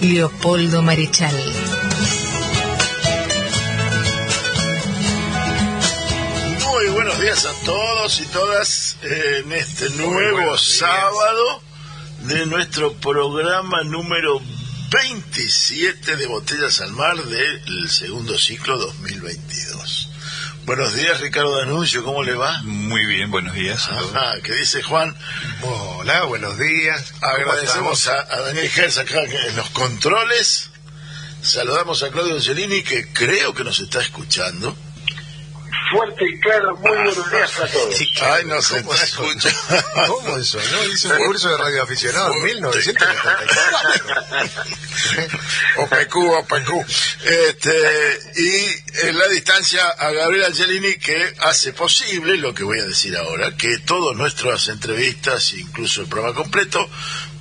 Leopoldo 0.00 0.80
Marechal. 0.82 1.34
Muy 6.64 6.88
buenos 6.90 7.20
días 7.20 7.44
a 7.46 7.52
todos 7.64 8.20
y 8.20 8.24
todas 8.26 8.96
eh, 9.02 9.42
en 9.44 9.52
este 9.52 9.90
nuevo 9.90 10.56
sábado 10.56 11.62
de 12.28 12.46
nuestro 12.46 12.92
programa 12.94 13.82
número 13.84 14.40
27 14.90 16.16
de 16.16 16.26
Botellas 16.26 16.80
al 16.80 16.92
Mar 16.92 17.16
del 17.16 17.90
segundo 17.90 18.38
ciclo 18.38 18.78
2022. 18.78 20.07
Buenos 20.68 20.94
días, 20.94 21.18
Ricardo 21.20 21.56
Danuncio, 21.56 22.04
¿cómo 22.04 22.22
le 22.22 22.34
va? 22.34 22.60
Muy 22.62 23.06
bien, 23.06 23.30
buenos 23.30 23.54
días. 23.54 23.88
Ajá, 23.88 24.34
¿qué 24.42 24.52
dice 24.52 24.82
Juan? 24.82 25.16
Hola, 25.62 26.24
buenos 26.24 26.58
días. 26.58 27.14
¿Cómo 27.18 27.32
Agradecemos 27.32 28.06
a, 28.06 28.20
a 28.20 28.40
Daniel 28.42 28.68
Gers 28.68 28.98
acá 28.98 29.18
en 29.22 29.56
los 29.56 29.70
controles. 29.70 30.68
Saludamos 31.40 32.02
a 32.02 32.10
Claudio 32.10 32.34
Angelini, 32.34 32.82
que 32.82 33.10
creo 33.14 33.54
que 33.54 33.64
nos 33.64 33.80
está 33.80 34.02
escuchando. 34.02 34.76
Fuerte 35.90 36.24
y 36.24 36.38
claro, 36.40 36.76
muy 36.76 36.90
buenos 36.90 37.30
días 37.30 37.58
a 37.60 37.66
todos. 37.66 37.96
Sí, 37.96 38.06
Ay, 38.20 38.44
nos 38.44 38.68
¿Cómo 38.68 38.92
está 38.92 39.04
eso? 39.04 39.24
escuchando. 39.24 39.58
¿Cómo 40.06 40.36
eso? 40.36 40.58
¿No? 40.72 40.84
Hice 40.86 41.08
un 41.08 41.16
curso 41.26 41.48
de 41.50 41.56
radioaficionado 41.56 42.34
en 42.34 42.42
1974. 42.44 44.14
OPQ, 45.78 46.16
OPQ. 46.16 46.70
Este, 47.24 48.18
y 48.36 48.66
en 49.06 49.16
la 49.18 49.28
distancia 49.28 49.86
a 49.88 50.10
Gabriel 50.12 50.44
Angelini 50.46 50.94
que 50.96 51.34
hace 51.40 51.72
posible 51.72 52.36
lo 52.38 52.52
que 52.54 52.64
voy 52.64 52.80
a 52.80 52.84
decir 52.84 53.16
ahora, 53.16 53.56
que 53.56 53.78
todas 53.78 54.16
nuestras 54.16 54.66
entrevistas, 54.68 55.52
incluso 55.54 56.02
el 56.02 56.08
programa 56.08 56.34
completo, 56.34 56.88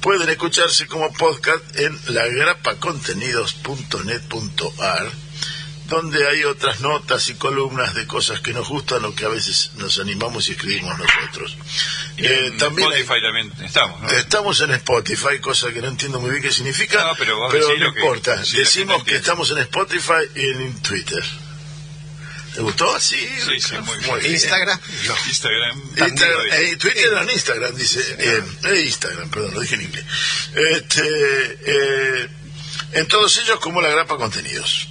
pueden 0.02 0.30
escucharse 0.30 0.86
como 0.88 1.12
podcast 1.14 1.64
en 1.78 2.00
lagrapacontenidos.net.ar 2.14 5.12
donde 5.88 6.28
hay 6.28 6.44
otras 6.44 6.80
notas 6.82 7.30
y 7.30 7.36
columnas 7.36 7.94
de 7.96 8.06
cosas 8.06 8.40
que 8.42 8.54
nos 8.54 8.68
gustan 8.68 9.04
o 9.06 9.16
que 9.16 9.26
a 9.26 9.30
veces 9.30 9.72
nos 9.76 10.00
animamos 10.00 10.48
y 10.50 10.52
escribimos 10.52 10.98
nosotros. 10.98 11.58
Eh, 12.18 12.48
En 12.48 12.58
también 12.58 12.92
hay- 12.92 13.02
Spotify 13.02 13.22
también 13.26 13.54
estamos, 13.66 14.02
¿no? 14.02 14.10
Estamos 14.12 14.62
en 14.62 14.72
Spotify, 14.72 15.40
cosa 15.42 15.72
que 15.72 15.82
no 15.82 15.88
entiendo 15.88 16.20
muy 16.20 16.32
bien 16.32 16.42
qué 16.44 16.52
significa, 16.52 17.04
No, 17.04 17.16
pero 17.18 17.38
vos 17.38 17.52
pero 17.52 17.70
no 17.78 17.94
que- 17.94 18.00
importa. 18.02 18.36
Decimos 18.38 19.04
que 19.04 19.16
estamos 19.16 19.50
en 19.52 19.60
Spotify 19.60 20.24
y 20.36 20.46
en 20.52 20.82
Twitter. 20.82 21.24
¿Te 22.54 22.62
gustó? 22.64 23.00
Sí, 23.00 23.18
Sí, 23.46 23.60
sí, 23.62 23.78
muy 23.86 23.98
bien. 24.00 24.20
bien. 24.20 24.34
Instagram. 24.34 24.80
No. 25.08 25.16
Instagram. 25.28 25.82
Instagram, 25.96 26.42
eh, 26.54 26.78
Twitter 26.78 27.14
en 27.22 27.30
Instagram, 27.30 27.76
dice. 27.76 28.00
Eh, 28.18 28.44
eh, 28.66 28.82
Instagram, 28.86 29.30
perdón, 29.30 29.54
lo 29.54 29.60
dije 29.62 29.76
en 29.76 29.82
inglés. 29.84 30.06
Este, 30.56 31.04
eh, 31.68 32.28
en 32.94 33.08
todos 33.08 33.38
ellos 33.38 33.60
como 33.60 33.80
la 33.80 33.90
grapa 33.90 34.18
contenidos. 34.18 34.88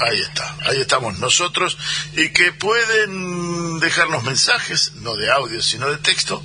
Ahí 0.00 0.20
está, 0.20 0.56
ahí 0.66 0.80
estamos 0.80 1.18
nosotros 1.18 1.76
y 2.12 2.28
que 2.30 2.52
pueden 2.52 3.80
dejarnos 3.80 4.22
mensajes, 4.22 4.92
no 4.96 5.16
de 5.16 5.30
audio, 5.30 5.60
sino 5.62 5.90
de 5.90 5.96
texto, 5.98 6.42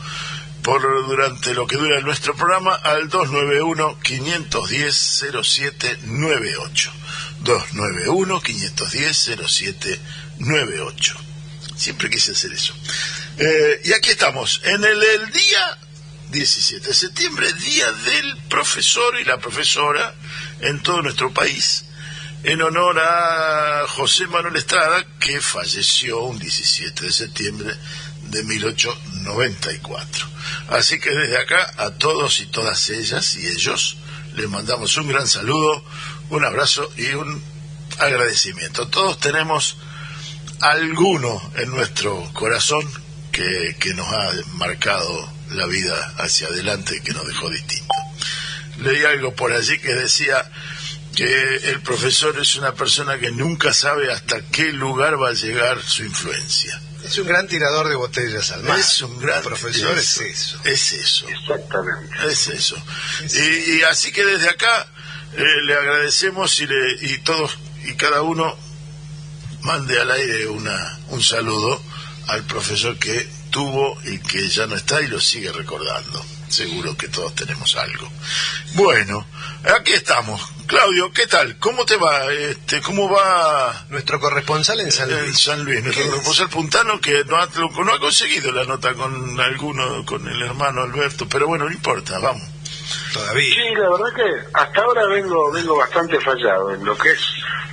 por 0.63 0.81
durante 1.07 1.53
lo 1.53 1.67
que 1.67 1.75
dura 1.75 1.99
nuestro 2.01 2.35
programa 2.35 2.73
al 2.73 3.09
291 3.09 3.99
510 3.99 5.25
0798. 5.43 6.91
291 7.41 8.41
510 8.41 9.17
0798. 9.51 11.15
Siempre 11.75 12.09
quise 12.09 12.31
hacer 12.31 12.53
eso. 12.53 12.73
Eh, 13.37 13.81
y 13.83 13.93
aquí 13.93 14.11
estamos, 14.11 14.61
en 14.63 14.83
el, 14.83 15.03
el 15.03 15.31
día 15.31 15.77
17 16.29 16.87
de 16.87 16.93
septiembre, 16.93 17.53
día 17.53 17.91
del 17.91 18.37
profesor 18.49 19.19
y 19.19 19.25
la 19.25 19.37
profesora 19.37 20.15
en 20.61 20.81
todo 20.81 21.01
nuestro 21.01 21.33
país, 21.33 21.85
en 22.43 22.61
honor 22.61 22.99
a 22.99 23.85
José 23.87 24.27
Manuel 24.27 24.57
Estrada, 24.57 25.05
que 25.19 25.39
falleció 25.39 26.23
un 26.23 26.37
17 26.37 27.05
de 27.05 27.11
septiembre 27.11 27.73
de 28.23 28.43
1894. 28.43 30.27
Así 30.69 30.99
que 30.99 31.09
desde 31.11 31.37
acá 31.37 31.73
a 31.77 31.91
todos 31.91 32.41
y 32.41 32.47
todas 32.47 32.89
ellas 32.89 33.35
y 33.35 33.47
ellos 33.47 33.97
les 34.35 34.49
mandamos 34.49 34.97
un 34.97 35.07
gran 35.07 35.27
saludo, 35.27 35.85
un 36.29 36.43
abrazo 36.43 36.91
y 36.97 37.13
un 37.13 37.41
agradecimiento. 37.99 38.89
Todos 38.89 39.19
tenemos 39.19 39.77
alguno 40.59 41.41
en 41.55 41.69
nuestro 41.71 42.29
corazón 42.33 42.85
que, 43.31 43.77
que 43.79 43.93
nos 43.93 44.07
ha 44.07 44.31
marcado 44.55 45.31
la 45.51 45.65
vida 45.65 46.13
hacia 46.17 46.47
adelante, 46.47 47.01
que 47.03 47.13
nos 47.13 47.25
dejó 47.25 47.49
distinto. 47.49 47.93
Leí 48.79 49.05
algo 49.05 49.33
por 49.33 49.53
allí 49.53 49.79
que 49.79 49.93
decía 49.93 50.51
que 51.15 51.55
el 51.69 51.81
profesor 51.81 52.39
es 52.39 52.55
una 52.55 52.73
persona 52.73 53.19
que 53.19 53.31
nunca 53.31 53.73
sabe 53.73 54.11
hasta 54.11 54.41
qué 54.51 54.71
lugar 54.73 55.21
va 55.21 55.29
a 55.29 55.33
llegar 55.33 55.81
su 55.81 56.03
influencia. 56.03 56.81
Es 57.03 57.17
un 57.17 57.27
gran 57.27 57.47
tirador 57.47 57.89
de 57.89 57.95
botellas 57.95 58.51
al 58.51 58.63
mar. 58.63 58.79
Es 58.79 59.01
un 59.01 59.19
gran 59.19 59.39
El 59.39 59.43
profesor 59.43 59.97
es 59.97 60.17
eso. 60.17 60.59
Es 60.63 60.93
eso. 60.93 61.27
Exactamente. 61.27 62.15
Es 62.27 62.47
eso. 62.47 62.77
Y, 63.33 63.77
y 63.77 63.83
así 63.83 64.11
que 64.11 64.23
desde 64.23 64.49
acá 64.49 64.87
eh, 65.35 65.43
le 65.65 65.73
agradecemos 65.73 66.59
y, 66.59 66.67
le, 66.67 66.93
y 67.01 67.17
todos 67.19 67.57
y 67.85 67.95
cada 67.95 68.21
uno 68.21 68.55
mande 69.61 69.99
al 69.99 70.11
aire 70.11 70.47
una, 70.47 70.99
un 71.09 71.21
saludo 71.21 71.81
al 72.27 72.43
profesor 72.43 72.97
que 72.97 73.27
tuvo 73.49 73.99
y 74.03 74.19
que 74.19 74.47
ya 74.49 74.65
no 74.67 74.75
está 74.75 75.01
y 75.01 75.07
lo 75.07 75.19
sigue 75.19 75.51
recordando. 75.51 76.25
Seguro 76.47 76.95
que 76.95 77.07
todos 77.07 77.35
tenemos 77.35 77.75
algo. 77.75 78.09
Bueno, 78.75 79.25
aquí 79.75 79.93
estamos. 79.93 80.41
Claudio, 80.73 81.11
¿qué 81.13 81.27
tal? 81.27 81.55
¿Cómo 81.59 81.85
te 81.85 81.95
va? 81.97 82.33
Este, 82.33 82.81
¿Cómo 82.81 83.07
va 83.07 83.85
Nuestro 83.89 84.19
corresponsal 84.19 84.79
en 84.79 84.91
San 84.91 85.07
en 85.11 85.21
Luis. 85.21 85.39
San 85.39 85.63
Luis? 85.63 85.83
Nuestro 85.83 86.09
responsable 86.09 86.51
puntano 86.51 86.99
que 86.99 87.23
no 87.25 87.37
ha, 87.37 87.45
no 87.45 87.93
ha 87.93 87.99
conseguido 87.99 88.51
la 88.51 88.63
nota 88.63 88.91
con 88.95 89.39
alguno, 89.39 90.03
con 90.03 90.27
el 90.27 90.41
hermano 90.41 90.81
Alberto, 90.81 91.27
pero 91.29 91.45
bueno, 91.45 91.65
no 91.65 91.71
importa, 91.71 92.17
vamos. 92.17 92.41
Todavía. 93.13 93.53
Sí, 93.53 93.75
la 93.75 93.87
verdad 93.91 94.15
que 94.15 94.47
hasta 94.51 94.81
ahora 94.81 95.05
vengo 95.09 95.51
vengo 95.51 95.77
bastante 95.77 96.19
fallado 96.19 96.73
en 96.73 96.83
lo 96.83 96.97
que 96.97 97.11
es 97.11 97.21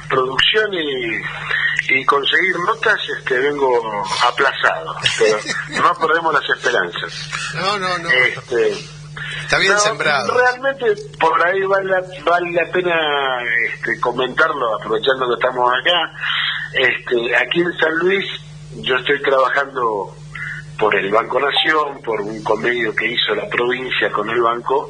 producción 0.07 0.71
y, 0.75 1.95
y 1.95 2.05
conseguir 2.05 2.55
notas, 2.67 3.01
este 3.19 3.39
vengo 3.39 4.05
aplazado, 4.29 4.95
pero 5.17 5.39
no 5.83 5.95
perdemos 5.95 6.35
las 6.35 6.51
esperanzas. 6.51 7.31
No, 7.55 7.79
no, 7.79 7.97
no. 7.97 8.11
Este, 8.11 9.00
Está 9.43 9.59
bien 9.59 9.73
no, 9.73 9.79
sembrado. 9.79 10.33
Realmente 10.35 10.95
por 11.19 11.47
ahí 11.47 11.61
vale, 11.63 11.91
la- 11.91 12.05
vale 12.25 12.51
la 12.53 12.71
pena 12.73 12.95
este, 13.73 13.99
comentarlo, 14.01 14.77
aprovechando 14.77 15.27
que 15.29 15.35
estamos 15.35 15.73
acá. 15.73 16.13
Este, 16.73 17.37
aquí 17.37 17.61
en 17.61 17.73
San 17.79 17.95
Luis 17.99 18.25
yo 18.77 18.97
estoy 18.97 19.21
trabajando 19.23 20.17
por 20.79 20.95
el 20.95 21.11
Banco 21.11 21.41
Nación, 21.41 22.01
por 22.03 22.21
un 22.21 22.43
convenio 22.45 22.95
que 22.95 23.07
hizo 23.07 23.35
la 23.35 23.49
provincia 23.49 24.11
con 24.13 24.31
el 24.31 24.41
banco, 24.41 24.89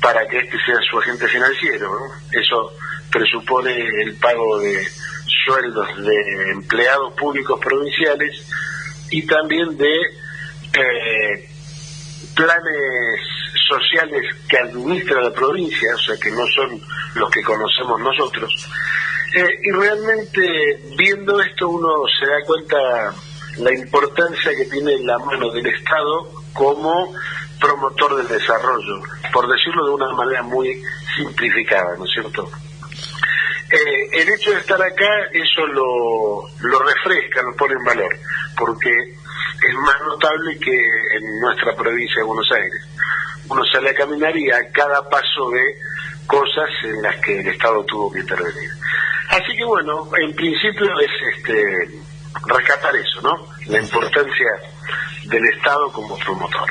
para 0.00 0.26
que 0.28 0.38
este 0.38 0.56
sea 0.64 0.76
su 0.88 0.98
agente 0.98 1.26
financiero. 1.28 1.90
¿no? 1.92 2.38
Eso 2.40 2.72
presupone 3.10 3.74
el 4.02 4.14
pago 4.16 4.58
de 4.60 4.86
sueldos 5.44 5.88
de 6.04 6.50
empleados 6.52 7.12
públicos 7.14 7.58
provinciales 7.60 8.46
y 9.10 9.26
también 9.26 9.76
de 9.76 9.92
eh, 10.74 11.48
planes 12.34 13.20
sociales 13.68 14.22
que 14.48 14.58
administra 14.58 15.20
la 15.20 15.32
provincia, 15.32 15.94
o 15.94 15.98
sea 15.98 16.16
que 16.16 16.30
no 16.30 16.46
son 16.46 16.80
los 17.14 17.30
que 17.30 17.42
conocemos 17.42 18.00
nosotros. 18.00 18.68
Eh, 19.34 19.60
y 19.62 19.70
realmente 19.72 20.80
viendo 20.96 21.38
esto 21.40 21.68
uno 21.68 21.88
se 22.18 22.26
da 22.26 22.40
cuenta 22.46 22.78
la 23.58 23.74
importancia 23.74 24.52
que 24.56 24.64
tiene 24.66 24.98
la 25.00 25.18
mano 25.18 25.50
del 25.50 25.66
Estado 25.66 26.30
como 26.54 27.12
promotor 27.60 28.16
del 28.16 28.28
desarrollo, 28.28 29.02
por 29.32 29.48
decirlo 29.48 29.86
de 29.86 29.94
una 29.94 30.12
manera 30.14 30.42
muy 30.42 30.82
simplificada, 31.16 31.96
¿no 31.96 32.04
es 32.04 32.12
cierto? 32.12 32.50
Eh, 33.70 34.20
el 34.22 34.28
hecho 34.30 34.52
de 34.52 34.60
estar 34.60 34.80
acá, 34.80 35.24
eso 35.32 35.66
lo, 35.66 36.48
lo 36.60 36.78
refresca, 36.78 37.42
lo 37.42 37.54
pone 37.56 37.74
en 37.74 37.84
valor, 37.84 38.16
porque 38.56 38.90
es 38.90 39.74
más 39.84 40.00
notable 40.06 40.58
que 40.58 40.72
en 40.72 41.40
nuestra 41.40 41.74
provincia 41.74 42.22
de 42.22 42.26
Buenos 42.26 42.50
Aires. 42.52 42.88
Uno 43.48 43.62
sale 43.72 43.90
a 43.90 43.94
caminar 43.94 44.36
y 44.36 44.50
a 44.50 44.70
cada 44.72 45.08
paso 45.08 45.50
ve 45.50 45.60
cosas 46.26 46.68
en 46.84 47.02
las 47.02 47.16
que 47.16 47.40
el 47.40 47.48
Estado 47.48 47.84
tuvo 47.84 48.12
que 48.12 48.20
intervenir. 48.20 48.70
Así 49.30 49.56
que 49.56 49.64
bueno, 49.64 50.10
en 50.20 50.34
principio 50.34 50.86
es 51.00 51.36
este 51.36 52.00
rescatar 52.46 52.94
eso, 52.96 53.20
¿no? 53.22 53.46
La 53.66 53.80
importancia 53.80 54.46
del 55.24 55.44
Estado 55.56 55.90
como 55.92 56.16
promotor. 56.18 56.70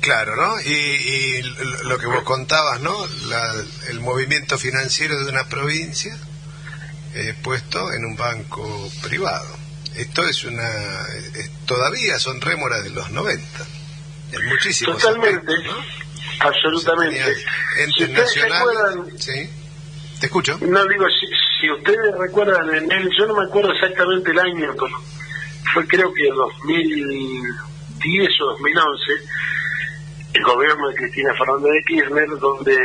Claro, 0.00 0.34
¿no? 0.34 0.60
Y, 0.62 1.42
lo 1.84 1.96
que 1.98 2.06
vos 2.06 2.22
contabas, 2.24 2.80
¿no? 2.80 2.92
La, 3.28 3.54
el 3.88 4.00
movimiento 4.00 4.58
financiero 4.58 5.16
de 5.24 5.30
una 5.30 5.44
provincia 5.48 6.16
eh, 7.14 7.34
puesto 7.42 7.92
en 7.92 8.04
un 8.06 8.16
banco 8.16 8.90
privado. 9.02 9.46
Esto 9.94 10.26
es 10.26 10.42
una... 10.44 10.66
es- 11.34 11.50
todavía 11.66 12.18
son 12.18 12.40
rémoras 12.40 12.82
de 12.82 12.90
los 12.90 13.10
90. 13.10 13.44
En 14.32 14.46
muchísimos 14.48 14.98
Totalmente, 14.98 15.52
absolutamente. 16.40 17.34
Si 17.96 18.04
ustedes 18.04 18.44
acuerdan, 18.44 19.18
Sí. 19.18 19.50
Te 20.20 20.26
escucho. 20.26 20.56
no 20.60 20.84
digo, 20.86 21.04
si, 21.08 21.26
si 21.60 21.70
ustedes 21.70 22.14
recuerdan, 22.16 22.72
en 22.74 22.92
el, 22.92 23.10
yo 23.18 23.26
no 23.26 23.34
me 23.34 23.44
acuerdo 23.44 23.72
exactamente 23.72 24.30
el 24.30 24.38
año, 24.38 24.72
pero 24.74 24.86
fue 25.72 25.86
creo 25.88 26.12
que 26.14 26.28
2010 26.28 28.40
o 28.40 28.44
2011, 28.46 29.12
el 30.34 30.42
gobierno 30.44 30.88
de 30.88 30.94
Cristina 30.94 31.34
Fernández 31.36 31.72
de 31.72 31.82
Kirchner, 31.86 32.28
donde 32.38 32.78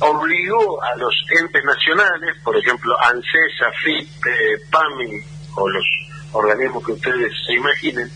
obligó 0.00 0.82
a 0.82 0.96
los 0.96 1.14
entes 1.40 1.64
nacionales, 1.64 2.36
por 2.42 2.56
ejemplo, 2.56 2.94
ANSES, 3.04 3.62
AFIP, 3.66 4.08
eh, 4.26 4.58
PAMI 4.70 5.20
o 5.56 5.68
los 5.68 5.84
organismos 6.32 6.84
que 6.84 6.92
ustedes 6.92 7.32
se 7.46 7.54
imaginen, 7.54 8.10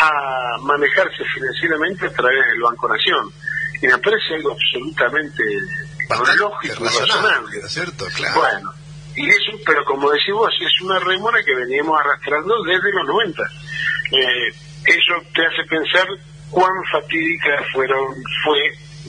a 0.00 0.56
manejarse 0.62 1.24
financieramente 1.34 2.06
a 2.06 2.12
través 2.12 2.46
del 2.46 2.60
Banco 2.62 2.88
Nación. 2.88 3.30
Y 3.82 3.86
me 3.86 3.98
parece 3.98 4.34
algo 4.34 4.52
absolutamente 4.52 5.42
lógico 6.38 6.58
y 6.64 6.68
razonable, 6.68 7.12
razonable. 7.12 7.60
¿no 7.60 7.66
es 7.66 7.72
cierto? 7.72 8.06
Claro. 8.14 8.40
Bueno, 8.40 8.72
y 9.16 9.28
eso, 9.28 9.58
pero 9.66 9.84
como 9.84 10.10
decís 10.10 10.32
vos, 10.32 10.50
es 10.60 10.80
una 10.82 10.98
remora 10.98 11.42
que 11.44 11.54
veníamos 11.54 11.98
arrastrando 12.00 12.54
desde 12.64 12.92
los 12.92 13.06
90. 13.06 13.42
Eh, 14.12 14.48
eso 14.86 15.12
te 15.34 15.46
hace 15.46 15.68
pensar 15.68 16.06
cuán 16.50 16.72
fatídica 16.90 17.62
fueron 17.72 18.14
fue 18.44 18.58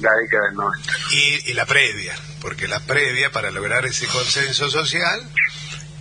la 0.01 0.11
década 0.23 0.47
del 0.47 0.55
90. 0.55 0.93
Y, 1.11 1.51
y 1.51 1.53
la 1.53 1.65
previa, 1.65 2.13
porque 2.41 2.67
la 2.67 2.79
previa 2.81 3.31
para 3.31 3.51
lograr 3.51 3.85
ese 3.85 4.07
consenso 4.07 4.69
social 4.69 5.21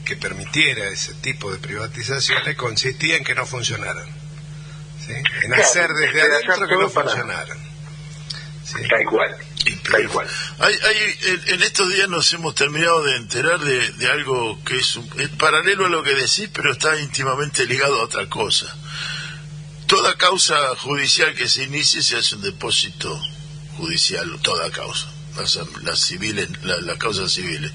que 0.05 0.17
permitiera 0.17 0.89
ese 0.89 1.15
tipo 1.15 1.53
de 1.53 1.59
privatizaciones 1.59 2.57
consistía 2.57 3.17
en 3.17 3.25
que 3.25 3.35
no 3.35 3.47
funcionaran. 3.47 4.20
¿Sí? 5.11 5.17
En 5.45 5.51
Claro, 5.51 5.63
hacer 5.63 5.91
desde 5.91 6.23
adentro 6.23 6.55
hacer 6.55 6.69
que 6.69 6.77
no 6.77 6.89
funcionaran. 6.91 7.59
¿sí? 8.65 8.89
Tal 8.89 9.05
cual, 9.11 9.37
tal 9.91 10.09
cual. 10.09 10.29
Hay, 10.61 10.75
hay- 10.75 11.19
en, 11.49 11.63
estos 11.63 11.89
días 11.93 12.09
nos 12.09 12.33
hemos 12.33 12.55
terminado 12.55 13.03
de 13.03 13.17
enterar 13.17 13.59
de, 13.61 13.91
de 13.93 14.07
algo 14.11 14.63
que 14.65 14.79
es, 14.79 14.97
un- 14.97 15.11
es 15.19 15.29
paralelo 15.31 15.87
a 15.87 15.89
lo 15.89 16.03
que 16.03 16.15
decís, 16.15 16.49
pero 16.53 16.73
está 16.73 16.99
íntimamente 17.01 17.67
ligado 17.67 18.01
a 18.01 18.05
otra 18.05 18.27
cosa. 18.29 18.67
Toda 19.87 20.17
causa 20.17 20.57
judicial 20.77 21.35
que 21.35 21.49
se 21.49 21.65
inicie 21.65 22.01
se 22.03 22.17
hace 22.17 22.37
un 22.37 22.43
depósito 22.43 23.21
judicial, 23.77 24.39
toda 24.43 24.71
causa, 24.71 25.09
las, 25.37 25.59
las 25.83 26.01
civiles, 26.01 26.49
la- 26.63 26.81
las 26.81 26.97
causas 26.99 27.33
civiles. 27.33 27.73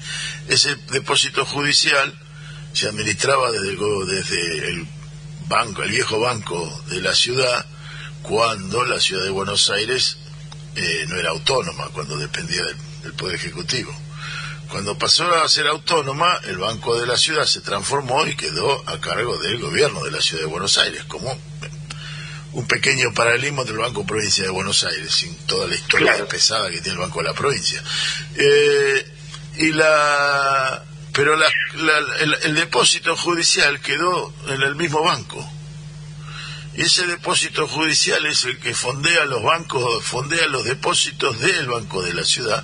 Ese 0.48 0.76
depósito 0.92 1.44
judicial 1.44 2.18
se 2.72 2.88
administraba 2.88 3.50
desde 3.50 3.68
el, 3.70 3.76
go- 3.76 4.06
desde 4.06 4.68
el 4.70 4.86
banco, 5.48 5.82
el 5.82 5.90
viejo 5.90 6.20
banco 6.20 6.82
de 6.88 7.00
la 7.00 7.14
ciudad, 7.14 7.64
cuando 8.22 8.84
la 8.84 9.00
ciudad 9.00 9.24
de 9.24 9.30
Buenos 9.30 9.70
Aires 9.70 10.18
eh, 10.74 11.04
no 11.08 11.16
era 11.16 11.30
autónoma, 11.30 11.88
cuando 11.92 12.16
dependía 12.18 12.62
del, 12.64 12.76
del 13.02 13.12
Poder 13.14 13.36
Ejecutivo. 13.36 13.94
Cuando 14.68 14.98
pasó 14.98 15.32
a 15.32 15.48
ser 15.48 15.68
autónoma, 15.68 16.40
el 16.44 16.58
Banco 16.58 16.98
de 16.98 17.06
la 17.06 17.16
Ciudad 17.16 17.44
se 17.44 17.60
transformó 17.60 18.26
y 18.26 18.34
quedó 18.36 18.82
a 18.88 19.00
cargo 19.00 19.38
del 19.38 19.58
gobierno 19.60 20.02
de 20.04 20.10
la 20.10 20.20
Ciudad 20.20 20.42
de 20.42 20.48
Buenos 20.48 20.76
Aires, 20.78 21.04
como 21.04 21.38
un 22.52 22.66
pequeño 22.66 23.14
paralelismo 23.14 23.64
del 23.64 23.76
Banco 23.76 24.04
Provincia 24.04 24.42
de 24.42 24.50
Buenos 24.50 24.82
Aires, 24.82 25.12
sin 25.14 25.36
toda 25.46 25.68
la 25.68 25.76
historia 25.76 26.12
Claro. 26.14 26.28
pesada 26.28 26.68
que 26.70 26.80
tiene 26.80 26.94
el 26.94 26.98
Banco 26.98 27.20
de 27.20 27.28
la 27.28 27.34
Provincia. 27.34 27.80
Eh, 28.34 29.12
y 29.58 29.72
la 29.72 30.84
pero 31.16 31.34
la- 31.34 31.50
la- 31.74 32.16
el, 32.20 32.34
el 32.44 32.54
depósito 32.54 33.16
judicial 33.16 33.80
quedó 33.80 34.32
en 34.48 34.62
el 34.62 34.76
mismo 34.76 35.02
banco. 35.02 35.44
Y 36.76 36.82
ese 36.82 37.06
depósito 37.06 37.66
judicial 37.66 38.24
es 38.26 38.44
el 38.44 38.58
que 38.58 38.74
fondea 38.74 39.24
los 39.24 39.42
bancos, 39.42 40.04
fondea 40.04 40.46
los 40.48 40.62
depósitos 40.64 41.40
del 41.40 41.66
Banco 41.68 42.02
de 42.02 42.12
la 42.12 42.22
Ciudad 42.22 42.62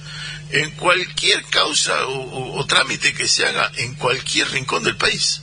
en 0.50 0.70
cualquier 0.72 1.42
causa 1.46 2.06
o, 2.08 2.58
o- 2.58 2.66
trámite 2.66 3.14
que 3.14 3.26
se 3.26 3.46
haga 3.46 3.72
en 3.78 3.94
cualquier 3.94 4.50
rincón 4.50 4.84
del 4.84 4.96
país. 4.96 5.42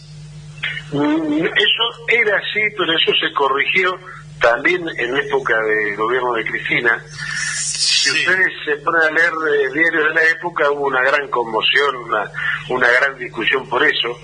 Mm, 0.91 1.45
Eso 1.45 1.83
era 2.09 2.37
así, 2.37 2.61
pero 2.77 2.93
eso 2.95 3.11
se 3.19 3.33
corrigió 3.33 3.99
también 4.39 4.87
en 4.97 5.17
época 5.17 5.59
del 5.61 5.95
gobierno 5.95 6.33
de 6.33 6.45
Cristina. 6.45 7.03
Si 7.09 8.09
Sí. 8.11 8.19
ustedes 8.19 8.47
se 8.65 8.75
ponen 8.77 9.01
a 9.01 9.11
leer 9.11 9.31
eh, 9.33 9.73
diarios 9.73 10.03
de 10.09 10.13
la 10.15 10.23
época, 10.23 10.71
hubo 10.71 10.87
una 10.87 11.01
gran 11.03 11.27
conmoción, 11.29 11.95
una, 11.97 12.31
una 12.69 12.87
gran 12.87 13.17
discusión 13.17 13.67
por 13.67 13.83
eso. 13.83 14.17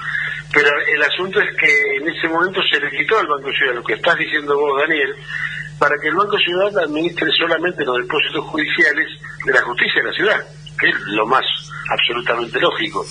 Pero 0.53 0.69
el 0.93 1.01
asunto 1.03 1.41
es 1.41 1.55
que 1.57 1.97
en 1.97 2.07
ese 2.07 2.27
momento 2.29 2.61
se 2.71 2.79
le 2.79 2.89
quitó 2.89 3.19
al 3.19 3.27
Banco 3.27 3.51
Ciudad, 3.51 3.75
lo 3.75 3.83
que 3.83 3.93
estás 3.95 4.17
diciendo 4.17 4.57
vos, 4.57 4.79
Daniel, 4.81 5.13
para 5.77 5.95
que 6.01 6.07
el 6.07 6.15
Banco 6.15 6.37
Ciudad 6.37 6.77
administre 6.79 7.29
solamente 7.37 7.83
los 7.83 7.97
depósitos 7.97 8.45
judiciales 8.45 9.07
de 9.45 9.51
la 9.53 9.61
justicia 9.61 10.01
de 10.01 10.07
la 10.07 10.13
ciudad, 10.15 10.47
que 10.79 10.89
es 10.89 10.95
lo 11.07 11.25
más 11.25 11.43
absolutamente 11.91 12.59
lógico. 12.59 13.05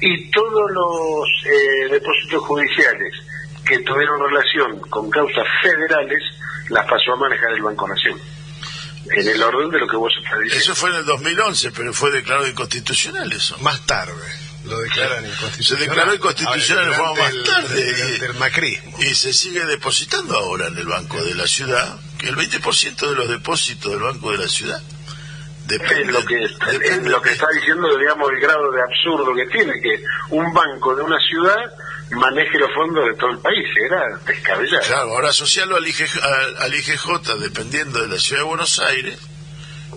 Y 0.00 0.30
todos 0.32 0.70
los 0.72 1.28
eh, 1.46 1.88
depósitos 1.92 2.42
judiciales 2.42 3.12
que 3.66 3.78
tuvieron 3.80 4.20
relación 4.20 4.80
con 4.90 5.10
causas 5.10 5.46
federales 5.62 6.22
las 6.68 6.86
pasó 6.86 7.12
a 7.12 7.16
manejar 7.16 7.52
el 7.52 7.62
Banco 7.62 7.88
Nación. 7.88 8.18
En 9.12 9.26
el 9.28 9.42
orden 9.42 9.70
de 9.70 9.78
lo 9.80 9.88
que 9.88 9.96
vos 9.96 10.12
estás 10.22 10.38
diciendo. 10.40 10.62
Eso 10.62 10.74
fue 10.74 10.90
en 10.90 10.96
el 10.96 11.04
2011, 11.04 11.72
pero 11.72 11.92
fue 11.92 12.10
declarado 12.10 12.46
inconstitucional 12.46 13.32
eso. 13.32 13.56
Más 13.58 13.84
tarde 13.86 14.12
lo 14.66 14.78
declaran 14.78 15.24
inconstitucional. 15.24 15.82
Se 15.82 15.88
declaró 15.88 16.14
inconstitucional 16.14 16.90
de 16.90 16.94
forma 16.96 17.22
más 17.22 17.34
tarde. 17.44 17.90
el- 18.16 18.22
el 18.24 18.34
macrismo. 18.34 18.96
Y 19.00 19.14
se 19.14 19.32
sigue 19.32 19.64
depositando 19.64 20.36
ahora 20.36 20.68
en 20.68 20.76
el 20.78 20.86
Banco 20.86 21.22
de 21.24 21.34
la 21.34 21.46
Ciudad, 21.46 21.98
que 22.18 22.28
el 22.28 22.36
20% 22.36 23.08
de 23.10 23.16
los 23.16 23.28
depósitos 23.28 23.90
del 23.90 24.00
Banco 24.02 24.30
de 24.32 24.38
la 24.38 24.48
Ciudad 24.48 24.80
es 24.80 25.66
depende, 25.78 26.12
lo 26.12 26.24
que 26.24 26.44
está, 26.44 26.66
es 26.66 26.72
depende 26.78 27.10
lo 27.10 27.22
que 27.22 27.30
está 27.30 27.46
diciendo 27.54 27.96
digamos 27.96 28.28
el 28.32 28.40
grado 28.40 28.70
de 28.72 28.82
absurdo 28.82 29.34
que 29.34 29.46
tiene 29.46 29.72
que 29.80 30.02
un 30.30 30.52
banco 30.52 30.94
de 30.96 31.02
una 31.02 31.18
ciudad 31.20 31.72
maneje 32.10 32.58
los 32.58 32.72
fondos 32.74 33.06
de 33.06 33.14
todo 33.14 33.30
el 33.30 33.38
país 33.38 33.66
era 33.86 34.18
descabellado 34.26 34.82
Claro, 34.86 35.12
ahora 35.14 35.30
asociarlo 35.30 35.76
al 35.76 35.86
IGJ, 35.86 36.18
al, 36.22 36.56
al 36.58 36.74
IGJ 36.74 37.34
dependiendo 37.40 38.00
de 38.02 38.08
la 38.08 38.18
Ciudad 38.18 38.42
de 38.42 38.48
Buenos 38.48 38.78
Aires 38.80 39.18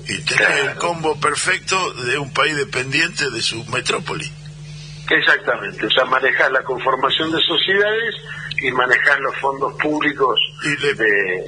y 0.08 0.17
tener 0.22 0.46
Claro. 0.48 0.70
el 0.72 0.75
combo 0.77 1.20
perfecto 1.20 1.93
de 1.93 2.17
un 2.17 2.32
país 2.34 2.55
dependiente 2.55 3.29
de 3.32 3.41
su 3.41 3.63
metrópoli. 3.65 4.32
exactamente 5.10 5.86
o 5.86 5.89
sea 5.89 6.05
manejar 6.05 6.51
la 6.51 6.63
conformación 6.63 7.32
de 7.32 7.39
sociedades 7.41 8.15
y 8.62 8.72
manejar 8.72 9.20
los 9.20 9.36
fondos 9.38 9.74
públicos 9.82 10.39
Y 10.63 10.77
le- 10.82 10.93
de 10.93 11.43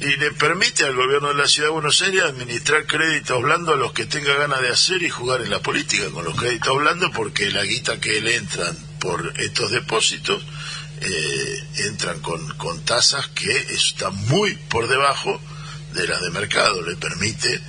y 0.00 0.16
le 0.16 0.32
permite 0.32 0.84
al 0.84 0.96
gobierno 0.96 1.28
de 1.28 1.34
la 1.34 1.46
Ciudad 1.46 1.68
de 1.68 1.74
Buenos 1.74 2.02
Aires 2.02 2.24
administrar 2.24 2.84
créditos 2.86 3.40
blandos 3.40 3.74
a 3.74 3.78
los 3.78 3.92
que 3.92 4.04
tenga 4.06 4.34
ganas 4.34 4.60
de 4.60 4.68
hacer 4.70 5.00
y 5.02 5.08
jugar 5.08 5.42
en 5.42 5.50
la 5.50 5.60
política 5.60 6.10
con 6.12 6.24
los 6.24 6.34
créditos 6.34 6.76
blandos 6.76 7.12
porque 7.14 7.50
la 7.52 7.62
guita 7.62 8.00
que 8.00 8.20
le 8.20 8.34
entran 8.34 8.76
por 9.02 9.34
estos 9.36 9.72
depósitos 9.72 10.40
eh, 11.00 11.64
entran 11.88 12.20
con, 12.20 12.56
con 12.56 12.84
tasas 12.84 13.26
que 13.28 13.50
están 13.50 14.14
muy 14.28 14.54
por 14.54 14.86
debajo 14.86 15.40
de 15.92 16.06
las 16.06 16.22
de 16.22 16.30
mercado, 16.30 16.80
le 16.82 16.94
permite 16.94 17.60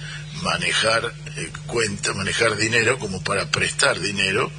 manejar 0.44 1.12
eh, 1.36 1.52
cuenta, 1.66 2.14
manejar 2.14 2.56
dinero 2.56 3.00
como 3.00 3.24
para 3.24 3.50
prestar 3.50 4.00
dinero 4.00 4.52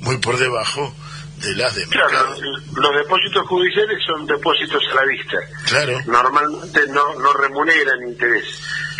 muy 0.00 0.16
por 0.16 0.38
debajo 0.38 0.94
de 1.42 1.54
las 1.56 1.74
de 1.74 1.86
claro 1.88 2.34
los 2.76 2.94
depósitos 2.96 3.46
judiciales 3.48 3.98
son 4.06 4.26
depósitos 4.26 4.82
a 4.92 4.94
la 4.94 5.04
vista 5.04 5.36
Claro. 5.66 5.98
normalmente 6.06 6.80
no, 6.88 7.14
no 7.18 7.32
remuneran 7.34 8.02
interés. 8.08 8.44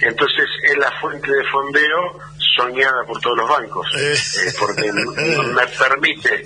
Entonces 0.02 0.46
es 0.64 0.76
la 0.78 0.90
fuente 1.00 1.30
de 1.30 1.44
fondeo 1.52 2.18
soñada 2.56 3.04
por 3.06 3.20
todos 3.20 3.36
los 3.38 3.48
bancos, 3.48 3.86
Eh. 3.96 4.12
eh, 4.14 4.52
porque 4.58 4.92
me 4.92 5.66
permite 5.78 6.44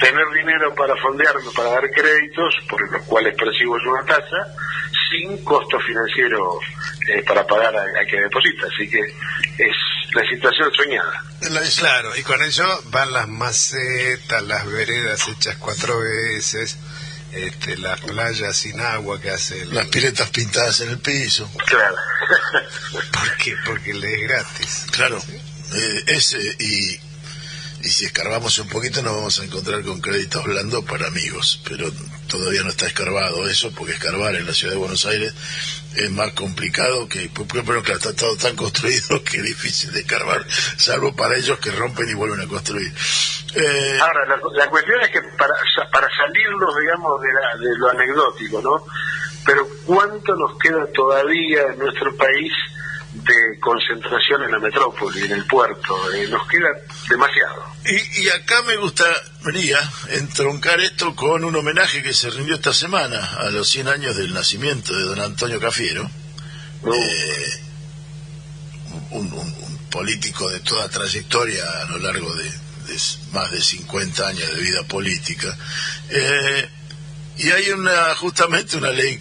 tener 0.00 0.24
dinero 0.34 0.74
para 0.74 0.94
fondearme, 0.96 1.44
para 1.54 1.70
dar 1.70 1.90
créditos, 1.90 2.52
por 2.68 2.90
los 2.90 3.02
cuales 3.04 3.36
percibo 3.36 3.74
una 3.74 4.04
tasa, 4.04 4.38
sin 5.10 5.44
costo 5.44 5.78
financiero 5.80 6.58
eh, 7.08 7.22
para 7.26 7.46
pagar 7.46 7.74
a, 7.76 7.82
a 7.82 8.06
que 8.08 8.20
deposita. 8.20 8.66
Así 8.66 8.88
que 8.88 9.00
es 9.00 9.76
la 10.14 10.28
situación 10.28 10.72
soñada. 10.74 11.22
Claro, 11.78 12.16
y 12.16 12.22
con 12.22 12.42
ello 12.42 12.64
van 12.86 13.12
las 13.12 13.28
macetas, 13.28 14.42
las 14.42 14.66
veredas 14.66 15.28
hechas 15.28 15.56
cuatro 15.56 16.00
veces, 16.00 16.78
este, 17.32 17.76
las 17.76 18.00
playas 18.00 18.56
sin 18.56 18.80
agua 18.80 19.20
que 19.20 19.30
hace 19.30 19.60
el... 19.62 19.74
Las 19.74 19.86
piletas 19.88 20.30
pintadas 20.30 20.80
en 20.80 20.90
el 20.90 20.98
piso. 20.98 21.50
Claro. 21.66 21.96
¿Por 23.12 23.36
qué? 23.36 23.54
Porque 23.66 23.94
le 23.94 24.14
es 24.14 24.22
gratis. 24.22 24.86
Claro, 24.90 25.22
eh, 25.74 26.04
ese 26.06 26.38
y, 26.58 27.00
y 27.82 27.88
si 27.88 28.06
escarbamos 28.06 28.58
un 28.58 28.68
poquito 28.68 29.02
nos 29.02 29.14
vamos 29.14 29.38
a 29.40 29.44
encontrar 29.44 29.82
con 29.82 30.00
créditos 30.00 30.44
blandos 30.44 30.84
para 30.84 31.08
amigos, 31.08 31.60
pero 31.68 31.90
todavía 32.26 32.62
no 32.62 32.70
está 32.70 32.86
escarbado 32.86 33.48
eso, 33.48 33.72
porque 33.72 33.92
escarbar 33.92 34.34
en 34.34 34.46
la 34.46 34.52
ciudad 34.52 34.74
de 34.74 34.78
Buenos 34.78 35.06
Aires 35.06 35.34
es 35.96 36.10
más 36.10 36.32
complicado 36.32 37.08
que, 37.08 37.30
pero 37.66 37.82
que 37.82 37.92
está 37.92 38.14
todo 38.14 38.36
tan 38.36 38.54
construido 38.54 39.22
que 39.24 39.38
es 39.38 39.42
difícil 39.42 39.92
de 39.92 40.00
escarbar, 40.00 40.44
salvo 40.76 41.14
para 41.14 41.36
ellos 41.36 41.58
que 41.58 41.70
rompen 41.70 42.08
y 42.08 42.14
vuelven 42.14 42.40
a 42.40 42.46
construir. 42.46 42.92
Eh, 43.54 43.98
Ahora, 44.00 44.26
la, 44.26 44.38
la, 44.52 44.70
cuestión 44.70 45.00
es 45.00 45.10
que 45.10 45.20
para, 45.38 45.54
para 45.90 46.08
salirnos, 46.14 46.76
digamos, 46.80 47.20
de, 47.22 47.28
la, 47.32 47.56
de 47.56 47.78
lo 47.78 47.90
anecdótico, 47.90 48.60
¿no? 48.60 48.84
Pero 49.46 49.66
¿cuánto 49.84 50.34
nos 50.34 50.58
queda 50.58 50.86
todavía 50.92 51.62
en 51.72 51.78
nuestro 51.78 52.14
país 52.16 52.52
de 53.26 53.58
concentración 53.60 54.44
en 54.44 54.52
la 54.52 54.58
metrópoli, 54.58 55.22
en 55.22 55.32
el 55.32 55.44
puerto. 55.46 56.12
Eh, 56.12 56.28
nos 56.28 56.46
queda 56.48 56.68
demasiado. 57.08 57.64
Y, 57.84 58.22
y, 58.22 58.28
acá 58.30 58.62
me 58.62 58.76
gustaría 58.76 59.78
entroncar 60.10 60.80
esto 60.80 61.14
con 61.14 61.44
un 61.44 61.54
homenaje 61.54 62.02
que 62.02 62.12
se 62.12 62.30
rindió 62.30 62.56
esta 62.56 62.72
semana 62.72 63.36
a 63.38 63.50
los 63.50 63.68
100 63.68 63.88
años 63.88 64.16
del 64.16 64.32
nacimiento 64.32 64.96
de 64.96 65.04
don 65.04 65.20
Antonio 65.20 65.60
Cafiero, 65.60 66.10
eh, 66.84 67.60
un, 69.10 69.32
un, 69.32 69.66
político 69.90 70.50
de 70.50 70.60
toda 70.60 70.90
trayectoria 70.90 71.64
a 71.80 71.84
lo 71.86 71.98
largo 71.98 72.34
de, 72.34 72.44
de 72.44 73.00
más 73.32 73.50
de 73.50 73.62
50 73.62 74.28
años 74.28 74.54
de 74.54 74.60
vida 74.60 74.82
política. 74.82 75.56
Eh, 76.10 76.68
y 77.38 77.50
hay 77.50 77.70
una 77.70 78.14
justamente 78.16 78.76
una 78.76 78.90
ley 78.90 79.18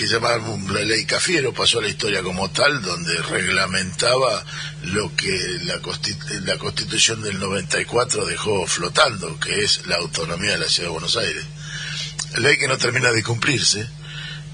que 0.00 0.06
se 0.06 0.14
llamaba 0.14 0.38
la 0.72 0.80
ley 0.80 1.04
Cafiero, 1.04 1.52
pasó 1.52 1.78
a 1.78 1.82
la 1.82 1.88
historia 1.88 2.22
como 2.22 2.50
tal, 2.50 2.80
donde 2.80 3.20
reglamentaba 3.20 4.42
lo 4.84 5.14
que 5.14 5.30
la, 5.64 5.78
la 6.44 6.56
constitución 6.56 7.20
del 7.20 7.38
94 7.38 8.24
dejó 8.24 8.66
flotando, 8.66 9.38
que 9.38 9.62
es 9.62 9.86
la 9.88 9.96
autonomía 9.96 10.52
de 10.52 10.60
la 10.60 10.70
ciudad 10.70 10.88
de 10.88 10.92
Buenos 10.92 11.18
Aires. 11.18 11.44
Ley 12.38 12.56
que 12.56 12.66
no 12.66 12.78
termina 12.78 13.12
de 13.12 13.22
cumplirse 13.22 13.86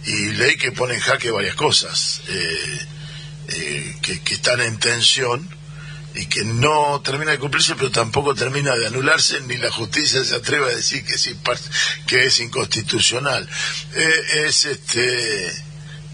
y 0.05 0.31
ley 0.33 0.57
que 0.57 0.73
pone 0.73 0.95
en 0.95 1.01
jaque 1.01 1.31
varias 1.31 1.55
cosas 1.55 2.23
eh, 2.27 2.79
eh, 3.47 3.97
que, 4.03 4.23
que 4.23 4.35
están 4.35 4.61
en 4.61 4.81
tensión 4.81 5.49
y 6.17 6.27
que 6.27 6.45
no 6.45 7.01
termina 7.03 7.33
de 7.33 7.39
cumplirse, 7.39 7.75
pero 7.77 7.91
tampoco 7.91 8.35
termina 8.35 8.75
de 8.75 8.87
anularse, 8.87 9.41
ni 9.43 9.57
la 9.59 9.71
justicia 9.71 10.25
se 10.25 10.37
atreve 10.37 10.67
a 10.67 10.77
decir 10.77 11.05
que 11.05 11.15
es, 11.15 11.35
que 12.07 12.25
es 12.25 12.41
inconstitucional. 12.41 13.49
Eh, 13.95 14.47
es 14.47 14.65
este 14.65 15.67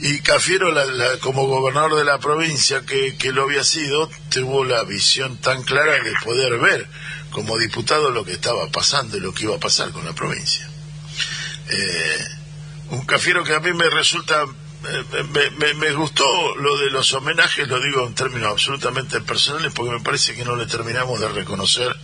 y 0.04 0.18
Cafiero, 0.18 0.72
la, 0.72 0.84
como 1.20 1.46
gobernador 1.46 1.96
de 1.96 2.04
la 2.04 2.18
provincia 2.18 2.80
que, 2.84 3.16
que 3.16 3.30
lo 3.30 3.44
había 3.44 3.62
sido, 3.62 4.10
tuvo 4.30 4.64
la 4.64 4.82
visión 4.82 5.36
tan 5.36 5.62
clara 5.62 5.92
de 5.92 6.12
poder 6.24 6.58
ver 6.58 6.88
como 7.30 7.56
diputado 7.56 8.10
lo 8.10 8.24
que 8.24 8.32
estaba 8.32 8.68
pasando 8.68 9.16
y 9.16 9.20
lo 9.20 9.32
que 9.32 9.44
iba 9.44 9.54
a 9.54 9.60
pasar 9.60 9.92
con 9.92 10.04
la 10.04 10.12
provincia. 10.12 10.68
Eh, 11.70 12.24
un 12.90 13.06
Cafiero 13.06 13.44
que 13.44 13.54
a 13.54 13.60
mí 13.60 13.72
me 13.72 13.88
resulta 13.90 14.44
me, 15.58 15.74
me, 15.74 15.92
gustó 15.92 16.56
lo 16.56 16.76
de 16.78 16.90
los 16.90 17.12
homenajes, 17.12 17.68
lo 17.68 17.80
digo 17.80 18.06
en 18.06 18.14
términos 18.14 18.50
absolutamente 18.50 19.20
personales, 19.20 19.72
porque 19.74 19.92
me 19.92 20.00
parece 20.00 20.34
que 20.34 20.44
no 20.44 20.56
le 20.56 20.66
terminamos 20.66 21.20
de 21.20 21.28
reconocer 21.28 21.94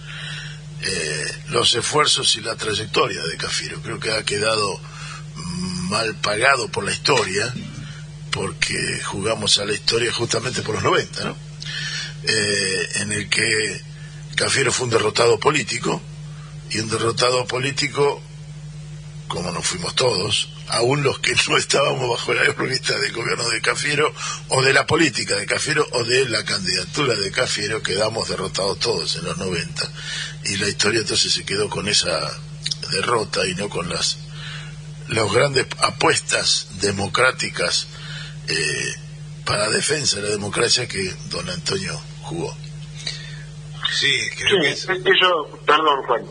eh, 0.82 1.26
los 1.48 1.74
esfuerzos 1.74 2.36
y 2.36 2.40
la 2.40 2.56
trayectoria 2.56 3.22
de 3.22 3.36
Cafiro. 3.36 3.80
Creo 3.82 3.98
que 3.98 4.12
ha 4.12 4.22
quedado 4.24 4.80
mal 5.88 6.14
pagado 6.16 6.68
por 6.68 6.84
la 6.84 6.92
historia, 6.92 7.52
porque 8.30 9.00
jugamos 9.04 9.58
a 9.58 9.64
la 9.64 9.72
historia 9.72 10.12
justamente 10.12 10.62
por 10.62 10.76
los 10.76 10.84
90, 10.84 11.24
¿no? 11.24 11.36
Eh, 12.24 12.88
en 12.96 13.12
el 13.12 13.28
que 13.28 13.82
Cafiro 14.36 14.72
fue 14.72 14.84
un 14.84 14.90
derrotado 14.90 15.38
político, 15.38 16.00
y 16.70 16.78
un 16.78 16.90
derrotado 16.90 17.46
político, 17.46 18.20
como 19.26 19.50
nos 19.50 19.66
fuimos 19.66 19.94
todos, 19.94 20.50
aún 20.70 21.02
los 21.02 21.18
que 21.18 21.34
no 21.48 21.56
estábamos 21.56 22.08
bajo 22.08 22.34
la 22.34 22.42
órbita 22.50 22.98
del 22.98 23.12
gobierno 23.12 23.48
de 23.48 23.60
Cafiero 23.60 24.12
o 24.48 24.62
de 24.62 24.72
la 24.72 24.86
política 24.86 25.36
de 25.36 25.46
Cafiero 25.46 25.86
o 25.92 26.04
de 26.04 26.28
la 26.28 26.44
candidatura 26.44 27.14
de 27.14 27.30
Cafiero 27.30 27.82
quedamos 27.82 28.28
derrotados 28.28 28.78
todos 28.78 29.16
en 29.16 29.24
los 29.24 29.38
90 29.38 29.92
y 30.44 30.56
la 30.56 30.68
historia 30.68 31.00
entonces 31.00 31.32
se 31.32 31.44
quedó 31.44 31.68
con 31.68 31.88
esa 31.88 32.18
derrota 32.90 33.46
y 33.46 33.54
no 33.54 33.68
con 33.68 33.88
las 33.88 34.18
las 35.08 35.32
grandes 35.32 35.66
apuestas 35.78 36.68
democráticas 36.80 37.88
eh, 38.48 38.94
para 39.44 39.70
defensa 39.70 40.16
de 40.16 40.24
la 40.24 40.28
democracia 40.30 40.86
que 40.86 41.14
don 41.30 41.48
Antonio 41.48 41.98
jugó. 42.22 42.54
Sí, 43.98 44.14
creo 44.36 44.60
que 44.60 44.70
eso, 44.70 45.60
perdón 45.64 46.02
Juan. 46.06 46.22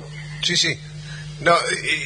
Sí, 0.44 0.56
sí. 0.56 0.80
No, 1.42 1.56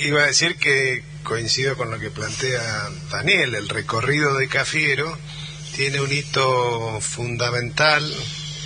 iba 0.04 0.24
a 0.24 0.28
decir 0.28 0.56
que 0.56 1.04
coincido 1.24 1.76
con 1.78 1.92
lo 1.92 2.00
que 2.00 2.12
plantea 2.12 2.90
Daniel, 3.12 3.56
el 3.56 3.70
recorrido 3.70 4.36
de 4.36 4.48
Cafiero 4.48 5.18
tiene 5.76 6.02
un 6.02 6.12
hito 6.12 7.00
fundamental 7.02 8.04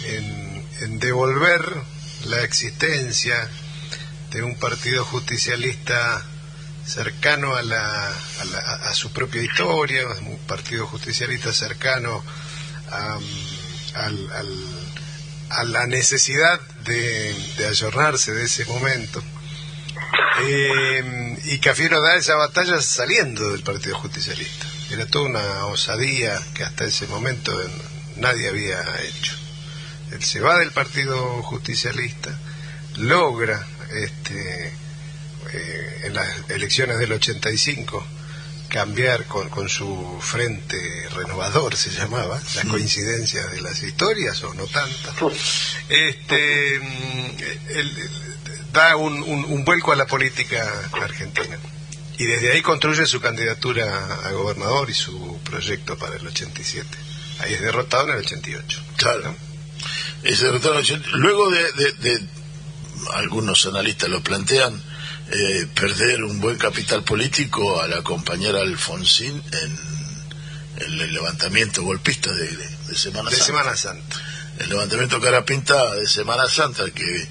en, 0.05 0.99
devolver 0.99 1.61
la 2.25 2.41
existencia 2.41 3.49
de 4.31 4.43
un 4.43 4.55
partido 4.55 5.05
justicialista 5.05 6.23
cercano 6.85 7.55
a, 7.55 7.63
la, 7.63 8.09
a, 8.09 8.93
su 8.93 9.11
propia 9.11 9.41
historia, 9.41 10.05
un 10.07 10.37
partido 10.47 10.85
justicialista 10.85 11.53
cercano 11.53 12.23
a, 12.91 13.17
a 15.49 15.63
la 15.63 15.87
necesidad 15.87 16.59
de, 16.83 17.33
de 17.57 18.33
de 18.33 18.43
ese 18.43 18.65
momento 18.65 19.23
eh, 20.43 21.37
y 21.45 21.59
Cafiero 21.59 22.01
da 22.01 22.15
esa 22.15 22.35
batalla 22.35 22.81
saliendo 22.81 23.51
del 23.51 23.63
Partido 23.63 23.97
Justicialista. 23.97 24.67
Era 24.91 25.05
toda 25.05 25.25
una 25.25 25.65
osadía 25.65 26.39
que 26.53 26.63
hasta 26.63 26.85
ese 26.85 27.07
momento 27.07 27.53
nadie 28.17 28.49
había 28.49 28.79
hecho. 29.01 29.35
Él 30.11 30.23
se 30.23 30.39
va 30.39 30.59
del 30.59 30.71
Partido 30.71 31.41
Justicialista, 31.43 32.37
logra 32.97 33.65
este, 33.91 34.73
eh, 35.53 36.01
en 36.03 36.13
las 36.13 36.49
elecciones 36.49 36.99
del 36.99 37.13
85 37.13 38.05
cambiar 38.69 39.25
con, 39.25 39.49
con 39.49 39.69
su 39.69 40.19
frente 40.21 40.77
renovador, 41.15 41.75
se 41.77 41.91
llamaba, 41.91 42.41
la 42.55 42.63
coincidencia 42.63 43.45
de 43.47 43.61
las 43.61 43.81
historias 43.81 44.43
o 44.43 44.53
no 44.53 44.65
tantas. 44.65 45.15
Este, 45.87 46.79
mm, 46.79 47.69
el, 47.69 48.34
da 48.75 48.95
un, 48.95 49.23
un, 49.23 49.65
vuelco 49.65 49.91
a 49.91 49.95
la 49.95 50.05
política 50.05 50.61
argentina. 51.01 51.57
Y 52.17 52.25
desde 52.25 52.51
ahí 52.51 52.61
construye 52.61 53.05
su 53.05 53.19
candidatura 53.19 54.19
a 54.23 54.31
gobernador 54.31 54.89
y 54.89 54.93
su 54.93 55.39
proyecto 55.43 55.97
para 55.97 56.15
el 56.15 56.27
87. 56.27 56.87
Ahí 57.39 57.53
es 57.53 57.61
derrotado 57.61 58.09
en 58.09 58.17
el 58.17 58.25
88. 58.25 58.81
Claro. 58.97 59.35
Es 60.23 60.39
derrotado 60.41 60.79
en 60.79 60.85
el 60.85 61.11
Luego 61.13 61.49
de, 61.49 61.91
de, 61.93 62.27
algunos 63.13 63.65
analistas 63.65 64.09
lo 64.09 64.21
plantean, 64.21 64.81
eh, 65.31 65.67
perder 65.73 66.23
un 66.23 66.39
buen 66.39 66.57
capital 66.57 67.03
político 67.03 67.81
al 67.81 67.93
acompañar 67.93 68.55
a 68.55 68.61
Alfonsín 68.61 69.41
en, 69.51 69.95
el 70.77 71.13
levantamiento 71.13 71.83
golpista 71.83 72.33
de, 72.33 72.49
Semana 72.95 73.29
de 73.29 73.37
Santa. 73.37 73.45
Semana 73.45 73.75
Santa. 73.77 74.21
El 74.59 74.69
levantamiento 74.69 75.21
cara 75.21 75.45
pinta 75.45 75.95
de 75.95 76.07
Semana 76.07 76.47
Santa 76.47 76.89
que 76.91 77.27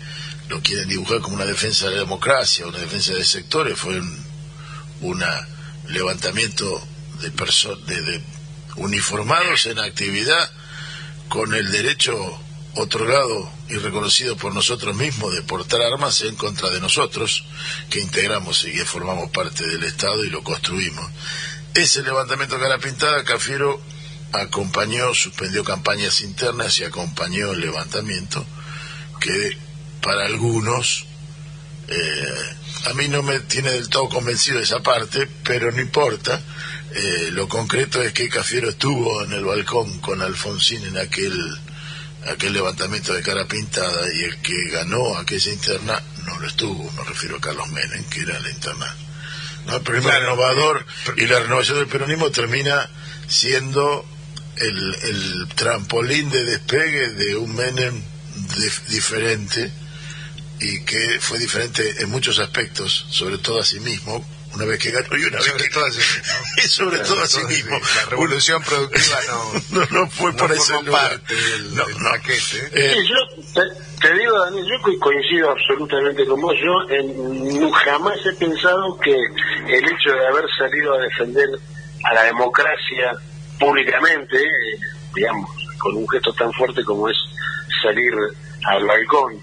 lo 0.55 0.61
quieren 0.61 0.89
dibujar 0.89 1.21
como 1.21 1.35
una 1.35 1.47
defensa 1.47 1.87
de 1.87 1.97
la 1.97 2.01
democracia, 2.03 2.67
una 2.67 2.79
defensa 2.79 3.13
de 3.13 3.25
sectores, 3.25 3.77
fue 3.77 4.01
un 5.01 5.25
levantamiento 5.89 6.81
de, 7.21 7.31
de, 7.31 8.03
de 8.03 8.23
uniformados 8.77 9.67
en 9.67 9.81
actividad 9.81 10.51
con 11.29 11.55
el 11.55 11.73
derecho 11.73 12.15
otorgado 12.77 13.51
y 13.69 13.75
reconocido 13.79 14.37
por 14.37 14.55
nosotros 14.55 14.95
mismos 14.95 15.35
de 15.35 15.43
portar 15.43 15.83
armas 15.83 16.21
en 16.23 16.37
contra 16.37 16.71
de 16.71 16.81
nosotros, 16.81 17.45
que 17.91 17.99
integramos 17.99 18.65
y 18.65 18.73
que 18.73 18.85
formamos 18.85 19.31
parte 19.31 19.67
del 19.67 19.83
Estado 19.83 20.25
y 20.25 20.31
lo 20.31 20.45
construimos. 20.45 21.11
Ese 21.75 22.03
levantamiento 22.03 22.61
cara 22.61 22.79
pintada, 22.79 23.25
Cafiero 23.25 23.81
acompañó, 24.31 25.15
suspendió 25.15 25.65
campañas 25.65 26.21
internas 26.21 26.79
y 26.79 26.85
acompañó 26.85 27.51
el 27.51 27.61
levantamiento 27.61 28.47
que 29.21 29.64
para 30.05 30.27
algunos. 30.27 31.07
Eh, 31.89 32.55
a 32.91 32.93
mí 32.95 33.09
no 33.09 33.23
me 33.23 33.41
tiene 33.41 33.71
del 33.73 33.89
todo 33.89 34.09
convencido 34.09 34.61
esa 34.61 34.81
parte, 34.83 35.27
pero 35.43 35.73
no 35.73 35.81
importa. 35.81 36.41
Eh, 36.93 37.31
lo 37.33 37.49
concreto 37.49 38.01
es 38.03 38.13
que 38.13 38.29
Cafiero 38.29 38.69
estuvo 38.69 39.23
en 39.25 39.33
el 39.33 39.45
balcón 39.45 39.99
con 40.01 40.21
Alfonsín 40.23 40.85
en 40.85 40.99
aquel, 40.99 41.35
aquel 42.31 42.53
levantamiento 42.53 43.13
de 43.15 43.23
cara 43.23 43.47
pintada 43.47 44.13
y 44.15 44.25
el 44.25 44.37
que 44.43 44.69
ganó 44.71 45.17
aquella 45.19 45.53
interna 45.53 46.01
no 46.27 46.39
lo 46.39 46.47
estuvo, 46.47 46.91
me 46.93 47.05
refiero 47.05 47.37
a 47.37 47.41
Carlos 47.41 47.69
Menem, 47.71 48.05
que 48.05 48.21
era 48.21 48.39
la 48.41 48.51
interna. 48.51 48.95
No, 49.67 49.77
el 49.77 49.83
primer 49.83 50.21
renovador 50.21 50.87
y 51.17 51.27
la 51.27 51.41
renovación 51.41 51.79
del 51.79 51.87
peronismo 51.89 52.31
termina 52.31 52.89
siendo 53.29 54.07
el, 54.57 54.95
el 55.03 55.49
trampolín 55.55 56.31
de 56.31 56.45
despegue 56.45 57.11
de 57.11 57.35
un 57.37 57.55
Menem 57.57 58.03
dif- 58.57 58.85
diferente 58.89 59.73
y 60.61 60.85
que 60.85 61.19
fue 61.21 61.39
diferente 61.39 61.83
en 62.03 62.11
muchos 62.11 62.39
aspectos, 62.39 63.07
sobre 63.11 63.39
todo 63.39 63.61
a 63.61 63.65
sí 63.65 63.81
mismo, 63.81 64.25
una 64.55 64.67
vez 64.67 64.79
que 64.79 64.93
ganó 64.93 65.17
y 65.17 65.25
una 65.25 65.39
vez 65.39 65.53
que 65.53 65.69
todo 65.69 65.85
a 65.85 65.91
sí 65.91 65.99
mismo. 65.99 66.35
y 66.65 66.69
sobre 66.69 66.99
todo 67.01 67.21
a 67.23 67.27
sí 67.27 67.43
mismo. 67.45 67.77
La 67.97 68.11
revolución 68.11 68.63
productiva 68.63 69.19
no, 69.29 69.53
no, 69.81 69.87
no 69.91 70.11
fue 70.11 70.33
no 70.33 70.39
por 70.39 70.51
lugar. 70.85 71.11
parte 71.11 71.35
del, 71.35 71.75
No, 71.75 71.87
del 71.87 71.99
no. 71.99 72.11
paquete. 72.11 72.69
Eh, 72.73 72.95
Sí, 72.95 73.09
yo 73.09 73.43
te, 73.53 74.07
te 74.09 74.15
digo, 74.19 74.39
Daniel, 74.45 74.65
yo 74.67 74.81
co- 74.83 74.99
coincido 75.01 75.51
absolutamente 75.51 76.25
con 76.25 76.41
vos. 76.41 76.55
Yo 76.63 76.95
en- 76.95 77.71
jamás 77.73 78.17
he 78.25 78.33
pensado 78.35 78.97
que 79.01 79.11
el 79.13 79.85
hecho 79.85 80.13
de 80.13 80.27
haber 80.29 80.45
salido 80.57 80.95
a 80.95 80.99
defender 80.99 81.49
a 82.05 82.15
la 82.15 82.23
democracia 82.25 83.11
públicamente, 83.59 84.37
eh, 84.37 84.79
digamos, 85.15 85.51
con 85.79 85.97
un 85.97 86.09
gesto 86.09 86.33
tan 86.35 86.53
fuerte 86.53 86.85
como 86.85 87.09
es 87.09 87.17
salir 87.83 88.13
al 88.67 88.85
balcón, 88.85 89.35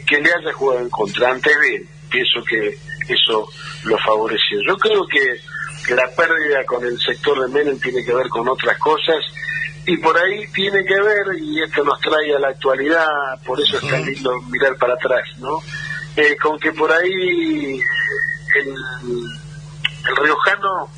que 0.00 0.20
le 0.20 0.30
haya 0.32 0.52
jugado 0.52 0.80
en 0.80 0.90
contra. 0.90 1.30
Antes 1.30 1.56
bien, 1.60 1.88
pienso 2.10 2.42
que 2.44 2.76
eso 3.08 3.48
lo 3.84 3.98
favoreció. 3.98 4.60
Yo 4.66 4.76
creo 4.76 5.06
que, 5.06 5.40
la 5.94 6.08
pérdida 6.16 6.64
con 6.64 6.84
el 6.84 6.96
sector 7.00 7.40
de 7.42 7.48
Menem 7.48 7.78
tiene 7.80 8.04
que 8.04 8.14
ver 8.14 8.28
con 8.28 8.48
otras 8.48 8.78
cosas 8.78 9.18
y 9.84 9.96
por 9.96 10.16
ahí 10.16 10.46
tiene 10.54 10.84
que 10.84 10.94
ver, 10.94 11.36
y 11.40 11.60
esto 11.60 11.82
nos 11.82 11.98
trae 11.98 12.36
a 12.36 12.38
la 12.38 12.50
actualidad, 12.50 13.04
por 13.44 13.60
eso 13.60 13.78
es 13.78 13.90
tan 13.90 14.04
lindo 14.04 14.40
mirar 14.42 14.76
para 14.76 14.94
atrás, 14.94 15.24
¿no? 15.38 15.58
Eh, 16.14 16.36
con 16.40 16.56
que 16.60 16.70
por 16.70 16.92
ahí 16.92 17.80
el, 18.60 18.68
el 18.68 20.16
riojano 20.22 20.88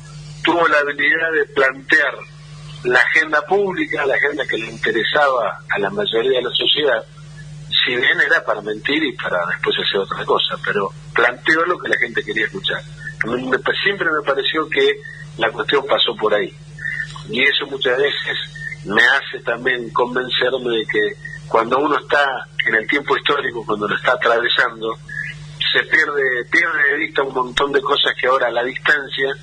tuvo 0.43 0.67
la 0.67 0.77
habilidad 0.77 1.31
de 1.33 1.45
plantear 1.45 2.13
la 2.83 2.99
agenda 2.99 3.41
pública, 3.41 4.05
la 4.05 4.13
agenda 4.13 4.45
que 4.45 4.57
le 4.57 4.67
interesaba 4.67 5.61
a 5.67 5.79
la 5.79 5.89
mayoría 5.89 6.37
de 6.37 6.43
la 6.43 6.53
sociedad, 6.53 7.03
si 7.69 7.95
bien 7.95 8.19
era 8.25 8.43
para 8.43 8.61
mentir 8.61 9.03
y 9.03 9.13
para 9.13 9.39
después 9.47 9.75
hacer 9.79 9.99
otra 10.01 10.23
cosa, 10.25 10.57
pero 10.63 10.91
planteó 11.13 11.65
lo 11.65 11.77
que 11.77 11.89
la 11.89 11.97
gente 11.97 12.23
quería 12.23 12.45
escuchar. 12.45 12.81
Me- 13.25 13.57
siempre 13.83 14.07
me 14.11 14.21
pareció 14.25 14.67
que 14.69 14.95
la 15.37 15.51
cuestión 15.51 15.85
pasó 15.87 16.15
por 16.15 16.33
ahí. 16.33 16.53
Y 17.29 17.41
eso 17.41 17.65
muchas 17.67 17.97
veces 17.97 18.37
me 18.85 19.01
hace 19.03 19.39
también 19.43 19.89
convencerme 19.89 20.77
de 20.77 20.85
que 20.85 21.15
cuando 21.47 21.77
uno 21.79 21.97
está 21.99 22.23
en 22.67 22.75
el 22.75 22.87
tiempo 22.87 23.15
histórico, 23.17 23.65
cuando 23.65 23.87
lo 23.87 23.95
está 23.95 24.13
atravesando, 24.13 24.97
se 25.73 25.83
pierde, 25.83 26.45
pierde 26.51 26.91
de 26.91 26.97
vista 26.97 27.23
un 27.23 27.33
montón 27.33 27.71
de 27.71 27.81
cosas 27.81 28.13
que 28.19 28.27
ahora 28.27 28.47
a 28.47 28.51
la 28.51 28.63
distancia 28.63 29.33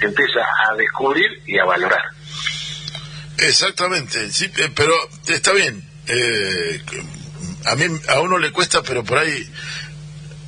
empieza 0.00 0.40
a 0.68 0.74
descubrir 0.76 1.42
y 1.46 1.58
a 1.58 1.64
valorar. 1.64 2.02
Exactamente, 3.38 4.30
sí, 4.30 4.50
eh, 4.58 4.70
pero 4.74 4.92
está 5.26 5.52
bien. 5.52 5.82
eh, 6.08 6.82
a 7.64 7.76
mí, 7.76 7.84
a 8.08 8.20
uno 8.20 8.38
le 8.38 8.52
cuesta, 8.52 8.82
pero 8.82 9.04
por 9.04 9.18
ahí, 9.18 9.50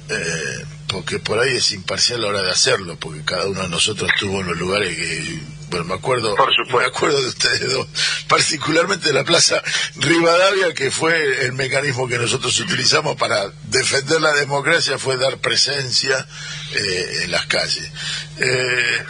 eh, 0.09 0.65
porque 0.89 1.19
por 1.19 1.39
ahí 1.39 1.57
es 1.57 1.73
imparcial 1.73 2.21
a 2.21 2.23
la 2.23 2.29
hora 2.29 2.43
de 2.43 2.51
hacerlo, 2.51 2.99
porque 2.99 3.23
cada 3.25 3.47
uno 3.47 3.63
de 3.63 3.69
nosotros 3.69 4.11
estuvo 4.13 4.41
en 4.41 4.47
los 4.49 4.59
lugares 4.59 4.95
que, 4.97 5.41
bueno, 5.71 5.87
me 5.87 5.95
acuerdo, 5.95 6.37
me 6.73 6.85
acuerdo 6.85 7.21
de 7.23 7.29
ustedes 7.29 7.73
dos, 7.73 7.87
particularmente 8.29 9.09
de 9.09 9.15
la 9.15 9.25
Plaza 9.25 9.63
Rivadavia, 9.97 10.75
que 10.75 10.91
fue 10.91 11.47
el 11.47 11.53
mecanismo 11.53 12.09
que 12.09 12.19
nosotros 12.19 12.59
utilizamos 12.61 13.17
para 13.17 13.51
defender 13.65 14.21
la 14.21 14.35
democracia, 14.35 14.99
fue 14.99 15.17
dar 15.17 15.39
presencia 15.39 16.27
eh, 16.75 17.21
en 17.25 17.31
las 17.31 17.47
calles. 17.47 17.91
Eh, 18.39 19.05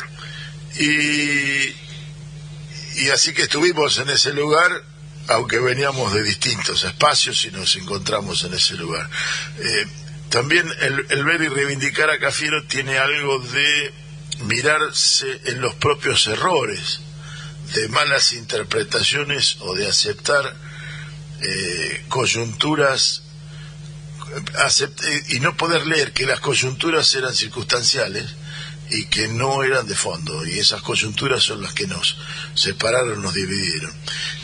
y 0.78 1.82
y 2.94 3.10
así 3.10 3.32
que 3.32 3.42
estuvimos 3.42 3.98
en 3.98 4.10
ese 4.10 4.32
lugar, 4.32 4.70
aunque 5.28 5.58
veníamos 5.58 6.12
de 6.12 6.22
distintos 6.22 6.84
espacios 6.84 7.44
y 7.44 7.50
nos 7.50 7.74
encontramos 7.76 8.44
en 8.44 8.54
ese 8.54 8.74
lugar. 8.74 9.08
Eh, 9.58 9.86
también 10.28 10.66
el, 10.80 11.24
ver 11.24 11.42
y 11.42 11.48
reivindicar 11.48 12.10
a 12.10 12.18
Cafiero 12.18 12.64
tiene 12.64 12.98
algo 12.98 13.38
de 13.38 13.92
mirarse 14.44 15.40
en 15.44 15.60
los 15.60 15.74
propios 15.74 16.26
errores, 16.26 17.00
de 17.74 17.88
malas 17.88 18.32
interpretaciones 18.32 19.56
o 19.60 19.74
de 19.74 19.88
aceptar 19.88 20.56
eh, 21.40 22.04
coyunturas 22.08 23.22
eh, 24.78 25.22
y 25.28 25.40
no 25.40 25.56
poder 25.56 25.86
leer 25.86 26.12
que 26.12 26.26
las 26.26 26.40
coyunturas 26.40 27.14
eran 27.14 27.34
circunstanciales 27.34 28.41
y 28.94 29.06
que 29.06 29.28
no 29.28 29.62
eran 29.62 29.86
de 29.86 29.94
fondo 29.94 30.44
y 30.46 30.58
esas 30.58 30.82
coyunturas 30.82 31.42
son 31.42 31.62
las 31.62 31.72
que 31.72 31.86
nos 31.86 32.16
separaron, 32.54 33.22
nos 33.22 33.32
dividieron. 33.34 33.92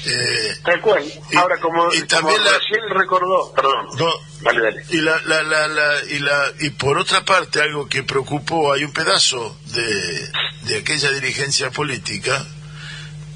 Eh, 0.07 0.57
Tal 0.65 0.81
cual. 0.81 1.05
Y- 1.31 1.37
Ahora, 1.37 1.59
como, 1.61 1.93
y 1.93 1.97
como 1.99 2.07
también 2.07 2.45
la- 2.45 2.53
recién 2.53 2.81
recordó, 2.91 3.53
perdón, 3.55 3.87
no, 3.99 4.11
dale. 4.43 4.83
y 4.91 4.97
la, 5.03 5.21
la, 5.27 5.43
la, 5.43 5.69
la- 5.69 6.05
y 6.11 6.19
la 6.21 6.45
y 6.61 6.71
por 6.71 6.97
otra 6.99 7.25
parte 7.25 7.61
algo 7.61 7.89
que 7.89 8.03
preocupó 8.05 8.73
hay 8.73 8.85
un 8.85 8.93
pedazo 8.93 9.59
de, 9.67 10.31
de 10.63 10.79
aquella 10.79 11.11
dirigencia 11.11 11.71
política 11.71 12.47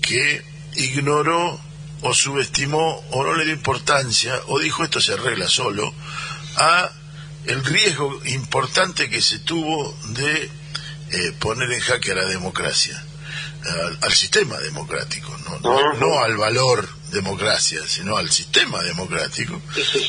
que 0.00 0.42
ignoró 0.76 1.60
o 2.02 2.14
subestimó 2.14 3.04
o 3.10 3.22
no 3.24 3.34
le 3.34 3.44
dio 3.44 3.54
importancia 3.54 4.40
o 4.46 4.58
dijo 4.58 4.82
esto 4.84 5.00
se 5.00 5.12
arregla 5.14 5.48
solo 5.48 5.92
a 6.56 6.90
el 7.46 7.64
riesgo 7.64 8.20
importante 8.26 9.10
que 9.10 9.20
se 9.20 9.40
tuvo 9.40 9.96
de 10.10 10.50
eh, 11.12 11.32
poner 11.38 11.70
en 11.72 11.80
jaque 11.80 12.12
a 12.12 12.14
la 12.16 12.24
democracia 12.26 13.02
al, 13.64 13.98
al 14.02 14.12
sistema 14.12 14.58
democrático 14.58 15.36
no, 15.48 15.60
no, 15.60 15.92
no 15.94 16.18
al 16.20 16.36
valor 16.36 16.88
democracia 17.12 17.80
sino 17.86 18.16
al 18.16 18.30
sistema 18.30 18.82
democrático 18.82 19.60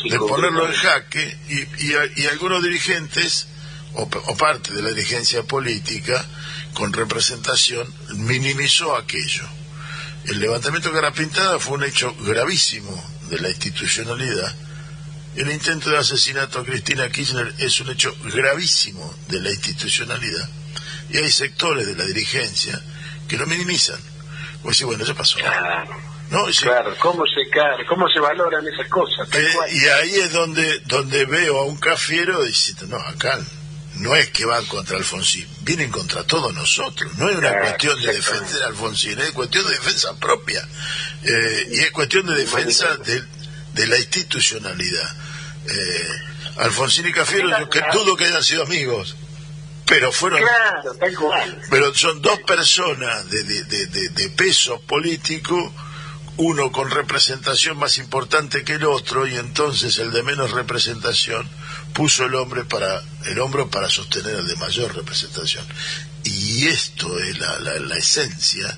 de 0.09 0.17
ponerlo 0.27 0.67
en 0.67 0.73
jaque 0.73 1.37
y, 1.49 1.85
y, 1.87 1.93
a- 1.93 2.09
y 2.15 2.25
algunos 2.27 2.63
dirigentes 2.63 3.47
o 3.95 4.35
parte 4.37 4.73
de 4.73 4.81
la 4.81 4.89
dirigencia 4.89 5.43
política 5.43 6.25
con 6.73 6.91
representación 6.93 7.85
minimizó 8.15 8.95
aquello. 8.95 9.43
El 10.25 10.39
levantamiento 10.39 10.89
de 10.89 10.95
cara 10.95 11.11
pintada 11.13 11.59
fue 11.59 11.75
un 11.77 11.83
hecho 11.83 12.15
gravísimo 12.21 12.91
de 13.29 13.39
la 13.39 13.49
institucionalidad. 13.49 14.51
El 15.35 15.51
intento 15.51 15.91
de 15.91 15.97
asesinato 15.99 16.59
a 16.59 16.65
Cristina 16.65 17.07
Kirchner 17.09 17.53
es 17.59 17.79
un 17.81 17.91
hecho 17.91 18.15
gravísimo 18.23 19.13
de 19.27 19.41
la 19.41 19.51
institucionalidad. 19.51 20.49
Y 21.09 21.17
hay 21.17 21.31
sectores 21.31 21.85
de 21.87 21.95
la 21.95 22.05
dirigencia 22.05 22.79
que 23.27 23.37
lo 23.37 23.45
minimizan. 23.45 23.99
Pues 24.61 24.77
sí, 24.77 24.83
bueno, 24.83 25.03
eso 25.03 25.15
pasó. 25.15 25.37
Claro, 25.37 25.89
¿No? 26.29 26.49
Y 26.49 26.53
sí, 26.53 26.63
claro. 26.63 26.95
¿Cómo 26.99 27.23
se, 27.25 27.85
cómo 27.87 28.07
se 28.09 28.19
valoran 28.19 28.65
esas 28.67 28.87
cosas? 28.87 29.27
Eh, 29.33 29.53
y 29.73 29.85
ahí 29.87 30.15
es 30.15 30.31
donde 30.31 30.79
donde 30.85 31.25
veo 31.25 31.59
a 31.59 31.65
un 31.65 31.77
cafiero 31.77 32.43
y 32.43 32.47
dice, 32.47 32.73
no, 32.87 32.97
acá 32.97 33.39
no 33.95 34.15
es 34.15 34.29
que 34.29 34.45
van 34.45 34.65
contra 34.65 34.97
Alfonsín, 34.97 35.47
vienen 35.61 35.91
contra 35.91 36.23
todos 36.23 36.51
nosotros. 36.55 37.15
No 37.17 37.29
es 37.29 37.35
una 37.37 37.49
Claro, 37.49 37.65
cuestión 37.65 38.01
de 38.01 38.13
defender 38.13 38.63
a 38.63 38.67
Alfonsín, 38.67 39.19
es 39.19 39.31
cuestión 39.31 39.65
de 39.67 39.71
defensa 39.73 40.15
propia. 40.19 40.67
Eh, 41.23 41.67
y 41.71 41.79
es 41.81 41.91
cuestión 41.91 42.25
de 42.25 42.35
defensa 42.35 42.95
de, 42.97 43.21
de 43.73 43.87
la 43.87 43.97
institucionalidad. 43.97 45.15
Eh, 45.67 46.07
Alfonsín 46.57 47.07
y 47.07 47.11
Cafiero, 47.13 47.49
yo 47.59 47.69
que 47.69 47.81
dudo 47.93 48.15
que 48.15 48.25
hayan 48.25 48.43
sido 48.43 48.63
amigos, 48.63 49.15
pero 49.85 50.11
fueron 50.11 50.39
Claro, 50.41 50.93
tal 50.95 51.15
cual. 51.15 51.61
pero 51.69 51.93
son 51.93 52.21
dos 52.21 52.39
personas 52.41 53.29
de, 53.29 53.43
de- 53.43 53.63
de- 53.65 54.09
de- 54.09 54.29
peso 54.29 54.79
político, 54.81 55.73
uno 56.37 56.71
con 56.71 56.89
representación 56.89 57.77
más 57.77 57.97
importante 57.97 58.63
que 58.63 58.73
el 58.73 58.85
otro, 58.85 59.27
y 59.27 59.35
entonces 59.35 59.97
el 59.99 60.11
de 60.11 60.23
menos 60.23 60.51
representación 60.51 61.47
puso 61.93 62.25
el 62.25 62.33
hombre 62.35 62.63
para 62.63 63.01
el 63.25 63.39
hombro 63.39 63.69
para 63.69 63.89
sostener 63.89 64.35
el 64.35 64.47
de 64.47 64.55
mayor 64.55 64.95
representación. 64.95 65.65
Y 66.23 66.67
esto 66.67 67.19
es 67.19 67.37
la, 67.37 67.59
la- 67.59 67.79
la 67.79 67.95
esencia 67.97 68.75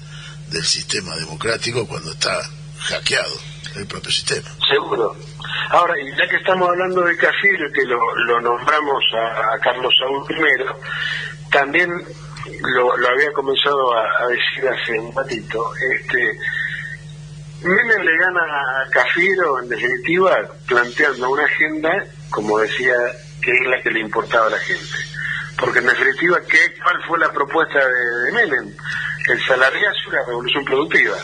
del 0.50 0.66
sistema 0.66 1.16
democrático 1.16 1.88
cuando 1.88 2.12
está 2.12 2.50
hackeado 2.80 3.36
el 3.76 3.88
propio 3.88 4.12
sistema. 4.12 4.50
Seguro. 4.70 5.16
Ahora, 5.70 5.94
ya 6.18 6.28
que 6.28 6.38
estamos 6.38 6.70
hablando 6.70 7.02
de 7.02 7.18
Cafiero, 7.18 7.72
que 7.74 7.84
lo, 7.86 8.42
nombramos 8.42 9.04
a, 9.14 9.58
Carlos 9.60 9.94
Saúl 10.00 10.26
primero, 10.26 10.80
también 11.52 11.90
lo, 11.90 12.94
había 12.94 13.32
comenzado 13.34 13.94
a, 13.94 14.28
decir 14.28 14.68
hace 14.68 15.00
un 15.00 15.16
ratito, 15.16 15.72
este, 15.98 16.38
Menem 17.64 18.02
le 18.02 18.18
gana 18.18 18.42
a 18.42 18.90
Cafiero, 18.92 19.60
en 19.62 19.70
definitiva, 19.70 20.38
planteando 20.68 21.30
una 21.30 21.46
agenda, 21.46 22.06
como 22.30 22.60
decía, 22.60 22.96
que 23.42 23.52
es 23.52 23.68
la 23.68 23.82
que 23.82 23.92
le 23.92 24.02
importaba 24.02 24.48
a 24.48 24.52
la 24.52 24.60
gente. 24.60 24.98
Porque 25.60 25.80
en 25.80 25.88
definitiva, 25.88 26.38
¿qué, 26.48 26.60
¿cuál 26.84 27.02
fue 27.08 27.18
la 27.18 27.32
propuesta 27.32 27.80
de, 27.80 28.26
de 28.26 28.32
Menem? 28.34 28.76
El 29.28 29.46
salariazo 29.48 30.10
y 30.10 30.12
la 30.12 30.26
revolución 30.26 30.66
productiva. 30.66 31.16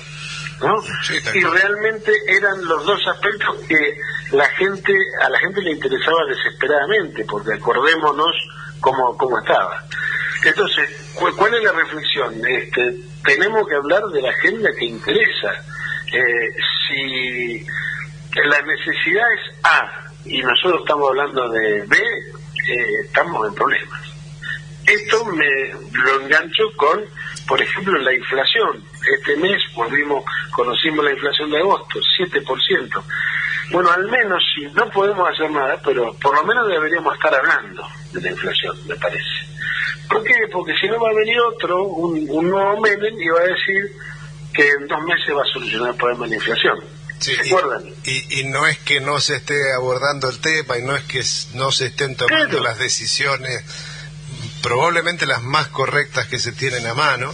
¿No? 0.62 0.82
Sí, 1.04 1.15
y 1.36 1.43
realmente 1.43 2.12
eran 2.28 2.63
los 2.65 2.86
dos 2.86 3.00
aspectos 3.08 3.56
que 3.67 3.97
la 4.32 4.45
gente 4.50 4.93
a 5.24 5.30
la 5.30 5.39
gente 5.39 5.62
le 5.62 5.71
interesaba 5.71 6.26
desesperadamente 6.28 7.26
porque 7.26 7.54
acordémonos 7.54 8.36
cómo, 8.80 9.17
cómo 9.17 9.39
estaba 9.39 9.84
entonces 10.43 10.89
¿cu- 11.15 11.36
cuál 11.36 11.54
es 11.56 11.63
la 11.63 11.71
reflexión 11.74 12.34
este 12.45 12.95
tenemos 13.24 13.67
que 13.67 13.76
hablar 13.76 14.04
de 14.13 14.21
la 14.21 14.30
agenda 14.30 14.69
que 14.78 14.86
interesa 14.86 15.52
Eh, 16.13 16.50
si 16.88 17.65
la 18.50 18.62
necesidad 18.63 19.26
es 19.34 19.56
A 19.63 20.12
y 20.26 20.41
nosotros 20.41 20.82
estamos 20.82 21.10
hablando 21.10 21.50
de 21.50 21.82
B, 21.88 21.97
eh, 21.97 22.86
estamos 23.06 23.47
en 23.47 23.56
problemas. 23.56 24.02
Esto 24.86 25.26
me 25.26 25.72
lo 25.94 26.22
engancho 26.22 26.63
con, 26.76 27.02
por 27.48 27.62
ejemplo, 27.62 27.98
la 28.00 28.13
inflación. 28.13 28.84
Este 29.20 29.36
mes 29.38 29.62
volvimos, 29.76 30.24
conocimos 30.52 31.04
la 31.06 31.12
inflación 31.12 31.52
de 31.52 31.58
agosto, 31.60 32.00
7%. 32.17 33.04
Bueno, 33.72 33.89
al 33.91 34.06
menos 34.10 34.44
si 34.54 34.65
no 34.74 34.89
podemos 34.89 35.30
hacer 35.30 35.50
nada, 35.52 35.80
pero 35.84 36.13
por 36.15 36.36
lo 36.36 36.44
menos 36.44 36.67
deberíamos 36.67 37.13
estar 37.15 37.34
hablando 37.34 37.88
de 38.12 38.22
la 38.22 38.32
inflación, 38.32 38.76
me 38.88 38.96
parece. 38.96 39.24
¿Por 40.10 40.24
qué? 40.24 40.34
Porque 40.52 40.74
si 40.82 40.88
no 40.88 41.00
va 41.00 41.10
a 41.10 41.13
venir 41.13 41.39
otro, 41.39 41.84
un, 41.84 42.26
un 42.30 42.50
nuevo 42.50 42.82
Menem, 42.82 43.17
y 43.17 43.30
va 43.30 43.39
a 43.39 43.44
decir 43.44 43.96
que 44.54 44.67
en 44.67 44.88
dos 44.88 45.02
meses 45.04 45.34
va 45.34 45.41
a 45.44 45.54
solucionar 45.54 45.91
el 45.91 45.96
problema 45.96 46.26
de 46.26 46.30
la 46.32 46.36
inflación. 46.36 46.80
Sí, 47.20 47.34
¿Se 47.36 47.48
y- 47.48 47.52
acuerdan? 47.54 47.84
Y, 48.04 48.39
y 48.41 48.44
no 48.50 48.67
es 48.67 48.78
que 48.80 49.00
no 49.00 49.22
se 49.22 49.38
esté 49.38 49.56
abordando 49.78 50.28
el 50.30 50.39
tema 50.41 50.78
y 50.78 50.82
no 50.82 50.96
es 50.96 51.04
que 51.04 51.22
no 51.58 51.72
se 51.72 51.86
estén 51.86 52.17
tomando 52.17 52.50
Claro. 52.50 52.63
las 52.63 52.78
decisiones, 52.80 53.63
probablemente 54.62 55.26
las 55.26 55.41
más 55.41 55.67
correctas 55.67 56.28
que 56.28 56.39
se 56.39 56.52
tienen 56.52 56.86
a 56.88 56.93
mano 56.93 57.34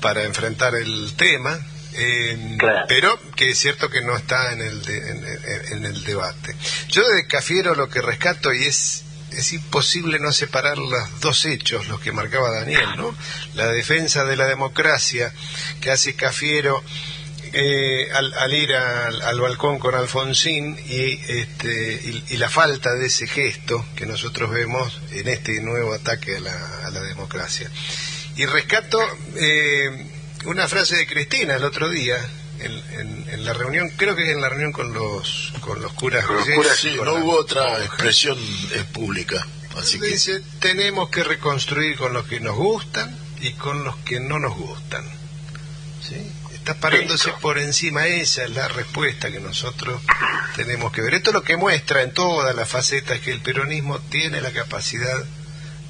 para 0.00 0.24
enfrentar 0.24 0.74
el 0.74 1.14
tema, 1.16 1.58
eh, 1.94 2.56
Claro. 2.58 2.86
pero 2.88 3.18
que 3.36 3.50
es 3.50 3.58
cierto 3.58 3.90
que 3.90 4.00
no 4.02 4.16
está 4.16 4.52
en 4.52 4.60
el, 4.62 4.82
de- 4.82 5.10
en, 5.10 5.24
en- 5.26 5.72
en 5.78 5.84
el 5.86 6.04
debate. 6.04 6.54
Yo 6.88 7.06
de 7.08 7.26
Cafiero 7.26 7.74
lo 7.74 7.88
que 7.88 8.00
rescato 8.00 8.52
y 8.52 8.64
es 8.64 9.04
es 9.32 9.52
imposible 9.52 10.18
no 10.18 10.32
separar 10.32 10.76
los 10.76 11.20
dos 11.20 11.44
hechos, 11.44 11.86
los 11.86 12.00
que 12.00 12.10
marcaba 12.10 12.50
Daniel, 12.50 12.88
¿no? 12.96 13.14
La 13.54 13.68
defensa 13.68 14.24
de 14.24 14.36
la 14.36 14.46
democracia 14.46 15.32
que 15.80 15.92
hace 15.92 16.16
Cafiero 16.16 16.82
eh, 17.52 18.08
al, 18.14 18.32
al 18.34 18.54
ir 18.54 18.72
al, 18.74 19.22
al 19.22 19.40
balcón 19.40 19.78
con 19.78 19.94
Alfonsín 19.94 20.78
y, 20.86 21.20
este, 21.28 22.00
y, 22.04 22.24
y 22.34 22.36
la 22.36 22.48
falta 22.48 22.92
de 22.94 23.06
ese 23.06 23.26
gesto 23.26 23.84
que 23.96 24.06
nosotros 24.06 24.50
vemos 24.50 25.00
en 25.12 25.28
este 25.28 25.60
nuevo 25.60 25.92
ataque 25.94 26.36
a 26.36 26.40
la, 26.40 26.86
a 26.86 26.90
la 26.90 27.00
democracia. 27.02 27.70
Y 28.36 28.46
rescato 28.46 29.00
eh, 29.36 30.06
una 30.46 30.68
frase 30.68 30.96
de 30.96 31.06
Cristina 31.06 31.56
el 31.56 31.64
otro 31.64 31.88
día 31.88 32.16
en, 32.60 32.72
en- 32.98 33.20
en 33.30 33.44
la 33.44 33.52
reunión, 33.52 33.90
creo 33.96 34.14
que 34.16 34.22
es 34.24 34.28
en 34.30 34.40
la 34.40 34.48
reunión 34.48 34.72
con 34.72 34.92
los, 34.92 35.52
con 35.60 35.80
los 35.80 35.92
curas. 35.94 36.24
Con 36.26 36.36
los 36.36 36.48
curas, 36.48 36.76
Sí, 36.76 36.94
con 36.96 37.06
no 37.06 37.14
la 37.18 37.24
hubo 37.24 37.32
otra 37.38 37.84
expresión 37.84 38.38
eh, 38.74 38.84
pública. 38.92 39.46
Así 39.78 39.98
que 40.00 40.06
Dice, 40.08 40.40
tenemos 40.58 41.08
que 41.10 41.22
reconstruir 41.24 41.96
con 41.96 42.12
los 42.12 42.26
que 42.26 42.40
nos 42.40 42.56
gustan 42.56 43.16
y 43.40 43.52
con 43.52 43.84
los 43.84 43.96
que 43.98 44.20
no 44.20 44.38
nos 44.38 44.56
gustan. 44.56 45.04
¿Sí? 46.06 46.16
Está 46.70 46.80
parándose 46.80 47.30
por 47.40 47.58
encima, 47.58 48.06
esa 48.06 48.44
es 48.44 48.50
la 48.50 48.68
respuesta 48.68 49.30
que 49.30 49.40
nosotros 49.40 50.00
tenemos 50.56 50.92
que 50.92 51.00
ver. 51.02 51.14
Esto 51.14 51.32
lo 51.32 51.42
que 51.42 51.56
muestra 51.56 52.02
en 52.02 52.12
todas 52.12 52.54
las 52.54 52.68
facetas 52.68 53.18
que 53.20 53.32
el 53.32 53.40
peronismo 53.40 53.98
tiene 53.98 54.40
la 54.40 54.52
capacidad, 54.52 55.24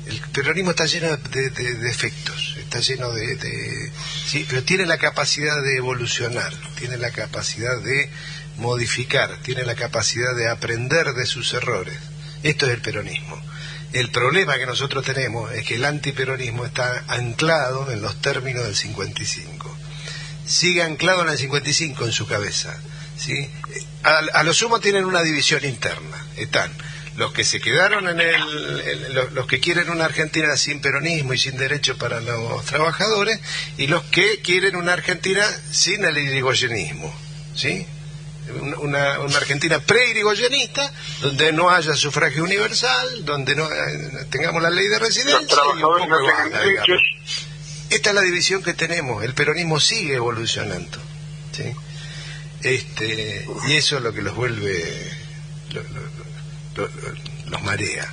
el 0.07 0.21
peronismo 0.33 0.71
está 0.71 0.87
lleno 0.87 1.17
de, 1.17 1.51
de 1.51 1.75
defectos, 1.75 2.57
está 2.59 2.81
lleno 2.81 3.11
de, 3.13 3.37
de- 3.37 3.93
sí, 4.27 4.47
pero 4.49 4.63
tiene 4.65 4.87
la 4.87 4.97
capacidad 4.99 5.61
de 5.63 5.77
evolucionar, 5.77 6.53
tiene 6.79 6.97
la 6.97 7.11
capacidad 7.11 7.79
de 7.81 8.11
modificar, 8.57 9.37
tiene 9.43 9.65
la 9.65 9.75
capacidad 9.75 10.35
de 10.35 10.49
aprender 10.49 11.13
de 11.13 11.27
sus 11.27 11.53
errores. 11.53 11.99
Esto 12.43 12.67
es 12.67 12.73
el 12.73 12.81
peronismo. 12.81 13.41
El 13.93 14.11
problema 14.11 14.57
que 14.57 14.67
nosotros 14.67 15.05
tenemos 15.05 15.53
es 15.53 15.67
que 15.67 15.75
el 15.75 15.85
antiperonismo 15.85 16.65
está 16.65 17.05
anclado 17.09 17.91
en 17.91 18.01
los 18.01 18.21
términos 18.23 18.65
del 18.65 18.77
55. 18.77 19.60
Sigue 20.51 20.83
anclado 20.83 21.23
en 21.23 21.29
el 21.31 21.39
55 21.39 22.05
en 22.07 22.13
su 22.13 22.27
cabeza. 22.27 22.77
¿sí? 23.17 23.49
A, 24.03 24.19
a 24.41 24.43
lo 24.43 24.53
sumo 24.53 24.81
tienen 24.81 25.05
una 25.05 25.23
división 25.23 25.65
interna. 25.65 26.27
Están 26.37 26.73
los 27.17 27.33
que 27.33 27.45
se 27.45 27.61
quedaron 27.61 28.09
en 28.09 28.19
el, 28.21 29.15
los, 29.15 29.33
los 29.33 29.47
que 29.47 29.61
quieren 29.61 29.91
una 29.91 30.07
Argentina 30.07 30.57
sin 30.57 30.81
peronismo 30.81 31.35
y 31.35 31.39
sin 31.39 31.57
derecho 31.57 31.99
para 31.99 32.21
los 32.21 32.65
trabajadores 32.65 33.39
y 33.77 33.89
los 33.89 34.03
que 34.05 34.41
quieren 34.41 34.75
una 34.77 34.95
Argentina 34.95 35.45
sin 35.71 36.05
el 36.05 36.17
irigoyenismo. 36.19 37.15
¿sí? 37.55 37.87
una, 38.79 39.21
una- 39.21 39.37
Argentina 39.37 39.79
pre-irigoyenista, 39.81 40.91
donde 41.21 41.53
no 41.53 41.71
haya 41.71 41.95
sufragio 41.95 42.43
universal, 42.43 43.25
donde 43.25 43.55
no 43.55 43.71
eh, 43.71 44.27
tengamos 44.31 44.63
la 44.63 44.71
ley 44.71 44.89
de 44.89 44.99
residencia. 44.99 45.39
Los 45.41 45.47
trabajadores 45.49 46.01
y 46.01 46.03
un 46.05 46.09
no 46.11 46.17
poco 46.19 46.27
tengan 46.27 46.51
derechos. 46.65 47.03
Esta 47.91 48.11
es 48.11 48.15
la 48.15 48.23
división 48.23 48.63
que 48.63 48.73
tenemos. 48.75 49.23
El 49.25 49.35
peronismo 49.35 49.81
sigue 49.81 50.15
evolucionando. 50.15 50.99
¿sí? 51.53 51.73
Este, 52.63 53.47
y 53.69 53.77
eso 53.77 53.97
es 53.99 54.03
lo 54.03 54.13
que 54.13 54.23
los 54.23 54.35
vuelve, 54.35 55.13
lo- 55.73 55.83
lo- 55.83 56.87
lo- 56.89 56.89
lo- 56.89 57.51
los 57.51 57.63
marea. 57.63 58.07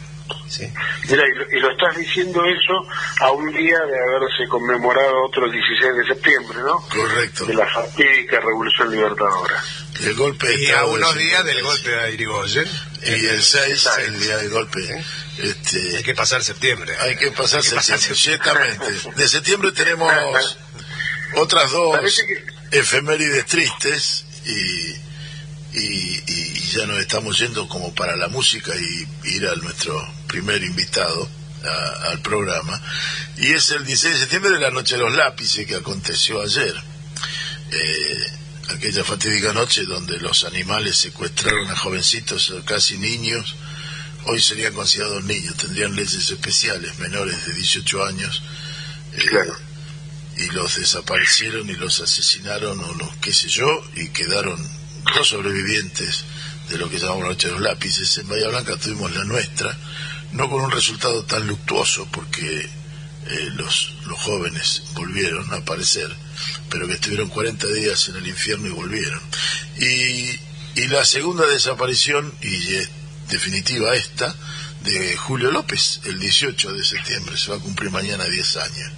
¿sí? 0.48 0.72
Mira, 1.10 1.24
y 1.26 1.38
lo, 1.38 1.58
y 1.58 1.60
lo 1.60 1.72
estás 1.72 1.96
diciendo 1.98 2.42
eso 2.46 2.88
a 3.22 3.32
un 3.32 3.52
día 3.54 3.78
de 3.80 4.16
haberse 4.16 4.48
conmemorado 4.50 5.26
otro 5.26 5.50
16 5.52 5.96
de 5.98 6.06
septiembre, 6.08 6.58
¿no? 6.60 6.78
correcto. 6.90 7.46
De 7.46 7.54
la 7.54 7.68
fatídica 7.68 8.40
Revolución 8.40 8.90
Libertadora. 8.92 9.62
El 10.02 10.14
golpe 10.16 10.48
de 10.48 10.64
Y 10.64 10.72
a 10.72 10.86
unos 10.86 11.16
días 11.16 11.44
del 11.46 11.56
56. 11.58 11.64
golpe 11.64 12.00
a 12.00 12.10
Irigoyen, 12.10 12.68
Y 13.06 13.26
el 13.26 13.42
6, 13.44 13.66
Exacto. 13.74 14.02
el 14.02 14.20
día 14.20 14.38
del 14.38 14.50
golpe. 14.50 15.06
Este, 15.38 15.98
hay 15.98 16.04
que 16.04 16.14
pasar 16.16 16.44
septiembre. 16.44 16.96
Hay 17.00 17.16
que 17.16 17.32
pasar 17.32 17.62
Hay 17.62 17.70
que 17.70 17.76
pasar 17.76 18.00
septiembre, 18.00 18.18
ciertamente. 18.20 19.12
De 19.16 19.28
septiembre 19.28 19.72
tenemos 19.72 20.12
otras 21.36 21.72
dos 21.72 22.00
que- 22.02 22.78
efemérides 22.80 23.46
tristes 23.46 24.26
y, 24.46 24.92
y, 25.80 26.24
y 26.28 26.60
ya 26.74 26.86
nos 26.86 27.00
estamos 27.00 27.38
yendo 27.40 27.68
como 27.68 27.94
para 27.96 28.16
la 28.16 28.28
música 28.28 28.72
y 28.76 29.08
ir 29.36 29.48
a 29.48 29.56
nuestro 29.56 29.96
primer 30.28 30.64
invitado 30.64 31.30
a- 31.64 32.10
al 32.12 32.22
programa. 32.22 32.82
Y 33.38 33.54
es 33.54 33.70
el 33.72 33.86
16 33.86 34.14
de 34.16 34.20
septiembre 34.22 34.52
de 34.52 34.60
la 34.60 34.72
Noche 34.72 34.96
de 34.96 35.02
los 35.02 35.14
Lápices 35.16 35.66
que 35.68 35.76
aconteció 35.76 36.42
ayer. 36.42 36.74
Eh, 37.72 38.26
aquella 38.70 39.04
fatídica 39.04 39.54
noche 39.54 39.84
donde 39.86 40.20
los 40.20 40.44
animales 40.44 40.98
secuestraron 40.98 41.70
a 41.70 41.76
jovencitos, 41.76 42.54
casi 42.66 42.98
niños, 42.98 43.56
hoy 44.26 44.42
serían 44.42 44.74
considerados 44.74 45.24
niños, 45.24 45.56
tendrían 45.56 45.96
leyes 45.96 46.30
especiales, 46.30 46.98
menores 47.00 47.46
de 47.46 47.54
18 47.54 48.06
años, 48.06 48.42
eh, 49.14 49.26
Claro. 49.26 49.56
y 50.38 50.46
los 50.52 50.76
desaparecieron 50.76 51.70
y 51.70 51.74
los 51.76 52.00
asesinaron 52.02 52.80
o 52.80 52.94
los 52.96 53.16
qué 53.18 53.34
sé 53.34 53.48
yo, 53.50 53.68
y 53.96 54.10
quedaron 54.10 54.58
dos 55.16 55.28
sobrevivientes 55.30 56.26
de 56.70 56.78
lo 56.78 56.90
que 56.90 57.00
llamamos 57.00 57.24
la 57.24 57.30
noche 57.30 57.48
de 57.48 57.54
los 57.54 57.62
lápices. 57.62 58.18
En 58.18 58.28
Bahía 58.28 58.50
Blanca 58.50 58.76
tuvimos 58.76 59.16
la 59.16 59.24
nuestra, 59.24 59.76
no 60.34 60.50
con 60.50 60.62
un 60.62 60.72
resultado 60.72 61.24
tan 61.24 61.48
luctuoso, 61.48 62.08
porque 62.12 62.70
eh, 63.30 63.50
los, 63.56 63.94
los 64.06 64.20
jóvenes 64.20 64.84
volvieron 64.94 65.52
a 65.54 65.58
aparecer, 65.58 66.10
pero 66.70 66.88
que 66.88 66.94
estuvieron 66.94 67.30
40 67.30 67.68
días 67.68 68.10
en 68.10 68.18
el 68.18 68.28
infierno 68.28 68.68
y 68.68 68.72
volvieron. 68.72 69.22
Y, 69.80 70.40
y 70.80 70.88
la 70.88 71.06
segunda 71.06 71.46
desaparición, 71.46 72.34
y 72.42 72.76
es 72.76 72.90
definitiva 73.30 73.96
esta, 73.96 74.36
de 74.82 75.16
Julio 75.18 75.52
López, 75.52 76.02
el 76.06 76.20
18 76.20 76.74
de 76.74 76.84
septiembre, 76.84 77.38
se 77.38 77.52
va 77.52 77.58
a 77.58 77.60
cumplir 77.60 77.92
mañana 77.92 78.26
10 78.26 78.58
años. 78.58 78.92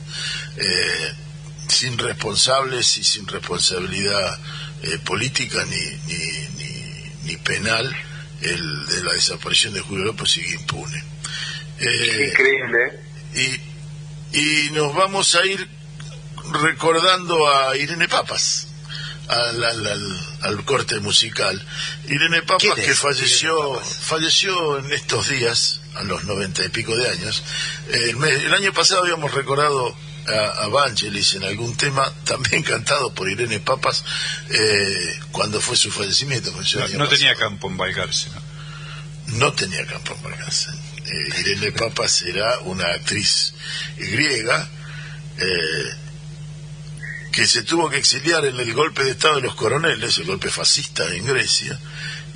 Eh, 0.58 1.14
sin 1.68 1.98
responsables 1.98 2.98
y 2.98 3.04
sin 3.04 3.28
responsabilidad 3.28 4.40
eh, 4.82 4.98
política 5.00 5.64
ni, 5.66 6.14
ni, 6.14 6.48
ni, 6.58 7.12
ni 7.26 7.38
penal, 7.38 7.96
el 8.42 8.86
de 8.88 9.04
la 9.04 9.14
desaparición 9.14 9.74
de 9.74 9.82
Julio 9.82 10.06
López 10.06 10.32
sigue 10.32 10.56
impune. 10.56 11.04
Eh, 11.80 12.30
Increíble, 12.32 13.00
y, 13.36 13.69
y 14.34 14.70
nos 14.72 14.94
vamos 14.96 15.36
a 15.36 15.46
ir 15.46 15.68
recordando 16.52 17.48
a 17.50 17.76
Irene 17.78 18.08
Papas, 18.08 18.68
al, 19.28 19.64
al, 19.64 19.88
al- 19.88 20.20
al 20.42 20.66
corte 20.66 21.00
musical. 21.00 21.64
Irene 22.08 22.42
Papas 22.42 22.62
¿Quién 22.64 22.80
es 22.80 22.86
que 22.86 22.96
falleció, 22.96 23.74
Papas? 23.74 23.96
falleció 24.02 24.80
en 24.80 24.92
estos 24.94 25.30
días, 25.30 25.82
a 25.96 26.04
los 26.04 26.24
noventa 26.24 26.64
y 26.64 26.70
pico 26.70 26.96
de 26.96 27.10
años. 27.10 27.44
El, 27.92 28.16
mes- 28.18 28.44
el 28.44 28.54
año 28.54 28.74
pasado 28.74 29.02
habíamos 29.02 29.34
recordado 29.34 29.96
a, 30.28 30.64
a 30.64 30.68
Vangelis 30.68 31.34
en 31.36 31.44
algún 31.44 31.76
tema, 31.76 32.12
también 32.26 32.64
cantado 32.64 33.14
por 33.14 33.30
Irene 33.30 33.60
Papas, 33.60 34.04
eh, 34.50 35.20
cuando 35.32 35.60
fue 35.62 35.76
su 35.78 35.92
fallecimiento. 35.92 36.52
No, 36.98 37.08
tenía 37.10 37.36
campo 37.36 37.68
en 37.68 37.78
Valgarce, 37.78 38.30
¿no? 38.30 38.42
No 39.38 39.54
tenía 39.54 39.86
campo 39.86 40.18
en. 40.24 40.72
Eh, 41.12 41.40
Irene 41.42 41.72
Papas 41.72 42.22
era 42.24 42.60
una 42.60 42.86
actriz 42.88 43.54
griega 43.98 44.70
eh, 45.38 45.90
que 47.32 47.48
se 47.48 47.64
tuvo 47.64 47.90
que 47.90 47.98
exiliar 47.98 48.46
en 48.46 48.60
el 48.60 48.74
golpe 48.74 49.04
de 49.04 49.12
Estado 49.12 49.36
de 49.36 49.42
los 49.42 49.56
coroneles, 49.56 50.18
el 50.18 50.26
golpe 50.26 50.50
fascista 50.50 51.06
en 51.14 51.26
Grecia, 51.26 51.80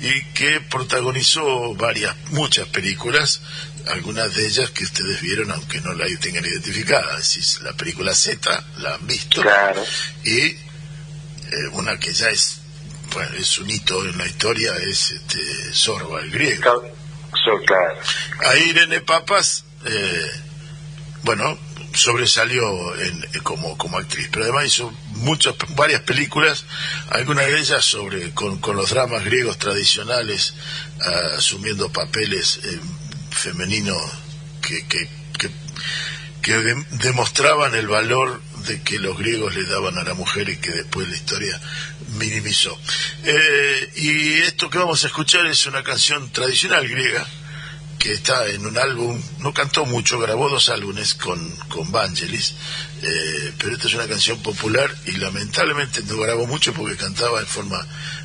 y 0.00 0.24
que 0.32 0.60
protagonizó 0.60 1.74
varias, 1.74 2.14
muchas 2.30 2.68
películas, 2.68 3.40
algunas 3.88 4.34
de 4.34 4.46
ellas 4.46 4.70
que 4.70 4.84
ustedes 4.84 5.20
vieron, 5.20 5.50
aunque 5.50 5.80
no 5.80 5.92
la 5.92 6.06
tengan 6.20 6.44
identificada. 6.44 7.18
Es 7.18 7.34
decir, 7.34 7.62
la 7.62 7.72
película 7.74 8.14
Z, 8.14 8.64
la 8.78 8.94
han 8.94 9.06
visto, 9.06 9.42
Claro. 9.42 9.84
y 10.24 10.38
eh, 10.40 10.56
una 11.72 11.98
que 11.98 12.12
ya 12.12 12.30
es 12.30 12.60
bueno, 13.12 13.36
es 13.36 13.58
un 13.58 13.70
hito 13.70 14.04
en 14.04 14.16
la 14.18 14.26
historia, 14.26 14.74
es 14.76 15.10
este, 15.12 15.38
Sorba, 15.72 16.20
el 16.22 16.30
griego. 16.30 16.62
Claro, 16.62 16.96
so- 17.44 17.60
claro. 17.66 17.94
Ahí 18.50 18.70
Irene 18.70 19.00
Papas, 19.00 19.64
eh, 19.86 20.30
bueno, 21.22 21.58
sobresalió 21.94 22.94
en, 23.00 23.22
eh, 23.22 23.40
como, 23.42 23.76
como 23.78 23.98
actriz, 23.98 24.28
pero 24.32 24.44
además 24.44 24.66
hizo 24.66 24.90
muchas, 25.10 25.54
varias 25.76 26.00
películas, 26.02 26.64
algunas 27.10 27.46
de 27.46 27.58
ellas 27.58 27.84
sobre 27.84 28.32
con, 28.32 28.58
con 28.58 28.76
los 28.76 28.90
dramas 28.90 29.24
griegos 29.24 29.58
tradicionales, 29.58 30.54
asumiendo 31.36 31.90
papeles 31.92 32.60
eh, 32.64 32.80
femeninos 33.30 33.96
que, 34.60 34.86
que, 34.86 35.08
que, 35.38 35.50
que 36.42 36.52
de- 36.52 36.84
demostraban 36.92 37.74
el 37.74 37.86
valor 37.86 38.40
de 38.66 38.80
que 38.82 38.98
los 38.98 39.16
griegos 39.18 39.54
le 39.54 39.64
daban 39.64 39.96
a 39.98 40.04
la 40.04 40.14
mujer 40.14 40.48
y 40.48 40.56
que 40.56 40.70
después 40.70 41.06
la 41.08 41.14
historia 41.16 41.60
minimizó. 42.14 42.78
Eh, 43.24 43.92
y 43.96 44.34
esto 44.42 44.70
que 44.70 44.78
vamos 44.78 45.04
a 45.04 45.06
escuchar 45.08 45.46
es 45.46 45.66
una 45.66 45.82
canción 45.82 46.30
tradicional 46.30 46.88
griega, 46.88 47.26
que 47.98 48.12
está 48.12 48.46
en 48.48 48.66
un 48.66 48.76
álbum, 48.76 49.20
no 49.38 49.54
cantó 49.54 49.86
mucho, 49.86 50.18
grabó 50.18 50.50
dos 50.50 50.68
álbumes 50.68 51.14
con, 51.14 51.50
con 51.68 51.90
Vangelis, 51.90 52.54
eh, 53.02 53.52
pero 53.58 53.72
esta 53.72 53.88
es 53.88 53.94
una 53.94 54.06
canción 54.06 54.42
popular 54.42 54.94
y 55.06 55.12
lamentablemente 55.12 56.02
no 56.02 56.18
grabó 56.18 56.46
mucho 56.46 56.74
porque 56.74 56.96
cantaba 56.96 57.40
en 57.40 57.46
forma 57.46 57.78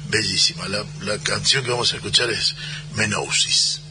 bellísima. 0.09 0.67
La, 0.67 0.83
la 1.01 1.17
canción 1.19 1.63
que 1.63 1.71
vamos 1.71 1.93
a 1.93 1.95
escuchar 1.95 2.29
es 2.29 2.55
Menousis. 2.95 3.81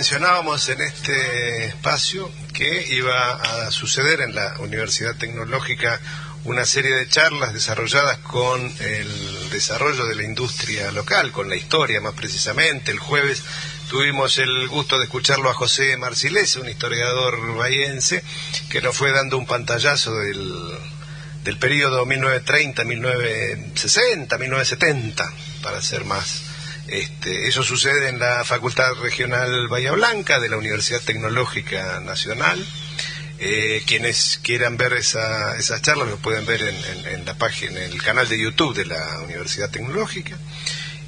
Mencionábamos 0.00 0.66
en 0.70 0.80
este 0.80 1.66
espacio 1.66 2.32
que 2.54 2.86
iba 2.94 3.34
a 3.34 3.70
suceder 3.70 4.22
en 4.22 4.34
la 4.34 4.58
Universidad 4.60 5.14
Tecnológica 5.16 6.00
una 6.44 6.64
serie 6.64 6.94
de 6.94 7.06
charlas 7.06 7.52
desarrolladas 7.52 8.16
con 8.20 8.62
el 8.80 9.50
desarrollo 9.50 10.06
de 10.06 10.14
la 10.14 10.22
industria 10.22 10.90
local, 10.90 11.32
con 11.32 11.50
la 11.50 11.56
historia 11.56 12.00
más 12.00 12.14
precisamente. 12.14 12.92
El 12.92 12.98
jueves 12.98 13.42
tuvimos 13.90 14.38
el 14.38 14.68
gusto 14.68 14.96
de 14.96 15.04
escucharlo 15.04 15.50
a 15.50 15.54
José 15.54 15.98
Marcilese, 15.98 16.60
un 16.60 16.70
historiador 16.70 17.56
bahiense, 17.56 18.24
que 18.70 18.80
nos 18.80 18.96
fue 18.96 19.12
dando 19.12 19.36
un 19.36 19.44
pantallazo 19.44 20.14
del, 20.14 20.78
del 21.44 21.58
periodo 21.58 22.06
1930-1960, 22.06 24.38
1970, 24.38 25.30
para 25.62 25.82
ser 25.82 26.06
más 26.06 26.39
este, 26.90 27.46
eso 27.46 27.62
sucede 27.62 28.08
en 28.08 28.18
la 28.18 28.44
Facultad 28.44 28.94
Regional 28.94 29.68
Bahía 29.68 29.92
Blanca 29.92 30.40
de 30.40 30.48
la 30.48 30.56
Universidad 30.56 31.00
Tecnológica 31.00 32.00
Nacional. 32.00 32.64
Eh, 33.38 33.82
quienes 33.86 34.38
quieran 34.42 34.76
ver 34.76 34.92
esa, 34.94 35.56
esas 35.56 35.80
charlas 35.80 36.08
lo 36.08 36.16
pueden 36.18 36.44
ver 36.44 36.60
en, 36.60 37.24
la 37.24 37.34
página, 37.34 37.82
en 37.82 37.92
el 37.92 38.02
canal 38.02 38.28
de 38.28 38.38
YouTube 38.38 38.74
de 38.74 38.84
la 38.84 39.20
Universidad 39.20 39.70
Tecnológica. 39.70 40.36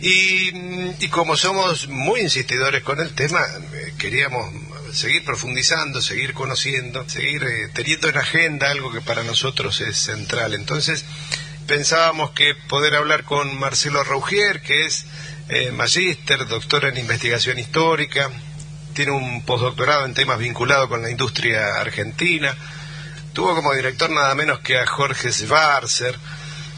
Y, 0.00 0.50
y 0.98 1.08
como 1.08 1.36
somos 1.36 1.88
muy 1.88 2.20
insistidores 2.20 2.82
con 2.82 3.00
el 3.00 3.14
tema, 3.14 3.40
eh, 3.74 3.92
queríamos 3.98 4.50
seguir 4.92 5.24
profundizando, 5.24 6.00
seguir 6.00 6.32
conociendo, 6.32 7.08
seguir 7.08 7.42
eh, 7.44 7.68
teniendo 7.74 8.08
en 8.08 8.16
agenda 8.16 8.70
algo 8.70 8.92
que 8.92 9.00
para 9.00 9.24
nosotros 9.24 9.80
es 9.80 9.96
central. 9.96 10.54
Entonces, 10.54 11.04
pensábamos 11.66 12.30
que 12.30 12.54
poder 12.68 12.94
hablar 12.94 13.24
con 13.24 13.58
Marcelo 13.58 14.04
Rougier, 14.04 14.62
que 14.62 14.86
es 14.86 15.06
eh, 15.48 15.70
magíster, 15.72 16.46
doctor 16.46 16.86
en 16.86 16.98
investigación 16.98 17.58
histórica, 17.58 18.30
tiene 18.94 19.12
un 19.12 19.42
postdoctorado 19.42 20.04
en 20.04 20.14
temas 20.14 20.38
vinculados 20.38 20.88
con 20.88 21.02
la 21.02 21.10
industria 21.10 21.80
argentina, 21.80 22.54
tuvo 23.32 23.54
como 23.54 23.74
director 23.74 24.10
nada 24.10 24.34
menos 24.34 24.60
que 24.60 24.78
a 24.78 24.86
Jorge 24.86 25.32
Schwarzer, 25.32 26.16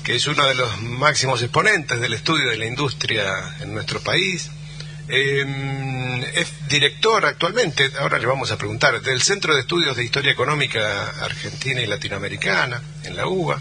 que 0.03 0.17
es 0.17 0.27
uno 0.27 0.45
de 0.47 0.55
los 0.55 0.81
máximos 0.83 1.43
exponentes 1.43 2.01
del 2.01 2.15
estudio 2.15 2.51
de 2.51 2.59
la 2.59 2.67
industria 2.67 3.57
en 3.61 3.75
nuestro 3.75 4.01
país. 4.01 4.51
Eh, 5.09 6.25
es 6.35 6.69
director 6.69 7.25
actualmente, 7.27 7.91
ahora 7.99 8.19
le 8.19 8.27
vamos 8.27 8.51
a 8.51 8.59
preguntar, 8.59 9.01
del 9.01 9.23
Centro 9.23 9.55
de 9.55 9.61
Estudios 9.61 9.97
de 9.97 10.05
Historia 10.05 10.33
Económica 10.33 11.11
Argentina 11.21 11.81
y 11.81 11.87
Latinoamericana, 11.87 12.83
en 13.03 13.17
la 13.17 13.27
UBA. 13.27 13.61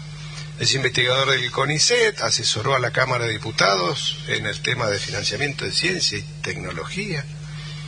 Es 0.58 0.72
investigador 0.74 1.30
del 1.30 1.50
CONICET, 1.50 2.20
asesoró 2.20 2.76
a 2.76 2.78
la 2.78 2.92
Cámara 2.92 3.24
de 3.24 3.32
Diputados 3.32 4.18
en 4.28 4.46
el 4.46 4.62
tema 4.62 4.86
de 4.86 5.00
financiamiento 5.00 5.64
de 5.64 5.72
ciencia 5.72 6.18
y 6.18 6.22
tecnología. 6.42 7.24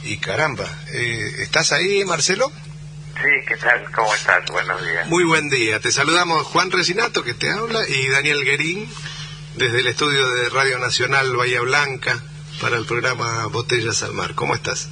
Y 0.03 0.19
caramba, 0.19 0.69
eh, 0.93 1.37
¿estás 1.39 1.71
ahí, 1.73 2.05
Marcelo? 2.05 2.51
Sí, 3.15 3.47
¿qué 3.47 3.57
tal? 3.57 3.91
¿Cómo 3.93 4.13
estás? 4.15 4.45
Buenos 4.51 4.85
días. 4.85 5.09
Muy 5.09 5.25
buen 5.25 5.49
día. 5.49 5.81
Te 5.81 5.93
saludamos 5.93 6.45
Juan 6.49 6.71
Resinato, 6.73 7.23
que 7.23 7.35
te 7.35 7.51
habla, 7.51 7.89
y 7.89 8.09
Daniel 8.09 8.45
Guerín, 8.45 8.93
desde 9.55 9.81
el 9.81 9.87
estudio 9.87 10.29
de 10.29 10.49
Radio 10.51 10.79
Nacional 10.79 11.35
Bahía 11.37 11.61
Blanca, 11.61 12.21
para 12.61 12.77
el 12.77 12.85
programa 12.85 13.47
Botellas 13.47 14.03
al 14.03 14.13
Mar. 14.13 14.35
¿Cómo 14.35 14.55
estás? 14.55 14.89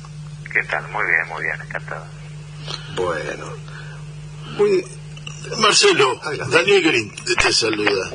¿Qué 0.52 0.62
tal? 0.62 0.88
Muy 0.90 1.04
bien, 1.04 1.28
muy 1.28 1.42
bien, 1.42 1.60
encantado. 1.60 2.06
Bueno. 2.94 3.52
Muy... 4.56 4.84
Marcelo, 5.58 6.20
Adelante. 6.22 6.56
Daniel 6.56 6.82
Green 6.82 7.14
te 7.40 7.52
saluda. 7.52 8.10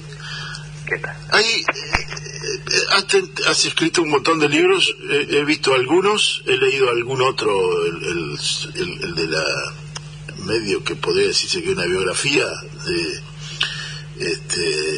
¿Qué 0.85 0.97
tal? 0.99 1.15
Ahí 1.31 1.63
eh, 1.63 2.85
has, 2.91 3.05
ten- 3.07 3.31
has 3.47 3.65
escrito 3.65 4.01
un 4.01 4.09
montón 4.09 4.39
de 4.39 4.49
libros, 4.49 4.95
eh, 5.11 5.27
he 5.31 5.43
visto 5.45 5.73
algunos, 5.73 6.41
he 6.47 6.57
leído 6.57 6.89
algún 6.89 7.21
otro, 7.21 7.85
el, 7.85 8.03
el- 8.03 8.39
el- 8.75 9.03
el 9.03 9.15
de 9.15 9.27
la 9.27 9.43
medio 10.45 10.83
que 10.83 10.95
podría 10.95 11.27
decirse 11.27 11.61
que 11.61 11.71
una 11.71 11.85
biografía 11.85 12.45
de 12.85 13.21
este 14.31 14.95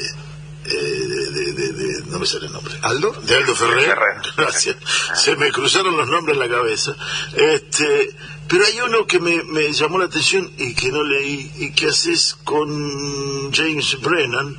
eh, 0.63 0.73
de, 0.73 1.31
de- 1.31 1.53
de- 1.53 1.73
de- 1.73 2.03
no 2.05 2.19
me 2.19 2.25
sale 2.27 2.45
el 2.45 2.53
nombre 2.53 2.73
¿Aldo? 2.83 3.11
de 3.23 3.35
Aldo 3.35 3.55
Ferrer, 3.55 3.85
Ferrer. 3.85 4.15
gracias 4.37 4.75
se 5.15 5.35
me 5.35 5.51
cruzaron 5.51 5.97
los 5.97 6.07
nombres 6.07 6.35
en 6.37 6.39
la 6.39 6.49
cabeza 6.55 6.95
este 7.35 8.11
pero 8.51 8.65
hay 8.65 8.81
uno 8.81 9.07
que 9.07 9.21
me, 9.21 9.41
me 9.45 9.71
llamó 9.71 9.97
la 9.97 10.05
atención 10.05 10.51
y 10.57 10.73
que 10.73 10.91
no 10.91 11.01
leí 11.01 11.49
y 11.55 11.71
que 11.71 11.87
haces 11.87 12.35
con 12.43 13.49
James 13.53 13.97
Brennan 14.01 14.57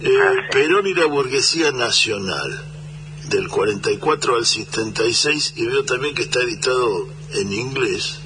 eh, 0.00 0.08
Ah. 0.22 0.34
Perón 0.52 0.86
y 0.86 0.94
la 0.94 1.06
burguesía 1.06 1.72
nacional 1.72 2.64
del 3.28 3.48
44 3.48 4.36
al 4.36 4.46
76 4.46 5.54
y 5.56 5.66
veo 5.66 5.84
también 5.84 6.14
que 6.14 6.22
está 6.22 6.40
editado 6.40 7.08
en 7.32 7.52
inglés 7.52 8.20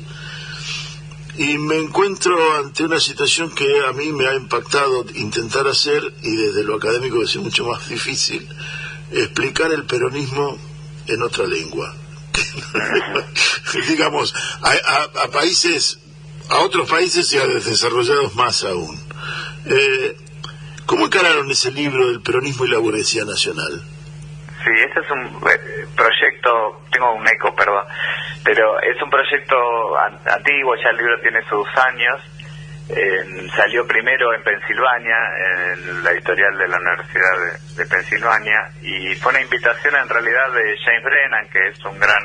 y 1.39 1.57
me 1.57 1.79
encuentro 1.79 2.59
ante 2.59 2.85
una 2.85 3.01
situación 3.01 3.51
que 3.55 3.87
a 3.89 3.93
mí 3.95 4.13
me 4.13 4.27
ha 4.27 4.35
impactado 4.35 5.07
intentar 5.15 5.67
hacer 5.69 6.03
y 6.23 6.37
desde 6.37 6.65
lo 6.65 6.75
académico 6.75 7.23
es 7.23 7.35
mucho 7.37 7.67
más 7.67 7.89
difícil 7.89 8.47
explicar 9.11 9.73
el 9.73 9.87
peronismo 9.87 10.59
en 11.07 11.23
otra 11.23 11.47
lengua 11.47 11.97
digamos 13.89 14.35
a, 14.63 14.71
a- 14.71 15.25
a 15.25 15.29
países 15.31 15.99
a 16.51 16.59
otros 16.61 16.89
países 16.91 17.33
y 17.33 17.39
a 17.39 17.47
desarrollados 17.47 18.35
más 18.35 18.65
aún 18.65 18.99
Eh, 19.65 20.17
¿cómo 20.87 21.07
encararon 21.07 21.49
ese 21.51 21.71
libro 21.71 22.09
del 22.09 22.21
peronismo 22.21 22.65
y 22.67 22.71
la 22.71 22.79
burguesía 22.79 23.25
nacional? 23.25 23.81
Sí, 24.65 24.71
este 24.87 25.01
es 25.01 25.11
un 25.11 25.23
eh, 25.49 25.87
proyecto, 25.97 26.83
tengo 26.91 27.15
un 27.15 27.27
eco, 27.29 27.55
perdón, 27.55 27.85
pero 28.45 28.81
es 28.81 29.01
un 29.03 29.09
proyecto 29.11 29.55
an- 29.99 30.19
antiguo, 30.27 30.75
ya 30.83 30.91
el 30.91 30.97
libro 30.97 31.15
tiene 31.23 31.41
sus 31.49 31.67
años. 31.87 32.21
Eh, 32.89 33.49
salió 33.57 33.87
primero 33.87 34.35
en 34.35 34.43
Pensilvania, 34.43 35.17
en 35.75 36.05
la 36.05 36.11
editorial 36.11 36.59
de 36.59 36.69
la 36.69 36.79
Universidad 36.79 37.39
de, 37.39 37.83
de 37.83 37.89
Pensilvania, 37.89 38.71
y 38.83 39.15
fue 39.17 39.33
una 39.33 39.41
invitación 39.41 39.95
en 39.97 40.09
realidad 40.09 40.53
de 40.53 40.77
James 40.85 41.05
Brennan, 41.05 41.49
que 41.49 41.69
es 41.69 41.85
un 41.85 41.99
gran 41.99 42.23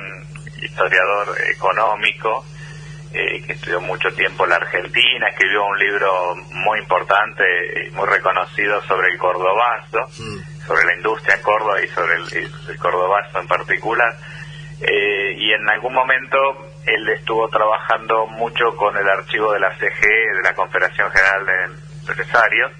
historiador 0.61 1.35
económico, 1.49 2.45
eh, 3.13 3.41
que 3.45 3.53
estudió 3.53 3.79
mucho 3.81 4.09
tiempo 4.13 4.45
la 4.45 4.57
Argentina, 4.57 5.29
escribió 5.29 5.65
un 5.65 5.79
libro 5.79 6.35
muy 6.51 6.79
importante 6.79 7.43
y 7.87 7.91
muy 7.91 8.07
reconocido 8.07 8.81
sobre 8.83 9.11
el 9.11 9.17
cordobazo, 9.17 10.05
sobre 10.65 10.85
la 10.85 10.95
industria 10.95 11.35
en 11.35 11.41
Córdoba 11.41 11.81
y 11.81 11.87
sobre 11.87 12.15
el, 12.15 12.49
el 12.69 12.77
cordobazo 12.77 13.39
en 13.39 13.47
particular. 13.47 14.13
Eh, 14.81 15.33
y 15.37 15.53
en 15.53 15.69
algún 15.69 15.93
momento 15.93 16.37
él 16.87 17.09
estuvo 17.09 17.49
trabajando 17.49 18.27
mucho 18.27 18.73
con 18.77 18.95
el 18.95 19.07
archivo 19.07 19.51
de 19.51 19.59
la 19.59 19.71
CGE, 19.75 20.35
de 20.35 20.41
la 20.41 20.53
Confederación 20.55 21.11
General 21.11 21.45
de 21.45 21.63
Empresarios, 21.99 22.71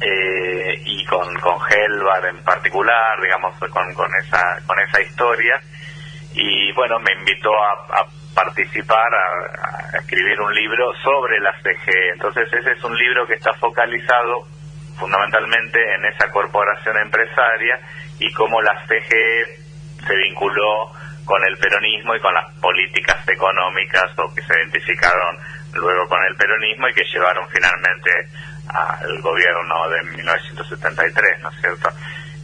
eh, 0.00 0.82
y 0.84 1.04
con, 1.06 1.32
con 1.38 1.56
Helvar 1.70 2.26
en 2.26 2.42
particular, 2.42 3.20
digamos, 3.22 3.56
con, 3.58 3.94
con, 3.94 4.10
esa, 4.22 4.58
con 4.66 4.76
esa 4.80 5.00
historia. 5.00 5.60
Y 6.34 6.72
bueno, 6.72 6.98
me 6.98 7.12
invitó 7.12 7.50
a, 7.50 8.06
participar, 8.34 9.08
a, 9.14 9.96
a 9.96 9.98
escribir 9.98 10.40
un 10.40 10.52
libro 10.52 10.92
sobre 11.02 11.40
la 11.40 11.52
CGE. 11.62 12.10
Entonces 12.12 12.52
ese 12.52 12.72
es 12.72 12.84
un 12.84 12.96
libro 12.96 13.26
que 13.26 13.34
está 13.34 13.52
focalizado 13.54 14.46
fundamentalmente 14.98 15.78
en 15.94 16.04
esa 16.06 16.28
corporación 16.30 16.96
empresaria 16.98 17.78
y 18.18 18.32
cómo 18.32 18.60
la 18.62 18.84
CGE 18.86 19.44
se 20.04 20.16
vinculó 20.16 20.92
con 21.28 21.44
el 21.44 21.58
peronismo 21.58 22.16
y 22.16 22.20
con 22.20 22.32
las 22.32 22.50
políticas 22.54 23.28
económicas 23.28 24.10
o 24.16 24.34
que 24.34 24.40
se 24.42 24.54
identificaron 24.54 25.36
luego 25.74 26.08
con 26.08 26.24
el 26.24 26.34
peronismo 26.36 26.88
y 26.88 26.94
que 26.94 27.04
llevaron 27.04 27.46
finalmente 27.50 28.10
al 28.66 29.20
gobierno 29.20 29.88
de 29.90 30.02
1973, 30.16 31.42
¿no 31.42 31.50
es 31.50 31.60
cierto? 31.60 31.90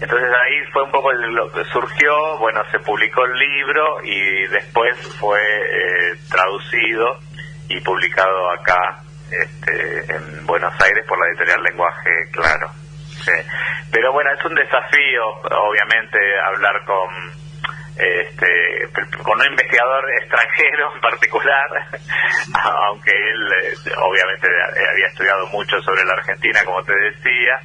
Entonces 0.01 0.29
ahí 0.29 0.71
fue 0.71 0.83
un 0.83 0.91
poco 0.91 1.13
lo 1.13 1.51
que 1.51 1.65
surgió, 1.65 2.39
bueno, 2.39 2.63
se 2.71 2.79
publicó 2.81 3.25
el 3.25 3.39
libro 3.39 4.05
y 4.05 4.47
después 4.49 4.95
fue 5.19 5.41
eh, 5.41 6.15
traducido 6.29 7.21
y 7.69 7.81
publicado 7.81 8.51
acá 8.53 8.99
este, 9.31 10.15
en 10.15 10.47
Buenos 10.47 10.75
Aires 10.79 11.07
por 11.09 11.19
la 11.19 11.29
editorial 11.29 11.63
Lenguaje 11.63 12.11
Claro. 12.33 12.71
Sí. 13.25 13.33
Pero 13.91 14.13
bueno, 14.13 14.31
es 14.33 14.45
un 14.45 14.55
desafío, 14.55 15.27
obviamente, 15.51 16.19
hablar 16.41 16.85
con 16.85 17.44
este 17.97 18.89
con 19.23 19.41
un 19.41 19.47
investigador 19.47 20.05
extranjero 20.21 20.95
en 20.95 21.01
particular, 21.01 21.69
aunque 22.89 23.11
él 23.11 23.53
eh, 23.63 23.75
obviamente 23.97 24.49
había 24.91 25.07
estudiado 25.07 25.47
mucho 25.49 25.81
sobre 25.83 26.05
la 26.05 26.15
Argentina, 26.15 26.61
como 26.65 26.83
te 26.83 26.95
decía, 26.97 27.61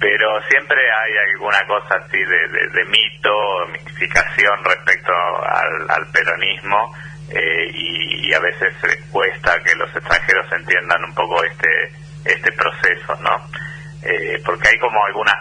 pero 0.00 0.40
siempre 0.48 0.78
hay 0.92 1.12
alguna 1.34 1.64
cosa 1.66 1.94
así 1.96 2.18
de, 2.18 2.48
de- 2.48 2.68
de 2.68 2.84
mito, 2.86 3.66
mitificación 3.72 4.64
respecto 4.64 5.12
al, 5.12 6.06
peronismo 6.12 6.94
eh, 7.30 7.70
y, 7.72 8.28
y 8.28 8.34
a 8.34 8.40
veces 8.40 8.74
cuesta 9.12 9.60
que 9.62 9.74
los 9.76 9.94
extranjeros 9.94 10.52
entiendan 10.52 11.04
un 11.04 11.14
poco 11.14 11.42
este 11.44 11.68
este 12.24 12.52
proceso, 12.52 13.14
¿no? 13.22 13.36
Eh, 14.02 14.40
porque 14.44 14.68
hay 14.68 14.78
como 14.78 15.02
algunas 15.04 15.34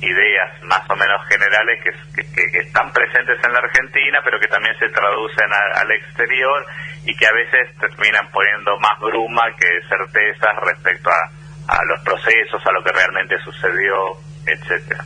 ideas 0.00 0.62
más 0.64 0.88
o 0.90 0.94
menos 0.96 1.20
generales 1.28 1.80
que, 1.82 2.22
que- 2.22 2.58
están 2.60 2.92
presentes 2.92 3.36
en 3.42 3.52
la 3.52 3.58
Argentina, 3.58 4.20
pero 4.24 4.38
que 4.40 4.46
también 4.48 4.74
se 4.78 4.88
traducen 4.90 5.50
a- 5.52 5.80
al 5.80 5.90
exterior 5.90 6.64
y 7.04 7.14
que 7.16 7.26
a 7.26 7.32
veces 7.32 7.74
terminan 7.80 8.30
poniendo 8.30 8.78
más 8.78 8.98
bruma 9.00 9.42
que 9.58 9.68
certezas 9.88 10.56
respecto 10.64 11.10
a, 11.10 11.78
a 11.80 11.84
los 11.84 12.00
procesos, 12.02 12.60
a 12.64 12.72
lo 12.72 12.82
que 12.84 12.92
realmente 12.92 13.36
sucedió, 13.44 14.18
etcétera. 14.46 15.04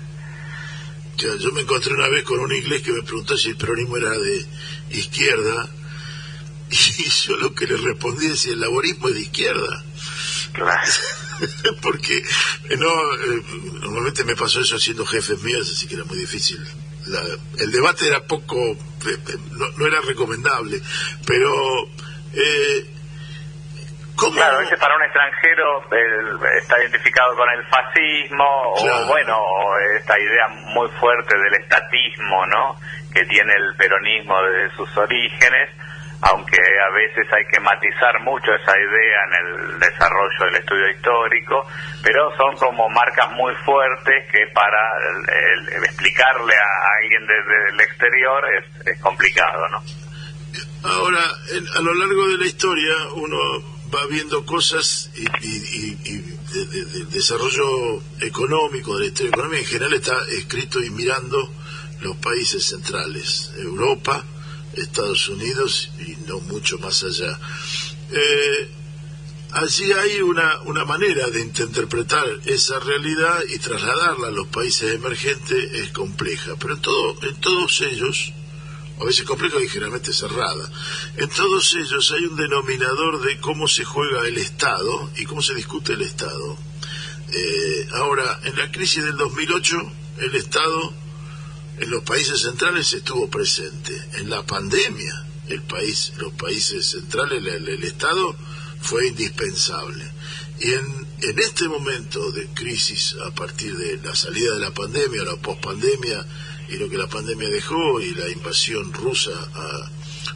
Ya, 1.16 1.28
yo 1.38 1.52
me 1.52 1.60
encontré 1.62 1.92
una 1.94 2.08
vez 2.08 2.24
con 2.24 2.40
un 2.40 2.52
inglés 2.52 2.82
que 2.82 2.92
me 2.92 3.02
preguntó 3.02 3.36
si 3.36 3.50
el 3.50 3.56
peronismo 3.56 3.96
era 3.96 4.10
de 4.10 4.44
izquierda 4.90 5.68
y 6.70 7.08
yo 7.08 7.36
lo 7.36 7.54
que 7.54 7.66
le 7.66 7.76
respondí 7.76 8.26
es 8.26 8.40
si 8.40 8.50
el 8.50 8.60
laborismo 8.60 9.08
es 9.08 9.14
de 9.14 9.20
izquierda. 9.22 9.82
Claro. 10.52 10.80
Porque 11.82 12.18
eh, 12.18 12.76
no 12.76 12.86
eh, 12.88 13.42
normalmente 13.80 14.24
me 14.24 14.36
pasó 14.36 14.60
eso 14.60 14.78
siendo 14.78 15.04
jefes 15.06 15.42
míos, 15.42 15.68
así 15.72 15.86
que 15.88 15.94
era 15.96 16.04
muy 16.04 16.18
difícil. 16.18 16.58
La- 17.06 17.62
el 17.62 17.72
debate 17.72 18.06
era 18.08 18.20
poco, 18.20 18.56
eh, 18.58 19.18
no, 19.52 19.68
no 19.76 19.86
era 19.86 20.00
recomendable, 20.02 20.80
pero 21.26 21.50
eh, 22.34 22.86
¿cómo? 24.16 24.34
Claro, 24.36 24.60
ese 24.60 24.76
para 24.76 24.94
un 24.96 25.02
extranjero 25.02 25.82
él 25.90 26.38
está 26.62 26.78
identificado 26.80 27.34
con 27.36 27.48
el 27.50 27.64
fascismo 27.66 28.74
Claro. 28.80 29.04
o 29.04 29.06
bueno, 29.08 29.36
esta 29.98 30.18
idea 30.18 30.48
muy 30.48 30.88
fuerte 31.00 31.36
del 31.36 31.54
estatismo, 31.62 32.46
¿no? 32.46 32.76
Que 33.12 33.24
tiene 33.26 33.52
el 33.54 33.74
peronismo 33.76 34.40
desde 34.44 34.76
sus 34.76 34.96
orígenes, 34.96 35.70
aunque 36.22 36.60
a 36.60 36.90
veces 36.94 37.26
hay 37.32 37.44
que 37.50 37.58
matizar 37.60 38.20
mucho 38.20 38.54
esa 38.54 38.72
idea 38.78 39.18
en 39.26 39.46
el 39.46 39.78
desarrollo 39.80 40.44
del 40.46 40.56
estudio 40.56 40.90
histórico, 40.90 41.66
pero 42.02 42.30
son 42.36 42.56
como 42.56 42.88
marcas 42.90 43.30
muy 43.32 43.52
fuertes 43.64 44.30
que 44.30 44.46
para 44.54 44.78
el- 45.28 45.84
explicarle 45.84 46.54
a 46.54 46.96
alguien 47.02 47.26
desde 47.26 47.68
el 47.70 47.80
exterior 47.80 48.44
es, 48.54 48.86
es 48.86 49.00
complicado, 49.00 49.68
¿no? 49.70 49.82
Ahora, 50.84 51.20
en- 51.54 51.68
a 51.76 51.80
lo 51.80 51.94
largo 51.94 52.28
de 52.28 52.38
la 52.38 52.46
historia, 52.46 52.92
uno 53.14 53.36
va 53.94 54.06
viendo 54.10 54.44
cosas 54.46 55.10
y, 55.14 55.22
y- 55.46 55.64
y- 55.74 55.98
y 56.04 56.18
de- 56.18 56.66
de- 56.66 56.84
del 56.84 57.10
desarrollo 57.10 58.00
económico, 58.20 58.94
de 58.96 59.00
la 59.00 59.06
historia 59.06 59.30
económica 59.30 59.60
en 59.60 59.66
general 59.66 59.92
está 59.94 60.16
escrito 60.36 60.80
y 60.82 60.90
mirando 60.90 61.38
los 62.00 62.16
países 62.16 62.64
centrales, 62.66 63.52
Europa, 63.58 64.24
Estados 64.76 65.28
Unidos 65.28 65.90
y 65.98 66.16
no 66.26 66.40
mucho 66.40 66.78
más 66.78 67.02
allá. 67.02 67.38
Eh, 68.10 68.68
allí 69.52 69.92
hay 69.92 70.20
una, 70.20 70.60
una 70.62 70.84
manera 70.84 71.28
de 71.28 71.40
interpretar 71.40 72.26
esa 72.46 72.78
realidad 72.80 73.42
y 73.48 73.58
trasladarla 73.58 74.28
a 74.28 74.30
los 74.30 74.48
países 74.48 74.94
emergentes 74.94 75.72
es 75.72 75.90
compleja, 75.92 76.52
pero 76.58 76.74
en, 76.74 76.80
todo, 76.80 77.22
en 77.22 77.40
todos 77.40 77.80
ellos 77.82 78.32
a 79.00 79.04
veces 79.04 79.24
compleja 79.24 79.60
y 79.60 79.68
generalmente 79.68 80.12
cerrada. 80.12 80.70
En 81.16 81.28
todos 81.28 81.74
ellos 81.74 82.12
hay 82.12 82.24
un 82.24 82.36
denominador 82.36 83.20
de 83.22 83.38
cómo 83.40 83.66
se 83.66 83.84
juega 83.84 84.26
el 84.26 84.38
Estado 84.38 85.10
y 85.16 85.24
cómo 85.24 85.42
se 85.42 85.54
discute 85.54 85.94
el 85.94 86.02
Estado. 86.02 86.56
Eh, 87.32 87.88
ahora, 87.94 88.40
en 88.44 88.56
la 88.56 88.70
crisis 88.70 89.04
del 89.04 89.16
2008, 89.16 89.92
el 90.18 90.34
Estado 90.36 90.94
en 91.82 91.90
los 91.90 92.04
países 92.04 92.40
centrales 92.40 92.92
estuvo 92.92 93.28
presente. 93.28 93.92
En 94.14 94.30
la 94.30 94.46
pandemia, 94.46 95.26
el 95.48 95.62
país, 95.62 96.12
los 96.16 96.32
países 96.34 96.86
centrales, 96.86 97.44
el, 97.44 97.82
Estado 97.82 98.36
fue 98.80 99.08
indispensable. 99.08 100.04
Y 100.60 100.74
en, 100.74 101.06
en 101.22 101.38
este 101.40 101.66
momento 101.66 102.30
de 102.30 102.46
crisis, 102.54 103.16
a 103.26 103.34
partir 103.34 103.76
de 103.76 103.96
la 103.96 104.14
salida 104.14 104.54
de 104.54 104.60
la 104.60 104.70
pandemia, 104.70 105.24
la 105.24 105.36
pospandemia 105.36 106.24
y 106.68 106.76
lo 106.76 106.88
que 106.88 106.98
la 106.98 107.08
pandemia 107.08 107.48
dejó 107.48 108.00
y 108.00 108.14
la 108.14 108.28
invasión 108.28 108.92
rusa 108.92 109.32
a 109.32 109.90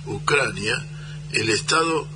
Ucrania, 0.06 0.84
el 1.30 1.48
Estado 1.48 2.08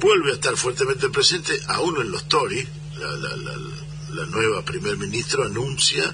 vuelve 0.00 0.32
a 0.32 0.34
estar 0.34 0.56
fuertemente 0.56 1.10
presente, 1.10 1.56
aún 1.68 2.00
en 2.00 2.10
los 2.10 2.26
Tories, 2.28 2.66
la, 2.98 3.12
la, 3.12 3.36
la, 3.36 3.52
la 4.14 4.26
nueva 4.26 4.64
primer 4.64 4.96
ministro 4.96 5.44
anuncia 5.44 6.12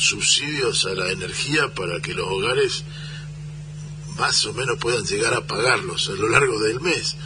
subsidios 0.00 0.86
a 0.86 0.94
la 0.94 1.10
energía 1.10 1.68
para 1.68 2.00
que 2.00 2.14
los 2.14 2.26
hogares 2.26 2.84
más 4.18 4.44
o 4.46 4.52
menos 4.54 4.78
puedan 4.78 5.04
llegar 5.04 5.34
a 5.34 5.46
pagarlos 5.46 6.08
a 6.08 6.12
lo 6.12 6.28
largo 6.28 6.58
del 6.60 6.80
mes. 6.80 7.16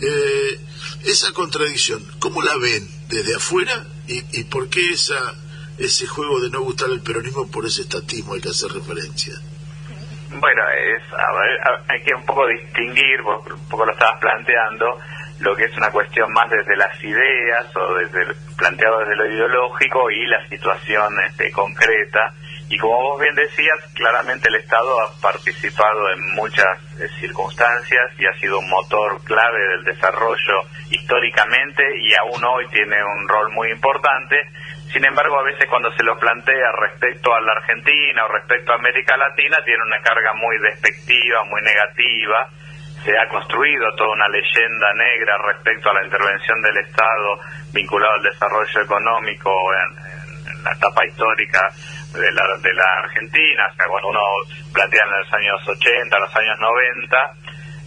Eh, 0.00 0.58
esa 1.04 1.32
contradicción, 1.32 2.02
¿cómo 2.18 2.42
la 2.42 2.56
ven 2.56 2.88
desde 3.08 3.36
afuera 3.36 3.86
y, 4.08 4.40
y 4.40 4.44
por 4.44 4.68
qué 4.68 4.92
esa, 4.92 5.34
ese 5.78 6.06
juego 6.06 6.40
de 6.40 6.50
no 6.50 6.62
gustar 6.62 6.90
el 6.90 7.00
peronismo 7.00 7.50
por 7.50 7.66
ese 7.66 7.82
estatismo 7.82 8.34
al 8.34 8.40
que 8.40 8.48
hace 8.48 8.68
referencia? 8.68 9.34
Bueno, 10.30 10.62
es, 10.70 11.02
a 11.12 11.32
ver, 11.32 11.84
hay 11.88 12.02
que 12.02 12.14
un 12.14 12.24
poco 12.24 12.46
distinguir, 12.46 13.20
un 13.20 13.68
poco 13.68 13.84
lo 13.84 13.92
estabas 13.92 14.18
planteando, 14.20 14.98
lo 15.42 15.56
que 15.56 15.64
es 15.64 15.76
una 15.76 15.90
cuestión 15.90 16.32
más 16.32 16.48
desde 16.48 16.76
las 16.76 17.02
ideas 17.02 17.66
o 17.76 17.94
desde 17.94 18.34
planteado 18.56 19.00
desde 19.00 19.16
lo 19.16 19.26
ideológico 19.26 20.10
y 20.10 20.24
la 20.26 20.46
situación 20.48 21.12
este, 21.28 21.50
concreta. 21.50 22.32
Y 22.68 22.78
como 22.78 22.96
vos 23.02 23.20
bien 23.20 23.34
decías, 23.34 23.76
claramente 23.94 24.48
el 24.48 24.54
Estado 24.54 25.00
ha 25.02 25.20
participado 25.20 26.10
en 26.12 26.34
muchas 26.34 26.78
eh, 27.00 27.08
circunstancias 27.20 28.12
y 28.18 28.24
ha 28.24 28.32
sido 28.38 28.60
un 28.60 28.70
motor 28.70 29.22
clave 29.24 29.58
del 29.68 29.84
desarrollo 29.84 30.62
históricamente 30.88 31.82
y 31.98 32.14
aún 32.14 32.42
hoy 32.44 32.66
tiene 32.68 32.96
un 33.02 33.28
rol 33.28 33.50
muy 33.52 33.70
importante. 33.70 34.36
Sin 34.92 35.04
embargo, 35.04 35.40
a 35.40 35.42
veces 35.42 35.68
cuando 35.68 35.90
se 35.92 36.04
lo 36.04 36.18
plantea 36.18 36.70
respecto 36.80 37.34
a 37.34 37.40
la 37.40 37.52
Argentina 37.52 38.24
o 38.26 38.32
respecto 38.32 38.72
a 38.72 38.76
América 38.76 39.16
Latina, 39.16 39.58
tiene 39.64 39.82
una 39.82 40.00
carga 40.00 40.32
muy 40.34 40.56
despectiva, 40.58 41.44
muy 41.44 41.60
negativa. 41.62 42.48
Se 43.04 43.18
ha 43.18 43.28
construido 43.28 43.84
toda 43.96 44.12
una 44.12 44.28
leyenda 44.28 44.94
negra 44.94 45.36
respecto 45.38 45.90
a 45.90 45.94
la 45.94 46.04
intervención 46.04 46.62
del 46.62 46.76
Estado 46.78 47.38
vinculado 47.72 48.14
al 48.14 48.22
desarrollo 48.22 48.80
económico 48.80 49.50
en, 49.74 50.22
la 50.62 50.72
etapa 50.72 51.04
histórica 51.04 51.68
de 52.14 52.30
la, 52.30 52.44
de 52.62 52.72
la 52.74 52.98
Argentina. 53.02 53.66
O 53.66 53.74
sea, 53.74 53.86
bueno, 53.88 54.08
uno 54.08 54.20
plantea 54.72 55.02
en 55.02 55.10
los 55.10 55.32
años 55.32 55.68
80, 55.68 56.18
los 56.20 56.36
años 56.36 56.60
90, 56.60 57.34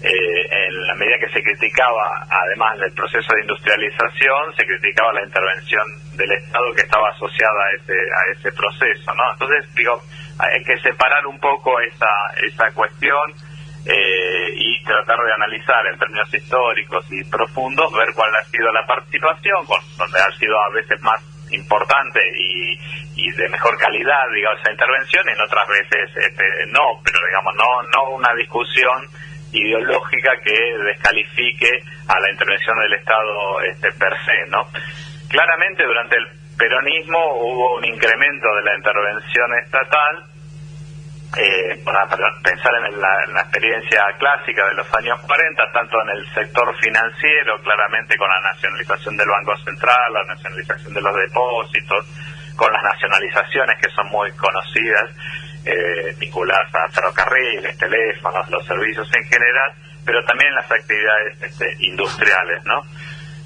eh, 0.01 0.67
en 0.67 0.87
la 0.87 0.95
medida 0.95 1.17
que 1.19 1.29
se 1.29 1.41
criticaba, 1.41 2.27
además 2.29 2.77
del 2.79 2.91
proceso 2.91 3.33
de 3.33 3.41
industrialización, 3.41 4.53
se 4.57 4.65
criticaba 4.65 5.13
la 5.13 5.23
intervención 5.23 5.85
del 6.17 6.31
Estado 6.33 6.73
que 6.75 6.81
estaba 6.81 7.09
asociada 7.09 7.63
a 7.63 7.71
ese, 7.71 7.93
a 7.93 8.31
ese 8.31 8.51
proceso, 8.51 9.13
¿no? 9.15 9.31
Entonces, 9.31 9.73
digo, 9.75 10.01
hay 10.37 10.61
que 10.63 10.77
separar 10.79 11.25
un 11.25 11.39
poco 11.39 11.79
esa, 11.79 12.11
esa 12.43 12.71
cuestión 12.73 13.33
eh, 13.85 14.49
y 14.55 14.83
tratar 14.83 15.19
de 15.19 15.33
analizar 15.33 15.85
en 15.87 15.99
términos 15.99 16.33
históricos 16.33 17.05
y 17.11 17.23
profundos, 17.25 17.93
ver 17.93 18.09
cuál 18.15 18.33
ha 18.35 18.43
sido 18.45 18.71
la 18.71 18.85
participación, 18.85 19.65
donde 19.97 20.19
ha 20.19 20.31
sido 20.37 20.59
a 20.59 20.69
veces 20.69 20.99
más 21.01 21.21
importante 21.51 22.19
y, 22.35 22.77
y 23.15 23.31
de 23.31 23.49
mejor 23.49 23.77
calidad, 23.77 24.25
digamos, 24.33 24.59
esa 24.61 24.71
intervención, 24.71 25.23
y 25.27 25.31
en 25.31 25.41
otras 25.41 25.67
veces 25.67 26.09
este, 26.15 26.43
no, 26.71 26.99
pero 27.03 27.19
digamos, 27.27 27.53
no, 27.55 27.83
no 27.93 28.15
una 28.15 28.33
discusión 28.33 29.05
ideológica 29.53 30.31
que 30.43 30.77
descalifique 30.83 31.69
a 32.07 32.19
la 32.19 32.31
intervención 32.31 32.77
del 32.79 32.93
Estado 32.93 33.61
este, 33.61 33.91
per 33.93 34.13
se, 34.25 34.49
¿no? 34.49 34.67
Claramente 35.29 35.83
durante 35.83 36.17
el 36.17 36.27
peronismo 36.57 37.19
hubo 37.35 37.77
un 37.77 37.85
incremento 37.85 38.47
de 38.55 38.63
la 38.63 38.75
intervención 38.75 39.53
estatal, 39.63 40.23
eh, 41.37 41.81
para, 41.83 42.07
pensar 42.43 42.71
en 42.75 43.01
la, 43.01 43.23
en 43.25 43.33
la 43.33 43.41
experiencia 43.41 44.03
clásica 44.17 44.67
de 44.67 44.75
los 44.75 44.93
años 44.95 45.19
40, 45.21 45.71
tanto 45.73 46.01
en 46.01 46.09
el 46.17 46.33
sector 46.33 46.75
financiero, 46.79 47.59
claramente 47.61 48.15
con 48.17 48.29
la 48.29 48.39
nacionalización 48.41 49.17
del 49.17 49.27
Banco 49.27 49.55
Central, 49.57 50.13
la 50.13 50.33
nacionalización 50.33 50.93
de 50.93 51.01
los 51.01 51.15
depósitos, 51.15 52.05
con 52.55 52.71
las 52.71 52.83
nacionalizaciones 52.83 53.77
que 53.81 53.89
son 53.91 54.07
muy 54.07 54.31
conocidas, 54.33 55.11
eh, 55.65 56.15
vinculadas 56.19 56.73
a 56.73 56.87
ferrocarriles, 56.89 57.77
teléfonos, 57.77 58.49
los 58.49 58.65
servicios 58.65 59.09
en 59.15 59.23
general, 59.25 59.73
pero 60.05 60.23
también 60.23 60.53
las 60.53 60.71
actividades 60.71 61.41
este, 61.41 61.75
industriales, 61.79 62.63
¿no? 62.65 62.81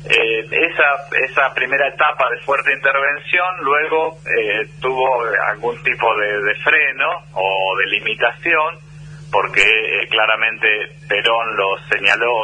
Eh, 0.06 0.47
esa, 0.50 1.18
esa 1.26 1.54
primera 1.54 1.89
etapa 1.89 2.30
de 2.30 2.39
fuerte 2.43 2.72
intervención 2.72 3.45
luego 3.62 4.18
eh, 4.26 4.66
tuvo 4.80 5.26
algún 5.50 5.76
tipo 5.84 6.08
de, 6.16 6.56
freno 6.64 7.10
o 7.34 7.76
de 7.78 7.86
limitación 7.88 8.80
porque 9.30 9.62
eh, 9.62 10.08
claramente 10.10 10.68
Perón 11.06 11.58
lo 11.58 11.78
señaló 11.89 12.43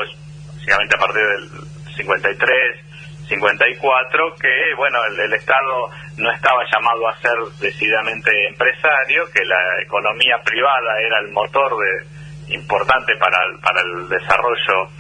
básicamente 0.54 0.96
a 0.96 1.00
partir 1.00 1.22
del 1.24 1.50
53 1.96 3.26
54 3.30 4.36
que 4.36 4.76
bueno 4.76 5.00
el, 5.06 5.34
Estado 5.34 5.90
no 6.18 6.32
estaba 6.34 6.62
llamado 6.70 7.08
a 7.08 7.18
ser 7.22 7.38
decididamente 7.62 8.32
empresario 8.50 9.32
que 9.34 9.46
la 9.46 9.82
economía 9.82 10.38
privada 10.44 11.00
era 11.00 11.20
el 11.20 11.32
motor 11.32 11.72
de 11.78 12.54
importante 12.54 13.16
para 13.16 13.40
para 13.64 13.80
el 13.80 14.10
desarrollo 14.10 14.92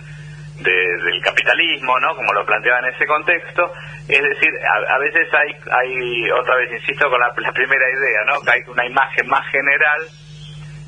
de- 0.59 1.03
del 1.03 1.21
capitalismo, 1.23 1.99
¿no? 1.99 2.15
Como 2.15 2.33
lo 2.33 2.45
planteaba 2.45 2.79
en 2.79 2.93
ese 2.95 3.05
contexto. 3.05 3.71
Es 4.07 4.21
decir, 4.21 4.49
a, 4.65 4.95
a 4.95 4.97
veces 4.99 5.27
hay, 5.33 5.51
hay, 5.71 6.31
otra 6.31 6.55
vez 6.57 6.71
insisto 6.71 7.09
con 7.09 7.19
la, 7.19 7.33
la 7.37 7.51
primera 7.51 7.85
idea, 7.89 8.21
¿no? 8.27 8.41
Que 8.41 8.51
hay 8.51 8.61
una 8.67 8.85
imagen 8.85 9.27
más 9.27 9.45
general 9.51 10.01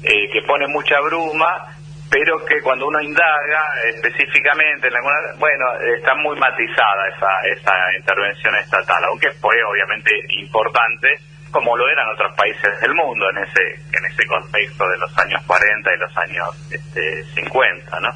eh, 0.03 0.29
que 0.31 0.41
pone 0.43 0.67
mucha 0.67 0.99
bruma, 1.01 1.65
pero 2.09 2.37
que 2.45 2.61
cuando 2.61 2.87
uno 2.87 3.01
indaga 3.01 3.63
específicamente 3.95 4.87
en 4.87 4.95
alguna, 4.95 5.15
bueno, 5.37 5.65
está 5.97 6.15
muy 6.15 6.37
matizada 6.39 7.07
esa, 7.15 7.47
esa 7.59 7.73
intervención 7.97 8.55
estatal, 8.55 9.03
aunque 9.05 9.31
fue 9.41 9.55
obviamente 9.63 10.11
importante, 10.39 11.09
como 11.51 11.75
lo 11.75 11.87
eran 11.89 12.07
otros 12.09 12.33
países 12.35 12.79
del 12.81 12.93
mundo 12.93 13.29
en 13.31 13.37
ese, 13.39 13.73
en 13.97 14.05
ese 14.11 14.25
contexto 14.27 14.87
de 14.87 14.97
los 14.99 15.17
años 15.17 15.41
40 15.47 15.93
y 15.93 15.97
los 15.97 16.17
años 16.17 16.71
este, 16.71 17.23
50, 17.35 17.99
¿no? 17.99 18.09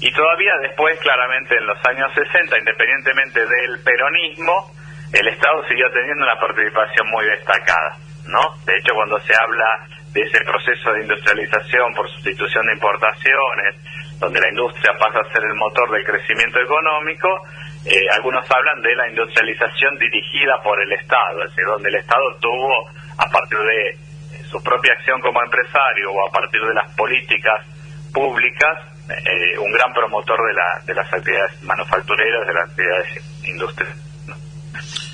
Y 0.00 0.12
todavía 0.12 0.52
después, 0.62 0.98
claramente 1.00 1.56
en 1.56 1.66
los 1.66 1.78
años 1.86 2.12
60, 2.14 2.58
independientemente 2.58 3.40
del 3.40 3.80
peronismo, 3.82 4.70
el 5.12 5.28
Estado 5.28 5.64
siguió 5.68 5.90
teniendo 5.90 6.24
una 6.24 6.38
participación 6.38 7.08
muy 7.08 7.24
destacada, 7.24 7.96
¿no? 8.26 8.42
De 8.66 8.76
hecho, 8.76 8.92
cuando 8.94 9.18
se 9.20 9.32
habla 9.34 9.88
de 10.12 10.20
ese 10.20 10.40
proceso 10.44 10.92
de 10.92 11.02
industrialización 11.02 11.94
por 11.94 12.08
sustitución 12.10 12.66
de 12.66 12.72
importaciones, 12.74 13.76
donde 14.18 14.40
la 14.40 14.48
industria 14.48 14.92
pasa 14.98 15.20
a 15.20 15.32
ser 15.32 15.44
el 15.44 15.54
motor 15.54 15.90
del 15.90 16.04
crecimiento 16.04 16.60
económico, 16.60 17.28
eh, 17.84 18.08
algunos 18.12 18.44
hablan 18.50 18.82
de 18.82 18.96
la 18.96 19.08
industrialización 19.08 19.96
dirigida 19.98 20.60
por 20.62 20.80
el 20.80 20.92
Estado, 20.92 21.44
es 21.44 21.50
decir, 21.50 21.64
donde 21.66 21.88
el 21.88 21.96
Estado 21.96 22.36
tuvo, 22.40 22.88
a 23.18 23.30
partir 23.30 23.58
de 23.58 24.44
su 24.50 24.62
propia 24.62 24.92
acción 24.94 25.20
como 25.20 25.42
empresario 25.42 26.10
o 26.10 26.28
a 26.28 26.32
partir 26.32 26.60
de 26.60 26.74
las 26.74 26.94
políticas 26.96 27.64
públicas, 28.12 28.95
eh, 29.08 29.58
un 29.58 29.72
gran 29.72 29.92
promotor 29.92 30.38
de, 30.46 30.54
la, 30.54 30.82
de 30.84 30.94
las 30.94 31.12
actividades 31.12 31.62
manufactureras, 31.62 32.46
de 32.46 32.54
las 32.54 32.70
actividades 32.70 33.08
industriales. 33.44 33.96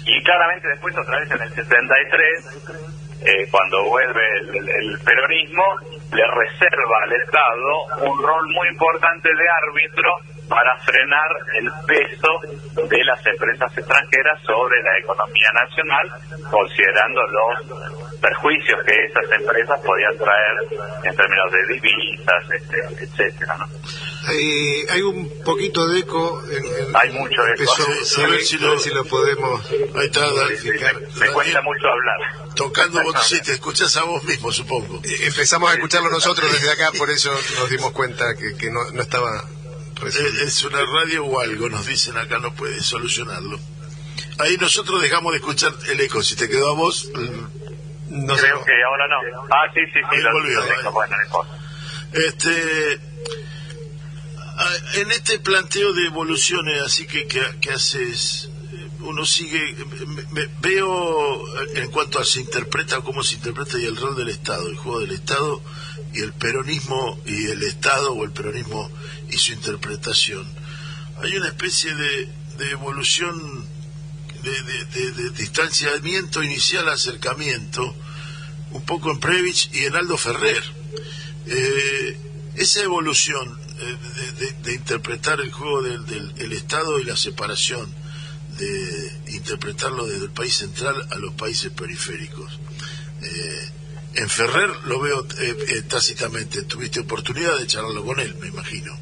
Y 0.05 0.23
claramente 0.25 0.69
después, 0.69 0.97
otra 0.99 1.21
vez 1.21 1.31
en 1.31 1.43
el 1.43 1.55
73, 1.55 3.02
eh, 3.25 3.47
cuando 3.51 3.85
vuelve 3.85 4.21
el, 4.41 4.69
el- 4.69 4.99
peronismo, 5.05 5.65
le 6.13 6.27
reserva 6.27 6.97
al 7.05 7.13
Estado 7.13 8.11
un 8.11 8.23
rol 8.23 8.47
muy 8.55 8.69
importante 8.69 9.29
de 9.29 9.45
árbitro 9.69 10.11
para 10.49 10.77
frenar 10.79 11.31
el 11.55 11.71
peso 11.87 12.87
de 12.89 13.05
las 13.05 13.25
empresas 13.27 13.79
extranjeras 13.79 14.41
sobre 14.43 14.83
la 14.83 14.99
economía 14.99 15.51
nacional, 15.55 16.11
considerando 16.51 17.23
los 17.29 18.21
perjuicios 18.21 18.81
que 18.85 19.05
esas 19.07 19.31
empresas 19.41 19.81
podían 19.81 20.17
traer 20.19 20.57
en 21.05 21.17
términos 21.17 21.53
de 21.53 21.67
divisas, 21.75 22.51
este, 22.51 23.05
etcétera, 23.05 23.57
¿no? 23.59 23.67
Hay, 24.25 24.85
hay 24.89 25.03
un 25.03 25.43
poquito 25.45 25.87
de 25.89 26.01
eco. 26.01 26.43
En, 26.51 26.65
en- 26.65 26.97
Hay 26.97 27.11
mucho 27.11 27.43
eco. 27.47 27.63
empezó- 27.63 27.85
Sí, 28.05 28.05
sí, 28.05 28.23
a 28.23 28.27
ver 28.29 28.41
sí, 28.41 28.47
si 28.47 28.59
lo- 28.59 28.75
lo, 28.75 28.81
si 28.81 28.91
lo 28.91 29.05
podemos 29.05 29.61
Ahí 29.71 30.07
está. 30.07 30.27
Me 31.19 31.27
cuesta 31.33 31.61
mucho 31.63 31.87
hablar. 31.89 32.55
tocando 32.55 33.03
vos, 33.03 33.17
sí, 33.27 33.41
te 33.43 33.53
escuchás 33.53 33.97
a 33.97 34.05
vos 34.05 34.23
mismo, 34.25 34.53
supongo. 34.53 35.01
Eh, 35.05 35.27
Empezamos 35.27 35.71
a 35.71 35.75
escucharlo 35.75 36.11
nosotros 36.11 36.53
desde 36.53 36.71
acá, 36.71 36.93
por 36.99 37.11
eso 37.11 37.33
nos 37.59 37.69
dimos 37.71 37.93
cuenta 37.93 38.37
que, 38.37 38.55
que 38.57 38.71
no, 38.71 38.91
no 38.93 39.03
estaba 39.03 39.41
Eh, 39.41 40.05
resuelto. 40.05 40.45
Es 40.45 40.63
una 40.65 40.85
radio 40.85 41.25
o 41.25 41.41
algo, 41.41 41.69
nos 41.69 41.87
dicen 41.87 42.17
acá, 42.17 42.39
no 42.39 42.55
puede 42.55 42.81
solucionarlo. 42.81 43.59
Ahí 44.39 44.57
nosotros 44.57 45.01
dejamos 45.03 45.33
de 45.33 45.39
escuchar 45.39 45.73
el 45.89 46.01
eco. 46.01 46.23
Si 46.23 46.37
te 46.37 46.49
quedó 46.49 46.71
a 46.71 46.75
vos, 46.75 47.09
mm, 47.15 48.25
No 48.27 48.37
sé, 48.37 48.43
Creo 48.43 48.65
que 48.65 48.73
ahora 48.85 49.07
no. 49.09 49.43
Ah, 49.51 49.65
sí, 49.73 49.81
sí, 49.93 50.01
sí, 50.11 50.17
lo, 50.23 50.33
volvió, 50.33 50.61
lo. 50.83 50.93
Bueno, 50.93 51.17
no 51.17 51.25
importa. 51.25 51.59
Este, 52.13 52.99
en 54.95 55.11
este 55.13 55.39
planteo 55.39 55.93
de 55.93 56.07
evoluciones 56.07 56.81
así 56.83 57.07
que, 57.07 57.27
que, 57.27 57.71
haces, 57.71 58.49
eh, 58.73 58.89
uno 59.01 59.25
sigue, 59.27 59.75
me- 60.31 60.49
veo 60.61 61.45
en 61.77 61.91
cuanto 61.91 62.19
a 62.19 62.25
se 62.25 62.41
interpreta, 62.41 63.01
cómo 63.01 63.23
se 63.23 63.35
interpreta 63.37 63.79
y 63.79 63.85
el 63.87 63.97
rol 63.97 64.17
del 64.17 64.29
Estado, 64.29 64.69
el 64.69 64.77
juego 64.77 65.01
del 65.01 65.13
Estado 65.13 65.63
y 66.15 66.21
el 66.21 66.33
peronismo 66.35 67.21
y 67.27 67.47
el 67.47 67.63
Estado 67.63 68.13
o 68.13 68.25
el 68.25 68.33
peronismo 68.33 68.91
y 69.31 69.39
su 69.39 69.53
interpretación. 69.53 70.47
Hay 71.23 71.37
una 71.37 71.49
especie 71.49 71.95
de, 71.95 72.29
de 72.59 72.71
evolución, 72.71 73.65
de, 74.43 74.63
de- 75.13 75.31
distanciamiento 75.31 76.43
inicial, 76.43 76.89
acercamiento, 76.89 77.95
un 78.73 78.83
poco 78.85 79.11
en 79.11 79.21
Previch 79.21 79.71
y 79.73 79.85
en 79.85 79.95
Aldo 79.97 80.17
Ferrer. 80.17 80.63
Eh, 81.47 82.19
esa 82.57 82.81
evolución 82.83 83.59
de, 83.73 84.33
de- 84.47 84.53
de 84.63 84.75
interpretar 84.75 85.41
el 85.41 85.53
juego 85.53 85.83
del, 85.83 86.05
del- 86.07 86.33
el 86.39 86.53
Estado 86.53 86.99
y 86.99 87.05
la 87.05 87.17
separación, 87.17 87.93
de 88.59 89.33
interpretarlo 89.33 90.07
desde 90.07 90.25
el 90.27 90.31
país 90.31 90.55
central 90.57 90.95
a 91.11 91.17
los 91.17 91.33
países 91.35 91.71
periféricos. 91.73 92.61
Eh, 93.23 93.69
en 94.17 94.29
Ferrer 94.29 94.69
lo 94.87 95.01
veo 95.01 95.25
eh, 95.41 95.57
eh, 95.69 95.83
tácitamente. 95.89 96.63
Tuviste 96.65 97.01
oportunidad 97.01 97.57
de 97.59 97.67
charlarlo 97.67 98.05
con 98.05 98.21
él, 98.21 98.35
me 98.41 98.49
imagino. 98.49 98.93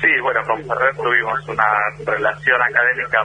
Sí, 0.00 0.08
bueno, 0.22 0.40
con 0.46 0.58
Ferrer 0.66 0.94
tuvimos 0.94 1.40
una 1.48 1.64
relación 2.04 2.60
académica 2.62 3.18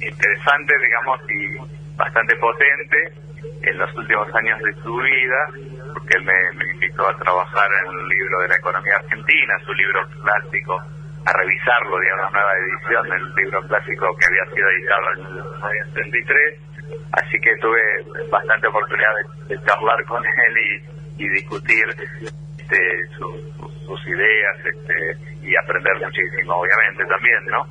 interesante, 0.00 0.72
digamos, 0.82 1.20
y 1.28 1.96
bastante 1.96 2.34
potente 2.36 3.12
en 3.62 3.76
los 3.78 3.94
últimos 3.94 4.26
años 4.34 4.58
de 4.62 4.82
su 4.82 4.96
vida, 4.96 5.79
porque 5.92 6.16
él 6.16 6.24
me, 6.24 6.72
invitó 6.72 7.08
a 7.08 7.16
trabajar 7.16 7.68
en 7.84 7.98
el 7.98 8.08
libro 8.08 8.40
de 8.40 8.48
la 8.48 8.56
economía 8.56 8.96
argentina, 8.96 9.54
su 9.64 9.72
libro 9.74 10.00
clásico, 10.22 10.82
a 11.26 11.32
revisarlo, 11.32 11.98
digamos, 12.00 12.30
una 12.30 12.40
nueva 12.40 12.52
edición 12.56 13.08
del 13.10 13.34
libro 13.34 13.62
clásico 13.68 14.16
que 14.16 14.26
había 14.26 14.54
sido 14.54 14.68
editado 14.70 15.12
en 15.12 15.20
el 15.20 15.38
año 15.62 15.84
73. 15.94 16.60
Así 17.12 17.38
que 17.40 17.56
tuve 17.56 17.80
bastante 18.30 18.66
oportunidad 18.66 19.14
de, 19.48 19.58
charlar 19.64 20.04
con 20.06 20.24
él 20.24 20.82
y, 21.18 21.28
discutir 21.28 21.84
este, 22.56 23.06
su- 23.18 23.70
sus 23.86 24.06
ideas 24.06 24.56
este, 24.64 25.29
y 25.42 25.56
aprender 25.56 25.96
muchísimo, 25.96 26.54
obviamente, 26.54 27.04
también, 27.06 27.44
¿no? 27.46 27.66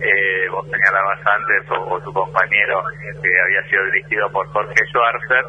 Eh, 0.00 0.48
vos 0.50 0.66
señalabas 0.68 1.20
antes, 1.24 1.70
o, 1.70 1.94
o 1.94 2.00
tu 2.00 2.12
compañero, 2.12 2.82
que 3.22 3.40
había 3.40 3.62
sido 3.68 3.84
dirigido 3.86 4.30
por 4.32 4.46
Jorge 4.48 4.84
Schwarzer, 4.90 5.44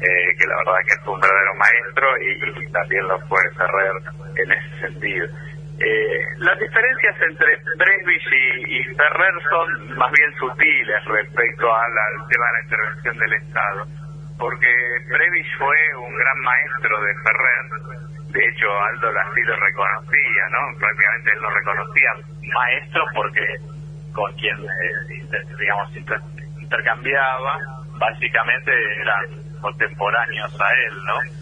eh, 0.00 0.36
que 0.38 0.46
la 0.46 0.56
verdad 0.56 0.80
que 0.88 0.96
fue 1.04 1.14
un 1.14 1.20
verdadero 1.20 1.54
maestro 1.56 2.06
y, 2.18 2.72
también 2.72 3.06
lo 3.08 3.18
fue 3.28 3.40
Ferrer 3.52 3.96
en 4.36 4.52
ese 4.52 4.80
sentido. 4.80 5.26
Eh, 5.80 6.24
las 6.38 6.58
diferencias 6.58 7.16
entre 7.20 7.56
Presbich 7.76 8.32
y, 8.32 8.80
y 8.80 8.84
Ferrer 8.96 9.34
son 9.48 9.96
más 9.96 10.10
bien 10.12 10.32
sutiles 10.38 11.04
respecto 11.04 11.74
al, 11.74 11.92
tema 12.28 12.46
de 12.46 12.52
la 12.52 12.62
intervención 12.62 13.18
del 13.18 13.32
Estado, 13.34 13.86
porque 14.38 14.68
Presbich 15.08 15.58
fue 15.58 15.76
un 15.96 16.16
gran 16.16 16.38
maestro 16.40 17.00
de 17.00 17.14
Ferrer, 17.20 17.64
de 18.32 18.40
hecho 18.40 18.66
Aldo 18.70 19.08
así 19.08 19.40
lo 19.42 19.56
reconocía, 19.56 20.42
¿no? 20.50 20.78
Prácticamente 20.78 21.30
él 21.34 21.42
lo 21.42 21.50
reconocía 21.50 22.10
maestro 22.54 23.04
porque 23.14 23.46
con 24.12 24.32
quien, 24.34 24.56
eh, 24.58 25.46
digamos, 25.58 25.96
inter- 25.96 26.20
intercambiaba, 26.60 27.58
básicamente 27.98 28.72
eran 29.00 29.26
contemporáneos 29.60 30.60
a 30.60 30.70
él, 30.72 31.04
¿no? 31.04 31.40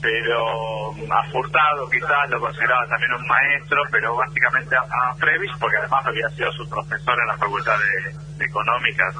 pero 0.00 0.92
a 1.10 1.22
Furtado 1.32 1.88
quizás 1.90 2.30
lo 2.30 2.38
consideraba 2.40 2.86
también 2.86 3.12
un 3.14 3.26
maestro, 3.26 3.82
pero 3.90 4.14
básicamente 4.14 4.76
a, 4.76 5.14
Frevich, 5.16 5.58
porque 5.58 5.78
además 5.78 6.06
había 6.06 6.28
sido 6.30 6.52
su 6.52 6.68
profesor 6.68 7.18
en 7.18 7.26
la 7.26 7.36
Facultad 7.36 7.74
de, 7.78 8.44
Económicas 8.44 9.16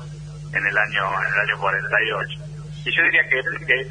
en 0.53 0.67
el 0.67 0.79
año 0.79 1.05
en 1.27 1.35
el 1.35 1.41
año 1.41 1.59
48. 1.59 2.41
Y 2.85 2.95
yo 2.95 3.03
diría 3.03 3.29
que 3.29 3.43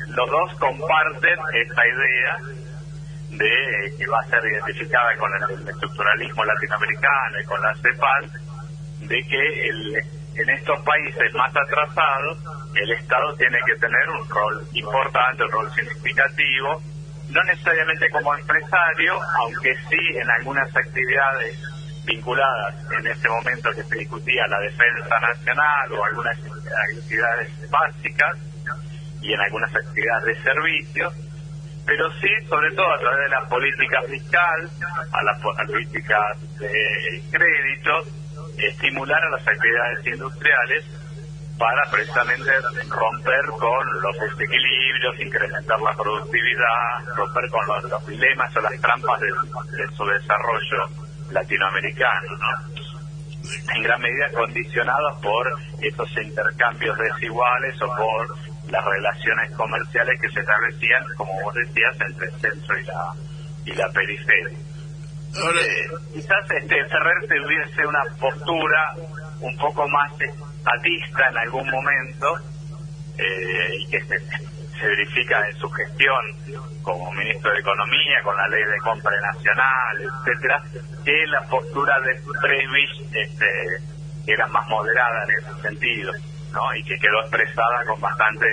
los 0.10 0.30
dos 0.30 0.54
comparten 0.60 1.38
esta 1.54 1.88
idea 1.88 2.38
de 3.38 3.94
que 3.98 4.08
va 4.08 4.20
a 4.20 4.30
ser 4.30 4.44
identificada 4.46 5.16
con 5.18 5.32
el, 5.34 5.68
estructuralismo 5.68 6.46
latinoamericano 6.46 7.42
y 7.42 7.46
con 7.46 7.62
la 7.62 7.76
CEPAL, 7.76 8.32
de 9.08 9.22
que 9.24 9.68
en 10.42 10.50
estos 10.50 10.80
países 10.82 11.34
más 11.34 11.54
atrasados 11.56 12.38
el 12.76 12.92
Estado 12.92 13.36
tiene 13.36 13.58
que 13.66 13.76
tener 13.76 14.10
un 14.10 14.30
rol 14.30 14.68
importante, 14.74 15.44
un 15.44 15.52
rol 15.52 15.72
significativo, 15.74 16.82
no 17.30 17.44
necesariamente 17.44 18.10
como 18.10 18.36
empresario, 18.36 19.20
aunque 19.42 19.76
sí 19.90 20.18
en 20.18 20.30
algunas 20.30 20.76
actividades 20.76 21.60
vinculadas 22.06 22.76
en 22.92 23.08
este 23.08 23.30
momento 23.30 23.72
que 23.72 23.84
se 23.84 23.98
discutía 23.98 24.46
la 24.48 24.60
defensa 24.60 25.20
nacional 25.20 25.92
o 25.94 26.06
algunas 26.06 26.38
actividades 26.38 27.70
básicas 27.70 28.38
y 29.22 29.34
en 29.34 29.40
algunas 29.40 29.76
actividades 29.76 30.26
de 30.26 30.44
servicio, 30.44 31.12
pero 31.86 32.12
sí, 32.20 32.30
sobre 32.50 32.72
todo 32.74 32.92
a 32.94 33.00
través 33.00 33.20
de 33.20 33.30
la 33.30 33.48
política 33.48 34.02
fiscal, 34.10 34.70
a 35.12 35.24
la 35.24 35.34
po- 35.42 35.54
a 35.58 35.64
la 35.64 35.68
política 35.68 36.20
de 36.60 37.24
créditos, 37.32 38.08
estimular 38.58 39.22
a 39.24 39.30
las 39.32 39.48
actividades 39.48 40.06
industriales 40.08 40.86
para 41.58 41.90
precisamente 41.90 42.52
romper 42.90 43.46
con 43.60 44.02
los 44.02 44.20
desequilibrios, 44.20 45.20
incrementar 45.20 45.80
la 45.80 45.94
productividad, 45.94 47.16
romper 47.16 47.50
con 47.50 47.68
los, 47.68 47.84
los 47.86 48.08
dilemas 48.08 48.56
o 48.58 48.62
las 48.62 48.82
trampas 48.82 49.20
de, 49.22 49.28
de 49.28 49.96
su 49.96 50.06
desarrollo 50.06 50.90
latinoamericano, 51.32 52.38
¿no? 52.38 52.76
En 53.76 53.84
gran 53.84 54.02
medida 54.02 54.30
condicionados 54.34 55.22
por 55.22 55.48
esos 55.82 56.10
intercambios 56.18 56.98
desiguales 56.98 57.80
o 57.82 57.88
por 57.96 58.28
las 58.70 58.86
relaciones 58.86 59.52
comerciales 59.52 60.20
que 60.22 60.30
se 60.30 60.40
establecían, 60.40 61.04
como 61.18 61.32
vos 61.44 61.54
decías, 61.54 61.96
entre 62.02 62.28
el 62.28 62.42
centro 62.42 62.80
y 62.80 62.84
la, 62.84 63.14
y 63.66 63.74
la 63.74 63.90
periferia. 63.90 64.58
Eh, 65.36 65.90
quizás 66.14 66.50
este 66.50 66.86
Ferrer 66.86 67.28
tuviese 67.28 67.86
una 67.86 68.04
postura 68.20 68.96
un 69.42 69.58
poco 69.58 69.88
más 69.90 70.12
estatista 70.22 71.28
en 71.30 71.38
algún 71.38 71.70
momento 71.70 72.38
eh, 73.18 73.76
y 73.80 73.88
que 73.90 74.00
se, 74.06 74.20
se 74.80 74.88
verifica 74.88 75.48
en 75.48 75.58
su 75.58 75.70
gestión 75.70 76.72
como 76.82 77.12
ministro 77.12 77.52
de 77.52 77.60
Economía 77.60 78.22
con 78.24 78.36
la 78.38 78.48
ley 78.48 78.64
de 78.64 78.78
compra 78.78 79.12
nacional, 79.34 80.02
etcétera, 80.02 80.64
que 81.04 81.28
la 81.28 81.42
postura 81.48 82.00
de 82.02 82.22
Presbich 82.42 83.14
este, 83.14 83.52
era 84.28 84.48
más 84.48 84.68
moderada 84.68 85.24
en 85.26 85.32
ese 85.32 85.62
sentido, 85.62 86.14
¿no? 86.56 86.76
Y 86.76 86.84
que 86.84 86.98
quedó 86.98 87.22
expresada 87.22 87.86
con 87.86 88.02
bastante 88.02 88.48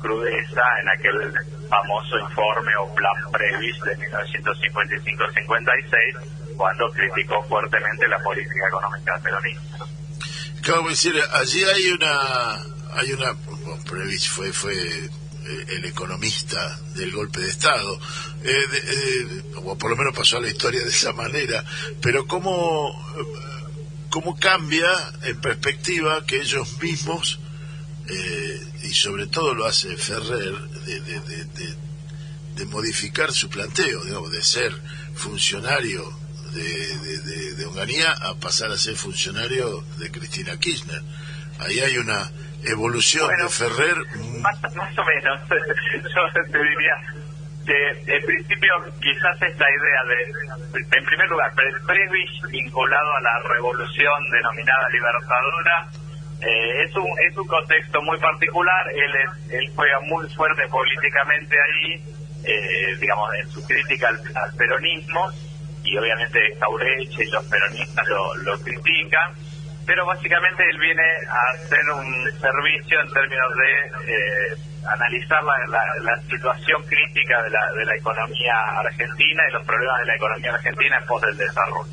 crudeza 0.00 0.62
en 0.82 0.88
aquel 0.90 1.32
famoso 1.68 2.18
informe 2.18 2.74
o 2.76 2.94
plan 2.94 3.14
Previs 3.32 3.80
de 3.80 3.96
1955-56, 4.10 6.56
cuando 6.56 6.92
criticó 6.92 7.42
fuertemente 7.44 8.06
la 8.08 8.18
política 8.18 8.68
económica 8.68 9.18
peronista. 9.22 9.86
Claro, 10.62 10.88
decir, 10.88 11.14
allí 11.32 11.64
hay 11.64 11.92
una, 11.92 12.54
hay 12.94 13.12
una, 13.12 13.32
bueno, 13.32 13.78
Previch 13.88 14.28
fue, 14.28 14.52
fue 14.52 14.74
eh, 14.74 15.08
el 15.68 15.84
economista 15.84 16.76
del 16.94 17.12
golpe 17.12 17.40
de 17.40 17.48
Estado, 17.48 17.98
eh, 18.44 18.64
eh, 18.72 19.42
o 19.56 19.78
por 19.78 19.90
lo 19.90 19.96
menos 19.96 20.14
pasó 20.14 20.38
a 20.38 20.40
la 20.40 20.48
historia 20.48 20.82
de 20.82 20.90
esa 20.90 21.12
manera, 21.12 21.64
pero 22.02 22.26
cómo, 22.26 22.92
cómo 24.10 24.38
cambia 24.38 24.86
en 25.22 25.40
perspectiva 25.40 26.24
que 26.26 26.36
ellos 26.40 26.80
mismos, 26.82 27.38
eh, 28.08 28.60
y 28.82 28.92
sobre 28.94 29.26
todo 29.26 29.54
lo 29.54 29.66
hace 29.66 29.96
Ferrer, 29.96 30.54
de, 30.86 31.00
de- 31.00 31.20
de- 31.20 31.44
de- 31.44 31.74
de 32.56 32.64
modificar 32.66 33.30
su 33.32 33.48
planteo, 33.48 34.02
digamos, 34.04 34.32
de 34.32 34.42
ser 34.42 34.72
funcionario 35.14 36.10
de, 36.54 36.96
de, 36.98 37.18
de- 37.18 37.54
de 37.54 37.66
Onganía 37.66 38.10
a 38.12 38.34
pasar 38.34 38.70
a 38.72 38.78
ser 38.78 38.96
funcionario 38.96 39.82
de 39.98 40.10
Cristina 40.10 40.58
Kirchner. 40.58 41.02
Ahí 41.58 41.78
hay 41.80 41.98
una 41.98 42.30
evolución 42.64 43.26
Bueno, 43.26 43.44
de 43.44 43.50
Ferrer 43.50 43.96
Más, 44.40 44.60
más 44.74 44.98
o 44.98 45.04
menos. 45.04 45.40
Yo 45.48 46.42
te 46.52 46.58
diría 46.58 47.17
que 47.68 48.16
en 48.16 48.24
principio 48.24 48.72
quizás 49.00 49.36
esta 49.42 49.66
idea 49.68 50.00
de, 50.08 50.80
en 50.96 51.04
primer 51.04 51.28
lugar, 51.28 51.52
Pre- 51.54 51.80
Prebisch 51.86 52.40
vinculado 52.50 53.10
a 53.16 53.20
la 53.20 53.42
revolución 53.52 54.30
denominada 54.32 54.88
libertadora, 54.88 55.86
eh, 56.40 56.82
es, 56.84 56.96
un, 56.96 57.06
es 57.28 57.36
un 57.36 57.46
contexto 57.46 58.00
muy 58.02 58.18
particular, 58.18 58.88
él, 58.92 59.12
es, 59.16 59.52
él 59.52 59.70
juega 59.76 60.00
muy 60.00 60.26
fuerte 60.34 60.66
políticamente 60.68 61.56
ahí, 61.60 62.02
eh, 62.44 62.96
digamos, 63.00 63.28
en 63.34 63.48
su 63.50 63.66
crítica 63.66 64.08
al, 64.08 64.16
al 64.36 64.54
peronismo, 64.56 65.28
y 65.84 65.96
obviamente 65.98 66.40
Jaureche 66.60 67.24
y 67.24 67.30
los 67.30 67.44
peronistas 67.46 68.06
lo, 68.08 68.34
lo 68.36 68.58
critican, 68.60 69.34
pero 69.86 70.06
básicamente 70.06 70.62
él 70.70 70.78
viene 70.78 71.02
a 71.28 71.52
hacer 71.54 71.80
un 71.90 72.40
servicio 72.40 73.00
en 73.00 73.12
términos 73.12 73.52
de 73.56 74.12
eh, 74.12 74.56
analizar 74.86 75.42
la, 75.44 75.54
la- 75.68 75.94
la 76.02 76.22
situación 76.22 76.82
crítica 76.84 77.42
de 77.42 77.50
la, 77.50 77.72
de 77.72 77.84
la 77.84 77.96
economía 77.96 78.54
argentina 78.78 79.42
y 79.48 79.52
los 79.52 79.64
problemas 79.64 79.98
de 80.00 80.06
la 80.06 80.16
economía 80.16 80.54
argentina 80.54 80.98
en 80.98 81.06
pos 81.06 81.22
del 81.22 81.36
desarrollo. 81.36 81.92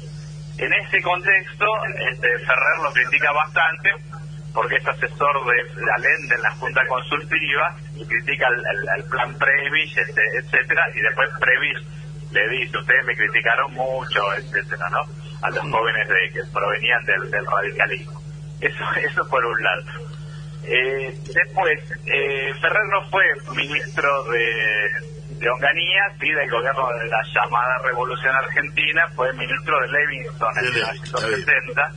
En 0.57 0.71
ese 0.73 1.01
contexto, 1.01 1.65
este, 2.11 2.39
Ferrer 2.39 2.77
lo 2.83 2.91
critica 2.93 3.31
bastante 3.33 3.89
porque 4.53 4.75
es 4.77 4.87
asesor 4.87 5.45
de 5.45 5.91
Allende 5.97 6.35
en 6.35 6.41
la 6.41 6.51
Junta 6.51 6.81
Consultiva 6.87 7.75
y 7.95 8.05
critica 8.07 8.47
el, 8.47 8.55
el- 8.55 9.03
el 9.03 9.09
plan 9.09 9.33
Previs, 9.37 9.97
este, 9.97 10.21
etcétera, 10.39 10.87
y 10.95 11.01
después 11.01 11.29
Previs 11.41 11.77
le 12.31 12.49
dice, 12.49 12.77
ustedes 12.77 13.05
me 13.05 13.15
criticaron 13.15 13.73
mucho, 13.73 14.21
etcétera, 14.37 14.87
¿no? 14.91 15.01
A 15.41 15.49
los 15.49 15.59
jóvenes 15.71 16.07
de, 16.07 16.31
que 16.33 16.41
provenían 16.53 17.03
del, 17.05 17.29
del 17.31 17.45
radicalismo. 17.45 18.21
Eso, 18.61 18.83
eso 19.03 19.27
por 19.29 19.45
un 19.45 19.61
lado. 19.63 19.81
Eh, 20.67 21.13
después, 21.33 21.79
eh, 22.05 22.53
Ferrer 22.59 22.85
no 22.91 23.09
fue 23.09 23.23
ministro 23.55 24.23
de, 24.25 24.89
de 25.37 25.49
Onganía, 25.49 26.01
sí, 26.19 26.31
del 26.31 26.49
gobierno 26.49 26.87
de 26.99 27.07
la 27.07 27.21
llamada 27.33 27.77
Revolución 27.83 28.35
Argentina, 28.35 29.07
fue 29.15 29.31
ministro 29.33 29.79
de 29.81 29.87
Levinson 29.89 30.57
en 30.57 30.63
De 30.65 30.71
Levi- 30.71 31.03
está 31.03 31.27
bien. 31.27 31.39
1970, 31.45 31.91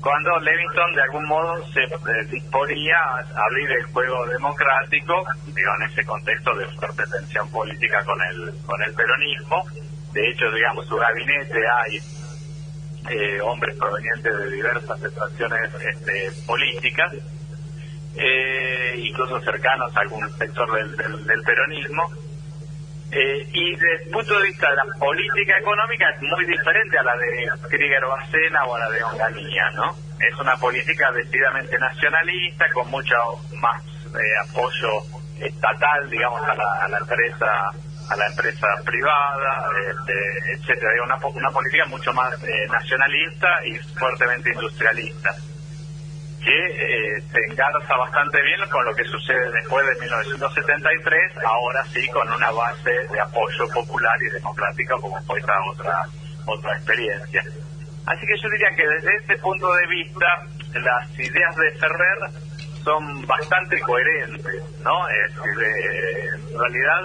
cuando 0.00 0.40
Levinson 0.40 0.92
de 0.94 1.02
algún 1.02 1.24
modo 1.26 1.64
se 1.72 1.82
eh, 1.84 2.24
disponía 2.30 2.96
a 2.98 3.44
abrir 3.46 3.70
el 3.70 3.84
juego 3.92 4.26
democrático, 4.26 5.24
digo, 5.46 5.70
en 5.80 5.90
ese 5.90 6.04
contexto 6.04 6.54
de 6.56 6.66
fuerte 6.74 7.04
tensión 7.06 7.48
política 7.52 8.04
con 8.04 8.18
el, 8.30 8.52
con 8.66 8.82
el 8.82 8.92
peronismo. 8.94 9.64
De 10.12 10.28
hecho, 10.28 10.50
digamos, 10.50 10.86
su 10.88 10.96
gabinete 10.96 11.58
hay 11.84 11.98
eh, 13.10 13.40
hombres 13.42 13.76
provenientes 13.78 14.36
de 14.38 14.50
diversas 14.50 15.02
extracciones 15.04 15.70
este, 15.84 16.30
políticas, 16.46 17.12
eh, 18.16 18.94
incluso 18.98 19.40
cercanos 19.40 19.96
a 19.96 20.00
algún 20.00 20.28
sector 20.38 20.70
del, 20.72 20.96
del- 21.26 21.42
peronismo. 21.42 22.10
Eh, 23.14 23.46
y 23.52 23.72
desde 23.76 24.04
el 24.04 24.10
punto 24.10 24.38
de 24.38 24.46
vista 24.46 24.70
de 24.70 24.76
la 24.76 24.84
política 24.98 25.58
económica 25.58 26.08
es 26.10 26.22
muy 26.22 26.46
diferente 26.46 26.98
a 26.98 27.02
la 27.02 27.14
de 27.16 27.50
Krieger 27.68 28.06
Bacena 28.06 28.64
o 28.64 28.74
a 28.74 28.78
la 28.78 28.88
de 28.90 29.04
Onganía, 29.04 29.70
¿no? 29.74 29.94
Es 30.18 30.34
una 30.40 30.56
política 30.56 31.12
decididamente 31.12 31.76
nacionalista, 31.78 32.64
con 32.72 32.90
mucho 32.90 33.14
más 33.60 33.82
eh, 33.84 34.48
apoyo 34.48 35.02
estatal, 35.40 36.08
digamos, 36.08 36.40
a 36.42 36.54
la, 36.54 36.84
a 36.84 36.88
la 36.88 36.98
empresa 36.98 37.46
a 38.10 38.16
la 38.16 38.26
empresa 38.26 38.66
privada, 38.84 39.68
este, 39.90 40.52
etcétera. 40.54 40.90
Una, 41.04 41.16
una 41.26 41.50
política 41.50 41.84
mucho 41.86 42.12
más 42.14 42.32
eh, 42.44 42.66
nacionalista 42.70 43.48
y 43.66 43.78
fuertemente 43.98 44.50
industrialista 44.52 45.34
que 46.44 47.16
eh, 47.16 47.22
se 47.30 47.38
engarza 47.50 47.96
bastante 47.96 48.42
bien 48.42 48.60
con 48.68 48.84
lo 48.84 48.94
que 48.94 49.04
sucede 49.04 49.50
después 49.52 49.86
de 49.86 50.00
1973, 50.00 51.36
ahora 51.44 51.84
sí 51.92 52.06
con 52.08 52.28
una 52.32 52.50
base 52.50 52.90
de 52.90 53.20
apoyo 53.20 53.68
popular 53.72 54.16
y 54.22 54.30
democrático 54.30 55.00
como 55.00 55.22
fue 55.22 55.38
esta 55.38 55.54
otra, 55.70 56.02
otra 56.46 56.74
experiencia. 56.74 57.42
Así 58.06 58.26
que 58.26 58.36
yo 58.36 58.48
diría 58.50 58.74
que 58.74 58.88
desde 58.88 59.16
ese 59.16 59.36
punto 59.38 59.72
de 59.72 59.86
vista 59.86 60.26
las 60.74 61.18
ideas 61.18 61.54
de 61.56 61.70
Ferrer 61.78 62.18
son 62.84 63.26
bastante 63.26 63.78
coherentes, 63.80 64.62
¿no? 64.82 65.08
Es 65.08 65.32
eh, 65.36 66.28
en 66.50 66.58
realidad 66.58 67.00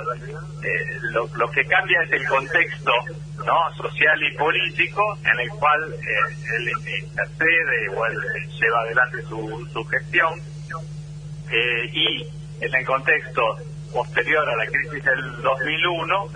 eh, 0.63 0.99
lo, 1.13 1.51
que 1.51 1.63
cambia 1.65 2.01
es 2.03 2.11
el 2.11 2.28
contexto 2.28 2.91
no 3.45 3.75
social 3.75 4.23
y 4.23 4.36
político 4.36 5.01
en 5.23 5.39
el 5.39 5.49
cual 5.51 5.93
él 5.93 6.71
intercede 7.01 7.89
o 7.95 8.05
lleva 8.59 8.82
adelante 8.82 9.21
su, 9.23 9.86
gestión 9.86 10.34
eh, 11.51 11.89
y 11.93 12.28
en 12.59 12.75
el 12.75 12.86
contexto 12.86 13.41
posterior 13.93 14.49
a 14.49 14.55
la 14.57 14.65
crisis 14.65 15.03
del 15.03 15.41
2001 15.41 16.28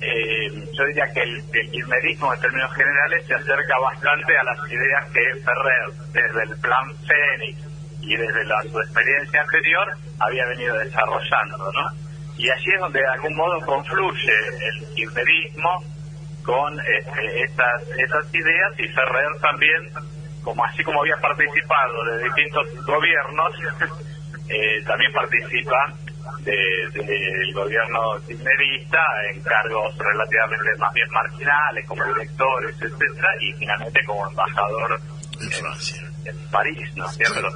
eh, 0.00 0.68
yo 0.72 0.84
diría 0.84 1.06
que 1.14 1.22
el, 1.22 1.42
el 1.52 1.74
en 1.74 2.40
términos 2.40 2.74
generales 2.74 3.26
se 3.26 3.34
acerca 3.34 3.78
bastante 3.78 4.36
a 4.36 4.44
las 4.44 4.70
ideas 4.70 5.04
que 5.12 5.42
Ferrer 5.42 5.92
desde 6.12 6.42
el 6.42 6.60
plan 6.60 6.94
Fénix 7.06 7.63
y 8.06 8.16
desde 8.16 8.44
la, 8.44 8.62
su 8.62 8.78
experiencia 8.80 9.40
anterior 9.42 9.88
había 10.20 10.46
venido 10.46 10.76
desarrollando, 10.78 11.56
¿no? 11.72 12.04
Y 12.36 12.50
allí 12.50 12.70
es 12.74 12.80
donde 12.80 13.00
de 13.00 13.06
algún 13.06 13.34
modo 13.36 13.60
confluye 13.66 14.32
el 14.68 14.94
kirchnerismo 14.94 15.84
con 16.44 16.78
este, 16.80 17.42
estas, 17.44 17.82
esas 17.96 18.34
ideas 18.34 18.72
y 18.78 18.88
Ferrer 18.88 19.28
también, 19.40 19.90
como 20.42 20.64
así 20.64 20.82
como 20.84 21.00
había 21.00 21.16
participado 21.16 22.04
de 22.04 22.24
distintos 22.24 22.66
gobiernos, 22.86 23.52
eh, 24.48 24.82
también 24.84 25.12
participa 25.12 25.94
de- 26.40 26.90
del 26.92 27.54
gobierno 27.54 28.00
kirchnerista 28.26 29.00
en 29.32 29.40
cargos 29.42 29.96
relativamente 29.96 30.76
más 30.78 30.92
bien 30.92 31.08
marginales, 31.10 31.86
como 31.86 32.04
directores, 32.04 32.76
etcétera, 32.82 33.28
y 33.40 33.52
finalmente 33.54 34.04
como 34.04 34.28
embajador 34.28 35.00
en 35.40 35.50
Francia. 35.50 36.02
en 36.26 36.50
París, 36.50 36.90
¿no 36.96 37.06
es 37.06 37.16
cierto? 37.16 37.48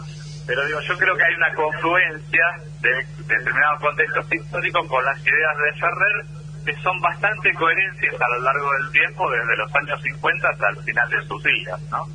Pero 0.49 0.67
digo, 0.67 0.81
yo 0.81 0.97
creo 0.97 1.15
que 1.15 1.25
hay 1.25 1.35
una 1.35 1.55
confluencia 1.55 2.45
de, 2.81 2.89
de 2.89 3.37
determinados 3.37 3.81
contextos 3.81 4.27
históricos 4.33 4.89
con 4.89 5.05
las 5.05 5.21
ideas 5.21 5.57
de 5.59 5.79
Ferrer 5.79 6.39
que 6.65 6.83
son 6.83 7.01
bastante 7.01 7.53
coherentes 7.55 8.13
a 8.21 8.29
lo 8.29 8.43
largo 8.43 8.73
del 8.81 8.91
tiempo, 8.91 9.31
desde 9.31 9.57
los 9.57 9.75
años 9.75 10.03
50 10.03 10.49
hasta 10.49 10.69
el 10.71 10.85
final 10.85 11.11
de 11.11 11.27
sus 11.27 11.43
días, 11.45 11.81
¿no? 11.91 12.09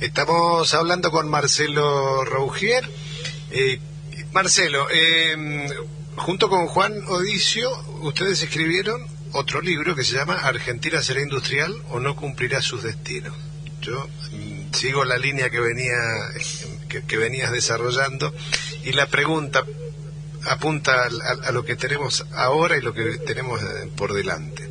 Estamos 0.00 0.74
hablando 0.74 1.10
con 1.10 1.30
Marcelo 1.30 2.24
Rougier. 2.24 2.84
Eh, 3.50 3.80
Marcelo, 4.32 4.86
eh, 4.92 5.68
junto 6.16 6.48
con 6.48 6.66
Juan 6.66 6.92
Odicio, 7.08 7.70
ustedes 8.02 8.42
escribieron 8.42 9.06
otro 9.32 9.60
libro 9.60 9.94
que 9.94 10.04
se 10.04 10.16
llama 10.16 10.34
Argentina 10.34 11.02
será 11.02 11.20
industrial 11.20 11.74
o 11.90 12.00
no 12.00 12.14
cumplirá 12.16 12.60
sus 12.60 12.82
destinos. 12.82 13.34
Yo 13.80 14.06
mm, 14.32 14.72
sigo 14.72 15.04
la 15.04 15.18
línea 15.18 15.50
que 15.50 15.60
venía 15.60 15.94
que, 16.88 17.16
venías 17.16 17.52
desarrollando 17.52 18.32
y 18.84 18.92
la 18.92 19.06
pregunta 19.06 19.64
apunta 20.44 21.04
al- 21.04 21.20
a, 21.22 21.48
a 21.48 21.52
lo 21.52 21.64
que 21.64 21.76
tenemos 21.76 22.24
ahora 22.32 22.76
y 22.76 22.80
lo 22.82 22.92
que 22.94 23.18
tenemos 23.18 23.60
eh, 23.62 23.90
por 23.96 24.12
delante 24.12 24.70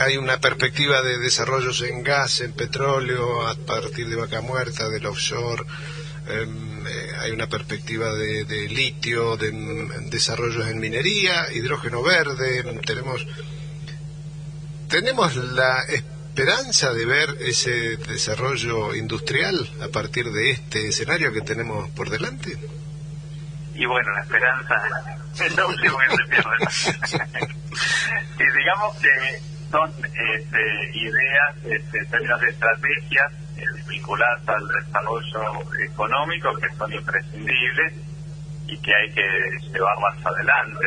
hay 0.00 0.16
una 0.16 0.38
perspectiva 0.40 1.02
de 1.02 1.18
desarrollos 1.18 1.80
en 1.82 2.04
gas, 2.04 2.40
en 2.40 2.52
petróleo, 2.52 3.48
a 3.48 3.56
partir 3.56 4.08
de 4.08 4.14
vaca 4.14 4.40
muerta, 4.40 4.88
del 4.88 5.04
offshore. 5.06 5.64
em, 6.28 6.86
eh, 6.86 7.10
hay 7.20 7.32
una 7.32 7.48
perspectiva 7.48 8.14
de, 8.14 8.44
de 8.44 8.68
litio, 8.68 9.36
de 9.36 9.50
mm, 9.50 10.08
desarrollos 10.10 10.68
en 10.68 10.78
minería, 10.78 11.52
hidrógeno 11.52 12.00
verde. 12.04 12.62
Tenemos, 12.86 13.26
tenemos 14.88 15.34
la 15.36 15.84
esperanza 16.38 16.92
de 16.92 17.04
ver 17.04 17.30
ese 17.40 17.96
desarrollo 17.96 18.94
industrial 18.94 19.56
a 19.82 19.88
partir 19.88 20.26
de 20.26 20.52
este 20.52 20.86
escenario 20.86 21.32
que 21.32 21.40
tenemos 21.40 21.90
por 21.90 22.10
delante. 22.10 22.56
Y 23.74 23.84
bueno, 23.84 24.08
la 24.12 24.22
esperanza 24.22 24.74
es 25.44 25.56
lo 25.56 25.68
último 25.68 25.98
que 25.98 26.16
se 26.16 26.24
pierde. 26.28 27.54
y 28.38 28.56
digamos 28.56 28.96
que 28.98 29.40
son 29.68 29.90
este, 30.04 30.90
ideas 30.94 31.56
este, 31.64 31.98
en 31.98 32.10
términos 32.10 32.40
de 32.40 32.48
estrategias 32.50 33.32
eh, 33.56 33.64
vinculadas 33.88 34.48
al 34.48 34.68
desarrollo 34.68 35.42
económico 35.90 36.54
que 36.54 36.72
son 36.76 36.92
imprescindibles 36.92 37.94
y 38.68 38.78
que 38.78 38.94
hay 38.94 39.12
que 39.12 39.26
llevarlas 39.72 40.24
adelante. 40.24 40.86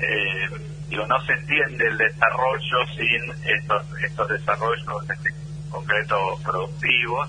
Eh, 0.00 0.75
digo, 0.88 1.06
no 1.06 1.20
se 1.22 1.32
entiende 1.32 1.86
el 1.86 1.98
desarrollo 1.98 2.86
sin 2.96 3.44
estos, 3.44 3.82
estos 4.02 4.28
desarrollos, 4.28 5.04
en 5.04 5.16
este 5.16 5.30
concreto 5.70 6.16
productivos, 6.44 7.28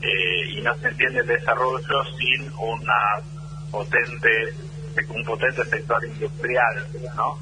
eh, 0.00 0.48
y 0.50 0.60
no 0.62 0.74
se 0.76 0.88
entiende 0.88 1.20
el 1.20 1.26
desarrollo 1.26 2.04
sin 2.18 2.52
una 2.58 3.20
potente, 3.70 4.54
un 5.08 5.24
potente 5.24 5.64
sector 5.64 6.04
industrial, 6.04 6.86
¿no? 7.16 7.38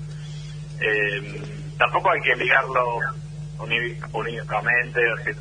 Eh, 0.81 1.43
tampoco 1.79 2.11
hay 2.11 2.21
que 2.21 2.37
ligarlo 2.37 2.99
únicamente, 4.13 5.01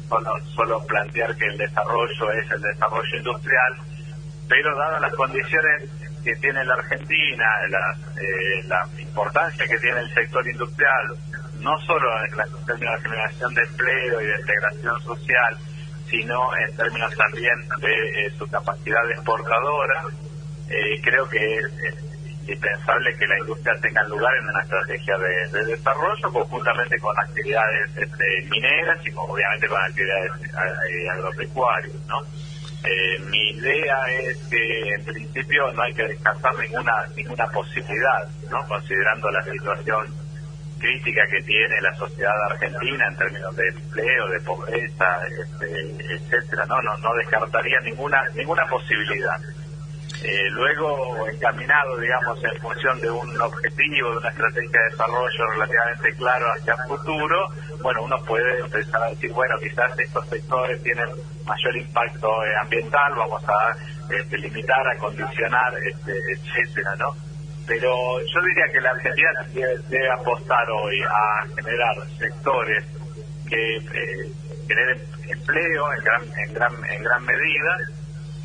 solo, 0.09 0.31
solo 0.55 0.85
plantear 0.85 1.35
que 1.37 1.45
el 1.45 1.57
desarrollo 1.57 2.31
es 2.33 2.51
el 2.51 2.61
desarrollo 2.61 3.17
industrial, 3.17 3.75
pero 4.49 4.75
dadas 4.75 5.01
las 5.01 5.13
condiciones 5.15 5.89
que 6.23 6.35
tiene 6.35 6.63
la 6.65 6.73
Argentina, 6.73 7.45
la, 7.69 7.97
eh, 8.21 8.63
la 8.67 8.87
importancia 8.99 9.65
que 9.67 9.77
tiene 9.79 9.99
el 9.99 10.13
sector 10.13 10.47
industrial, 10.47 11.15
no 11.61 11.77
solo 11.81 12.07
en 12.25 12.65
términos 12.65 12.95
de 12.95 13.09
generación 13.09 13.53
de 13.53 13.61
empleo 13.61 14.21
y 14.21 14.25
de 14.27 14.39
integración 14.39 15.01
social, 15.03 15.57
sino 16.09 16.57
en 16.57 16.75
términos 16.75 17.15
también 17.15 17.55
de 17.81 18.25
eh, 18.25 18.31
su 18.37 18.47
capacidad 18.47 19.09
exportadora, 19.11 20.03
eh, 20.69 21.01
creo 21.03 21.27
que 21.29 21.57
es, 21.57 22.09
indispensable 22.49 23.15
que 23.17 23.27
la 23.27 23.39
industria 23.39 23.73
tenga 23.79 24.03
lugar 24.05 24.33
en 24.37 24.49
una 24.49 24.61
estrategia 24.63 25.17
de, 25.17 25.59
de 25.59 25.65
desarrollo 25.65 26.31
conjuntamente 26.31 26.97
con 26.99 27.17
actividades 27.19 27.95
este, 27.95 28.49
mineras 28.49 28.97
y 29.05 29.11
obviamente 29.15 29.67
con 29.67 29.81
actividades 29.83 30.31
eh, 30.45 31.09
agropecuarias, 31.09 31.95
¿no? 32.07 32.21
Eh, 32.83 33.19
mi 33.29 33.49
idea 33.49 33.97
es 34.21 34.37
que 34.49 34.93
en 34.93 35.03
principio 35.03 35.71
no 35.73 35.83
hay 35.83 35.93
que 35.93 36.07
descartar 36.07 36.57
ninguna 36.57 36.93
ninguna 37.15 37.45
posibilidad, 37.47 38.27
¿no? 38.49 38.65
Considerando 38.67 39.29
la 39.31 39.43
situación 39.43 40.07
crítica 40.79 41.21
que 41.29 41.41
tiene 41.43 41.81
la 41.81 41.93
sociedad 41.95 42.41
argentina 42.51 43.07
en 43.07 43.17
términos 43.17 43.55
de 43.57 43.67
empleo, 43.67 44.27
de 44.29 44.39
pobreza, 44.39 45.17
este, 45.27 46.15
etcétera, 46.15 46.65
no, 46.67 46.81
no, 46.81 46.97
no 46.99 47.13
descartaría 47.15 47.79
ninguna 47.81 48.23
ninguna 48.33 48.65
posibilidad. 48.67 49.39
Eh, 50.21 50.49
luego, 50.51 51.27
encaminado, 51.29 51.97
digamos, 51.97 52.43
en 52.43 52.61
función 52.61 52.99
de 52.99 53.09
un 53.09 53.41
objetivo, 53.41 54.11
de 54.11 54.17
una 54.17 54.29
estrategia 54.29 54.81
de 54.81 54.89
desarrollo 54.89 55.47
relativamente 55.53 56.13
claro 56.15 56.45
hacia 56.57 56.73
el 56.73 56.89
futuro, 56.89 57.47
bueno, 57.81 58.03
uno 58.03 58.17
puede 58.25 58.59
empezar 58.59 59.01
a 59.01 59.09
decir, 59.11 59.31
bueno, 59.31 59.55
quizás 59.59 59.97
estos 59.97 60.27
sectores 60.27 60.83
tienen 60.83 61.07
mayor 61.45 61.77
impacto 61.77 62.27
eh, 62.43 62.55
ambiental, 62.61 63.13
vamos 63.15 63.41
a 63.47 63.75
este, 64.13 64.37
limitar, 64.39 64.85
a 64.89 64.97
condicionar, 64.97 65.73
este, 65.87 66.11
etcétera, 66.33 66.95
¿no? 66.97 67.15
Pero 67.65 68.19
yo 68.19 68.41
diría 68.41 68.65
que 68.73 68.81
la 68.81 68.89
Argentina 68.89 69.29
debe, 69.53 70.11
apostar 70.11 70.69
hoy 70.71 71.01
a 71.01 71.47
generar 71.55 71.95
sectores 72.17 72.83
que 73.47 73.77
eh, 73.77 74.31
generen 74.67 75.01
empleo 75.29 75.93
en 75.93 76.03
gran, 76.03 76.21
en 76.23 76.53
gran, 76.53 76.73
en 76.91 77.03
gran 77.03 77.25
medida, 77.25 77.77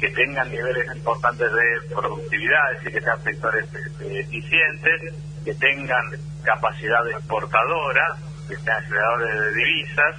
que 0.05 0.11
tengan 0.11 0.51
niveles 0.51 0.87
importantes 0.95 1.51
de 1.51 1.95
productividad, 1.95 2.73
es 2.73 2.85
decir, 2.85 2.93
que 2.93 3.05
sean 3.07 3.23
sectores 3.23 3.65
este, 3.73 4.21
eficientes, 4.21 5.15
que 5.43 5.55
tengan 5.55 6.05
capacidad 6.43 7.09
exportadora, 7.09 8.15
que 8.47 8.55
sean 8.57 8.85
generadores 8.85 9.41
de 9.41 9.55
divisas, 9.55 10.17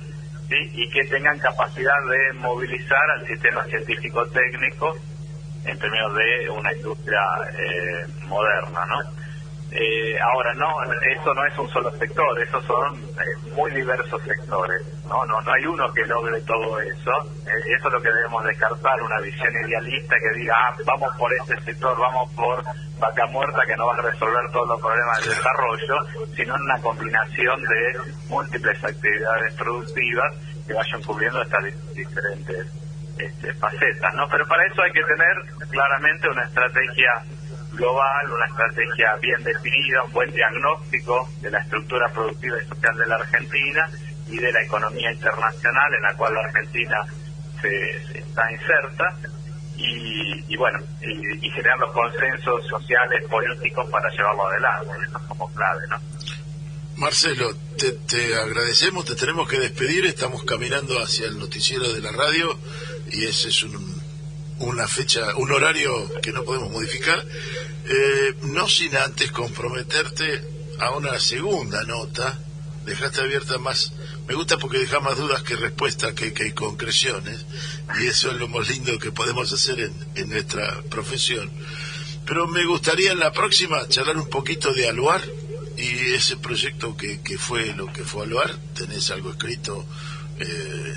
¿sí? 0.49 0.71
y 0.73 0.89
que 0.89 1.03
tengan 1.05 1.37
capacidad 1.37 1.93
de 2.09 2.33
movilizar 2.39 3.11
al 3.11 3.27
sistema 3.27 3.63
científico-técnico 3.65 4.97
en 5.65 5.77
términos 5.77 6.15
de 6.15 6.49
una 6.49 6.73
industria 6.73 7.21
eh, 7.53 8.07
moderna, 8.25 8.85
¿no? 8.87 9.01
Eh, 9.77 10.17
ahora, 10.21 10.53
no, 10.53 10.71
eso 11.19 11.33
no 11.33 11.45
es 11.45 11.57
un 11.57 11.67
solo 11.69 11.91
sector, 11.97 12.41
esos 12.41 12.63
son 12.63 12.95
eh, 12.95 13.51
muy 13.55 13.69
diversos 13.71 14.21
sectores, 14.23 14.81
¿no? 15.05 15.25
No, 15.25 15.41
no 15.41 15.51
hay 15.51 15.65
uno 15.65 15.91
que 15.93 16.05
logre 16.05 16.39
todo 16.43 16.79
eso, 16.79 17.11
Eh, 17.45 17.75
eso 17.77 17.87
es 17.87 17.93
lo 17.93 18.01
que 18.01 18.09
debemos 18.09 18.43
descartar, 18.45 19.01
una 19.01 19.19
visión 19.19 19.51
idealista 19.67 20.15
que 20.17 20.39
diga, 20.39 20.55
ah, 20.57 20.75
vamos 20.85 21.11
por 21.17 21.29
este 21.41 21.59
sector, 21.61 21.97
vamos 21.99 22.31
por 22.33 22.63
vaca 22.99 23.25
muerta 23.27 23.65
que 23.67 23.75
no 23.75 23.87
va 23.87 23.93
a 23.95 24.01
resolver 24.01 24.49
todos 24.53 24.67
los 24.69 24.79
problemas 24.81 25.19
del 25.19 25.29
desarrollo, 25.35 25.95
sino 26.37 26.55
una 26.55 26.81
combinación 26.81 27.61
de 27.61 28.13
múltiples 28.29 28.81
actividades 28.81 29.53
productivas 29.55 30.35
que 30.65 30.73
vayan 30.73 31.03
cubriendo 31.03 31.41
estas 31.41 31.63
di- 31.65 31.93
diferentes 32.03 32.65
este, 33.19 33.53
facetas, 33.55 34.13
¿no? 34.15 34.27
Pero 34.29 34.45
para 34.47 34.65
eso 34.67 34.81
hay 34.81 34.91
que 34.91 35.03
tener 35.03 35.67
claramente 35.69 36.29
una 36.29 36.43
estrategia 36.45 37.11
global, 37.75 38.31
una 38.31 38.45
estrategia 38.45 39.15
bien 39.21 39.43
definida, 39.43 40.03
un 40.03 40.11
buen 40.11 40.31
diagnóstico 40.31 41.29
de 41.41 41.51
la 41.51 41.59
estructura 41.59 42.09
productiva 42.09 42.57
y 42.61 42.67
social 42.67 42.97
de 42.97 43.07
la 43.07 43.15
Argentina 43.15 43.89
y 44.27 44.37
de 44.37 44.51
la 44.51 44.63
economía 44.63 45.11
internacional 45.11 45.93
en 45.93 46.01
la 46.01 46.13
cual 46.15 46.33
la 46.33 46.41
Argentina 46.41 46.97
se, 47.61 48.17
está 48.17 48.51
inserta 48.51 49.17
y, 49.77 50.53
y 50.53 50.57
bueno, 50.57 50.79
y, 51.01 51.45
y 51.45 51.51
generar 51.51 51.77
los 51.79 51.91
consensos 51.91 52.65
sociales, 52.67 53.23
políticos 53.29 53.89
para 53.91 54.09
llevarlo 54.09 54.47
adelante, 54.47 54.91
eso 55.07 55.17
es 55.17 55.23
como 55.27 55.53
clave, 55.53 55.87
¿no? 55.89 55.99
Marcelo, 56.97 57.53
te, 57.77 57.91
te 57.91 58.35
agradecemos, 58.35 59.03
te 59.03 59.15
tenemos 59.15 59.49
que 59.49 59.59
despedir, 59.59 60.05
estamos 60.05 60.45
caminando 60.45 60.97
hacia 61.01 61.27
el 61.27 61.37
noticiero 61.37 61.91
de 61.91 61.99
la 61.99 62.11
radio 62.13 62.57
y 63.11 63.25
ese 63.25 63.49
es 63.49 63.63
un, 63.63 64.01
una 64.59 64.87
fecha, 64.87 65.35
un 65.35 65.51
horario 65.51 65.91
que 66.21 66.31
no 66.31 66.43
podemos 66.43 66.71
modificar, 66.71 67.23
Eh, 67.87 68.35
no 68.43 68.67
sin 68.67 68.95
antes 68.95 69.31
comprometerte 69.31 70.43
a 70.79 70.91
una 70.91 71.19
segunda 71.19 71.83
nota, 71.83 72.39
dejaste 72.85 73.21
abierta 73.21 73.57
más, 73.59 73.93
me 74.27 74.33
gusta 74.33 74.57
porque 74.57 74.79
deja 74.79 74.99
más 74.99 75.17
dudas 75.17 75.43
que 75.43 75.55
respuestas 75.55 76.13
que, 76.13 76.33
que 76.33 76.53
concreciones 76.53 77.45
y 77.99 78.07
eso 78.07 78.31
es 78.31 78.37
lo 78.37 78.47
más 78.47 78.67
lindo 78.69 78.97
que 78.97 79.11
podemos 79.11 79.51
hacer 79.53 79.79
en, 79.79 79.93
en 80.15 80.29
nuestra 80.29 80.81
profesión. 80.89 81.51
Pero 82.25 82.47
me 82.47 82.65
gustaría 82.65 83.11
en 83.11 83.19
la 83.19 83.31
próxima 83.31 83.87
charlar 83.87 84.17
un 84.17 84.29
poquito 84.29 84.73
de 84.73 84.87
Aluar 84.87 85.21
y 85.77 86.13
ese 86.13 86.37
proyecto 86.37 86.97
que, 86.97 87.21
que 87.21 87.37
fue 87.37 87.73
lo 87.75 87.91
que 87.93 88.03
fue 88.03 88.23
Aluar. 88.23 88.55
Tenés 88.73 89.11
algo 89.11 89.31
escrito, 89.31 89.85
eh, 90.39 90.93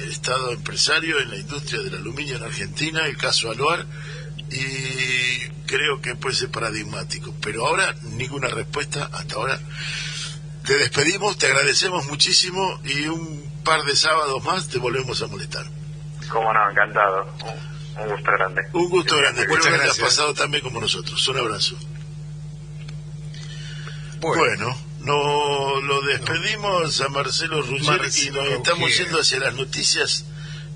el 0.00 0.10
Estado 0.10 0.52
empresario 0.52 1.20
en 1.20 1.30
la 1.30 1.36
industria 1.36 1.82
del 1.82 1.94
aluminio 1.94 2.36
en 2.36 2.42
Argentina, 2.42 3.06
el 3.06 3.16
caso 3.16 3.50
Aluar, 3.50 3.86
y 4.52 5.48
creo 5.66 6.00
que 6.00 6.14
puede 6.16 6.34
ser 6.36 6.50
paradigmático. 6.50 7.34
Pero 7.40 7.66
ahora 7.66 7.94
ninguna 8.02 8.48
respuesta 8.48 9.08
hasta 9.12 9.34
ahora. 9.36 9.58
Te 10.66 10.76
despedimos, 10.76 11.38
te 11.38 11.46
agradecemos 11.46 12.06
muchísimo 12.06 12.80
y 12.84 13.06
un 13.06 13.50
par 13.64 13.82
de 13.84 13.96
sábados 13.96 14.44
más 14.44 14.68
te 14.68 14.78
volvemos 14.78 15.20
a 15.22 15.26
molestar. 15.26 15.66
Cómo 16.28 16.52
no, 16.52 16.70
encantado. 16.70 17.24
Un, 17.96 18.02
un 18.02 18.08
gusto 18.10 18.30
grande. 18.32 18.62
Un 18.72 18.88
gusto 18.88 19.16
grande, 19.16 19.40
espero 19.42 19.56
Muchas 19.58 19.68
que 19.72 19.74
hayas 19.82 19.86
gracias. 19.98 20.06
pasado 20.08 20.34
también 20.34 20.62
como 20.62 20.80
nosotros. 20.80 21.26
Un 21.28 21.38
abrazo. 21.38 21.76
Bueno, 24.20 24.38
Bueno, 24.38 24.76
no, 25.00 25.80
lo 25.80 26.00
despedimos 26.02 27.00
a 27.00 27.08
Marcelo 27.08 27.60
Ruggier 27.62 28.00
y 28.24 28.30
nos 28.30 28.46
estamos 28.48 28.80
Ruggier. 28.82 29.04
yendo 29.06 29.20
hacia 29.20 29.40
las 29.40 29.54
noticias. 29.54 30.24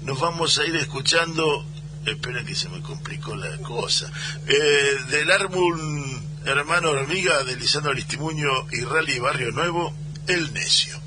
Nos 0.02 0.18
vamos 0.20 0.58
a 0.58 0.64
ir 0.66 0.74
escuchando, 0.76 1.64
espera 2.12 2.44
que 2.44 2.54
se 2.54 2.68
me 2.68 2.80
complicó 2.80 3.34
la 3.36 3.56
cosa, 3.58 4.10
eh, 4.46 4.96
del 5.10 5.30
álbum 5.30 6.20
Hermano 6.44 6.90
Hormiga 6.90 7.42
de 7.44 7.56
Lisandro 7.56 7.92
Aristimuño 7.92 8.48
y 8.70 8.82
Rally 8.84 9.18
Barrio 9.18 9.50
Nuevo, 9.50 9.92
El 10.26 10.52
Necio. 10.52 11.00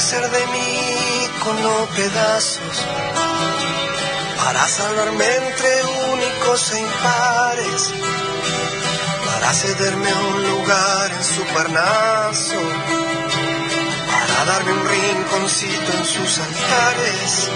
Ser 0.00 0.30
de 0.30 0.46
mí 0.48 1.28
como 1.42 1.86
pedazos, 1.96 2.86
para 4.44 4.68
salvarme 4.68 5.24
entre 5.24 5.84
únicos 6.12 6.72
e 6.72 6.80
impares, 6.80 7.90
para 9.26 9.52
cederme 9.54 10.10
a 10.10 10.20
un 10.20 10.50
lugar 10.50 11.12
en 11.12 11.24
su 11.24 11.42
parnaso, 11.54 12.60
para 14.10 14.44
darme 14.52 14.72
un 14.72 14.86
rinconcito 14.86 15.92
en 15.92 16.04
sus 16.04 16.38
altares. 16.40 17.50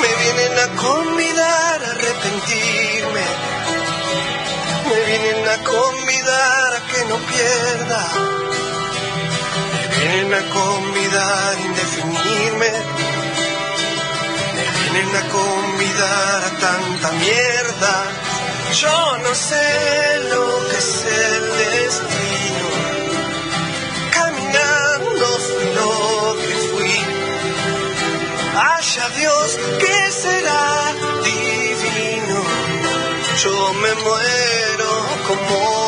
Me 0.00 0.14
vienen 0.22 0.58
a 0.58 0.68
convidar 0.82 1.84
a 1.84 1.90
arrepentirme, 1.90 3.26
me 4.88 5.04
vienen 5.06 5.48
a 5.48 5.64
convidar 5.64 6.74
a 6.74 6.80
que 6.92 7.04
no 7.04 7.16
pierda. 7.18 8.37
Vienen 9.98 10.32
a 10.32 10.42
convidar 10.50 11.56
a 11.56 11.60
indefinirme. 11.60 12.70
Me 14.54 14.64
vienen 14.76 15.16
a 15.16 15.28
convidar 15.28 16.44
a 16.44 16.50
tanta 16.66 17.12
mierda. 17.12 17.94
Yo 18.80 19.18
no 19.24 19.34
sé 19.34 20.20
lo 20.30 20.68
que 20.68 20.78
es 20.78 21.04
el 21.04 21.42
destino. 21.62 22.68
Caminando 24.12 25.26
fui 25.46 25.66
lo 25.78 26.36
que 26.42 26.54
fui. 26.70 26.96
Haya 28.56 29.08
Dios 29.18 29.58
que 29.80 30.12
será 30.12 30.94
divino. 31.24 32.40
Yo 33.42 33.72
me 33.82 33.94
muero 33.94 34.90
como. 35.26 35.87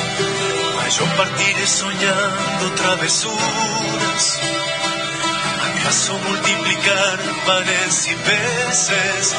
Yo 0.97 1.05
partiré 1.15 1.67
soñando 1.67 2.71
travesuras. 2.75 4.39
¿Acaso 5.67 6.13
multiplicar 6.27 7.17
pares 7.45 8.07
y 8.07 8.15
veces? 8.15 9.35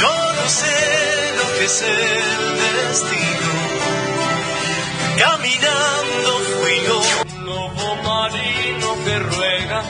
Yo 0.00 0.08
no 0.08 0.48
sé 0.48 1.32
lo 1.38 1.58
que 1.58 1.64
es 1.66 1.82
el 1.82 2.88
destino. 2.88 3.52
Caminando 5.18 6.30
fui 6.54 6.76
yo. 6.86 6.98
lobo 7.44 7.96
marino 8.02 8.88
que 9.04 9.18
ruega 9.18 9.82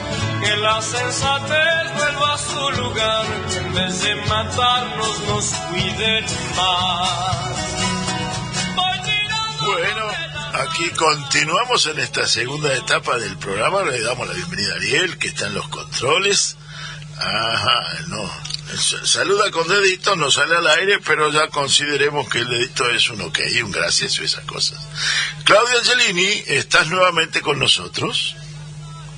que 0.43 0.57
la 0.57 0.81
sensatez 0.81 1.85
vuelva 1.95 2.33
a 2.33 2.37
su 2.37 2.81
lugar, 2.81 3.25
en 3.59 3.73
vez 3.73 4.01
de 4.01 4.15
matarnos 4.15 5.19
nos. 5.27 5.53
Voy 5.71 5.81
tirando 5.81 6.57
Bueno, 7.77 7.86
aquí 10.59 10.89
continuamos 10.91 11.85
en 11.87 11.99
esta 11.99 12.27
segunda 12.27 12.73
etapa 12.73 13.17
del 13.17 13.37
programa. 13.37 13.83
Le 13.83 14.01
damos 14.01 14.27
la 14.27 14.33
bienvenida 14.33 14.73
a 14.73 14.75
Ariel, 14.77 15.17
que 15.17 15.27
está 15.29 15.47
en 15.47 15.53
los 15.55 15.67
controles. 15.69 16.57
Ajá, 17.17 18.03
no. 18.07 18.29
Saluda 19.05 19.49
con 19.51 19.67
dedito, 19.67 20.15
no 20.15 20.29
sale 20.29 20.55
al 20.57 20.67
aire, 20.67 20.99
pero 20.99 21.31
ya 21.31 21.47
consideremos 21.47 22.27
que 22.29 22.39
el 22.39 22.49
dedito 22.49 22.89
es 22.89 23.09
un 23.09 23.21
ok, 23.21 23.39
un 23.63 23.71
gracias 23.71 24.19
y 24.19 24.25
esas 24.25 24.43
cosas. 24.45 24.77
Claudia 25.45 25.79
Angelini, 25.79 26.43
estás 26.47 26.87
nuevamente 26.87 27.41
con 27.41 27.59
nosotros. 27.59 28.35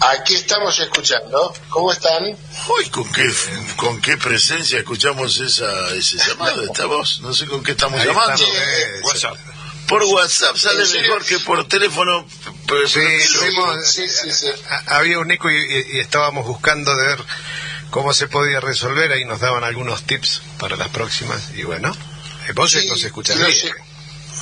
Aquí 0.01 0.35
estamos 0.35 0.79
escuchando. 0.79 1.53
¿Cómo 1.69 1.91
están? 1.91 2.23
Uy, 2.25 2.89
¿con 2.89 3.11
qué, 3.11 3.29
con 3.75 3.99
qué 3.99 4.17
presencia 4.17 4.79
escuchamos 4.79 5.39
esa, 5.39 5.93
ese 5.93 6.17
llamado, 6.25 6.63
esta 6.63 6.85
voz? 6.85 7.19
No 7.21 7.33
sé 7.33 7.47
con 7.47 7.61
qué 7.63 7.71
estamos 7.71 7.99
Ahí 7.99 8.07
llamando. 8.07 8.33
estamos, 8.35 8.55
eh, 8.55 9.01
WhatsApp. 9.03 9.37
Por 9.89 10.03
WhatsApp 10.03 10.55
sale 10.55 10.85
mejor 11.01 11.25
que 11.25 11.39
por 11.39 11.67
teléfono. 11.67 12.25
pero- 12.67 12.87
Sí, 12.87 13.01
Sí, 13.83 14.07
sí, 14.07 14.31
sí. 14.31 14.47
ha- 14.69 14.97
había 14.97 15.19
un 15.19 15.31
eco 15.31 15.49
y, 15.49 15.55
y- 15.55 15.97
y 15.97 15.99
estábamos 15.99 16.45
buscando 16.45 16.95
de 16.95 17.07
ver 17.07 17.19
cómo 17.89 18.13
se 18.13 18.27
podía 18.27 18.59
resolver. 18.59 19.11
Ahí 19.11 19.25
nos 19.25 19.39
daban 19.39 19.63
algunos 19.63 20.03
tips 20.03 20.41
para 20.59 20.75
las 20.75 20.89
próximas. 20.89 21.41
Y 21.55 21.63
bueno, 21.63 21.95
eh, 22.47 22.51
vos 22.53 22.71
Sí, 22.71 22.87
nos 22.87 23.03
escuchás 23.03 23.37
bien. 23.37 23.73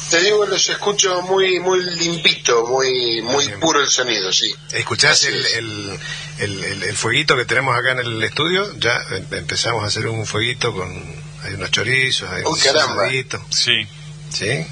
Te 0.10 0.22
digo, 0.22 0.46
los 0.46 0.70
escucho 0.70 1.22
muy 1.24 1.60
muy 1.60 1.82
limpito, 1.84 2.66
muy 2.68 3.22
muy 3.24 3.46
Bien. 3.48 3.60
puro 3.60 3.82
el 3.82 3.90
sonido, 3.90 4.32
sí. 4.32 4.54
¿Escuchás 4.72 5.24
el, 5.26 5.46
el, 5.46 6.00
el, 6.40 6.64
el- 6.64 6.84
el 6.84 6.96
fueguito 6.98 7.36
que 7.36 7.44
tenemos 7.46 7.76
acá 7.76 7.92
en 7.92 8.00
el 8.00 8.24
estudio? 8.24 8.74
Ya 8.80 9.02
em- 9.12 9.28
empezamos 9.34 9.84
a 9.84 9.88
hacer 9.88 10.08
un 10.08 10.26
fueguito 10.26 10.74
con... 10.74 11.28
Hay 11.44 11.54
unos 11.56 11.72
chorizos, 11.72 12.30
hay 12.30 12.44
Uy, 12.44 12.52
un 12.54 12.60
caramba. 12.60 13.04
Sí. 13.50 13.88
¿Sí? 14.32 14.66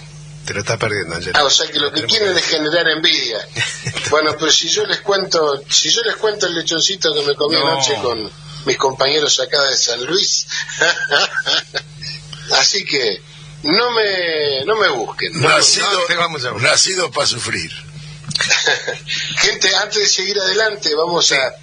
Te 0.45 0.53
lo 0.53 0.59
estás 0.59 0.77
perdiendo, 0.77 1.15
Angela. 1.15 1.39
Ah, 1.39 1.43
o 1.43 1.49
sea 1.49 1.67
que 1.71 1.79
lo 1.79 1.91
que 1.91 2.03
quieren 2.05 2.37
es 2.37 2.45
generar 2.45 2.87
envidia. 2.89 3.39
Bueno, 4.11 4.35
pero 4.39 4.51
si 4.51 4.69
yo 4.69 4.85
les 4.85 4.99
cuento, 5.01 5.63
si 5.69 5.89
yo 5.89 6.03
les 6.03 6.15
cuento 6.17 6.45
el 6.45 6.53
lechoncito 6.53 7.11
que 7.13 7.23
me 7.23 7.33
comí 7.35 7.55
No. 7.55 7.67
anoche 7.67 7.95
con 8.03 8.31
mis 8.65 8.77
compañeros 8.77 9.39
acá 9.39 9.63
de 9.63 9.75
San 9.75 10.03
Luis, 10.05 10.45
así 12.51 12.85
que 12.85 13.21
no 13.63 13.91
me 13.91 14.63
no 14.65 14.75
me 14.75 14.89
busquen. 14.89 15.41
No, 15.41 15.49
Nacido, 15.49 15.91
no, 15.91 15.99
te 16.01 16.15
vamos 16.15 16.45
a 16.45 16.51
buscar. 16.51 16.71
nacido 16.71 17.11
para 17.11 17.25
sufrir. 17.27 17.71
Gente, 19.37 19.75
antes 19.75 19.99
de 19.99 20.07
seguir 20.07 20.39
adelante, 20.39 20.93
vamos 20.95 21.31
a, 21.31 21.53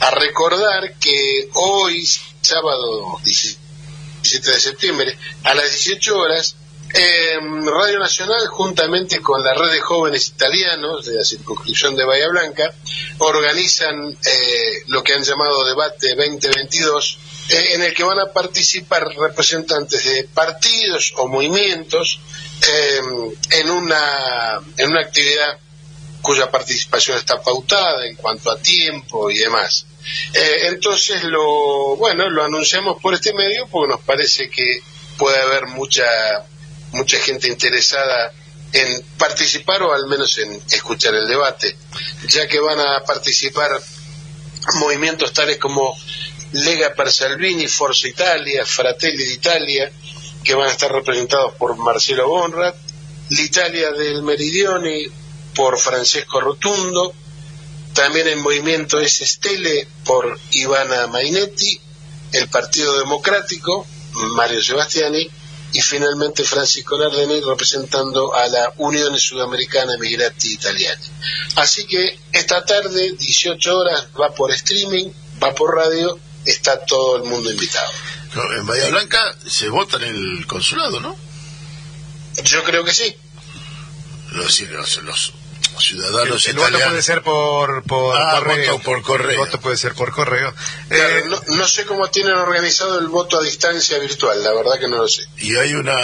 a 0.00 0.10
recordar 0.12 0.94
que 0.98 1.48
hoy, 1.54 2.08
sábado 2.40 3.18
17 3.24 4.50
de 4.50 4.60
septiembre, 4.60 5.16
a 5.44 5.54
las 5.54 5.70
18 5.70 6.16
horas, 6.16 6.56
eh, 6.94 7.38
Radio 7.64 7.98
Nacional, 7.98 8.46
juntamente 8.48 9.20
con 9.20 9.42
la 9.42 9.54
red 9.54 9.72
de 9.72 9.80
jóvenes 9.80 10.28
italianos 10.28 11.06
de 11.06 11.14
la 11.14 11.24
circunscripción 11.24 11.96
de 11.96 12.04
Bahía 12.04 12.28
Blanca, 12.28 12.72
organizan 13.18 14.16
eh, 14.24 14.82
lo 14.88 15.02
que 15.02 15.14
han 15.14 15.22
llamado 15.22 15.64
Debate 15.64 16.14
2022, 16.14 17.18
eh, 17.48 17.74
en 17.74 17.82
el 17.82 17.94
que 17.94 18.04
van 18.04 18.20
a 18.20 18.32
participar 18.32 19.08
representantes 19.08 20.04
de 20.04 20.24
partidos 20.24 21.12
o 21.16 21.28
movimientos 21.28 22.20
eh, 22.68 23.00
en, 23.50 23.70
una, 23.70 24.60
en 24.76 24.90
una 24.90 25.00
actividad 25.00 25.58
cuya 26.22 26.50
participación 26.50 27.18
está 27.18 27.42
pautada 27.42 28.06
en 28.06 28.16
cuanto 28.16 28.50
a 28.50 28.58
tiempo 28.58 29.30
y 29.30 29.38
demás. 29.38 29.86
Eh, 30.32 30.68
entonces 30.68 31.22
lo 31.24 31.96
bueno 31.96 32.28
lo 32.30 32.44
anunciamos 32.44 33.00
por 33.00 33.14
este 33.14 33.32
medio 33.32 33.66
porque 33.68 33.92
nos 33.92 34.00
parece 34.02 34.48
que 34.48 34.80
puede 35.18 35.40
haber 35.40 35.66
mucha 35.66 36.04
mucha 36.92 37.18
gente 37.18 37.48
interesada 37.48 38.32
en 38.72 39.02
participar 39.18 39.82
o 39.82 39.92
al 39.92 40.06
menos 40.06 40.38
en 40.38 40.60
escuchar 40.70 41.14
el 41.14 41.26
debate, 41.26 41.76
ya 42.28 42.46
que 42.46 42.60
van 42.60 42.80
a 42.80 43.04
participar 43.04 43.70
movimientos 44.74 45.32
tales 45.32 45.58
como 45.58 45.94
Lega 46.52 46.94
per 46.94 47.10
Salvini, 47.10 47.66
Forza 47.66 48.08
Italia, 48.08 48.64
Fratelli 48.64 49.24
d'Italia, 49.24 49.90
que 50.44 50.54
van 50.54 50.68
a 50.68 50.72
estar 50.72 50.90
representados 50.90 51.54
por 51.54 51.76
Marcelo 51.76 52.28
Bonrat, 52.28 52.76
l'Italia 53.30 53.90
del 53.92 54.22
Meridione 54.22 55.08
por 55.54 55.78
Francesco 55.78 56.40
Rotundo, 56.40 57.14
también 57.94 58.28
el 58.28 58.38
movimiento 58.38 59.00
S. 59.00 59.24
Stelle 59.26 59.86
por 60.04 60.38
Ivana 60.50 61.06
Mainetti, 61.06 61.78
el 62.32 62.48
Partido 62.48 62.98
Democrático, 62.98 63.86
Mario 64.12 64.62
Sebastiani, 64.62 65.28
y 65.72 65.80
finalmente 65.80 66.44
Francisco 66.44 66.98
Lardeni 66.98 67.40
representando 67.40 68.34
a 68.34 68.46
la 68.48 68.72
Unión 68.78 69.18
Sudamericana 69.18 69.96
Migrati 69.98 70.54
Italiani. 70.54 71.04
Así 71.56 71.86
que 71.86 72.18
esta 72.32 72.64
tarde, 72.64 73.12
18 73.12 73.78
horas, 73.78 74.08
va 74.20 74.34
por 74.34 74.50
streaming, 74.52 75.10
va 75.42 75.54
por 75.54 75.74
radio, 75.74 76.18
está 76.44 76.84
todo 76.84 77.16
el 77.16 77.24
mundo 77.24 77.50
invitado. 77.50 77.90
En 78.58 78.66
Bahía 78.66 78.88
Blanca 78.88 79.36
se 79.46 79.68
vota 79.68 79.96
en 79.96 80.04
el 80.04 80.46
consulado, 80.46 81.00
¿no? 81.00 81.16
Yo 82.44 82.62
creo 82.64 82.84
que 82.84 82.94
sí. 82.94 83.14
Los, 84.32 84.60
los, 84.60 85.02
los 85.02 85.32
El, 85.78 85.82
ciudadanos 85.84 86.46
el 86.46 86.54
voto 86.54 86.68
italianos. 86.68 86.88
puede 86.90 87.02
ser 87.02 87.22
por, 87.22 87.82
por 87.84 88.16
Ah, 88.16 88.34
correo. 88.38 88.72
voto 88.72 88.84
por 88.84 89.02
correo. 89.02 89.30
El 89.30 89.36
voto 89.38 89.60
puede 89.60 89.76
ser 89.76 89.94
por 89.94 90.12
correo. 90.12 90.54
Claro, 90.88 91.16
Eh, 91.18 91.24
no, 91.28 91.40
no 91.56 91.68
sé 91.68 91.84
cómo 91.86 92.08
tienen 92.08 92.34
organizado 92.34 92.98
el 92.98 93.08
voto 93.08 93.38
a 93.38 93.42
distancia 93.42 93.98
virtual, 93.98 94.42
la 94.42 94.52
verdad 94.54 94.78
que 94.78 94.88
no 94.88 94.96
lo 94.98 95.08
sé. 95.08 95.22
Y 95.38 95.56
hay 95.56 95.74
una 95.74 95.96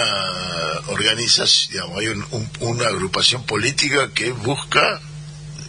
organización, 0.89 1.73
digamos, 1.73 1.99
hay 2.01 2.09
un- 2.09 2.27
un- 2.31 2.51
una 2.61 2.87
agrupación 2.89 3.45
política 3.45 4.11
que 4.15 4.31
busca, 4.33 5.01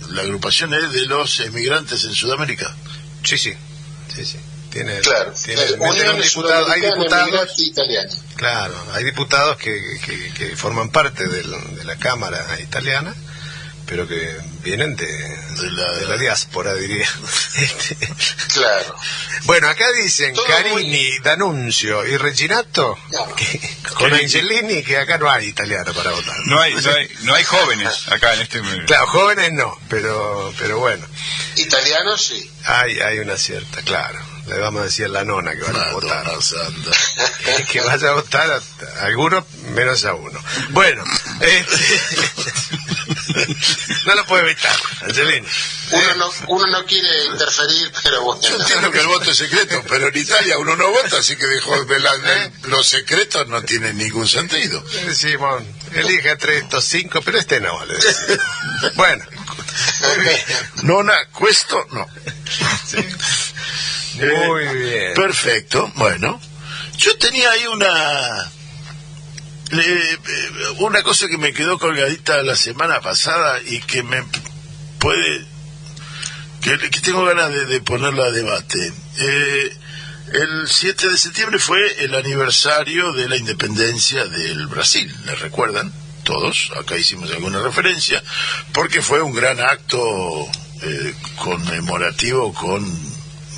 la 0.10 0.22
agrupación 0.24 0.74
es 0.74 0.92
de 0.92 1.06
los 1.06 1.40
emigrantes 1.42 2.04
en 2.04 2.14
Sudamérica. 2.14 2.76
sí, 3.24 3.38
sí. 3.38 3.54
sí, 4.16 4.26
sí. 4.26 4.38
Tiene, 4.72 5.00
Claro, 5.00 5.34
tiene 5.44 5.64
eh, 5.64 5.74
un 5.80 6.22
diputado- 6.22 6.70
hay 6.72 6.80
diputados, 6.82 7.58
Italiana. 7.60 8.14
claro, 8.36 8.76
hay 8.94 9.04
diputados 9.04 9.58
que, 9.58 10.00
que, 10.06 10.32
que 10.34 10.56
forman 10.56 10.90
parte 10.92 11.28
del- 11.28 11.76
de 11.76 11.84
la 11.86 11.96
Cámara 11.98 12.46
italiana, 12.62 13.16
pero 13.90 14.08
que 14.08 14.38
vienen 14.62 14.96
de, 14.96 15.08
de 15.08 15.72
la, 16.08 16.16
diáspora, 16.18 16.76
diría. 16.76 17.10
Este, 17.56 17.98
Claro. 18.54 18.96
bueno, 19.44 19.68
acá 19.68 19.92
dicen 19.92 20.34
Todo 20.34 20.46
Carini, 20.46 21.20
D'Annunzio 21.24 22.06
y 22.06 22.16
Reginato, 22.18 22.98
que- 23.36 23.60
con 23.96 24.10
Carini. 24.10 24.24
Angelini, 24.26 24.84
que 24.84 24.98
acá 24.98 25.18
no 25.18 25.30
hay 25.30 25.48
italiano 25.48 25.92
para 25.94 26.12
votar. 26.12 26.38
No 26.46 26.62
hay, 26.62 26.74
no 26.76 26.92
hay, 26.92 27.10
no 27.24 27.34
hay 27.36 27.44
jóvenes 27.44 28.08
acá 28.12 28.34
en 28.36 28.42
este. 28.42 28.62
Claro, 28.86 29.08
jóvenes 29.08 29.52
no, 29.54 29.76
pero, 29.90 30.54
pero 30.58 30.78
bueno, 30.80 31.06
Italiano 31.56 32.18
sí. 32.18 32.50
hay, 32.66 33.00
hay 33.00 33.20
una 33.20 33.38
cierta, 33.38 33.82
claro. 33.82 34.20
Le 34.48 34.58
vamos 34.58 34.82
a 34.82 34.86
decir 34.86 35.06
a 35.06 35.10
la 35.10 35.24
nona 35.24 35.52
que 35.52 35.62
van 35.62 35.76
a 35.76 35.92
votar. 35.92 36.24
Madonna 36.26 36.42
santa. 36.42 36.92
que 37.72 37.82
vaya 37.82 38.10
a 38.10 38.14
votar 38.14 38.50
a, 38.52 38.56
a 39.02 39.06
algunos 39.06 39.44
menos 39.76 40.06
a 40.06 40.14
uno. 40.16 40.40
Bueno, 40.70 41.04
este, 41.40 42.79
no 44.06 44.16
lo 44.16 44.26
puede 44.26 44.44
evitar, 44.44 44.76
Angelini. 45.02 45.48
Uno 45.92 46.16
no, 46.16 46.32
uno 46.48 46.68
no 46.68 46.86
quiere 46.86 47.26
interferir, 47.26 47.92
pero 48.04 48.24
bueno. 48.24 48.42
Yo 48.42 48.56
entiendo 48.58 48.92
que 48.92 49.00
el 49.00 49.08
voto 49.08 49.32
es 49.32 49.38
secreto, 49.38 49.84
pero 49.88 50.08
en 50.08 50.18
Italia 50.18 50.58
uno 50.58 50.76
no 50.76 50.90
vota, 50.92 51.18
así 51.20 51.36
que 51.36 51.46
dejó 51.48 51.84
de 51.86 52.00
la- 52.00 52.18
de- 52.18 52.52
los 52.64 52.88
secretos 52.88 53.48
no 53.48 53.62
tienen 53.64 53.98
ningún 53.98 54.28
sentido. 54.28 54.84
Decimos, 55.06 55.64
elige 55.94 56.30
entre 56.32 56.58
estos 56.60 56.86
cinco, 56.86 57.22
pero 57.22 57.40
este 57.40 57.60
no, 57.60 57.84
le 57.86 57.96
decimos. 57.96 58.40
Bueno, 58.96 59.24
Nona, 60.84 61.14
questo 61.38 61.88
no. 61.92 62.08
muy 64.22 64.64
Eh, 64.64 64.74
bien. 64.74 65.14
Perfecto, 65.14 65.92
bueno. 65.96 66.40
Yo 66.98 67.18
tenía 67.18 67.50
ahí 67.52 67.66
una 67.68 68.52
eh, 69.72 69.78
eh, 69.78 70.18
una 70.80 71.04
cosa 71.04 71.28
que 71.28 71.38
me 71.38 71.54
quedó 71.54 71.78
colgadita 71.78 72.42
la 72.44 72.56
semana 72.56 73.02
pasada 73.02 73.60
y 73.66 73.80
que 73.82 74.04
me 74.04 74.24
puede 75.00 75.46
que, 76.62 77.02
tengo 77.02 77.26
ganas 77.26 77.52
de, 77.52 77.66
de 77.66 77.82
ponerla 77.82 78.26
a 78.26 78.32
debate. 78.32 78.94
Eh, 79.20 79.78
el 80.34 80.68
7 80.68 81.10
de 81.10 81.18
septiembre 81.18 81.60
fue 81.60 82.04
el 82.04 82.14
aniversario 82.14 83.14
de 83.14 83.28
la 83.28 83.38
independencia 83.38 84.26
del 84.26 84.68
Brasil, 84.68 85.14
¿le 85.26 85.36
recuerdan? 85.36 85.92
Todos, 86.24 86.72
acá 86.80 86.98
hicimos 86.98 87.32
alguna 87.32 87.62
referencia, 87.62 88.22
porque 88.74 89.02
fue 89.02 89.22
un 89.22 89.34
gran 89.34 89.60
acto 89.60 90.48
eh, 90.82 91.16
conmemorativo 91.38 92.54
con 92.54 92.86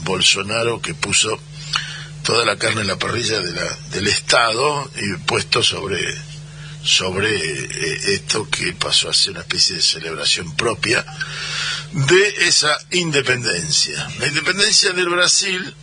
Bolsonaro 0.04 0.82
que 0.82 0.94
puso 0.94 1.38
toda 2.24 2.46
la 2.46 2.58
carne 2.58 2.82
en 2.82 2.88
la 2.88 2.98
parrilla 2.98 3.40
de 3.40 3.52
la, 3.52 3.78
del 3.92 4.08
Estado 4.08 4.90
y 4.96 5.18
puesto 5.26 5.64
sobre 5.64 6.00
sobre 6.84 7.30
eh, 7.30 8.14
esto 8.16 8.50
que 8.50 8.74
pasó 8.74 9.10
a 9.10 9.14
ser 9.14 9.34
una 9.34 9.42
especie 9.42 9.76
de 9.76 9.82
celebración 9.82 10.56
propia 10.56 11.06
de 11.92 12.28
esa 12.48 12.76
independencia. 12.92 14.10
La 14.20 14.28
independencia 14.28 14.92
del 14.94 15.10
Brasil 15.10 15.76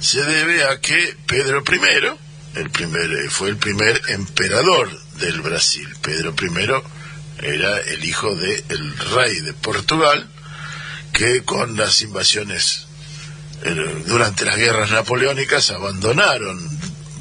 se 0.00 0.22
debe 0.22 0.64
a 0.64 0.80
que 0.80 1.16
Pedro 1.26 1.62
I, 1.66 2.58
el 2.58 2.66
eh, 2.66 3.30
fue 3.30 3.48
el 3.48 3.56
primer 3.56 4.00
emperador 4.08 4.90
del 5.18 5.40
Brasil. 5.40 5.88
Pedro 6.00 6.34
I 6.40 7.46
era 7.46 7.78
el 7.80 8.04
hijo 8.04 8.34
del 8.34 8.98
rey 9.14 9.40
de 9.40 9.52
Portugal, 9.54 10.28
que 11.12 11.42
con 11.44 11.76
las 11.76 12.00
invasiones 12.02 12.86
durante 14.06 14.44
las 14.44 14.56
guerras 14.56 14.90
napoleónicas 14.90 15.70
abandonaron 15.70 16.58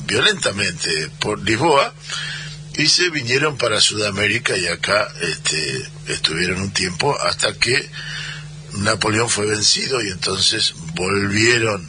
violentamente 0.05 1.09
por 1.19 1.39
Lisboa 1.39 1.93
y 2.75 2.87
se 2.87 3.09
vinieron 3.09 3.57
para 3.57 3.79
Sudamérica 3.79 4.57
y 4.57 4.67
acá 4.67 5.07
este, 5.21 5.87
estuvieron 6.07 6.61
un 6.61 6.71
tiempo 6.71 7.17
hasta 7.21 7.53
que 7.53 7.89
Napoleón 8.73 9.29
fue 9.29 9.45
vencido 9.45 10.01
y 10.01 10.09
entonces 10.09 10.73
volvieron 10.95 11.87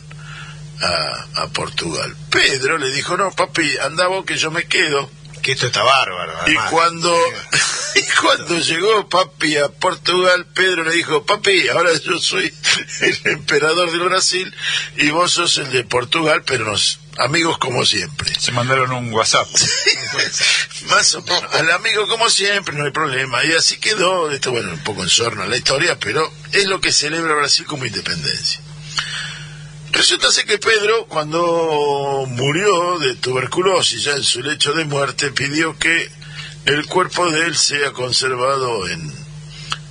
a, 0.81 1.43
a 1.43 1.49
Portugal. 1.49 2.15
Pedro 2.31 2.79
le 2.79 2.93
dijo, 2.93 3.17
no, 3.17 3.31
papi, 3.31 3.79
anda 3.79 4.07
vos 4.09 4.25
que 4.25 4.37
yo 4.37 4.51
me 4.51 4.65
quedo. 4.65 5.11
Que 5.45 5.53
esto 5.53 5.67
está 5.67 5.83
bárbaro. 5.83 6.33
Y 6.47 6.55
cuando, 6.71 7.15
y 7.97 8.03
cuando 8.19 8.59
llegó 8.59 9.07
papi 9.11 9.59
a 9.59 9.69
Portugal, 9.69 10.47
Pedro 10.55 10.85
le 10.85 10.93
dijo, 10.93 11.27
papi, 11.27 11.69
ahora 11.69 11.91
yo 12.03 12.19
soy 12.19 12.51
el 13.03 13.19
emperador 13.25 13.93
del 13.93 14.01
Brasil 14.01 14.55
y 14.97 15.11
vos 15.11 15.33
sos 15.33 15.59
el 15.59 15.71
de 15.71 15.85
Portugal, 15.85 16.43
pero 16.47 16.65
nos 16.65 16.99
amigos 17.19 17.59
como 17.59 17.85
siempre. 17.85 18.33
Se 18.41 18.53
mandaron 18.53 18.91
un 18.93 19.13
WhatsApp. 19.13 19.47
Más 20.89 21.15
o 21.15 21.21
menos. 21.21 21.55
Al 21.55 21.71
amigo 21.73 22.09
como 22.09 22.31
siempre, 22.31 22.75
no 22.75 22.87
hay 22.87 22.91
problema. 22.91 23.45
Y 23.45 23.53
así 23.53 23.77
quedó, 23.77 24.31
esto 24.31 24.51
bueno, 24.51 24.73
un 24.73 24.83
poco 24.83 25.03
en 25.03 25.11
sorna 25.11 25.45
la 25.45 25.59
historia, 25.59 25.99
pero 26.01 26.33
es 26.53 26.65
lo 26.69 26.81
que 26.81 26.91
celebra 26.91 27.35
Brasil 27.35 27.67
como 27.67 27.85
independencia. 27.85 28.64
Resulta 29.95 30.31
ser 30.33 30.45
que 30.45 30.59
Pedro, 30.59 31.07
cuando 31.07 32.25
murió 32.29 32.99
de 32.99 33.15
tuberculosis, 33.15 34.03
ya 34.05 34.13
en 34.13 34.25
su 34.25 34.43
lecho 34.43 34.73
de 34.73 34.85
muerte, 34.85 35.31
pidió 35.31 35.79
que 35.79 36.11
el 36.67 36.85
cuerpo 36.87 37.31
de 37.31 37.47
él 37.47 37.57
sea 37.57 37.93
conservado 37.93 38.89
en, 38.89 39.01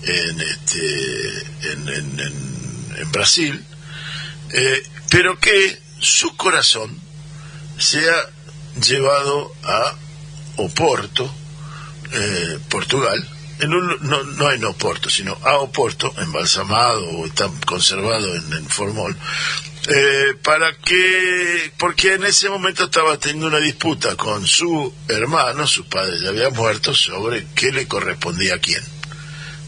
en, 0.04 0.41
este, 0.41 1.72
en, 1.72 1.89
en- 1.89 2.43
Brasil, 3.12 3.64
eh, 4.54 4.84
pero 5.10 5.38
que 5.39 5.80
su 5.99 6.36
corazón 6.36 6.99
sea 7.78 8.16
llevado 8.82 9.51
a 9.64 9.95
Oporto, 10.58 11.32
eh, 12.12 12.60
Portugal, 12.70 13.28
en 13.64 13.74
un- 13.74 13.97
no, 14.01 14.24
no 14.24 14.51
en 14.51 14.64
Oporto, 14.66 15.09
sino 15.09 15.38
a 15.43 15.57
Oporto, 15.57 16.14
embalsamado 16.18 17.03
o 17.09 17.26
está 17.26 17.49
conservado 17.66 18.36
en, 18.36 18.53
en 18.53 18.68
formol, 18.70 19.16
eh, 19.88 20.36
para 20.43 20.76
que, 20.78 21.72
porque 21.78 22.14
en 22.14 22.24
ese 22.26 22.49
momento 22.49 22.86
estaba 22.86 23.18
teniendo 23.18 23.47
una 23.47 23.57
disputa 23.59 24.16
con 24.16 24.47
su 24.47 24.93
hermano, 25.07 25.68
su 25.68 25.86
padre 25.89 26.20
ya 26.22 26.30
había 26.30 26.49
muerto, 26.49 26.93
sobre 26.93 27.45
qué 27.55 27.72
le 27.72 27.88
correspondía 27.88 28.55
a 28.55 28.59
quién. 28.59 28.82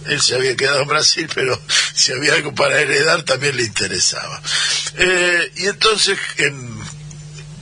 Él 0.07 0.21
se 0.21 0.35
había 0.35 0.55
quedado 0.55 0.81
en 0.83 0.87
Brasil, 0.87 1.27
pero 1.33 1.59
si 1.93 2.11
había 2.13 2.33
algo 2.35 2.53
para 2.55 2.79
heredar 2.79 3.23
también 3.23 3.57
le 3.57 3.63
interesaba. 3.63 4.39
Eh, 4.97 5.51
y 5.57 5.65
entonces, 5.65 6.17
en, 6.37 6.79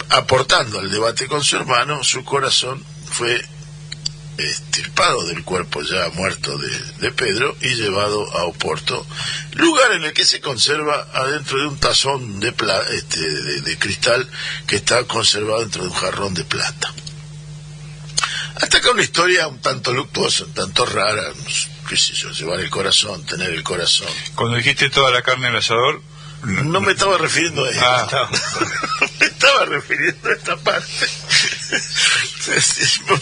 aportando 0.09 0.79
al 0.79 0.91
debate 0.91 1.25
con 1.27 1.43
su 1.43 1.55
hermano, 1.55 2.03
su 2.03 2.23
corazón 2.23 2.83
fue 3.11 3.43
estirpado 4.37 5.25
del 5.27 5.43
cuerpo 5.43 5.81
ya 5.83 6.09
muerto 6.13 6.57
de, 6.57 6.69
de 6.99 7.11
Pedro 7.11 7.55
y 7.61 7.75
llevado 7.75 8.29
a 8.37 8.45
Oporto, 8.45 9.05
lugar 9.53 9.91
en 9.93 10.03
el 10.03 10.13
que 10.13 10.25
se 10.25 10.41
conserva 10.41 11.07
adentro 11.13 11.59
de 11.59 11.67
un 11.67 11.77
tazón 11.79 12.39
de, 12.39 12.51
pla- 12.51 12.83
este, 12.91 13.19
de, 13.19 13.77
cristal 13.77 14.27
que 14.67 14.77
está 14.77 15.03
conservado 15.05 15.59
dentro 15.61 15.83
de 15.83 15.89
un 15.89 15.95
jarrón 15.95 16.33
de 16.33 16.43
plata. 16.43 16.93
Hasta 18.61 18.77
acá 18.77 18.91
una 18.91 19.01
historia 19.03 19.47
un 19.47 19.59
tanto 19.59 19.91
luctuosa, 19.93 20.45
un 20.45 20.53
tanto 20.53 20.85
rara, 20.85 21.23
qué 21.89 21.95
llevar 22.33 22.59
el 22.59 22.69
corazón, 22.69 23.25
tener 23.25 23.49
el 23.49 23.63
corazón. 23.63 24.07
Cuando 24.35 24.57
dijiste 24.57 24.89
toda 24.89 25.11
la 25.11 25.21
carne 25.21 25.47
al 25.47 25.55
asador, 25.57 26.01
No 26.43 26.81
me 26.81 26.91
estaba 26.91 27.17
refiriendo 27.17 27.63
a 27.65 27.71
eso. 27.71 27.79
Ah. 27.83 28.29
me 29.19 29.25
estaba 29.27 29.65
refiriendo 29.65 30.29
a 30.29 30.33
esta 30.33 30.57
parte. 30.57 30.89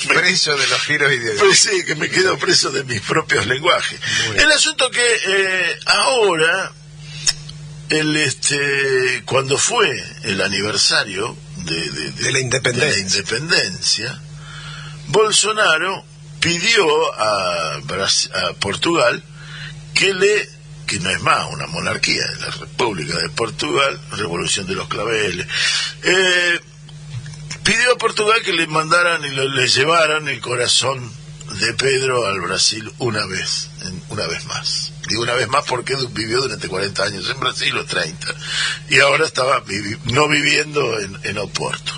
Preso 0.07 0.57
de 0.57 0.67
los 0.67 0.81
giros 0.81 1.07
Pues 1.09 1.21
ideológicos. 1.21 1.59
sí, 1.59 1.85
que 1.85 1.95
me 1.95 2.09
quedo 2.09 2.37
preso 2.37 2.71
de 2.71 2.83
mis 2.83 3.01
propios 3.01 3.45
lenguajes. 3.47 3.99
El 4.35 4.51
asunto 4.51 4.89
que 4.89 5.15
eh, 5.27 5.79
ahora, 5.85 6.71
el 7.89 8.15
este, 8.17 9.23
cuando 9.25 9.57
fue 9.57 9.89
el 10.23 10.41
aniversario 10.41 11.37
de, 11.57 11.75
de- 11.75 12.11
de- 12.11 12.23
De 12.23 12.31
la 12.31 12.39
independencia. 12.39 12.89
de 12.89 12.93
la 12.95 12.99
independencia, 12.99 14.21
Bolsonaro 15.07 16.05
pidió 16.39 17.13
a, 17.19 17.75
a 17.75 18.53
Portugal 18.59 19.23
que 19.93 20.13
le 20.13 20.49
que 20.91 20.99
no 20.99 21.09
es 21.09 21.21
más 21.21 21.49
una 21.49 21.67
monarquía, 21.67 22.21
la 22.41 22.49
República 22.49 23.17
de 23.17 23.29
Portugal, 23.29 23.97
Revolución 24.11 24.67
de 24.67 24.75
los 24.75 24.89
Claveles, 24.89 25.47
eh, 26.03 26.59
pidió 27.63 27.93
a 27.93 27.97
Portugal 27.97 28.41
que 28.43 28.51
le 28.51 28.67
mandaran 28.67 29.23
y 29.23 29.29
le 29.29 29.67
llevaran 29.69 30.27
el 30.27 30.41
corazón 30.41 31.09
de 31.61 31.73
Pedro 31.75 32.27
al 32.27 32.41
Brasil 32.41 32.91
una 32.97 33.25
vez, 33.25 33.69
una 34.09 34.27
vez 34.27 34.45
más. 34.47 34.91
Digo 35.07 35.21
una 35.23 35.35
vez 35.35 35.47
más 35.47 35.63
porque 35.63 35.95
vivió 36.11 36.41
durante 36.41 36.67
40 36.67 37.03
años 37.05 37.29
en 37.29 37.39
Brasil 37.39 37.77
o 37.77 37.85
30 37.85 38.27
y 38.89 38.99
ahora 38.99 39.25
estaba 39.25 39.63
no 40.11 40.27
viviendo 40.27 40.99
en, 40.99 41.17
en 41.23 41.37
Oporto. 41.37 41.93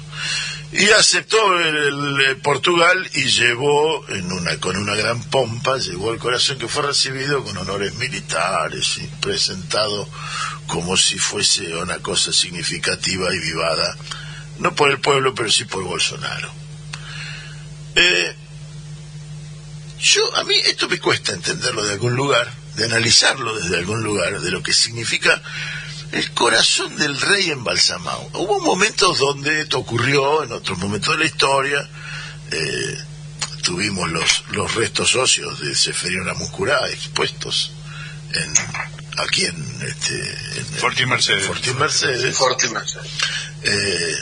Y 0.73 0.89
aceptó 0.89 1.59
el, 1.59 2.37
Portugal 2.41 3.07
y 3.13 3.25
llevó, 3.25 4.07
en 4.09 4.31
una, 4.31 4.57
con 4.57 4.75
una 4.75 4.95
gran 4.95 5.21
pompa, 5.25 5.77
llevó 5.77 6.11
el 6.11 6.19
corazón 6.19 6.57
que 6.57 6.67
fue 6.67 6.81
recibido 6.81 7.43
con 7.43 7.55
honores 7.57 7.93
militares 7.95 8.97
y 8.97 9.07
presentado 9.21 10.09
como 10.65 10.97
si 10.97 11.19
fuese 11.19 11.75
una 11.75 11.99
cosa 11.99 12.33
significativa 12.33 13.33
y 13.33 13.39
vivada, 13.39 13.95
no 14.57 14.73
por 14.73 14.89
el 14.89 14.99
pueblo, 14.99 15.35
pero 15.35 15.51
sí 15.51 15.65
por 15.65 15.83
Bolsonaro. 15.83 16.51
Eh, 17.95 18.35
yo, 19.99 20.35
a 20.37 20.43
mí 20.43 20.55
esto 20.65 20.89
me 20.89 20.99
cuesta 20.99 21.33
entenderlo 21.33 21.83
de 21.83 21.93
algún 21.93 22.15
lugar, 22.15 22.51
de 22.75 22.85
analizarlo 22.85 23.55
desde 23.59 23.77
algún 23.77 24.01
lugar, 24.03 24.41
de 24.41 24.49
lo 24.49 24.63
que 24.63 24.73
significa 24.73 25.39
el 26.13 26.31
corazón 26.31 26.95
del 26.95 27.19
rey 27.19 27.49
embalsamado. 27.49 28.29
Hubo 28.33 28.59
momentos 28.59 29.17
donde 29.17 29.61
esto 29.61 29.79
ocurrió, 29.79 30.43
en 30.43 30.51
otros 30.51 30.77
momentos 30.77 31.13
de 31.13 31.19
la 31.19 31.25
historia, 31.25 31.89
eh, 32.51 32.97
tuvimos 33.63 34.09
los, 34.11 34.43
los 34.51 34.75
restos 34.75 35.15
óseos 35.15 35.59
de 35.59 35.73
Seferino 35.73 36.33
Muscurá 36.35 36.87
expuestos 36.89 37.71
en, 38.31 38.53
aquí 39.17 39.45
en, 39.45 39.55
este, 39.81 40.59
en 40.59 40.65
Fortín 40.65 41.09
Mercedes. 41.09 41.47
Fortín 41.47 41.77
Mercedes. 41.79 42.39
Eh, 43.63 44.15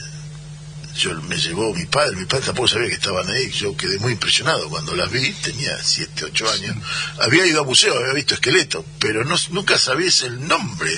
yo 0.95 1.13
me 1.23 1.37
llevó 1.37 1.73
mi 1.73 1.85
padre, 1.85 2.15
mi 2.15 2.25
padre 2.25 2.45
tampoco 2.45 2.69
sabía 2.69 2.87
que 2.87 2.95
estaban 2.95 3.27
ahí, 3.29 3.49
yo 3.51 3.75
quedé 3.75 3.97
muy 3.99 4.13
impresionado 4.13 4.69
cuando 4.69 4.95
las 4.95 5.11
vi, 5.11 5.31
tenía 5.33 5.77
7, 5.81 6.25
8 6.25 6.51
años. 6.51 6.75
Había 7.19 7.45
ido 7.45 7.61
a 7.61 7.65
museo, 7.65 7.97
había 7.97 8.13
visto 8.13 8.35
esqueletos, 8.35 8.85
pero 8.99 9.25
no, 9.25 9.35
nunca 9.51 9.77
sabías 9.77 10.21
el 10.21 10.47
nombre 10.47 10.91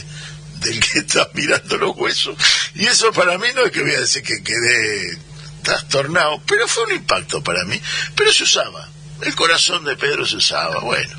del 0.64 0.80
que 0.91 0.99
está 0.99 1.30
mirando 1.34 1.78
los 1.78 1.95
huesos. 1.95 2.36
Y 2.76 2.86
eso 2.86 3.11
para 3.11 3.38
mí 3.38 3.47
no 3.55 3.66
es 3.66 3.72
que 3.72 3.82
voy 3.82 3.93
a 3.95 3.99
decir 4.01 4.24
que 4.24 4.41
quedé 4.43 5.18
trastornado, 5.61 6.41
pero 6.47 6.68
fue 6.68 6.84
un 6.86 6.91
impacto 6.93 7.43
para 7.43 7.64
mí. 7.66 7.80
Pero 8.16 8.32
se 8.34 8.43
usaba, 8.43 8.89
el 9.22 9.36
corazón 9.36 9.86
de 9.86 9.95
Pedro 9.95 10.26
se 10.26 10.38
usaba, 10.38 10.80
bueno. 10.82 11.16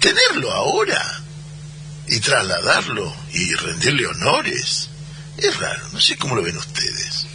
Tenerlo 0.00 0.52
ahora 0.52 1.20
y 2.06 2.20
trasladarlo 2.20 3.14
y 3.32 3.52
rendirle 3.54 4.06
honores 4.06 4.88
es 5.36 5.56
raro, 5.58 5.88
no 5.92 6.00
sé 6.00 6.16
cómo 6.16 6.36
lo 6.36 6.42
ven 6.42 6.56
ustedes. 6.56 7.26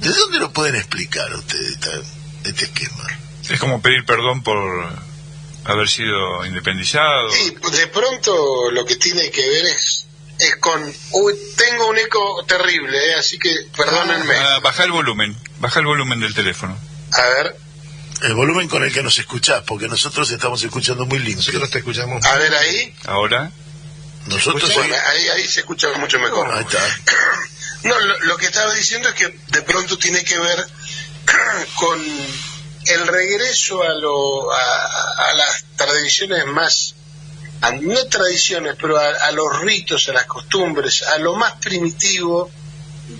¿De 0.00 0.10
dónde 0.10 0.38
lo 0.38 0.52
pueden 0.52 0.76
explicar 0.76 1.32
ustedes 1.34 1.72
esta- 1.72 2.00
este 2.44 2.64
esquema? 2.66 3.06
Es 3.48 3.60
como 3.60 3.80
pedir 3.82 4.04
perdón 4.06 4.42
por 4.42 4.58
haber 5.64 5.88
sido 5.88 6.44
independizado. 6.46 7.30
Sí, 7.30 7.54
de 7.72 7.86
pronto 7.88 8.70
lo 8.70 8.84
que 8.84 8.96
tiene 8.96 9.30
que 9.30 9.46
ver 9.46 9.64
es, 9.66 10.03
es 10.38 10.56
con... 10.56 10.82
uy, 11.12 11.34
tengo 11.56 11.88
un 11.88 11.98
eco 11.98 12.44
terrible, 12.46 13.10
¿eh? 13.10 13.14
así 13.14 13.38
que 13.38 13.50
perdónenme. 13.76 14.34
Ah, 14.36 14.60
baja 14.62 14.84
el 14.84 14.92
volumen, 14.92 15.36
baja 15.58 15.80
el 15.80 15.86
volumen 15.86 16.20
del 16.20 16.34
teléfono. 16.34 16.76
A 17.12 17.22
ver, 17.22 17.56
El 18.22 18.34
volumen 18.34 18.68
con 18.68 18.82
el 18.82 18.92
que 18.92 19.02
nos 19.02 19.18
escuchás, 19.18 19.62
porque 19.66 19.86
nosotros 19.88 20.30
estamos 20.30 20.62
escuchando 20.62 21.06
muy 21.06 21.18
limpio. 21.18 21.36
Nosotros 21.36 21.70
te 21.70 21.78
escuchamos. 21.78 22.24
a 22.24 22.36
ver 22.38 22.54
ahí. 22.54 22.94
Ahora, 23.06 23.50
Nosotros. 24.26 24.72
Bueno, 24.74 24.94
ahí, 25.06 25.28
ahí 25.28 25.46
se 25.46 25.60
escucha 25.60 25.88
mucho 25.98 26.18
mejor. 26.18 26.50
Ahí 26.52 26.62
está. 26.64 26.80
No, 27.84 28.00
lo, 28.00 28.18
lo 28.20 28.36
que 28.38 28.46
estaba 28.46 28.72
diciendo 28.72 29.10
es 29.10 29.14
que 29.14 29.28
de 29.48 29.60
pronto 29.60 29.98
tiene 29.98 30.24
que 30.24 30.38
ver 30.38 30.66
con 31.74 32.00
el 32.86 33.06
regreso 33.06 33.82
a, 33.82 33.92
lo, 33.92 34.50
a, 34.50 35.28
a 35.28 35.34
las 35.34 35.64
tradiciones 35.76 36.46
más, 36.46 36.94
a- 37.66 37.72
no 37.72 38.06
tradiciones, 38.06 38.76
pero 38.80 38.96
a, 38.98 39.08
a 39.08 39.32
los 39.32 39.60
ritos, 39.60 40.08
a 40.08 40.12
las 40.12 40.26
costumbres, 40.26 41.02
a 41.02 41.18
lo 41.18 41.34
más 41.34 41.54
primitivo 41.54 42.50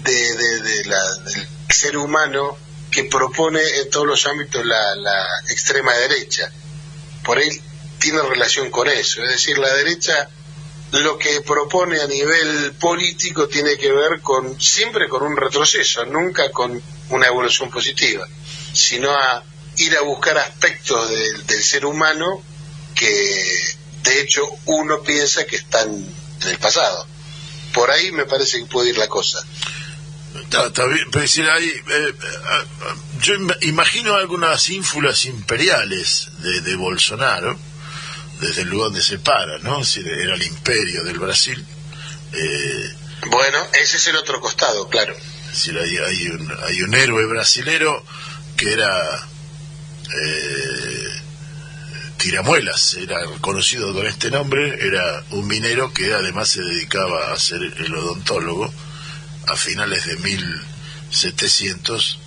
de, 0.03 0.37
del 0.63 0.93
ser 1.69 1.97
humano 1.97 2.57
que 2.91 3.05
propone 3.05 3.61
en 3.81 3.91
todos 3.91 4.07
los 4.07 4.27
ámbitos 4.27 4.65
la, 4.65 4.95
la 4.97 5.27
extrema 5.49 5.93
derecha. 5.95 6.51
Por 7.25 7.39
ahí 7.39 7.49
tiene 7.99 8.23
relación 8.23 8.71
con 8.71 8.87
eso, 8.89 9.23
es 9.25 9.31
decir, 9.31 9.59
la 9.59 9.73
derecha 9.75 10.29
lo 10.93 11.19
que 11.19 11.41
propone 11.41 12.01
a 12.01 12.07
nivel 12.07 12.73
político 12.75 13.49
tiene 13.49 13.77
que 13.77 13.91
ver 13.91 14.21
con 14.21 14.61
siempre 14.61 15.09
con 15.09 15.25
un 15.25 15.37
retroceso, 15.37 16.05
nunca 16.05 16.51
con 16.53 16.81
una 17.11 17.27
evolución 17.27 17.69
positiva, 17.71 18.29
sino 18.73 19.11
a 19.11 19.43
ir 19.77 19.97
a 19.97 20.03
buscar 20.03 20.39
aspectos 20.39 21.11
del 21.49 21.63
ser 21.65 21.85
humano 21.85 22.41
que 22.95 23.77
de 24.05 24.21
hecho 24.21 24.43
uno 24.67 25.03
piensa 25.03 25.45
que 25.47 25.57
están 25.57 25.89
en 26.43 26.49
el 26.49 26.59
pasado. 26.59 27.07
Por 27.73 27.91
ahí 27.91 28.13
me 28.13 28.27
parece 28.27 28.59
que 28.61 28.67
puede 28.67 28.91
ir 28.91 28.99
la 28.99 29.09
cosa. 29.09 29.39
Está, 30.43 30.67
está 30.67 30.85
bien, 30.87 31.07
pero 31.11 31.23
decir, 31.23 31.45
eh, 31.47 32.15
ah, 32.45 32.65
ah, 32.89 32.95
yo 33.21 33.35
im- 33.35 33.57
imagino 33.63 34.15
algunas 34.15 34.69
ínfulas 34.69 35.25
imperiales 35.25 36.29
de, 36.39 36.61
de 36.61 36.77
Bolsonaro, 36.77 37.59
desde 38.41 38.63
el 38.63 38.69
lugar 38.69 38.87
donde 38.89 39.03
se 39.03 39.19
para, 39.19 39.59
¿no? 39.59 39.81
Es 39.81 39.95
decir, 39.95 40.09
era 40.09 40.35
el 40.35 40.43
imperio 40.43 41.05
del 41.05 41.19
Brasil. 41.19 41.65
Eh, 42.33 42.95
Bueno, 43.27 43.59
ese 43.81 43.97
es 43.97 44.07
el 44.09 44.17
otro 44.17 44.41
costado, 44.41 44.89
claro. 44.89 45.17
es 45.17 45.53
decir, 45.53 45.79
hay, 45.79 45.97
hay, 45.97 46.27
un, 46.29 46.53
hay 46.65 46.83
un 46.83 46.95
héroe 46.95 47.25
brasilero 47.27 48.05
que 48.57 48.73
era 48.73 49.29
eh, 50.21 51.23
Tiramuelas, 52.29 52.95
era 52.95 53.17
conocido 53.43 53.93
con 53.93 54.07
este 54.07 54.31
nombre, 54.31 54.79
era 54.81 55.23
un 55.33 55.47
minero 55.47 55.93
que 55.93 56.15
además 56.15 56.49
se 56.49 56.63
dedicaba 56.63 57.35
a 57.35 57.39
ser 57.39 57.61
el 57.63 57.95
odontólogo 57.95 58.73
a 59.47 59.55
finales 59.57 60.07
de 60.07 60.17
1700. 60.17 62.19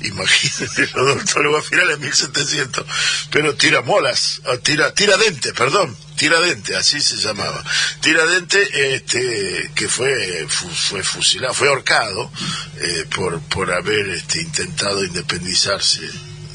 Imagínense 0.00 0.82
el 0.82 0.90
odontólogo 0.98 1.58
a 1.58 1.62
finales 1.62 2.00
de 2.00 2.06
1700, 2.06 2.84
pero 3.30 3.54
Tiramuelas, 3.54 4.42
ah, 4.46 4.56
tira, 4.60 4.92
Tiradente, 4.92 5.52
perdón, 5.52 5.96
Tiradente, 6.16 6.74
así 6.74 7.00
se 7.00 7.14
llamaba. 7.18 7.62
Tiradente, 8.00 8.96
este, 8.96 9.70
que 9.76 9.88
fue, 9.88 10.46
fu- 10.48 10.68
fue 10.68 11.04
fusilado, 11.04 11.54
fue 11.54 11.68
ahorcado 11.68 12.32
eh, 12.80 13.06
por, 13.14 13.40
por 13.42 13.72
haber 13.72 14.08
este, 14.08 14.42
intentado 14.42 15.04
independizarse, 15.04 16.00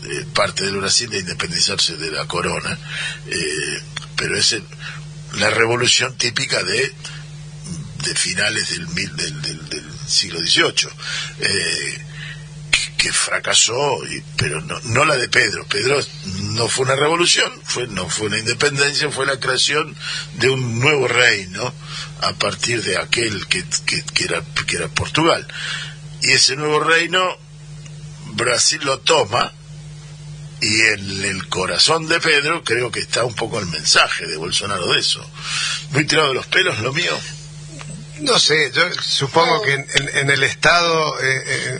eh, 0.09 0.25
parte 0.33 0.65
del 0.65 0.77
Brasil 0.77 1.09
de 1.09 1.19
independizarse 1.19 1.97
de 1.97 2.11
la 2.11 2.25
corona, 2.27 2.77
eh, 3.27 3.81
pero 4.15 4.37
es 4.37 4.55
la 5.33 5.49
revolución 5.49 6.15
típica 6.17 6.63
de 6.63 6.93
de 8.05 8.15
finales 8.15 8.69
del, 8.69 8.87
mil- 8.89 9.15
del, 9.15 9.83
siglo 10.07 10.39
XVIII, 10.39 10.87
eh, 11.39 11.97
que, 12.97 13.11
fracasó, 13.11 13.99
pero 14.37 14.61
no, 14.61 14.79
no 14.85 15.03
la 15.03 15.17
de 15.17 15.27
Pedro. 15.27 15.65
Pedro 15.65 15.99
no 16.53 16.67
fue 16.69 16.85
una 16.85 16.95
revolución, 16.95 17.51
fue, 17.65 17.87
no 17.87 18.07
fue 18.09 18.27
una 18.27 18.37
independencia, 18.39 19.09
fue 19.11 19.25
la 19.25 19.39
creación 19.39 19.93
de 20.35 20.49
un 20.49 20.79
nuevo 20.79 21.07
reino 21.07 21.73
a 22.21 22.33
partir 22.33 22.81
de 22.83 22.97
aquel 22.97 23.47
que, 23.47 23.65
que, 23.85 24.03
que 24.03 24.23
era, 24.23 24.41
que 24.65 24.77
era 24.77 24.87
Portugal. 24.87 25.45
Y 26.21 26.31
ese 26.31 26.55
nuevo 26.55 26.79
reino, 26.79 27.19
Brasil 28.33 28.79
lo 28.83 28.99
toma, 28.99 29.51
y 30.61 30.81
en 30.81 31.23
el 31.25 31.47
corazón 31.49 32.07
de 32.07 32.19
Pedro 32.19 32.63
creo 32.63 32.91
que 32.91 32.99
está 33.01 33.23
un 33.23 33.35
poco 33.35 33.59
el 33.59 33.67
mensaje 33.67 34.25
de 34.25 34.37
Bolsonaro 34.37 34.87
de 34.93 34.99
eso. 34.99 35.23
Muy 35.91 36.05
tirado 36.05 36.29
de 36.29 36.33
los 36.35 36.47
pelos 36.47 36.79
lo 36.79 36.91
mío. 36.93 37.17
No 38.21 38.39
sé, 38.39 38.71
yo 38.73 38.81
supongo 38.99 39.61
que 39.61 39.73
en, 39.73 39.85
en- 39.93 40.17
en 40.17 40.29
el 40.31 40.41
estado 40.41 41.19
eh, 41.21 41.43
eh, 41.45 41.79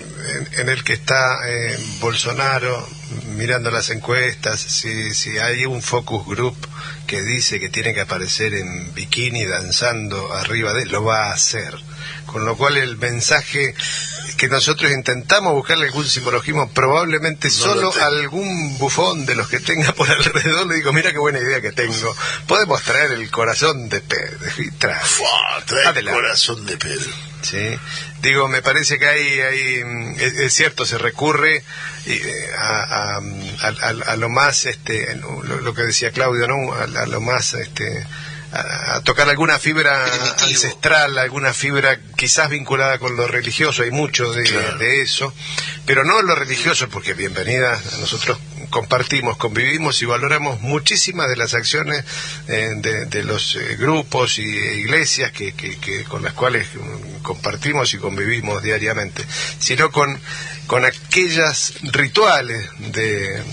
en, 0.53 0.59
en 0.61 0.69
el 0.69 0.83
que 0.83 0.93
está 0.93 1.39
eh, 1.49 1.75
Bolsonaro, 1.99 2.87
mirando 3.35 3.71
las 3.71 3.89
encuestas, 3.89 4.59
si, 4.61 5.15
si 5.15 5.39
hay 5.39 5.65
un 5.65 5.81
focus 5.81 6.27
group 6.27 6.55
que 7.07 7.23
dice 7.23 7.59
que 7.59 7.69
tiene 7.69 7.95
que 7.95 8.01
aparecer 8.01 8.53
en 8.53 8.93
bikini 8.93 9.45
danzando 9.45 10.31
arriba 10.33 10.73
de 10.73 10.83
él, 10.83 10.89
lo 10.91 11.03
va 11.03 11.29
a 11.29 11.33
hacer. 11.33 11.73
Con 12.27 12.45
lo 12.45 12.55
cual 12.55 12.77
el 12.77 12.97
mensaje 12.97 13.73
que 14.37 14.47
nosotros 14.47 14.91
intentamos 14.91 15.53
buscarle 15.53 15.87
algún 15.87 16.05
simbologismo, 16.05 16.69
probablemente 16.69 17.47
No 17.49 17.53
solo 17.53 17.93
algún 18.01 18.77
bufón 18.77 19.25
de 19.25 19.35
los 19.35 19.47
que 19.49 19.59
tenga 19.59 19.91
por 19.93 20.09
alrededor 20.11 20.67
le 20.67 20.75
digo, 20.75 20.93
mira 20.93 21.11
qué 21.11 21.17
buena 21.17 21.39
idea 21.39 21.59
que 21.61 21.71
tengo. 21.71 22.15
Podemos 22.47 22.81
traer 22.83 23.11
el 23.11 23.29
corazón 23.31 23.89
de 23.89 23.99
Pedro. 24.01 24.37
Y 24.59 24.71
trae. 24.71 25.03
Fua, 25.03 25.29
trae 25.65 25.99
el 25.99 26.09
corazón 26.09 26.65
de 26.65 26.77
Pedro. 26.77 27.11
Sí, 27.41 27.79
digo, 28.21 28.47
me 28.47 28.61
parece 28.61 28.97
que 28.99 29.07
hay, 29.07 29.39
hay 29.39 29.83
mm, 29.83 30.15
es, 30.19 30.33
es 30.33 30.53
cierto, 30.53 30.85
se 30.85 30.97
recurre 30.97 31.63
eh, 32.07 32.49
a, 32.57 32.83
a, 32.83 33.17
a- 33.17 33.21
a- 33.89 34.11
a 34.11 34.15
lo 34.17 34.27
más, 34.29 34.65
este, 34.65 35.15
lo, 35.17 35.43
lo 35.43 35.73
que 35.73 35.83
decía 35.83 36.11
Claudio, 36.11 36.47
¿no? 36.47 36.73
A, 36.73 36.83
a 36.83 37.05
lo 37.05 37.21
más, 37.21 37.53
este, 37.53 38.05
a, 38.51 38.95
a 38.95 39.01
tocar 39.01 39.27
alguna 39.29 39.59
fibra 39.59 40.03
Primitivo. 40.05 40.35
ancestral, 40.49 41.17
alguna 41.17 41.53
fibra 41.53 41.99
quizás 42.15 42.49
vinculada 42.49 42.97
con 42.99 43.15
lo 43.15 43.27
religioso, 43.27 43.83
hay 43.83 43.91
mucho 43.91 44.31
de, 44.33 44.43
Claro. 44.43 44.77
de 44.77 45.01
eso, 45.01 45.33
pero 45.85 46.03
no 46.03 46.21
lo 46.21 46.35
religioso, 46.35 46.87
porque 46.89 47.13
bienvenida 47.13 47.73
a 47.73 47.97
nosotros 47.97 48.37
compartimos, 48.69 49.37
convivimos 49.37 50.01
y 50.01 50.05
valoramos 50.05 50.61
muchísimas 50.61 51.29
de 51.29 51.35
las 51.37 51.53
acciones 51.53 52.03
eh, 52.47 52.71
de, 53.09 53.23
los 53.23 53.55
eh, 53.55 53.75
grupos 53.77 54.37
y 54.39 54.43
iglesias 54.43 55.31
que, 55.31 55.53
que- 55.53 56.03
con 56.05 56.23
las 56.23 56.33
cuales 56.33 56.67
mm, 56.75 57.21
compartimos 57.23 57.93
y 57.93 57.97
convivimos 57.97 58.61
diariamente, 58.63 59.23
sino 59.59 59.91
con, 59.91 60.19
con 60.67 60.85
aquellas 60.85 61.73
rituales 61.83 62.69
de 62.93 63.43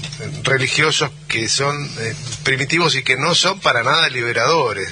religiosos 0.42 1.10
que 1.28 1.48
son 1.48 1.74
eh, 2.00 2.14
primitivos 2.42 2.94
y 2.96 3.02
que 3.02 3.16
no 3.16 3.34
son 3.34 3.60
para 3.60 3.82
nada 3.82 4.08
liberadores 4.08 4.88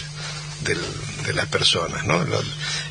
de 0.60 1.32
las 1.34 1.46
personas, 1.46 2.04
¿no? 2.04 2.24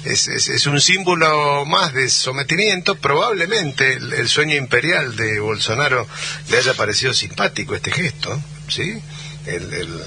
Es, 0.05 0.27
es- 0.27 0.47
es 0.49 0.65
un 0.67 0.79
símbolo 0.81 1.65
más 1.65 1.93
de 1.93 2.09
sometimiento. 2.09 2.95
Probablemente 2.95 3.93
el, 3.93 4.13
el 4.13 4.27
sueño 4.29 4.55
imperial 4.55 5.15
de 5.15 5.39
Bolsonaro 5.39 6.07
le 6.49 6.57
haya 6.57 6.73
parecido 6.73 7.13
simpático 7.13 7.75
este 7.75 7.91
gesto, 7.91 8.41
¿sí? 8.67 9.01
El, 9.45 9.73
el- 9.73 10.03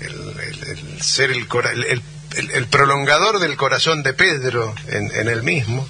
el- 0.00 1.02
ser 1.02 1.30
el, 1.30 1.46
cora- 1.48 1.72
el- 1.72 2.02
el- 2.52 2.66
prolongador 2.66 3.38
del 3.38 3.56
corazón 3.56 4.02
de 4.02 4.12
Pedro 4.12 4.74
en, 4.88 5.10
en 5.14 5.28
él 5.28 5.42
mismo. 5.42 5.88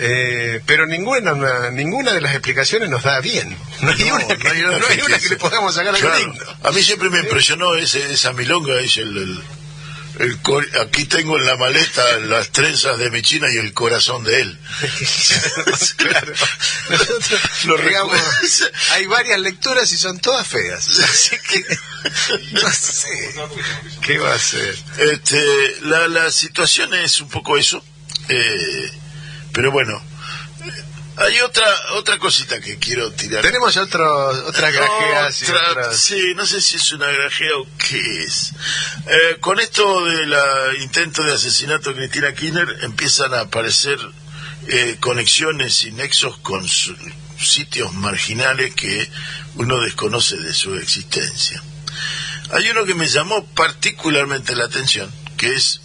Eh, 0.00 0.60
pero 0.64 0.86
ninguna 0.86 1.32
una- 1.34 1.70
ninguna 1.70 2.12
de 2.12 2.20
las 2.20 2.32
explicaciones 2.32 2.88
nos 2.88 3.02
da 3.02 3.20
bien. 3.20 3.56
No 3.82 3.90
hay, 3.90 4.04
No, 4.04 4.14
una, 4.14 4.26
que, 4.28 4.44
no 4.44 4.50
hay 4.50 4.62
una 4.62 4.78
no 4.78 4.86
hay 4.86 4.96
que 4.96 5.02
una 5.02 5.06
que 5.06 5.12
empiece. 5.14 5.28
le 5.30 5.36
podamos 5.36 5.74
sacar 5.74 5.94
algo 5.94 6.08
Claro. 6.08 6.18
lindo. 6.24 6.44
A 6.62 6.70
mí 6.72 6.82
siempre 6.82 7.10
me 7.10 7.18
impresionó 7.20 7.74
ese, 7.74 8.12
esa 8.12 8.32
milonga, 8.32 8.80
es 8.80 8.96
el, 8.96 9.16
el- 9.16 9.42
el 10.18 10.40
cor- 10.42 10.68
aquí 10.80 11.04
tengo 11.04 11.36
en 11.38 11.46
la 11.46 11.56
maleta 11.56 12.18
las 12.20 12.50
trenzas 12.50 12.98
de 12.98 13.10
mi 13.10 13.22
china 13.22 13.46
y 13.52 13.56
el 13.58 13.72
corazón 13.72 14.24
de 14.24 14.40
él. 14.40 14.58
claro. 15.96 16.32
Nosotros, 16.90 17.40
Lo 17.64 17.76
digamos, 17.78 18.20
hay 18.92 19.06
varias 19.06 19.38
lecturas 19.40 19.92
y 19.92 19.98
son 19.98 20.18
todas 20.18 20.46
feas. 20.46 20.88
Así 21.00 21.36
que 21.48 21.64
no 22.52 22.70
sé 22.70 23.34
qué 24.02 24.18
va 24.18 24.34
a 24.34 24.38
ser. 24.38 24.76
Este, 24.98 25.76
la, 25.82 26.08
la 26.08 26.30
situación 26.30 26.94
es 26.94 27.20
un 27.20 27.28
poco 27.28 27.56
eso, 27.56 27.84
eh, 28.28 28.90
pero 29.52 29.70
bueno, 29.70 30.02
hay 31.18 31.40
otra 31.40 31.64
otra 31.94 32.18
cosita 32.18 32.60
que 32.60 32.78
quiero 32.78 33.10
tirar. 33.12 33.42
Tenemos 33.42 33.76
otro, 33.76 34.28
otras 34.46 34.72
grajeas 34.72 35.42
y 35.42 35.44
Otra- 35.50 35.92
Sí, 35.92 36.34
no 36.36 36.46
sé 36.46 36.60
si 36.60 36.76
es 36.76 36.92
una 36.92 37.06
grajea 37.10 37.56
o 37.56 37.66
qué 37.76 38.22
es. 38.24 38.52
Eh, 39.06 39.36
con 39.40 39.58
esto 39.60 40.04
del 40.06 40.34
intento 40.80 41.22
de 41.22 41.34
asesinato 41.34 41.90
de 41.92 41.96
Cristina 42.08 42.32
Kirchner 42.34 42.78
empiezan 42.82 43.34
a 43.34 43.40
aparecer 43.40 43.98
eh, 44.68 44.96
conexiones 45.00 45.82
y 45.84 45.92
nexos 45.92 46.38
con 46.38 46.66
su- 46.68 46.96
sitios 47.40 47.92
marginales 47.94 48.74
que 48.74 49.08
uno 49.54 49.80
desconoce 49.80 50.36
de 50.36 50.52
su 50.52 50.74
existencia. 50.74 51.62
Hay 52.52 52.68
uno 52.70 52.84
que 52.84 52.94
me 52.94 53.06
llamó 53.08 53.44
particularmente 53.54 54.54
la 54.56 54.64
atención, 54.64 55.12
que 55.36 55.54
es 55.54 55.80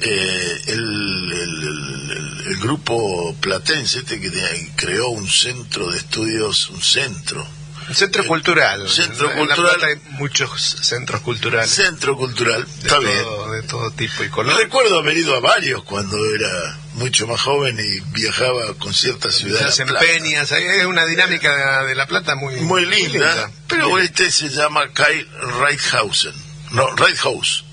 eh, 0.00 0.60
el, 0.66 1.32
el- 1.32 1.32
el- 1.32 2.10
el- 2.10 2.46
el 2.48 2.56
grupo 2.58 3.34
platense 3.40 3.98
este 4.00 4.20
que 4.20 4.30
de- 4.30 4.72
creó 4.76 5.08
un 5.08 5.28
centro 5.28 5.90
de 5.90 5.98
estudios, 5.98 6.68
un 6.70 6.82
centro, 6.82 7.46
Un 7.88 7.94
centro 7.94 8.24
cultural. 8.26 8.88
Centro 8.88 9.30
En 9.30 9.38
cultural. 9.46 9.84
Hay 9.84 9.96
muchos 10.18 10.50
centros 10.82 11.20
culturales. 11.20 11.70
centro 11.70 12.16
cultural, 12.16 12.64
de 12.64 12.70
está 12.88 12.98
bien. 12.98 13.22
todo, 13.22 13.50
de 13.52 13.62
todo 13.64 13.90
tipo 13.90 14.24
y 14.24 14.28
color. 14.30 14.56
recuerdo 14.56 14.98
haber 14.98 15.16
ido 15.18 15.36
a 15.36 15.40
varios 15.40 15.84
cuando 15.84 16.16
era 16.34 16.78
mucho 16.94 17.26
más 17.26 17.40
joven 17.42 17.78
y 17.78 18.00
viajaba 18.18 18.72
con 18.78 18.94
ciertas 18.94 19.34
ciudades. 19.34 19.68
hacen 19.68 19.88
peñas, 20.00 20.50
hay 20.52 20.64
hay 20.64 20.86
una 20.86 21.04
dinámica 21.06 21.82
de, 21.82 21.88
de 21.88 21.94
La 21.94 22.06
Plata 22.06 22.34
muy, 22.36 22.54
Muy 22.56 22.86
linda, 22.86 23.50
pero 23.68 23.98
este 23.98 24.30
se 24.30 24.48
llama 24.48 24.88
Kai 24.94 25.26
Reithausen. 25.60 26.34
No, 26.70 26.88
Reithaus. 26.96 27.64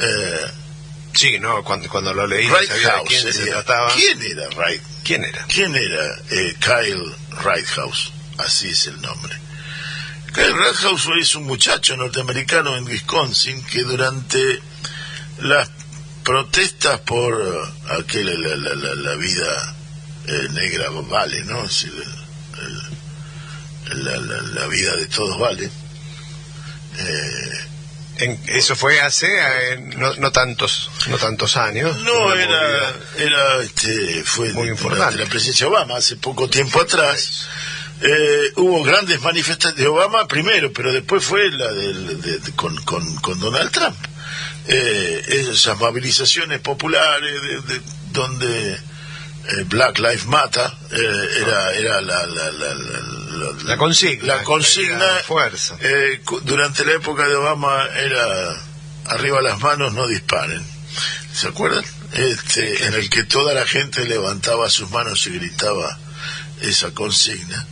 Eh, 0.00 0.46
Sí, 1.18 1.38
no, 1.40 1.64
cuando, 1.64 1.88
cuando 1.88 2.14
lo 2.14 2.26
leí 2.28 2.46
sabía 2.46 2.60
de 2.60 2.74
Reithaus 2.76 3.08
quién 3.08 3.22
se 3.22 3.32
sería. 3.32 3.52
trataba. 3.54 3.92
¿Quién 3.92 4.22
era 4.22 4.48
Reit? 4.50 4.82
¿Quién 5.02 5.24
era? 5.24 5.44
¿Quién 5.46 5.74
era 5.74 6.04
eh, 6.30 6.54
Kyle 6.60 7.12
Reithaus? 7.42 8.12
Así 8.38 8.68
es 8.68 8.86
el 8.86 9.00
nombre. 9.02 9.34
Kyle 10.32 10.54
Reithaus 10.56 11.08
es 11.20 11.34
un 11.34 11.44
muchacho 11.44 11.96
norteamericano 11.96 12.76
en 12.76 12.84
Wisconsin 12.84 13.64
que 13.64 13.82
durante 13.82 14.60
las 15.40 15.68
protestas 16.22 17.00
por 17.00 17.34
eh, 17.34 17.94
aquel, 17.98 18.26
la, 18.40 18.54
la- 18.56 18.74
la- 18.76 18.94
la 18.94 19.16
vida 19.16 19.74
eh, 20.26 20.48
negra 20.52 20.88
vale, 20.90 21.42
¿no? 21.44 21.64
Es 21.64 21.82
el- 21.84 22.04
la- 24.04 24.16
la 24.60 24.66
vida 24.68 24.94
de 24.94 25.06
todos 25.06 25.36
vale. 25.38 25.68
Eh, 26.98 27.67
En- 28.18 28.40
eso 28.46 28.74
fue 28.76 29.00
hace 29.00 29.26
eh, 29.28 29.78
no, 29.96 30.14
no 30.14 30.32
tantos 30.32 30.90
no 31.08 31.18
tantos 31.18 31.56
años. 31.56 32.00
No, 32.02 32.34
era, 32.34 32.92
era 33.16 33.62
este, 33.62 34.22
fue 34.24 34.52
Muy 34.52 34.68
importante. 34.68 35.18
la 35.18 35.26
presidencia 35.26 35.66
de 35.66 35.72
Obama, 35.72 35.96
hace 35.96 36.16
poco 36.16 36.48
tiempo 36.50 36.80
atrás. 36.80 37.46
Eh, 38.00 38.52
hubo 38.56 38.82
grandes 38.84 39.20
manifestaciones 39.22 39.78
de 39.80 39.88
Obama 39.88 40.26
primero, 40.28 40.72
pero 40.72 40.92
después 40.92 41.24
fue 41.24 41.50
la 41.50 41.72
del- 41.72 42.20
de- 42.20 42.38
de- 42.38 42.52
con, 42.52 42.76
con, 42.84 43.16
con 43.16 43.38
Donald 43.40 43.70
Trump. 43.72 43.96
Eh, 44.68 45.24
esas 45.50 45.78
movilizaciones 45.78 46.60
populares 46.60 47.32
de- 47.66 47.80
donde 48.12 48.78
eh, 49.48 49.64
Black 49.66 49.98
Lives 49.98 50.26
Matter 50.26 50.70
eh, 50.90 51.28
era, 51.42 51.72
era 51.74 52.00
la, 52.00 52.26
la, 52.26 52.50
la, 52.52 52.74
la- 52.74 53.52
La 53.64 53.76
consigna. 53.76 54.36
La 54.36 54.42
consigna 54.44 55.06
fuerza. 55.26 55.76
eh, 55.80 56.20
durante 56.42 56.84
la 56.84 56.92
época 56.92 57.26
de 57.28 57.34
Obama 57.36 57.86
era 57.96 58.62
arriba 59.06 59.40
las 59.40 59.58
manos, 59.60 59.92
no 59.94 60.06
disparen. 60.06 60.62
¿Se 61.32 61.48
acuerdan? 61.48 61.84
Este, 62.12 62.86
en 62.86 62.94
el 62.94 63.08
que 63.10 63.24
toda 63.24 63.52
la 63.54 63.64
gente 63.66 64.04
levantaba 64.06 64.68
sus 64.70 64.90
manos 64.90 65.26
y 65.26 65.30
gritaba 65.38 65.98
esa 66.62 66.90
consigna, 66.92 67.66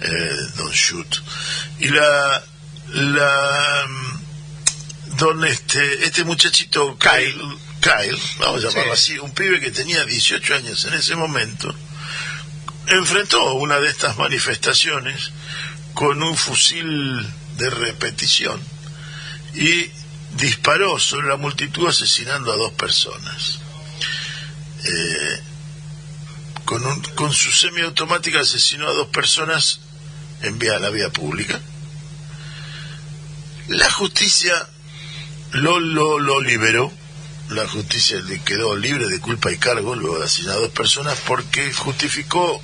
eh, 0.00 0.36
don't 0.56 0.72
shoot. 0.74 1.22
Y 1.80 1.88
la, 1.88 2.42
la, 2.88 3.84
mm, 3.88 5.16
don 5.16 5.44
este, 5.44 6.04
este 6.04 6.24
muchachito 6.24 6.96
Kyle, 6.98 7.36
Kyle, 7.80 8.18
vamos 8.38 8.64
a 8.64 8.68
llamarlo 8.68 8.94
Sí. 8.96 9.12
así, 9.14 9.18
un 9.18 9.32
pibe 9.32 9.60
que 9.60 9.70
tenía 9.70 10.04
18 10.04 10.54
años 10.54 10.84
en 10.84 10.94
ese 10.94 11.16
momento, 11.16 11.74
enfrentó 12.86 13.54
una 13.54 13.78
de 13.80 13.88
estas 13.88 14.16
manifestaciones 14.18 15.30
con 15.94 16.22
un 16.22 16.36
fusil 16.36 17.26
de 17.56 17.70
repetición 17.70 18.60
y 19.54 19.90
disparó 20.36 20.98
sobre 20.98 21.28
la 21.28 21.36
multitud 21.36 21.88
asesinando 21.88 22.52
a 22.52 22.56
dos 22.56 22.72
personas. 22.72 23.58
Eh, 24.84 25.40
con, 26.64 26.84
un- 26.86 27.02
con 27.16 27.32
su 27.32 27.50
semiautomática 27.50 28.40
asesinó 28.40 28.88
a 28.88 28.92
dos 28.92 29.08
personas 29.08 29.80
en 30.42 30.58
vía, 30.58 30.78
la 30.78 30.90
vía 30.90 31.10
pública. 31.10 31.60
La 33.68 33.90
justicia 33.90 34.68
lo, 35.52 35.78
lo, 35.80 36.18
lo 36.18 36.40
liberó, 36.40 36.92
la 37.50 37.66
justicia 37.68 38.20
le 38.20 38.40
quedó 38.40 38.76
libre 38.76 39.08
de 39.08 39.20
culpa 39.20 39.50
y 39.50 39.58
cargo 39.58 39.94
luego 39.94 40.18
de 40.18 40.24
asesinar 40.24 40.56
a 40.56 40.60
dos 40.60 40.70
personas 40.70 41.18
porque 41.26 41.72
justificó 41.72 42.62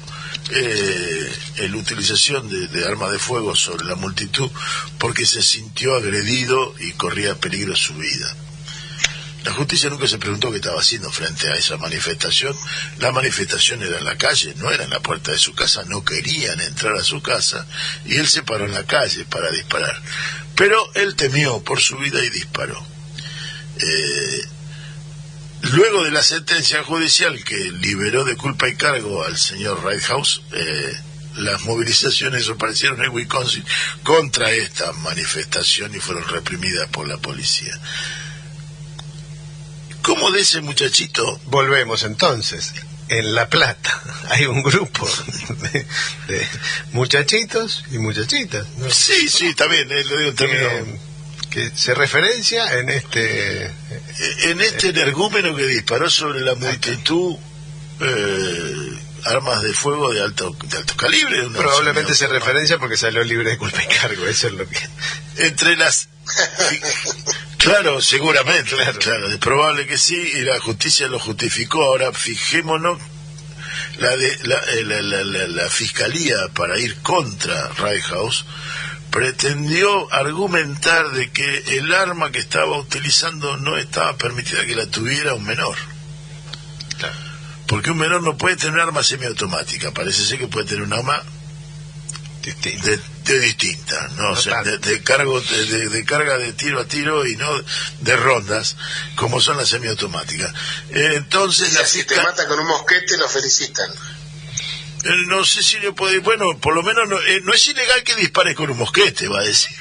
eh, 0.50 1.32
la 1.68 1.76
utilización 1.76 2.48
de, 2.48 2.68
de 2.68 2.86
arma 2.86 3.10
de 3.10 3.18
fuego 3.18 3.56
sobre 3.56 3.84
la 3.84 3.96
multitud 3.96 4.50
porque 4.98 5.26
se 5.26 5.42
sintió 5.42 5.96
agredido 5.96 6.74
y 6.80 6.92
corría 6.92 7.34
peligro 7.34 7.74
su 7.74 7.94
vida. 7.94 8.34
La 9.46 9.52
justicia 9.52 9.88
nunca 9.88 10.08
se 10.08 10.18
preguntó 10.18 10.50
qué 10.50 10.56
estaba 10.56 10.80
haciendo 10.80 11.08
frente 11.12 11.48
a 11.48 11.54
esa 11.54 11.76
manifestación. 11.76 12.52
La 12.98 13.12
manifestación 13.12 13.80
era 13.80 13.98
en 13.98 14.04
la 14.04 14.18
calle, 14.18 14.52
no 14.56 14.72
era 14.72 14.82
en 14.82 14.90
la 14.90 14.98
puerta 14.98 15.30
de 15.30 15.38
su 15.38 15.54
casa, 15.54 15.84
no 15.86 16.04
querían 16.04 16.60
entrar 16.60 16.96
a 16.96 17.04
su 17.04 17.22
casa 17.22 17.64
y 18.04 18.16
él 18.16 18.26
se 18.26 18.42
paró 18.42 18.64
en 18.64 18.74
la 18.74 18.84
calle 18.84 19.24
para 19.24 19.52
disparar. 19.52 20.02
Pero 20.56 20.92
él 20.94 21.14
temió 21.14 21.62
por 21.62 21.80
su 21.80 21.96
vida 21.96 22.24
y 22.24 22.30
disparó. 22.30 22.84
Eh, 23.78 24.48
luego 25.72 26.04
de 26.04 26.10
la 26.10 26.22
sentencia 26.22 26.82
judicial 26.82 27.42
que 27.44 27.56
liberó 27.56 28.24
de 28.24 28.36
culpa 28.36 28.68
y 28.68 28.76
cargo 28.76 29.24
al 29.24 29.36
señor 29.38 29.82
Reithaus, 29.84 30.42
eh, 30.52 30.92
las 31.36 31.62
movilizaciones 31.64 32.48
aparecieron 32.48 33.02
en 33.04 33.10
Wisconsin 33.12 33.64
contra 34.02 34.50
esta 34.52 34.92
manifestación 34.92 35.94
y 35.94 36.00
fueron 36.00 36.26
reprimidas 36.28 36.88
por 36.88 37.06
la 37.06 37.18
policía. 37.18 37.78
¿Cómo 40.02 40.30
de 40.30 40.40
ese 40.40 40.60
muchachito 40.60 41.40
Volvemos 41.46 42.02
entonces. 42.04 42.72
En 43.08 43.34
La 43.36 43.48
Plata 43.48 44.02
hay 44.30 44.46
un 44.46 44.62
grupo 44.64 45.08
de, 45.72 45.86
de 46.26 46.48
muchachitos 46.92 47.84
y 47.92 47.98
muchachitas. 47.98 48.66
¿no? 48.78 48.90
Sí, 48.90 49.28
sí, 49.28 49.46
está 49.46 49.66
bien, 49.66 49.90
eh, 49.92 50.02
lo 50.04 50.16
digo 50.16 50.30
en 50.30 50.36
términos- 50.36 51.00
que, 51.70 51.76
se 51.76 51.94
referencia 51.94 52.78
en 52.78 52.88
este 52.90 53.66
En 54.44 54.60
este 54.60 54.88
energúmeno 54.88 55.54
que 55.56 55.66
disparó 55.66 56.08
sobre 56.10 56.40
la 56.40 56.54
multitud, 56.54 57.36
eh, 58.00 58.98
armas 59.24 59.62
de 59.62 59.72
fuego 59.72 60.12
de 60.12 60.22
alto, 60.22 60.56
de 60.64 60.76
alto 60.76 60.96
calibre. 60.96 61.48
Probablemente 61.56 62.14
se 62.14 62.26
referencia 62.26 62.78
porque 62.78 62.96
salió 62.96 63.24
libre 63.24 63.50
de 63.50 63.58
culpa 63.58 63.82
y 63.82 63.86
cargo, 63.94 64.26
eso 64.26 64.46
es 64.48 64.52
lo 64.54 64.68
que... 64.68 64.78
Entre 65.38 65.76
las... 65.76 66.08
Claro, 67.58 68.00
seguramente, 68.00 68.76
claro. 69.00 69.26
es 69.28 69.38
probable 69.38 69.88
que 69.88 69.98
sí, 69.98 70.14
y 70.14 70.40
la 70.42 70.60
justicia 70.60 71.08
lo 71.08 71.18
justificó. 71.18 71.82
Ahora, 71.82 72.12
fijémonos, 72.12 73.00
la, 73.98 74.16
de, 74.16 74.38
la, 74.44 74.56
eh, 74.74 74.82
la, 74.84 75.02
la- 75.02 75.24
la- 75.24 75.48
la 75.48 75.68
fiscalía 75.68 76.36
para 76.54 76.78
ir 76.78 76.94
contra 77.02 77.68
Rayhaus 77.70 78.44
pretendió 79.16 80.12
argumentar 80.12 81.10
de 81.12 81.30
que 81.30 81.78
el 81.78 81.94
arma 81.94 82.30
que 82.30 82.38
estaba 82.38 82.76
utilizando 82.78 83.56
no 83.56 83.78
estaba 83.78 84.14
permitida 84.18 84.66
que 84.66 84.74
la 84.76 84.86
tuviera 84.86 85.32
un 85.32 85.42
menor. 85.44 85.76
Porque 87.66 87.90
un 87.90 87.98
menor 87.98 88.22
no 88.22 88.36
puede 88.36 88.56
tener 88.56 88.78
arma 88.78 89.02
semiautomática, 89.02 89.90
parece 89.92 90.22
ser 90.24 90.38
que 90.38 90.48
puede 90.48 90.66
tener 90.66 90.82
un 90.84 90.92
arma 90.92 91.20
de, 92.42 93.00
de 93.24 93.40
distinta, 93.40 94.06
¿no? 94.18 94.32
O 94.32 94.36
sea, 94.36 94.62
de, 94.62 94.78
de 94.78 95.02
cargo, 95.02 95.40
de, 95.40 95.64
de- 95.66 95.88
de 95.88 96.04
carga 96.04 96.36
de 96.38 96.52
tiro 96.52 96.78
a 96.80 96.84
tiro 96.84 97.26
y 97.26 97.36
no 97.36 97.48
de 98.02 98.16
rondas, 98.16 98.76
como 99.16 99.40
son 99.40 99.56
las 99.56 99.68
semiautomáticas. 99.70 100.52
Eh, 100.90 101.12
entonces, 101.14 101.72
Y 101.72 101.74
la 101.76 101.86
si 101.86 102.04
te 102.04 102.16
mata 102.22 102.46
con 102.46 102.60
un 102.60 102.66
mosquete, 102.68 103.16
lo 103.16 103.28
felicitan. 103.28 103.90
No 105.28 105.44
sé 105.44 105.62
si 105.62 105.78
le 105.78 105.92
puede, 105.92 106.18
bueno, 106.18 106.58
por 106.58 106.74
lo 106.74 106.82
menos 106.82 107.08
no, 107.08 107.20
eh, 107.20 107.40
no 107.44 107.52
es 107.52 107.66
ilegal 107.68 108.02
que 108.02 108.14
dispare 108.16 108.54
con 108.54 108.70
un 108.70 108.78
mosquete, 108.78 109.28
va 109.28 109.40
a 109.40 109.44
decir. 109.44 109.76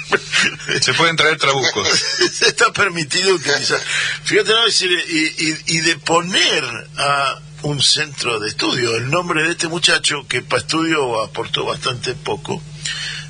Se 0.80 0.94
pueden 0.94 1.16
traer 1.16 1.36
trabucos. 1.38 1.88
Está 2.42 2.72
permitido 2.72 3.34
utilizar. 3.34 3.80
Fíjate, 4.24 4.50
no 4.50 4.64
decir, 4.64 4.90
y, 4.90 5.44
y, 5.44 5.76
y 5.76 5.80
de 5.80 5.96
poner 5.98 6.64
a 6.96 7.40
un 7.62 7.82
centro 7.82 8.38
de 8.38 8.48
estudio, 8.48 8.96
el 8.96 9.10
nombre 9.10 9.42
de 9.42 9.50
este 9.52 9.68
muchacho 9.68 10.26
que 10.28 10.42
para 10.42 10.60
estudio 10.62 11.22
aportó 11.22 11.64
bastante 11.64 12.14
poco. 12.14 12.62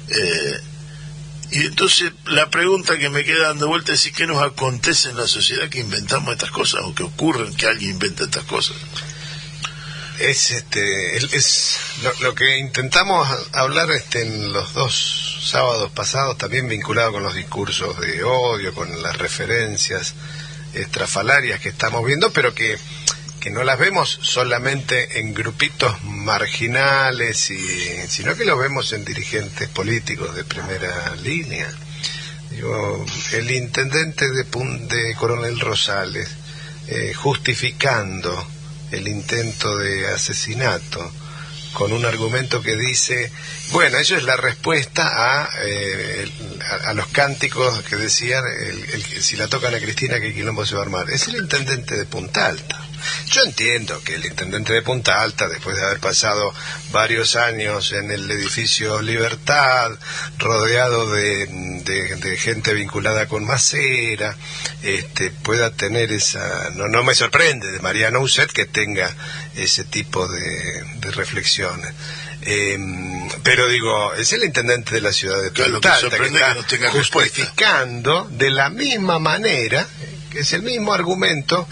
eh, 0.08 0.60
y 1.50 1.66
entonces 1.66 2.12
la 2.26 2.50
pregunta 2.50 2.98
que 2.98 3.08
me 3.08 3.24
queda 3.24 3.48
dando 3.48 3.68
vuelta 3.68 3.92
es 3.92 4.00
si 4.00 4.10
qué 4.12 4.26
nos 4.26 4.42
acontece 4.42 5.10
en 5.10 5.16
la 5.16 5.28
sociedad 5.28 5.68
que 5.68 5.78
inventamos 5.78 6.32
estas 6.32 6.50
cosas 6.50 6.82
o 6.84 6.94
que 6.94 7.04
ocurren 7.04 7.54
que 7.54 7.66
alguien 7.66 7.92
inventa 7.92 8.24
estas 8.24 8.44
cosas. 8.44 8.76
Es 10.18 10.51
este 10.51 11.16
es 11.16 11.78
lo, 12.20 12.34
que 12.34 12.59
intentamos 12.59 13.28
hablar 13.52 13.90
este 13.90 14.22
en 14.22 14.52
los 14.52 14.72
dos 14.72 15.38
sábados 15.43 15.90
pasados 15.93 16.38
también 16.38 16.68
vinculado 16.68 17.12
con 17.12 17.22
los 17.22 17.34
discursos 17.34 18.01
de 18.01 18.22
odio, 18.24 18.74
con 18.74 19.02
las 19.02 19.18
referencias 19.18 20.14
estrafalarias 20.72 21.60
que 21.60 21.68
estamos 21.68 22.05
viendo, 22.05 22.30
pero 22.32 22.55
que 22.55 22.78
que 23.40 23.51
no 23.52 23.62
las 23.62 23.78
vemos 23.78 24.18
solamente 24.22 25.20
en 25.20 25.32
grupitos 25.32 26.02
marginales 26.02 27.48
y 27.51 27.59
sino 28.09 28.34
que 28.34 28.44
lo 28.44 28.56
vemos 28.59 28.93
en 28.93 29.05
dirigentes 29.05 29.68
políticos 29.68 30.34
de 30.34 30.43
primera 30.43 31.14
línea. 31.22 31.68
Digo, 32.51 33.06
el 33.34 33.51
intendente 33.51 34.28
de, 34.30 34.43
de 34.44 35.14
Coronel 35.14 35.60
Rosales 35.60 36.28
eh, 36.88 37.12
justificando 37.14 38.47
el 38.90 39.08
intento 39.08 39.76
de 39.78 40.08
asesinato 40.08 41.12
con 41.72 41.92
un 41.92 42.06
argumento 42.06 42.62
que 42.62 42.74
dice, 42.74 43.30
bueno, 43.72 43.98
eso 43.98 44.16
es 44.16 44.24
la 44.24 44.36
respuesta 44.36 45.42
a, 45.42 45.48
eh, 45.62 46.26
a, 46.62 46.90
a 46.90 46.94
los 46.94 47.06
cánticos 47.08 47.82
que 47.82 47.96
decían, 47.96 48.42
el, 48.46 49.02
si 49.02 49.36
la 49.36 49.46
tocan 49.46 49.74
a 49.74 49.78
Cristina, 49.78 50.18
que 50.18 50.32
quilombo 50.32 50.64
se 50.64 50.74
va 50.74 50.80
a 50.80 50.84
armar. 50.84 51.10
Es 51.10 51.28
el 51.28 51.36
intendente 51.36 51.94
de 51.96 52.06
Punta 52.06 52.46
Alta. 52.46 52.85
Yo 53.31 53.43
entiendo 53.45 54.01
que 54.03 54.15
el 54.15 54.24
intendente 54.27 54.73
de 54.73 54.83
Punta 54.83 55.20
Alta, 55.23 55.49
después 55.49 55.77
de 55.77 55.85
haber 55.85 55.99
pasado 56.01 56.53
varios 56.93 57.37
años 57.37 57.93
en 57.93 58.11
el 58.11 58.31
edificio 58.31 59.01
Libertad, 59.03 59.93
rodeado 60.39 61.11
de, 61.12 61.47
de- 61.85 62.16
de 62.16 62.37
gente 62.37 62.73
vinculada 62.74 63.27
con 63.27 63.45
Macera, 63.45 64.37
este, 64.83 65.31
pueda 65.31 65.70
tener 65.70 66.12
esa... 66.12 66.70
No, 66.74 66.89
no 66.89 67.03
me 67.05 67.15
sorprende 67.15 67.70
de 67.73 67.81
Mariano 67.81 68.20
Uset 68.20 68.51
que 68.53 68.65
tenga 68.66 69.12
ese 69.55 69.85
tipo 69.85 70.27
de, 70.28 70.83
de 71.01 71.11
reflexiones. 71.12 71.93
Em, 72.43 73.28
pero 73.43 73.66
digo, 73.66 74.15
es 74.15 74.33
el 74.33 74.45
intendente 74.45 74.95
de 74.95 75.01
la 75.01 75.12
ciudad 75.12 75.43
de 75.43 75.51
Claro, 75.51 75.73
que 75.73 75.89
Punta 75.89 75.95
Alta 75.95 76.16
que 76.16 76.27
está 76.27 76.49
que 76.49 76.55
no 76.55 76.62
tenga 76.65 76.91
respuesta. 76.93 77.35
justificando 77.35 78.28
de 78.31 78.51
la 78.51 78.70
misma 78.70 79.19
manera, 79.19 79.87
que 80.31 80.41
es 80.41 80.53
el 80.53 80.62
mismo 80.62 80.93
argumento 80.93 81.66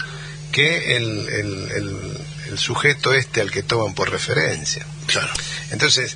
que 0.55 0.95
el, 0.95 1.27
el- 1.27 1.71
el- 1.73 2.25
el 2.51 2.57
sujeto 2.59 3.11
este 3.13 3.41
al 3.41 3.51
que 3.51 3.61
toman 3.61 3.93
por 3.93 4.09
referencia. 4.09 4.85
Claro. 5.05 5.27
Entonces, 5.71 6.15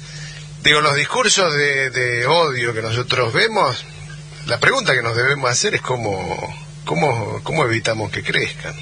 digo, 0.64 0.80
los 0.80 0.96
discursos 0.96 1.54
de, 1.54 1.90
de 1.90 2.26
odio 2.26 2.74
que 2.74 2.82
nosotros 2.82 3.34
vemos, 3.34 3.84
la 4.46 4.58
pregunta 4.58 4.94
que 4.94 5.02
nos 5.02 5.18
debemos 5.18 5.52
hacer 5.52 5.76
es 5.76 5.82
cómo, 5.82 6.16
cómo, 6.86 7.42
cómo 7.44 7.66
evitamos 7.66 8.12
que 8.12 8.24
crezcan. 8.24 8.76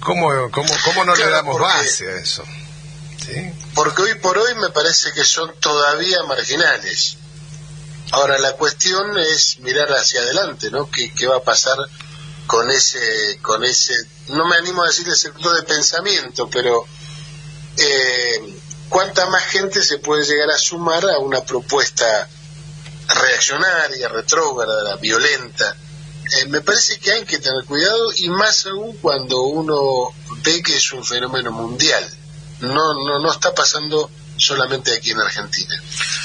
¿Cómo, 0.00 0.50
cómo, 0.50 0.72
cómo 0.84 1.04
no 1.04 1.14
le 1.14 1.28
damos 1.28 1.60
base 1.60 2.08
a 2.10 2.16
eso? 2.16 2.42
¿Sí? 3.22 3.50
Porque 3.74 4.00
hoy 4.02 4.14
por 4.14 4.38
hoy 4.38 4.54
me 4.54 4.70
parece 4.70 5.12
que 5.12 5.24
son 5.24 5.50
todavía 5.60 6.22
marginales. 6.26 7.18
Ahora 8.12 8.38
la 8.38 8.52
cuestión 8.52 9.18
es 9.18 9.58
mirar 9.60 9.88
hacia 9.90 10.20
adelante, 10.20 10.70
¿no? 10.70 10.90
¿Qué, 10.90 11.12
qué 11.12 11.26
va 11.26 11.36
a 11.36 11.42
pasar 11.42 11.76
con 12.46 12.70
ese, 12.70 13.38
con 13.40 13.64
ese, 13.64 13.94
no 14.28 14.46
me 14.46 14.56
animo 14.56 14.82
a 14.82 14.88
decir 14.88 15.08
el 15.08 15.16
sector 15.16 15.56
de 15.56 15.62
pensamiento, 15.62 16.48
pero 16.50 16.84
eh, 17.76 18.58
cuánta 18.88 19.26
más 19.26 19.44
gente 19.44 19.82
se 19.82 19.98
puede 19.98 20.24
llegar 20.24 20.50
a 20.50 20.58
sumar 20.58 21.04
a 21.08 21.18
una 21.18 21.42
propuesta 21.44 22.28
reaccionaria, 23.08 24.08
retrógrada, 24.08 24.96
violenta. 24.96 25.76
Eh, 26.36 26.46
me 26.46 26.60
parece 26.60 26.98
que 26.98 27.12
hay 27.12 27.24
que 27.24 27.38
tener 27.38 27.64
cuidado 27.64 28.12
y 28.16 28.28
más 28.30 28.66
aún 28.66 28.96
cuando 28.98 29.42
uno 29.42 30.14
ve 30.42 30.62
que 30.62 30.76
es 30.76 30.92
un 30.92 31.04
fenómeno 31.04 31.50
mundial. 31.50 32.08
No, 32.60 32.94
no, 32.94 33.18
no 33.18 33.30
está 33.30 33.54
pasando 33.54 34.10
solamente 34.36 34.94
aquí 34.94 35.10
en 35.10 35.20
Argentina. 35.20 35.74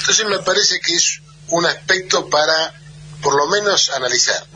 Entonces 0.00 0.26
me 0.26 0.38
parece 0.38 0.80
que 0.80 0.94
es 0.94 1.20
un 1.48 1.66
aspecto 1.66 2.28
para 2.28 2.74
por 3.20 3.36
lo 3.36 3.46
menos 3.48 3.90
analizar. 3.90 4.46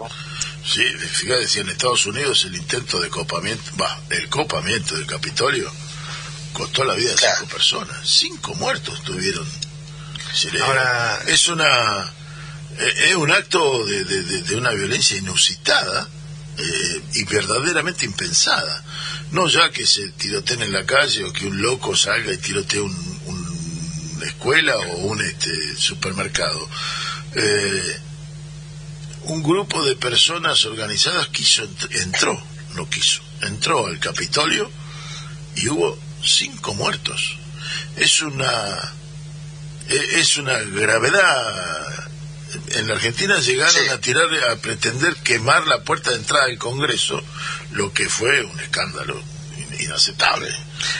Sí, 0.66 0.82
fíjate, 0.82 1.46
si 1.48 1.60
en 1.60 1.68
Estados 1.68 2.06
Unidos 2.06 2.44
el 2.44 2.56
intento 2.56 2.98
de 3.00 3.08
copamiento, 3.10 3.70
va, 3.80 4.00
el 4.10 4.28
copamiento 4.28 4.94
del 4.96 5.06
Capitolio 5.06 5.70
costó 6.52 6.84
la 6.84 6.94
vida 6.94 7.10
de 7.10 7.16
Claro. 7.16 7.36
cinco 7.40 7.50
personas. 7.52 8.08
Cinco 8.08 8.54
muertos 8.54 9.02
tuvieron. 9.04 9.46
Ahora- 10.62 11.20
es 11.26 11.48
una 11.48 12.12
eh, 12.78 12.94
es 13.10 13.14
un 13.14 13.30
acto 13.30 13.84
de, 13.86 14.04
de- 14.04 14.22
de- 14.24 14.42
de 14.42 14.56
una 14.56 14.70
violencia 14.70 15.16
inusitada 15.16 16.08
eh, 16.56 17.02
y 17.14 17.24
verdaderamente 17.24 18.04
impensada. 18.04 18.82
No 19.30 19.48
ya 19.48 19.70
que 19.70 19.86
se 19.86 20.08
tiroteen 20.10 20.62
en 20.62 20.72
la 20.72 20.84
calle 20.86 21.22
o 21.24 21.32
que 21.32 21.46
un 21.46 21.60
loco 21.62 21.94
salga 21.96 22.32
y 22.32 22.38
tirotee 22.38 22.80
un, 22.80 22.92
un- 23.26 24.12
una 24.16 24.26
escuela 24.26 24.76
o 24.76 24.96
un 25.06 25.20
este, 25.20 25.76
supermercado. 25.76 26.68
Eh, 27.34 28.00
un 29.24 29.42
grupo 29.42 29.84
de 29.84 29.96
personas 29.96 30.64
organizadas 30.64 31.28
quiso 31.28 31.64
entr- 31.64 32.02
entró 32.02 32.40
no 32.74 32.88
quiso 32.88 33.20
entró 33.42 33.86
al 33.86 33.98
Capitolio 33.98 34.70
y 35.56 35.68
hubo 35.68 35.98
cinco 36.22 36.74
muertos 36.74 37.36
es 37.96 38.22
una 38.22 38.52
e- 39.88 40.20
es 40.20 40.36
una 40.36 40.58
gravedad 40.60 42.08
en 42.76 42.86
la 42.88 42.94
Argentina 42.94 43.38
llegaron 43.40 43.74
Sí. 43.74 43.88
a 43.88 44.00
tirar 44.00 44.26
a 44.50 44.56
pretender 44.56 45.16
quemar 45.16 45.66
la 45.66 45.82
puerta 45.82 46.10
de 46.10 46.16
entrada 46.16 46.46
del 46.46 46.58
Congreso 46.58 47.22
lo 47.72 47.92
que 47.92 48.08
fue 48.08 48.42
un 48.44 48.58
escándalo 48.60 49.20
inaceptable 49.84 50.48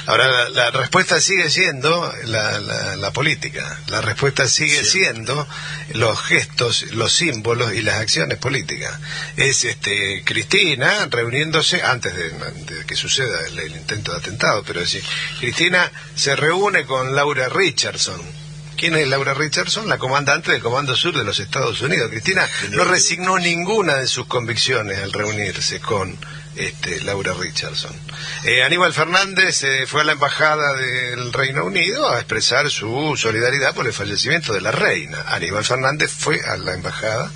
Ahora, 0.07 0.29
la, 0.29 0.49
la 0.51 0.71
respuesta 0.71 1.21
sigue 1.21 1.51
siendo 1.51 2.11
la, 2.25 2.59
la- 2.61 2.97
la 2.97 3.11
política. 3.13 3.79
La 3.89 4.01
respuesta 4.01 4.49
sigue 4.49 4.83
siendo 4.85 5.47
los 5.93 6.19
gestos, 6.23 6.87
los 6.93 7.13
símbolos 7.13 7.75
y 7.75 7.83
las 7.83 7.97
acciones 7.97 8.39
políticas. 8.39 8.99
Es 9.37 9.65
este 9.65 10.23
Cristina 10.25 11.07
reuniéndose, 11.11 11.83
antes 11.83 12.15
de, 12.15 12.31
de 12.31 12.87
que 12.87 12.97
suceda 12.97 13.47
el, 13.47 13.59
el 13.59 13.73
intento 13.77 14.13
de 14.13 14.19
atentado, 14.19 14.63
pero 14.67 14.81
es 14.81 14.93
decir, 14.93 15.09
Cristina 15.41 15.91
se 16.15 16.35
reúne 16.37 16.87
con 16.87 17.15
Laura 17.15 17.49
Richardson. 17.51 18.21
¿Quién 18.77 18.97
es 18.97 19.07
Laura 19.07 19.35
Richardson? 19.35 19.89
La 19.89 19.99
comandante 19.99 20.53
del 20.53 20.63
Comando 20.63 20.97
Sur 20.97 21.17
de 21.17 21.25
los 21.25 21.39
Estados 21.41 21.81
Unidos. 21.83 22.11
Cristina 22.11 22.49
no 22.71 22.85
resignó 22.85 23.39
ninguna 23.39 23.97
de 23.97 24.07
sus 24.07 24.27
convicciones 24.27 24.99
al 24.99 25.13
reunirse 25.13 25.81
con 25.81 26.17
este, 26.57 27.01
Laura 27.03 27.35
Richardson. 27.35 27.93
Eh, 28.45 28.63
Aníbal 28.63 28.93
Fernández 28.93 29.63
eh, 29.65 29.87
fue 29.87 30.03
a 30.03 30.05
la 30.05 30.13
embajada 30.13 30.75
del 30.75 31.33
Reino 31.33 31.65
Unido 31.65 32.09
a 32.09 32.19
expresar 32.19 32.71
su 32.71 33.17
solidaridad 33.17 33.75
por 33.75 33.87
el 33.87 33.93
fallecimiento 33.93 34.53
de 34.53 34.61
la 34.61 34.71
reina. 34.71 35.23
Aníbal 35.29 35.65
Fernández 35.65 36.11
fue 36.11 36.41
a 36.41 36.57
la 36.57 36.75
embajada 36.75 37.31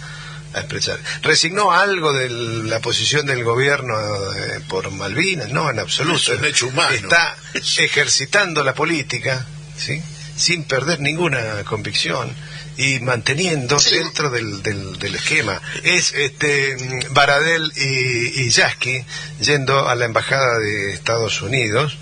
a 0.55 0.61
expresar. 0.61 0.99
¿Resignó 1.23 1.73
algo 1.73 2.13
de 2.13 2.29
la 2.31 2.81
posición 2.81 3.27
del 3.27 3.45
gobierno 3.45 3.95
eh, 4.35 4.61
por 4.69 4.91
Malvinas? 4.91 5.51
No, 5.51 5.69
en 5.69 5.79
absoluto. 5.79 6.33
Es 6.33 6.39
un 6.39 6.45
hecho 6.45 6.67
humano. 6.69 6.95
Está 6.95 7.37
ejercitando 7.79 8.63
la 8.63 8.75
política, 8.75 9.45
¿sí? 9.77 10.03
sin 10.37 10.65
perder 10.65 11.01
ninguna 11.01 11.65
convicción 11.65 12.33
y 12.79 13.01
manteniendo 13.01 13.79
Sí. 13.79 13.97
dentro 13.99 14.31
del, 14.31 14.63
del, 14.63 14.99
del 14.99 15.15
esquema. 15.17 15.61
Es 15.83 16.15
este 16.15 16.77
mm, 16.79 17.13
Baradel 17.13 17.71
y, 17.77 18.43
y 18.43 18.49
Yasky 18.51 19.05
yendo 19.41 19.89
a 19.89 19.95
la 19.97 20.05
embajada 20.07 20.59
de 20.61 20.93
Estados 20.93 21.43
Unidos 21.43 21.99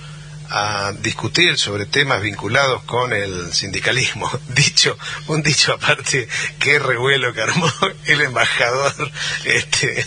a 0.51 0.93
discutir 1.01 1.59
sobre 1.59 1.87
temas 1.87 2.21
vinculados 2.23 2.83
con 2.85 3.13
el 3.13 3.53
sindicalismo. 3.53 4.31
Dicho, 4.49 4.99
un 5.27 5.43
dicho 5.43 5.73
aparte, 5.73 6.29
qué 6.59 6.79
revuelo 6.79 7.33
que 7.33 7.43
armó 7.43 7.71
el 8.07 8.21
embajador, 8.21 9.11
este, 9.45 10.05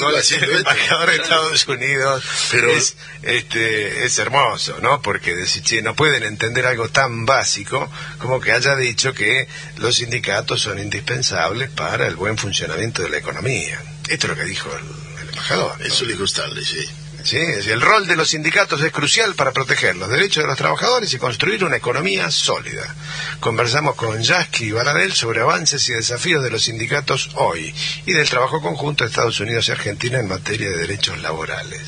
con 0.00 0.14
el 0.14 0.56
embajador 0.56 1.10
de 1.10 1.16
Estados 1.16 1.66
Unidos. 1.68 2.24
Pero- 2.50 2.70
es, 2.70 2.96
este, 3.22 4.04
es 4.04 4.18
hermoso, 4.18 4.78
¿no? 4.80 5.00
Porque 5.02 5.34
decir, 5.34 5.62
che, 5.62 5.82
no 5.82 5.94
pueden 5.94 6.22
entender 6.24 6.66
algo 6.66 6.88
tan 6.88 7.24
básico 7.26 7.90
como 8.18 8.40
que 8.40 8.52
haya 8.52 8.76
dicho 8.76 9.14
que 9.14 9.46
los 9.78 9.96
sindicatos 9.96 10.62
son 10.62 10.78
indispensables 10.78 11.70
para 11.70 12.06
el 12.06 12.16
buen 12.16 12.36
funcionamiento 12.38 13.02
de 13.02 13.10
la 13.10 13.18
economía. 13.18 13.80
Esto 14.08 14.26
es 14.26 14.30
lo 14.30 14.36
que 14.36 14.44
dijo 14.44 14.68
el, 14.74 15.22
el 15.22 15.28
embajador. 15.28 15.78
¿no? 15.78 15.84
Eso 15.86 16.04
le 16.04 16.12
dijo 16.12 16.24
Stanley, 16.24 16.64
sí. 16.64 16.88
Sí, 17.24 17.36
el 17.38 17.80
rol 17.80 18.06
de 18.06 18.16
los 18.16 18.30
sindicatos 18.30 18.80
es 18.82 18.90
crucial 18.92 19.34
para 19.34 19.52
proteger 19.52 19.94
los 19.96 20.08
derechos 20.08 20.42
de 20.42 20.48
los 20.48 20.58
trabajadores 20.58 21.12
y 21.14 21.18
construir 21.18 21.64
una 21.64 21.76
economía 21.76 22.30
sólida. 22.30 22.94
Conversamos 23.38 23.94
con 23.94 24.20
Yasky 24.20 24.64
y 24.66 24.72
Baradel 24.72 25.12
sobre 25.12 25.40
avances 25.40 25.88
y 25.88 25.92
desafíos 25.92 26.42
de 26.42 26.50
los 26.50 26.64
sindicatos 26.64 27.30
hoy 27.34 27.72
y 28.06 28.12
del 28.12 28.28
trabajo 28.28 28.60
conjunto 28.60 29.04
de 29.04 29.10
Estados 29.10 29.38
Unidos 29.40 29.68
y 29.68 29.72
Argentina 29.72 30.18
en 30.18 30.28
materia 30.28 30.68
de 30.68 30.76
derechos 30.78 31.20
laborales. 31.22 31.80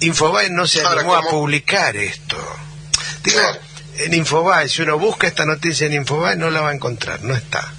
Infobae 0.00 0.50
no 0.50 0.66
se 0.66 0.82
Ahora, 0.82 1.00
animó 1.00 1.14
a 1.14 1.22
publicar 1.30 1.96
esto. 1.96 2.36
Digo, 3.22 3.38
Claro. 3.40 3.58
en 3.98 4.12
Infobae, 4.14 4.68
si 4.68 4.82
uno 4.82 4.98
busca 4.98 5.26
esta 5.26 5.46
noticia 5.46 5.86
en 5.86 5.94
Infobae, 5.94 6.36
no 6.36 6.50
la 6.50 6.60
va 6.60 6.70
a 6.70 6.74
encontrar, 6.74 7.22
no 7.22 7.34
está. 7.34 7.72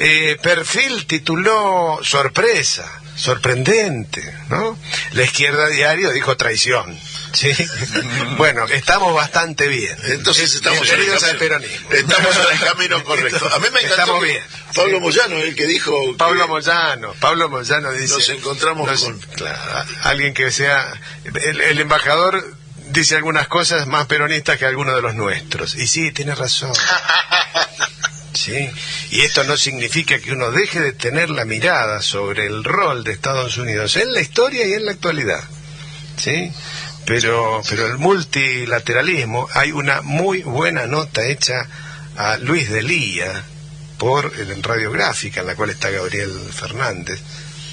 Eh, 0.00 0.36
perfil 0.40 1.06
tituló 1.06 1.98
sorpresa, 2.02 2.88
sorprendente, 3.16 4.22
¿no? 4.48 4.78
La 5.12 5.24
izquierda 5.24 5.66
diario 5.68 6.10
dijo 6.12 6.36
traición. 6.36 6.96
¿sí? 7.32 7.50
bueno, 8.36 8.64
estamos 8.66 9.12
bastante 9.14 9.66
bien. 9.68 9.96
Entonces 10.04 10.54
estamos 10.54 10.88
en 10.88 11.00
el, 11.00 11.18
camino, 11.18 11.58
estamos 11.90 12.36
en 12.36 12.52
el 12.52 12.60
camino 12.60 13.04
correcto. 13.04 13.48
A 13.52 13.58
mí 13.58 13.66
me 13.72 13.80
encantó 13.80 13.94
Estamos 14.02 14.22
bien. 14.22 14.42
Pablo 14.74 15.00
Moyano, 15.00 15.36
el 15.36 15.54
que 15.56 15.66
dijo... 15.66 15.92
que- 16.12 16.14
Pablo 16.16 16.46
Moyano, 16.46 17.14
Pablo 17.20 17.48
Moyano 17.48 17.90
dice... 17.92 18.14
Nos 18.14 18.28
encontramos 18.28 18.86
nos- 18.88 19.02
con- 19.02 19.18
claro, 19.34 19.84
alguien 20.02 20.32
que 20.32 20.50
sea... 20.52 20.92
El, 21.24 21.60
el 21.60 21.80
embajador 21.80 22.56
dice 22.90 23.16
algunas 23.16 23.48
cosas 23.48 23.86
más 23.88 24.06
peronistas 24.06 24.58
que 24.58 24.64
algunos 24.66 24.94
de 24.94 25.02
los 25.02 25.14
nuestros. 25.14 25.74
Y 25.74 25.86
sí, 25.88 26.12
tiene 26.12 26.34
razón. 26.36 26.72
Sí, 28.48 28.70
y 29.10 29.20
esto 29.20 29.44
no 29.44 29.56
significa 29.58 30.18
que 30.18 30.32
uno 30.32 30.50
deje 30.50 30.80
de 30.80 30.92
tener 30.92 31.28
la 31.28 31.44
mirada 31.44 32.00
sobre 32.00 32.46
el 32.46 32.64
rol 32.64 33.04
de 33.04 33.12
Estados 33.12 33.58
Unidos 33.58 33.96
en 33.96 34.12
la 34.12 34.22
historia 34.22 34.66
y 34.66 34.72
en 34.72 34.86
la 34.86 34.92
actualidad. 34.92 35.44
¿Sí? 36.16 36.50
Pero, 37.04 37.62
pero 37.68 37.86
el 37.86 37.98
multilateralismo, 37.98 39.48
hay 39.52 39.72
una 39.72 40.00
muy 40.00 40.42
buena 40.42 40.86
nota 40.86 41.26
hecha 41.26 41.66
a 42.16 42.38
Luis 42.38 42.70
Delía 42.70 43.44
por 43.98 44.32
en 44.38 44.62
Radiográfica, 44.62 45.40
en 45.40 45.46
la 45.46 45.54
cual 45.54 45.70
está 45.70 45.90
Gabriel 45.90 46.32
Fernández. 46.52 47.20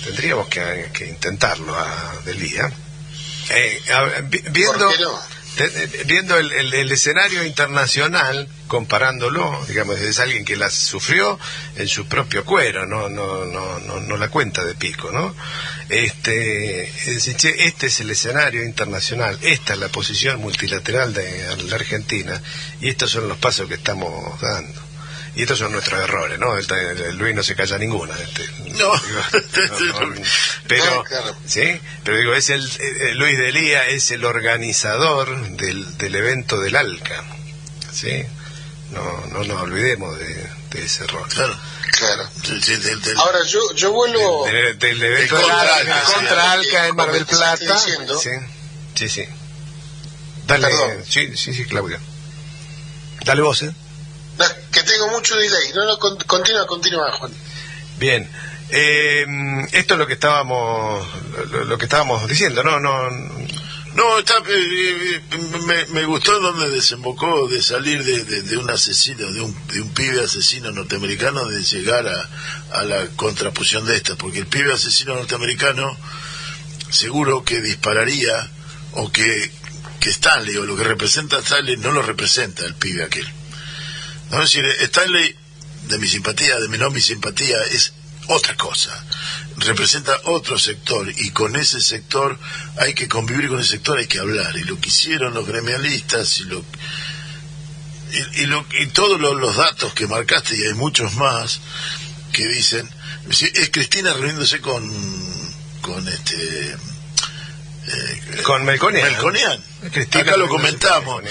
Tendríamos 0.04 0.48
que, 0.50 0.92
intentarlo 1.10 1.76
a 1.78 2.16
Delía. 2.26 2.70
Eh, 3.50 3.82
viendo, 4.52 4.86
¿Por 4.88 4.96
qué 4.96 5.04
no? 5.04 5.35
Eh, 5.58 6.04
viendo 6.06 6.38
el, 6.38 6.52
el- 6.52 6.74
el 6.74 6.92
escenario 6.92 7.44
internacional, 7.44 8.48
comparándolo, 8.68 9.64
digamos, 9.68 10.00
es 10.00 10.20
alguien 10.20 10.44
que 10.46 10.56
la 10.56 10.70
sufrió 10.70 11.40
en 11.76 11.88
su 11.88 12.08
propio 12.08 12.44
cuero, 12.46 12.86
no, 12.86 13.10
no, 13.10 13.46
no, 13.46 13.80
no, 13.80 14.00
no 14.02 14.18
la 14.18 14.30
cuenta 14.30 14.66
de 14.66 14.76
pico, 14.76 15.12
¿no? 15.12 15.34
Este, 15.90 16.84
este 17.68 17.88
es 17.88 18.00
el 18.00 18.10
escenario 18.10 18.64
internacional, 18.64 19.38
esta 19.42 19.74
es 19.74 19.80
la 19.80 19.90
posición 19.90 20.40
multilateral 20.42 21.14
de 21.14 21.56
la 21.70 21.76
Argentina 21.76 22.42
y 22.82 22.90
estos 22.90 23.12
son 23.12 23.28
los 23.28 23.38
pasos 23.38 23.68
que 23.68 23.76
estamos 23.76 24.40
dando. 24.42 24.85
Y 25.36 25.42
estos 25.42 25.60
son 25.60 25.72
nuestros 25.74 26.00
errores, 26.02 26.40
¿no? 26.40 26.58
El, 26.58 26.72
el 26.72 27.18
Luis 27.18 27.36
no 27.36 27.44
se 27.44 27.56
calla 27.56 27.78
ninguna. 27.78 28.16
Este, 28.18 28.48
No. 28.72 28.92
Digo, 29.02 29.22
no, 30.00 30.06
no, 30.16 30.22
pero, 30.68 31.04
claro. 31.04 31.36
¿sí? 31.46 31.80
Pero 32.04 32.18
digo, 32.18 32.34
es 32.36 32.50
el, 32.50 32.64
eh, 32.80 33.16
Luis 33.16 33.38
Delía 33.38 33.86
es 33.88 34.12
el 34.12 34.24
organizador 34.24 35.50
del, 35.58 35.98
del 35.98 36.16
evento 36.16 36.60
del 36.60 36.76
ALCA, 36.78 37.24
¿sí? 37.92 38.24
No, 38.92 39.26
no 39.32 39.44
nos 39.44 39.62
olvidemos 39.62 40.18
de, 40.20 40.50
de 40.72 40.86
ese 40.86 41.06
rol. 41.08 41.28
Claro. 41.30 41.58
Claro. 41.98 42.30
Del- 42.48 43.02
del- 43.02 43.18
Ahora 43.18 43.40
yo, 43.46 43.60
yo 43.74 43.92
vuelvo... 43.92 44.46
Del, 44.46 44.78
del 44.80 45.04
evento 45.04 45.36
El 45.38 45.42
del 45.42 45.50
contra 45.52 45.76
ALCA, 45.76 45.96
Alca, 46.00 46.14
contra 46.14 46.42
sí, 46.42 46.48
ALCA 46.48 46.88
en 46.88 46.96
Mar 46.96 47.12
del 47.12 47.26
Plata. 47.26 47.74
diciendo. 47.74 48.20
Sí, 48.20 48.30
sí, 48.96 49.10
sí. 49.10 49.26
Dale, 50.48 50.68
Perdón. 50.68 51.04
sí, 51.08 51.36
sí, 51.36 51.54
sí, 51.54 51.66
Claudia. 51.66 52.00
Dale 53.26 53.42
vos, 53.42 53.62
¿eh? 53.64 53.72
No, 54.38 54.46
que 54.72 54.84
tengo 54.84 55.08
mucho 55.10 55.36
delay. 55.38 55.72
No, 55.74 55.86
no, 55.86 55.98
con- 56.00 56.18
continúa, 56.26 56.66
continúa, 56.68 57.12
Juan. 57.14 57.32
Bien. 57.98 58.30
Eh, 58.70 59.26
esto 59.74 59.94
es 59.94 60.00
lo 60.00 60.08
que 60.08 60.14
estábamos 60.14 61.08
lo, 61.52 61.66
lo 61.66 61.78
que 61.78 61.86
estábamos 61.86 62.28
diciendo, 62.28 62.64
¿no? 62.64 62.80
no 62.80 63.10
No, 63.94 64.20
está, 64.20 64.38
eh, 64.40 64.42
eh, 64.50 65.22
me, 65.66 65.86
me 65.88 66.04
gustó 66.06 66.40
donde 66.40 66.70
desembocó 66.72 67.48
de 67.48 67.62
salir 67.62 68.04
de, 68.04 68.24
de- 68.26 68.42
de 68.42 68.58
un 68.58 68.70
asesino, 68.70 69.32
de 69.32 69.40
un, 69.42 69.56
de 69.68 69.82
un 69.82 69.90
pibe 69.94 70.22
asesino 70.24 70.72
norteamericano, 70.72 71.46
de 71.46 71.62
llegar 71.64 72.08
a, 72.08 72.30
a 72.80 72.84
la 72.84 73.06
contraposición 73.16 73.86
de 73.86 73.96
esta, 73.98 74.16
porque 74.16 74.40
el 74.40 74.48
pibe 74.48 74.74
asesino 74.74 75.14
norteamericano 75.16 75.96
seguro 76.90 77.44
que 77.44 77.62
dispararía 77.62 78.50
o 78.94 79.12
que, 79.12 79.52
que 80.00 80.10
Stanley 80.10 80.58
o 80.58 80.66
lo 80.66 80.76
que 80.76 80.84
representa 80.84 81.38
Stanley 81.40 81.78
no 81.78 81.92
lo 81.92 82.02
representa 82.02 82.66
el 82.66 82.74
pibe 82.76 83.04
aquel. 83.04 83.28
No 84.32 84.42
es 84.42 84.52
decir, 84.52 84.66
Stanley, 84.82 85.36
de 85.88 85.98
mi 86.00 86.08
simpatía, 86.08 86.60
de 86.60 86.68
mi 86.68 86.78
no 86.78 86.90
mi 86.90 87.02
simpatía, 87.02 87.58
es 87.72 87.94
otra 88.28 88.56
cosa. 88.56 88.92
Representa 89.58 90.18
otro 90.26 90.58
sector 90.58 91.08
y 91.16 91.30
con 91.32 91.56
ese 91.56 91.80
sector 91.80 92.38
hay 92.80 92.94
que 92.94 93.08
convivir 93.08 93.48
con 93.50 93.60
ese 93.60 93.72
sector, 93.72 93.98
hay 94.00 94.08
que 94.08 94.20
hablar. 94.20 94.56
Y 94.58 94.64
lo 94.64 94.80
que 94.80 94.90
hicieron 94.90 95.34
los 95.34 95.46
gremialistas 95.48 96.40
y 96.40 96.44
lo 96.46 96.66
y, 98.36 98.42
y 98.42 98.46
lo- 98.46 98.66
y 98.80 98.88
todos 98.88 99.20
los, 99.20 99.56
datos 99.56 99.94
que 99.94 100.08
marcaste, 100.08 100.56
y 100.58 100.64
hay 100.66 100.74
muchos 100.74 101.14
más, 101.16 101.60
que 102.32 102.48
dicen, 102.48 102.90
es 103.30 103.70
Cristina 103.72 104.14
reuniéndose 104.14 104.60
con, 104.62 104.84
con 105.82 106.08
este 106.08 106.76
eh, 107.88 108.42
Con 108.44 108.66
Melconian. 108.66 109.04
Melconian. 109.12 109.64
Cristina 109.92 110.22
Acá 110.24 110.38
lo 110.38 110.48
comentamos. 110.50 111.24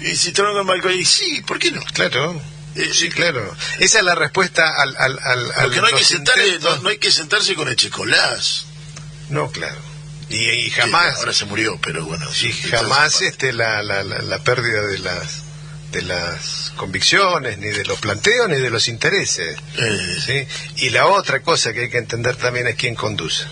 Y 0.00 0.16
si 0.16 0.32
te 0.32 0.42
con 0.42 0.66
Melconian, 0.66 1.00
y 1.00 1.04
sí, 1.04 1.42
¿por 1.46 1.58
qué 1.58 1.70
no? 1.70 1.82
Claro. 1.94 2.40
Eh, 2.74 2.90
Sí, 2.92 3.10
claro. 3.10 3.54
Esa 3.80 3.98
es 3.98 4.04
la 4.04 4.14
respuesta 4.14 4.64
al... 4.80 4.96
al, 4.96 5.18
al, 5.22 5.52
al- 5.52 5.62
Porque 5.64 5.80
no 5.80 5.86
hay, 5.86 5.94
que 5.94 6.04
intentos- 6.04 6.60
no, 6.62 6.76
no 6.82 6.88
hay 6.88 6.98
que 6.98 7.10
sentarse 7.10 7.54
con 7.54 7.68
Echecolás. 7.68 8.64
No, 9.28 9.50
claro. 9.50 9.76
Y, 10.30 10.70
jamás... 10.70 11.16
ahora 11.16 11.34
se 11.34 11.44
murió, 11.44 11.78
pero 11.82 12.06
bueno. 12.06 12.26
y 12.42 12.52
jamás 12.52 13.20
este 13.20 13.52
la, 13.52 13.82
la, 13.82 14.02
la, 14.02 14.20
la 14.22 14.38
pérdida 14.38 14.80
de 14.86 14.98
las 15.00 15.42
de 15.90 16.00
las 16.00 16.72
convicciones 16.76 17.58
ni 17.58 17.66
de 17.68 17.84
los 17.84 18.00
planteos 18.00 18.48
ni 18.48 18.56
de 18.56 18.70
los 18.70 18.88
intereses 18.88 19.58
eh, 19.76 20.16
¿sí? 20.24 20.46
y 20.86 20.88
la 20.88 21.04
otra 21.04 21.40
cosa 21.42 21.74
que 21.74 21.80
hay 21.80 21.90
que 21.90 21.98
entender 21.98 22.34
también 22.36 22.66
es 22.66 22.76
quién 22.76 22.94
conduce 22.94 23.44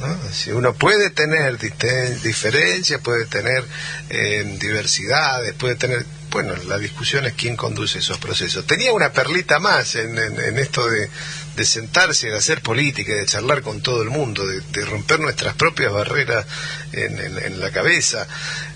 ¿no? 0.00 0.18
Si 0.32 0.50
uno 0.52 0.74
puede 0.74 1.10
tener 1.10 1.58
diferencias 1.58 3.00
puede 3.00 3.26
tener 3.26 3.64
eh, 4.10 4.56
diversidades 4.58 5.54
puede 5.54 5.74
tener 5.76 6.04
bueno 6.30 6.54
la 6.66 6.78
discusión 6.78 7.24
es 7.26 7.32
quién 7.34 7.56
conduce 7.56 7.98
esos 8.00 8.18
procesos 8.18 8.66
tenía 8.66 8.92
una 8.92 9.12
perlita 9.12 9.58
más 9.58 9.94
en, 9.96 10.16
en- 10.18 10.58
esto 10.58 10.88
de, 10.88 11.08
de 11.56 11.64
sentarse 11.64 12.28
de 12.28 12.36
hacer 12.36 12.60
política 12.60 13.14
de 13.14 13.24
charlar 13.26 13.62
con 13.62 13.80
todo 13.80 14.02
el 14.02 14.10
mundo 14.10 14.46
de, 14.46 14.84
romper 14.84 15.20
nuestras 15.20 15.54
propias 15.54 15.92
barreras 15.92 16.44
en, 16.92 17.60
la 17.60 17.70
cabeza 17.70 18.26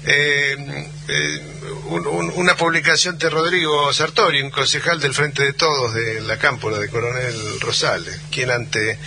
eh, 0.04 0.56
eh, 1.08 1.40
un- 1.86 2.06
un- 2.06 2.32
una 2.36 2.56
publicación 2.56 3.18
de 3.18 3.28
Rodrigo 3.30 3.92
Sartori, 3.92 4.40
un 4.42 4.50
concejal 4.50 4.98
del 5.00 5.14
Frente 5.14 5.44
de 5.44 5.52
Todos 5.52 5.94
de 5.94 6.20
la 6.22 6.38
Cámpora 6.38 6.78
de 6.78 6.88
Coronel 6.88 7.60
Rosales, 7.60 8.18
quien 8.30 8.50
ante 8.50 8.98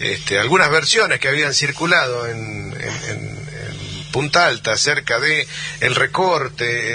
este, 0.00 0.38
algunas 0.38 0.70
versiones 0.70 1.20
que 1.20 1.28
habían 1.28 1.54
circulado 1.54 2.26
en, 2.26 2.72
en- 2.80 3.10
en- 3.10 3.38
Punta 4.10 4.46
Alta 4.46 4.72
acerca 4.72 5.20
de 5.20 5.46
el 5.80 5.94
recorte 5.94 6.94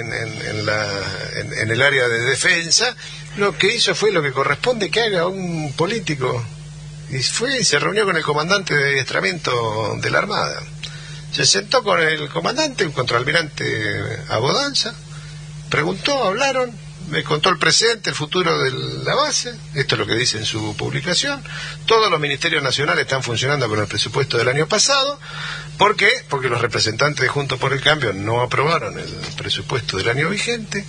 la, 0.65 0.87
en- 1.61 1.69
el 1.71 1.81
área 1.81 2.07
de 2.07 2.19
defensa, 2.21 2.95
lo 3.37 3.55
que 3.55 3.75
hizo 3.75 3.93
fue 3.93 4.11
lo 4.11 4.23
que 4.23 4.31
corresponde 4.31 4.89
que 4.89 5.01
haga 5.01 5.27
un 5.27 5.73
político 5.73 6.43
y 7.11 7.19
fue 7.21 7.59
y 7.59 7.63
se 7.63 7.77
reunió 7.77 8.05
con 8.05 8.17
el 8.17 8.23
comandante 8.23 8.73
de 8.75 8.89
adiestramiento 8.93 9.95
de 10.01 10.09
la 10.09 10.17
Armada. 10.17 10.59
Se 11.31 11.45
sentó 11.45 11.83
con 11.83 12.01
el 12.01 12.27
comandante, 12.29 12.83
un 12.85 12.91
contraalmirante 12.93 14.23
Abodanza, 14.29 14.93
preguntó, 15.69 16.23
hablaron, 16.23 16.71
me 17.09 17.23
contó 17.23 17.49
el 17.49 17.57
presente, 17.57 18.09
el 18.09 18.15
futuro 18.15 18.57
de 18.59 18.71
la 19.03 19.15
base, 19.15 19.55
esto 19.73 19.95
es 19.95 19.99
lo 19.99 20.05
que 20.05 20.15
dice 20.15 20.37
en 20.37 20.45
su 20.45 20.75
publicación, 20.75 21.43
todos 21.85 22.09
los 22.09 22.19
ministerios 22.19 22.63
nacionales 22.63 23.03
están 23.03 23.23
funcionando 23.23 23.67
con 23.69 23.79
el 23.79 23.87
presupuesto 23.87 24.37
del 24.37 24.49
año 24.49 24.67
pasado, 24.67 25.19
¿por 25.77 25.95
qué? 25.95 26.09
Porque 26.29 26.49
los 26.49 26.61
representantes 26.61 27.21
de 27.21 27.27
Juntos 27.27 27.59
por 27.59 27.73
el 27.73 27.81
Cambio 27.81 28.13
no 28.13 28.41
aprobaron 28.41 28.97
el 28.97 29.09
presupuesto 29.37 29.97
del 29.97 30.09
año 30.09 30.29
vigente, 30.29 30.85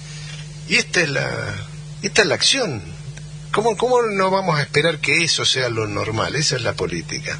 y 0.68 0.76
esta 0.76 1.00
es 1.00 1.10
la, 1.10 1.54
esta 2.02 2.22
es 2.22 2.28
la 2.28 2.34
acción. 2.34 2.82
¿Cómo, 3.52 3.76
¿Cómo 3.76 4.02
no 4.02 4.30
vamos 4.30 4.58
a 4.58 4.62
esperar 4.62 4.98
que 4.98 5.22
eso 5.22 5.44
sea 5.44 5.68
lo 5.68 5.86
normal? 5.86 6.34
Esa 6.34 6.56
es 6.56 6.62
la 6.62 6.72
política. 6.72 7.38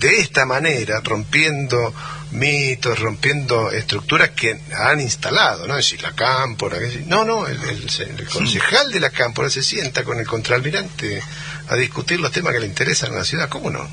De 0.00 0.18
esta 0.18 0.44
manera, 0.44 1.00
rompiendo 1.04 1.94
mitos, 2.36 2.98
rompiendo 2.98 3.70
estructuras 3.70 4.30
que 4.30 4.60
han 4.74 5.00
instalado, 5.00 5.66
¿no? 5.66 5.76
Es 5.78 5.86
decir, 5.86 6.02
la 6.02 6.12
cámpora. 6.14 6.78
que- 6.78 7.04
No, 7.06 7.24
no, 7.24 7.46
el, 7.46 7.60
el- 7.62 8.18
el 8.18 8.28
concejal 8.28 8.92
de 8.92 9.00
la 9.00 9.10
cámpora 9.10 9.50
se 9.50 9.62
sienta 9.62 10.04
con 10.04 10.18
el 10.20 10.26
contraalmirante 10.26 11.22
a 11.68 11.74
discutir 11.76 12.20
los 12.20 12.30
temas 12.32 12.52
que 12.52 12.60
le 12.60 12.66
interesan 12.66 13.12
a 13.14 13.18
la 13.18 13.24
ciudad. 13.24 13.48
¿Cómo 13.48 13.70
no? 13.70 13.88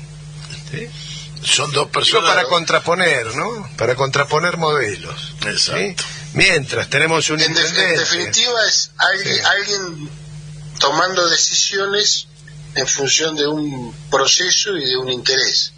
¿Sí? 0.70 0.86
Son 1.42 1.70
dos 1.72 1.84
Digo, 1.86 1.90
personas. 1.92 2.30
para 2.30 2.44
contraponer, 2.44 3.34
¿no? 3.34 3.68
Para 3.76 3.94
contraponer 3.94 4.56
modelos. 4.56 5.34
¿sí? 5.42 5.48
Exacto. 5.48 6.04
Mientras 6.34 6.88
tenemos 6.88 7.28
un 7.30 7.40
En, 7.40 7.56
en 7.56 7.96
definitiva 7.96 8.58
es 8.68 8.90
alguien, 8.96 9.34
Sí. 9.36 9.40
alguien 9.44 10.10
tomando 10.80 11.28
decisiones 11.28 12.26
en 12.74 12.86
función 12.86 13.36
de 13.36 13.46
un 13.46 13.94
proceso 14.10 14.76
y 14.76 14.84
de 14.84 14.96
un 14.96 15.08
interés. 15.10 15.72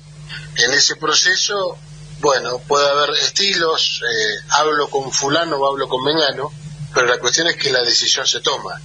En 0.57 0.73
ese 0.73 0.97
proceso, 0.97 1.77
bueno, 2.21 2.59
puede 2.67 2.89
haber 2.89 3.11
estilos, 3.11 4.03
eh, 4.03 4.39
hablo 4.51 4.89
con 4.89 5.13
fulano 5.13 5.57
o 5.57 5.67
hablo 5.67 5.89
con 5.89 6.03
mengano, 6.03 6.53
pero 6.95 7.07
la 7.07 7.19
cuestión 7.19 7.47
es 7.49 7.57
que 7.57 7.71
la 7.71 7.83
decisión 7.83 8.27
se 8.27 8.41
toma 8.41 8.81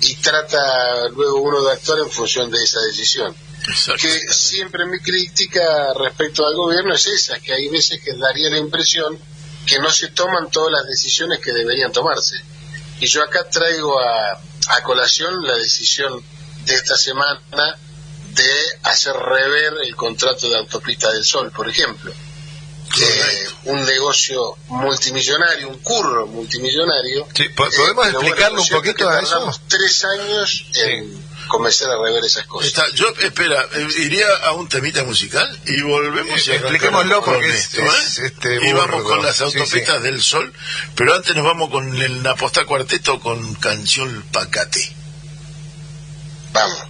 y 0.00 0.14
trata 0.16 1.08
luego 1.08 1.40
uno 1.40 1.62
de 1.64 1.72
actuar 1.72 1.98
en 2.00 2.10
función 2.10 2.50
de 2.50 2.62
esa 2.62 2.80
decisión. 2.80 3.34
Que 3.98 4.20
siempre 4.30 4.84
mi 4.84 4.98
crítica 4.98 5.94
respecto 5.94 6.46
al 6.46 6.54
gobierno 6.54 6.94
es 6.94 7.06
esa, 7.06 7.40
que 7.40 7.54
hay 7.54 7.68
veces 7.68 8.00
que 8.02 8.12
daría 8.12 8.50
la 8.50 8.58
impresión 8.58 9.18
que 9.66 9.78
no 9.78 9.90
se 9.90 10.08
toman 10.08 10.50
todas 10.50 10.72
las 10.72 10.86
decisiones 10.86 11.40
que 11.40 11.52
deberían 11.52 11.90
tomarse. 11.90 12.36
Y 13.00 13.06
yo 13.06 13.22
acá 13.22 13.48
traigo 13.48 13.98
a, 13.98 14.32
a 14.68 14.82
colación 14.82 15.42
la 15.46 15.56
decisión 15.56 16.22
de 16.66 16.74
esta 16.74 16.96
semana 16.96 17.78
de 18.34 18.64
hacer 18.82 19.14
rever 19.14 19.74
el 19.82 19.96
contrato 19.96 20.48
de 20.50 20.58
Autopista 20.58 21.10
del 21.12 21.24
Sol, 21.24 21.50
por 21.50 21.68
ejemplo. 21.68 22.12
Eh, 23.02 23.48
un 23.64 23.82
negocio 23.84 24.56
multimillonario, 24.68 25.68
un 25.68 25.78
curro 25.78 26.26
multimillonario. 26.26 27.26
Sí, 27.34 27.44
Eh, 27.44 27.50
¿Podemos 27.50 27.74
pero 27.76 28.20
explicarle 28.20 28.44
bueno, 28.48 28.60
un 28.60 28.66
cierto 28.66 28.82
poquito 28.82 29.08
que 29.08 29.14
a 29.14 29.20
eso? 29.20 29.30
tardamos 29.30 29.60
tres 29.68 30.04
años 30.04 30.66
en 30.74 31.24
comenzar 31.48 31.90
a 31.90 31.96
rever 32.02 32.24
esas 32.24 32.46
cosas. 32.46 32.68
Está, 32.68 32.84
yo, 32.94 33.06
espera, 33.20 33.62
eh, 33.74 33.86
iría 33.98 34.26
a 34.44 34.52
un 34.52 34.68
temita 34.68 35.04
musical 35.04 35.60
y 35.66 35.82
volvemos 35.82 36.46
y 36.46 36.50
Eh, 36.50 36.54
arrancamos 36.54 36.72
expliquémoslo 36.74 37.22
con 37.22 37.34
porque 37.34 37.48
es- 37.50 37.64
esto, 37.64 37.82
es, 37.82 38.18
¿eh? 38.18 38.26
este, 38.26 38.68
y 38.68 38.72
vamos 38.72 39.02
con 39.02 39.22
las 39.22 39.36
Sí, 39.36 39.42
autopistas 39.44 39.96
sí. 39.96 40.02
del 40.02 40.22
sol, 40.22 40.52
pero 40.94 41.14
antes 41.14 41.34
nos 41.36 41.44
vamos 41.44 41.70
con 41.70 41.94
el 42.00 42.22
Naposta 42.22 42.64
Cuarteto 42.64 43.20
con 43.20 43.54
canción 43.56 44.24
Pacate. 44.32 44.94
Vamos. 46.52 46.84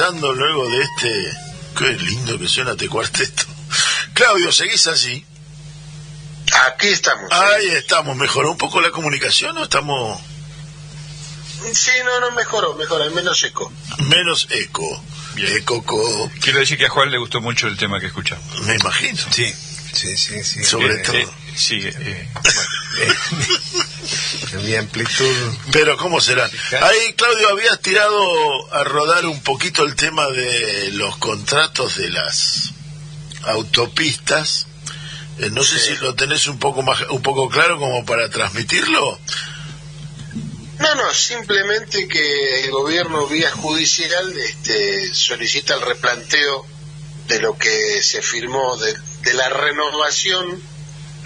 Luego 0.00 0.68
de 0.70 0.82
este... 0.82 1.32
Qué 1.76 1.84
lindo 2.04 2.38
que 2.38 2.48
suena 2.48 2.72
este 2.72 2.88
cuarteto. 2.88 3.44
Claudio, 4.14 4.52
¿seguís 4.52 4.86
así? 4.86 5.24
Aquí 6.66 6.88
estamos. 6.88 7.30
sí. 7.30 7.34
Ahí 7.34 7.68
estamos. 7.76 8.14
¿Mejoró 8.16 8.50
un 8.50 8.58
poco 8.58 8.80
la 8.82 8.90
comunicación 8.90 9.56
o 9.56 9.64
estamos 9.64 10.20
Sí, 11.72 11.90
no, 12.04 12.20
no, 12.20 12.32
mejoró, 12.32 12.74
mejoró, 12.74 13.08
menos 13.12 13.38
seco. 13.38 13.72
menos 14.00 14.48
eco? 14.50 15.02
Eco, 15.36 15.82
co- 15.82 16.30
Quiero 16.42 16.58
decir 16.58 16.76
que 16.76 16.86
a 16.86 16.90
Juan 16.90 17.10
le 17.10 17.16
gustó 17.18 17.40
mucho 17.40 17.68
el 17.68 17.76
tema 17.78 17.98
que 18.00 18.06
escuchamos. 18.06 18.44
me 18.66 18.74
imagino. 18.74 19.18
Sí, 19.30 19.50
sí, 19.94 20.16
sí, 20.16 20.44
sí. 20.44 20.62
Sobre 20.64 20.94
Eh, 20.96 20.98
todo. 21.04 21.16
eh, 21.16 21.28
sí, 21.56 21.80
eh, 21.82 22.28
Mi 24.62 24.74
amplitud. 24.76 25.54
Pero 25.72 25.96
¿cómo 25.96 26.20
será? 26.20 26.50
Ahí, 26.82 27.14
Claudio, 27.32 27.48
habías 27.48 27.80
tirado 27.80 28.74
a 28.74 28.84
rodar 28.84 29.24
un 29.24 29.42
poquito 29.42 29.84
el 29.84 29.96
tema 29.96 30.28
de 30.28 30.90
los 30.92 31.16
contratos 31.16 31.96
de 31.96 32.10
las 32.10 32.72
autopistas. 33.44 34.66
Eh, 35.38 35.48
no 35.50 35.64
sé 35.64 35.78
si 35.78 35.96
lo 35.96 36.14
tenés 36.14 36.46
un 36.46 36.58
poco 36.58 36.82
más, 36.82 37.00
un 37.08 37.22
poco 37.22 37.48
claro 37.48 37.78
como 37.78 38.04
para 38.04 38.28
transmitirlo. 38.28 39.18
No, 40.78 40.94
no, 40.94 41.14
simplemente 41.14 42.06
que 42.06 42.64
el 42.64 42.70
gobierno 42.70 43.26
vía 43.26 43.50
judicial 43.50 44.30
este, 44.38 45.14
solicita 45.14 45.72
el 45.74 45.80
replanteo 45.80 46.66
de 47.28 47.40
lo 47.40 47.56
que 47.56 48.02
se 48.02 48.20
firmó, 48.20 48.76
de, 48.76 48.94
de 49.22 49.32
la 49.32 49.48
renovación 49.48 50.62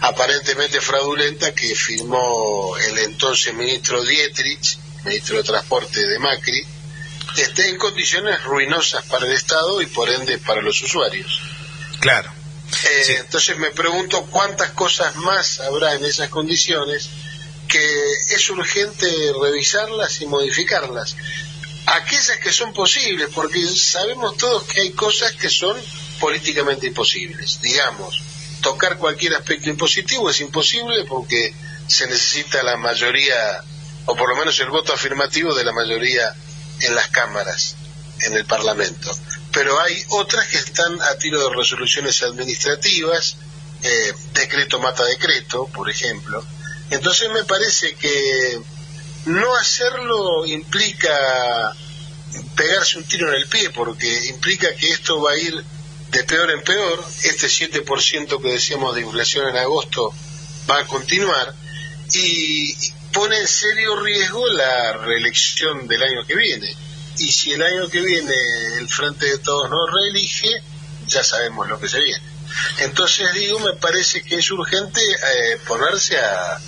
aparentemente 0.03 0.81
fraudulenta 0.81 1.53
que 1.53 1.74
firmó 1.74 2.77
el 2.77 2.99
entonces 2.99 3.53
ministro 3.55 4.05
Dietrich, 4.05 4.78
ministro 5.07 5.39
de 5.39 5.45
Transporte 5.45 6.07
de 6.07 6.19
Macri, 6.19 6.66
este, 7.37 7.69
en 7.70 7.78
condiciones 7.78 8.43
ruinosas 8.45 9.05
para 9.07 9.27
el 9.27 9.33
Estado 9.33 9.81
y 9.81 9.87
por 9.87 10.11
ende 10.11 10.39
para 10.39 10.61
los 10.62 10.81
usuarios. 10.83 11.41
Claro. 12.01 12.31
Eh, 12.85 13.03
Sí. 13.05 13.12
Entonces 13.19 13.57
me 13.59 13.70
pregunto 13.70 14.27
cuántas 14.27 14.70
cosas 14.70 15.15
más 15.16 15.61
habrá 15.61 15.95
en 15.95 16.05
esas 16.05 16.28
condiciones 16.28 17.09
que 17.69 18.12
es 18.31 18.51
urgente 18.51 19.07
revisarlas 19.41 20.20
y 20.20 20.27
modificarlas. 20.27 21.16
Aquellas 21.87 22.39
que 22.39 22.53
son 22.53 22.73
posibles, 22.73 23.28
porque 23.35 23.65
sabemos 23.66 24.37
todos 24.37 24.65
que 24.65 24.81
hay 24.81 24.91
cosas 24.91 25.33
que 25.33 25.49
son 25.49 25.77
políticamente 26.19 26.87
imposibles. 26.89 27.61
Digamos, 27.61 28.20
tocar 28.61 28.99
cualquier 28.99 29.35
aspecto 29.35 29.70
impositivo 29.70 30.31
es 30.31 30.41
imposible 30.41 31.05
porque 31.05 31.55
se 31.87 32.07
necesita 32.07 32.62
la 32.62 32.77
mayoría, 32.77 33.62
o 34.07 34.16
por 34.16 34.28
lo 34.28 34.37
menos 34.37 34.59
el 34.61 34.70
voto 34.70 34.93
afirmativo 34.93 35.55
de 35.55 35.65
la 35.65 35.73
mayoría 35.73 36.35
en 36.81 36.95
las 36.95 37.09
cámaras, 37.09 37.77
en 38.20 38.35
el 38.35 38.45
Parlamento. 38.47 39.11
Pero 39.53 39.81
hay 39.81 40.03
otras 40.11 40.47
que 40.49 40.59
están 40.59 41.01
a 41.03 41.16
tiro 41.16 41.41
de 41.41 41.57
resoluciones 41.57 42.23
administrativas, 42.23 43.37
eh, 43.83 44.12
decreto 44.33 44.78
mata 44.78 45.05
decreto, 45.05 45.66
por 45.69 45.91
ejemplo. 45.91 46.45
Entonces 46.91 47.31
me 47.31 47.45
parece 47.45 47.95
que 47.95 48.61
no 49.27 49.55
hacerlo 49.57 50.47
implica 50.47 51.74
pegarse 52.55 52.99
un 52.99 53.05
tiro 53.05 53.28
en 53.28 53.35
el 53.35 53.49
pie, 53.49 53.70
porque 53.70 54.27
implica 54.27 54.74
que 54.74 54.91
esto 54.91 55.20
va 55.20 55.33
a 55.33 55.39
ir 55.39 55.65
de 56.11 56.24
peor 56.24 56.51
en 56.51 56.62
peor. 56.62 57.05
Este 57.23 57.49
7% 57.49 58.41
que 58.41 58.53
decíamos 58.53 58.95
de 58.95 59.03
inflación 59.03 59.49
en 59.49 59.57
agosto 59.57 60.12
va 60.69 60.81
a 60.81 60.87
continuar 60.87 61.55
y 62.12 62.74
pone 63.16 63.38
en 63.38 63.48
serio 63.48 63.98
riesgo 63.98 64.47
la 64.48 64.93
reelección 64.98 65.88
del 65.88 66.02
año 66.02 66.26
que 66.26 66.36
viene. 66.36 66.76
Y 67.18 67.32
si 67.32 67.52
el 67.52 67.62
año 67.62 67.88
que 67.88 68.02
viene 68.02 68.34
el 68.78 68.88
Frente 68.88 69.24
de 69.24 69.38
Todos 69.38 69.70
no 69.70 69.86
reelige, 69.86 70.51
ya 71.06 71.24
sabemos 71.24 71.66
lo 71.66 71.80
que 71.80 71.88
se 71.88 71.98
viene. 71.98 72.22
Entonces 72.80 73.32
digo, 73.32 73.59
me 73.60 73.72
parece 73.72 74.22
que 74.22 74.36
es 74.36 74.51
urgente 74.51 75.01
eh, 75.01 75.59
ponerse 75.66 76.18
a, 76.18 76.60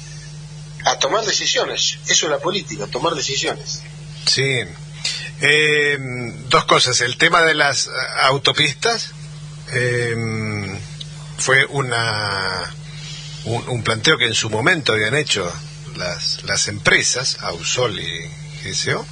a 0.86 0.98
tomar 0.98 1.24
decisiones. 1.26 1.98
Eso 2.06 2.26
es 2.26 2.30
la 2.30 2.38
política, 2.38 2.86
tomar 2.86 3.14
decisiones. 3.14 3.82
Sí. 4.26 4.60
Eh, 5.42 5.98
dos 6.48 6.64
cosas. 6.64 7.02
El 7.02 7.18
tema 7.18 7.42
de 7.42 7.54
las 7.54 7.90
autopistas 8.22 9.10
eh, 9.72 10.16
fue 11.36 11.66
una 11.66 12.74
un, 13.44 13.68
un 13.68 13.82
planteo 13.82 14.16
que 14.16 14.24
en 14.24 14.34
su 14.34 14.48
momento 14.48 14.94
habían 14.94 15.14
hecho 15.14 15.52
las, 15.98 16.42
las 16.44 16.68
empresas, 16.68 17.38
Ausol 17.40 17.98
y 18.00 18.30
GSO, 18.64 19.06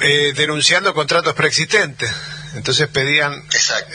eh, 0.00 0.32
denunciando 0.36 0.94
contratos 0.94 1.34
preexistentes. 1.34 2.10
Entonces 2.54 2.86
pedían 2.88 3.42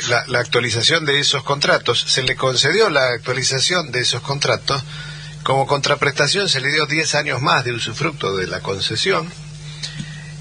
la, 0.10 0.26
la 0.28 0.40
actualización 0.40 1.06
de 1.06 1.20
esos 1.20 1.44
contratos. 1.44 2.02
Se 2.08 2.24
le 2.24 2.36
concedió 2.36 2.90
la 2.90 3.10
actualización 3.14 3.92
de 3.92 4.02
esos 4.02 4.22
contratos. 4.22 4.82
Como 5.44 5.68
contraprestación 5.68 6.50
se 6.50 6.60
le 6.60 6.72
dio 6.72 6.86
10 6.88 7.16
años 7.16 7.42
más 7.42 7.64
de 7.64 7.72
usufructo 7.72 8.36
de 8.36 8.48
la 8.48 8.60
concesión. 8.62 9.32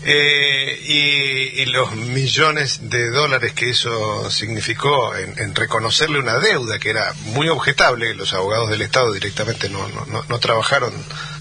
Eh, 0.09 0.81
y, 0.85 1.62
y 1.62 1.66
los 1.66 1.95
millones 1.97 2.89
de 2.89 3.11
dólares 3.11 3.53
que 3.55 3.70
eso 3.70 4.31
significó 4.31 5.16
en, 5.16 5.37
en 5.39 5.53
reconocerle 5.55 6.20
una 6.20 6.39
deuda 6.39 6.78
que 6.78 6.91
era 6.91 7.12
muy 7.24 7.49
objetable, 7.49 8.15
los 8.15 8.33
abogados 8.33 8.70
del 8.70 8.83
Estado 8.83 9.12
directamente 9.12 9.69
no, 9.69 9.89
no, 9.89 10.07
no, 10.07 10.24
no 10.28 10.39
trabajaron 10.39 10.93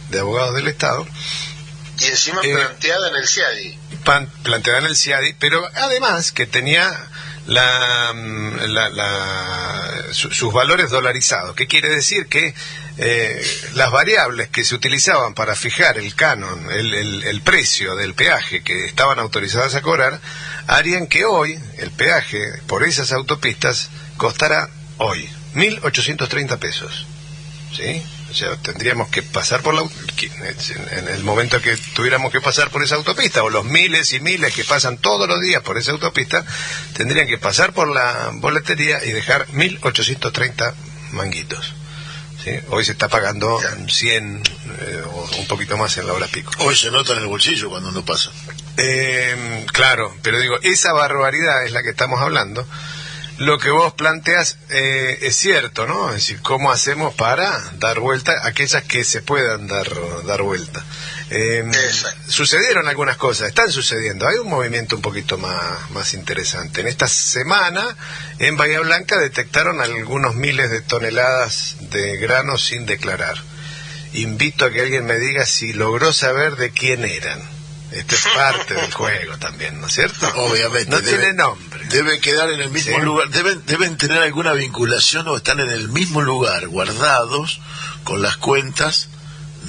de 0.09 0.19
abogados 0.19 0.55
del 0.55 0.67
Estado, 0.67 1.05
Y 1.99 2.05
encima 2.05 2.41
Eh, 2.43 2.53
planteada 2.55 3.09
en 3.09 3.15
el 3.17 3.27
CIADI. 3.27 3.77
pan- 4.03 4.29
planteada 4.43 4.79
en 4.79 4.85
el 4.87 4.95
CIADI, 4.97 5.33
pero 5.39 5.63
además 5.75 6.31
que 6.31 6.45
tenía 6.47 7.07
la, 7.47 8.13
la- 8.13 8.89
la- 8.89 9.91
su- 10.11 10.31
sus 10.31 10.53
valores 10.53 10.89
dolarizados. 10.89 11.55
¿Qué 11.55 11.67
quiere 11.67 11.89
decir? 11.89 12.27
Que 12.27 12.53
eh, 12.97 13.47
las 13.73 13.91
variables 13.91 14.49
que 14.49 14.63
se 14.63 14.75
utilizaban 14.75 15.33
para 15.33 15.55
fijar 15.55 15.97
el 15.97 16.15
canon, 16.15 16.67
el 16.71 17.41
precio 17.41 17.95
del 17.95 18.13
peaje 18.13 18.63
que 18.63 18.85
estaban 18.85 19.19
autorizadas 19.19 19.75
a 19.75 19.81
cobrar, 19.81 20.19
harían 20.67 21.07
que 21.07 21.25
hoy 21.25 21.59
el 21.77 21.91
peaje 21.91 22.41
por 22.67 22.83
esas 22.83 23.11
autopistas 23.11 23.89
costara 24.17 24.69
hoy 24.97 25.29
1.830 25.55 26.57
pesos. 26.57 27.05
¿sí? 27.75 28.01
O 28.35 28.37
sea, 28.37 28.57
tendríamos 28.57 29.07
que 29.07 29.23
pasar 29.23 29.61
por 29.61 29.73
la 29.73 29.81
en 29.81 30.97
en 30.97 31.07
el 31.07 31.23
momento 31.23 31.61
que 31.61 31.77
tuviéramos 31.93 32.33
que 32.33 32.41
pasar 32.41 32.69
por 32.69 32.83
esa 32.83 32.95
autopista 32.95 33.41
o 33.43 33.49
los 33.49 33.63
miles 33.63 34.11
y 34.11 34.19
miles 34.19 34.53
que 34.53 34.65
pasan 34.65 34.97
todos 34.97 35.25
los 35.25 35.39
días 35.39 35.61
por 35.61 35.77
esa 35.77 35.93
autopista 35.93 36.43
tendrían 36.97 37.27
que 37.27 37.37
pasar 37.37 37.71
por 37.71 37.87
la 37.87 38.31
boletería 38.33 39.01
y 39.05 39.13
dejar 39.13 39.47
1830 39.53 40.75
manguitos. 41.13 41.75
¿sí? 42.43 42.51
Hoy 42.71 42.83
se 42.83 42.91
está 42.91 43.07
pagando 43.07 43.57
100 43.87 44.43
eh, 44.81 45.01
o 45.13 45.29
un 45.39 45.47
poquito 45.47 45.77
más 45.77 45.95
en 45.97 46.05
la 46.07 46.11
hora 46.11 46.27
pico. 46.27 46.51
Hoy 46.59 46.75
se 46.75 46.91
nota 46.91 47.13
en 47.13 47.19
el 47.19 47.27
bolsillo 47.27 47.69
cuando 47.69 47.87
uno 47.87 48.03
pasa. 48.03 48.31
Eh, 48.75 49.65
claro, 49.71 50.13
pero 50.21 50.41
digo, 50.41 50.57
esa 50.61 50.91
barbaridad 50.91 51.63
es 51.63 51.71
la 51.71 51.81
que 51.83 51.91
estamos 51.91 52.19
hablando. 52.19 52.67
Lo 53.37 53.57
que 53.59 53.69
vos 53.69 53.93
planteas 53.93 54.57
eh, 54.69 55.19
es 55.23 55.35
cierto, 55.35 55.85
¿no? 55.85 56.09
Es 56.09 56.15
decir, 56.15 56.39
¿cómo 56.41 56.71
hacemos 56.71 57.13
para 57.15 57.59
dar 57.79 57.99
vuelta 57.99 58.31
a 58.31 58.47
aquellas 58.47 58.83
que 58.83 59.03
se 59.03 59.21
puedan 59.21 59.67
dar, 59.67 59.87
dar 60.25 60.41
vuelta? 60.41 60.83
Eh, 61.31 61.65
Exacto. 61.67 62.31
sucedieron 62.31 62.87
algunas 62.87 63.17
cosas, 63.17 63.49
están 63.49 63.71
sucediendo. 63.71 64.25
Hay 64.27 64.35
un 64.37 64.47
movimiento 64.49 64.95
un 64.95 65.01
poquito 65.01 65.37
más, 65.37 65.89
más 65.91 66.13
interesante. 66.13 66.79
En 66.81 66.87
esta 66.87 67.07
semana, 67.07 67.83
en 68.39 68.55
Bahía 68.55 68.79
Blanca, 68.79 69.17
detectaron 69.17 69.81
algunos 69.81 70.35
miles 70.35 70.69
de 70.71 70.81
toneladas 70.81 71.75
de 71.91 72.15
granos 72.17 72.63
sin 72.65 72.85
declarar. 72.85 73.35
Invito 74.13 74.63
a 74.65 74.71
que 74.71 74.79
alguien 74.81 75.05
me 75.05 75.17
diga 75.19 75.45
si 75.45 75.73
logró 75.73 76.13
saber 76.13 76.55
de 76.55 76.69
quién 76.71 77.03
eran. 77.03 77.41
Esto 77.91 78.15
es 78.15 78.27
parte 78.33 78.75
del 78.75 78.93
juego 78.93 79.37
también, 79.39 79.81
¿no 79.81 79.87
es 79.87 79.93
cierto? 79.93 80.25
Obviamente. 80.37 80.89
No 80.89 81.01
debe- 81.01 81.09
tiene 81.17 81.33
nombre. 81.33 81.74
Debe 81.89 82.19
quedar 82.19 82.51
en 82.51 82.61
el 82.61 82.69
mismo 82.69 82.97
Sí. 82.97 83.01
lugar. 83.03 83.29
Deben, 83.29 83.65
deben 83.65 83.97
tener 83.97 84.21
alguna 84.21 84.53
vinculación 84.53 85.27
o 85.27 85.37
están 85.37 85.59
en 85.59 85.69
el 85.69 85.89
mismo 85.89 86.21
lugar, 86.21 86.67
guardados 86.67 87.59
con 88.03 88.21
las 88.21 88.37
cuentas 88.37 89.07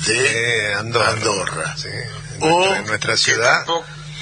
de 0.06 0.74
Andorra. 0.74 1.10
Andorra. 1.12 1.76
Sí, 1.76 1.88
en 1.88 2.42
O 2.42 2.48
nuestra, 2.58 2.78
en 2.78 2.86
nuestra 2.86 3.16
ciudad. 3.16 3.64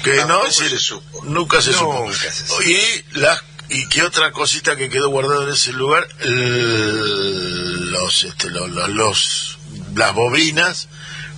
Que 0.03 0.23
no, 0.25 0.45
es 0.45 0.57
decir, 0.59 0.77
se 0.77 0.83
supo. 0.83 1.23
nunca 1.25 1.61
se 1.61 1.73
supo. 1.73 2.05
Nunca 2.05 2.31
se 2.31 2.47
supo. 2.47 2.61
Y 2.63 3.05
las 3.13 3.41
y 3.69 3.87
qué 3.89 4.03
otra 4.03 4.31
cosita 4.31 4.75
que 4.75 4.89
quedó 4.89 5.09
guardada 5.09 5.43
en 5.45 5.49
ese 5.53 5.73
lugar, 5.73 6.07
los, 6.85 8.23
este, 8.23 8.49
los, 8.51 8.69
los- 8.69 8.89
los- 8.89 9.57
las 9.95 10.13
bobinas 10.13 10.87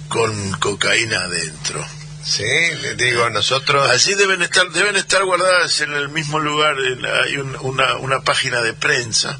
con 0.09 0.51
cocaína 0.53 1.21
adentro. 1.21 1.85
Sí, 2.27 2.43
le 2.81 2.95
digo, 2.95 3.29
nosotros. 3.29 3.89
Allí 3.89 4.13
deben 4.15 4.41
estar, 4.41 4.69
deben 4.71 4.97
estar 4.97 5.23
guardadas 5.23 5.79
en 5.79 5.93
el 5.93 6.09
mismo 6.09 6.39
lugar. 6.39 6.75
hay 7.23 7.37
un- 7.37 7.55
una, 7.61 7.95
una 7.97 8.19
página 8.21 8.61
de 8.61 8.73
prensa 8.73 9.39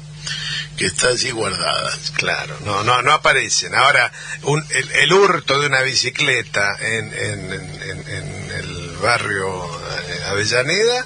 que 0.78 0.86
está 0.86 1.08
allí 1.08 1.30
guardada. 1.30 1.92
Claro, 2.14 2.56
no, 2.64 2.82
no, 2.84 3.02
no 3.02 3.12
aparecen. 3.12 3.74
Ahora, 3.74 4.10
un- 4.42 4.64
el, 4.70 4.90
el 4.92 5.12
hurto 5.12 5.60
de 5.60 5.66
una 5.66 5.82
bicicleta 5.82 6.76
en, 6.80 7.12
en, 7.12 7.52
en- 7.52 7.82
en- 7.82 8.08
en 8.08 8.50
el 8.52 8.96
barrio 9.02 9.64
eh, 10.08 10.22
Avellaneda, 10.30 11.04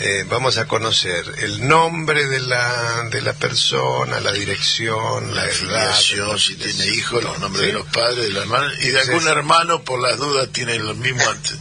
eh, 0.00 0.24
vamos 0.28 0.56
a 0.58 0.66
conocer 0.66 1.24
el 1.38 1.66
nombre 1.68 2.26
de 2.26 2.40
la, 2.40 3.02
de 3.10 3.20
la 3.22 3.32
persona, 3.34 4.18
la 4.20 4.32
dirección, 4.32 5.34
la, 5.34 5.42
la 5.44 5.48
edad, 5.48 5.52
filiación, 5.54 6.38
si 6.38 6.56
tiene 6.56 6.86
hijos, 6.86 7.22
los 7.22 7.38
nombres 7.38 7.60
Sí. 7.62 7.66
de 7.68 7.72
los 7.74 7.86
padres, 7.88 8.24
de 8.24 8.30
la 8.30 8.40
hermana, 8.40 8.72
y 8.80 8.88
de 8.88 9.00
algún 9.00 9.28
hermano, 9.28 9.82
por 9.82 10.00
las 10.00 10.16
dudas, 10.18 10.48
tiene 10.52 10.78
lo 10.78 10.94
mismo 10.94 11.22
antes. 11.28 11.56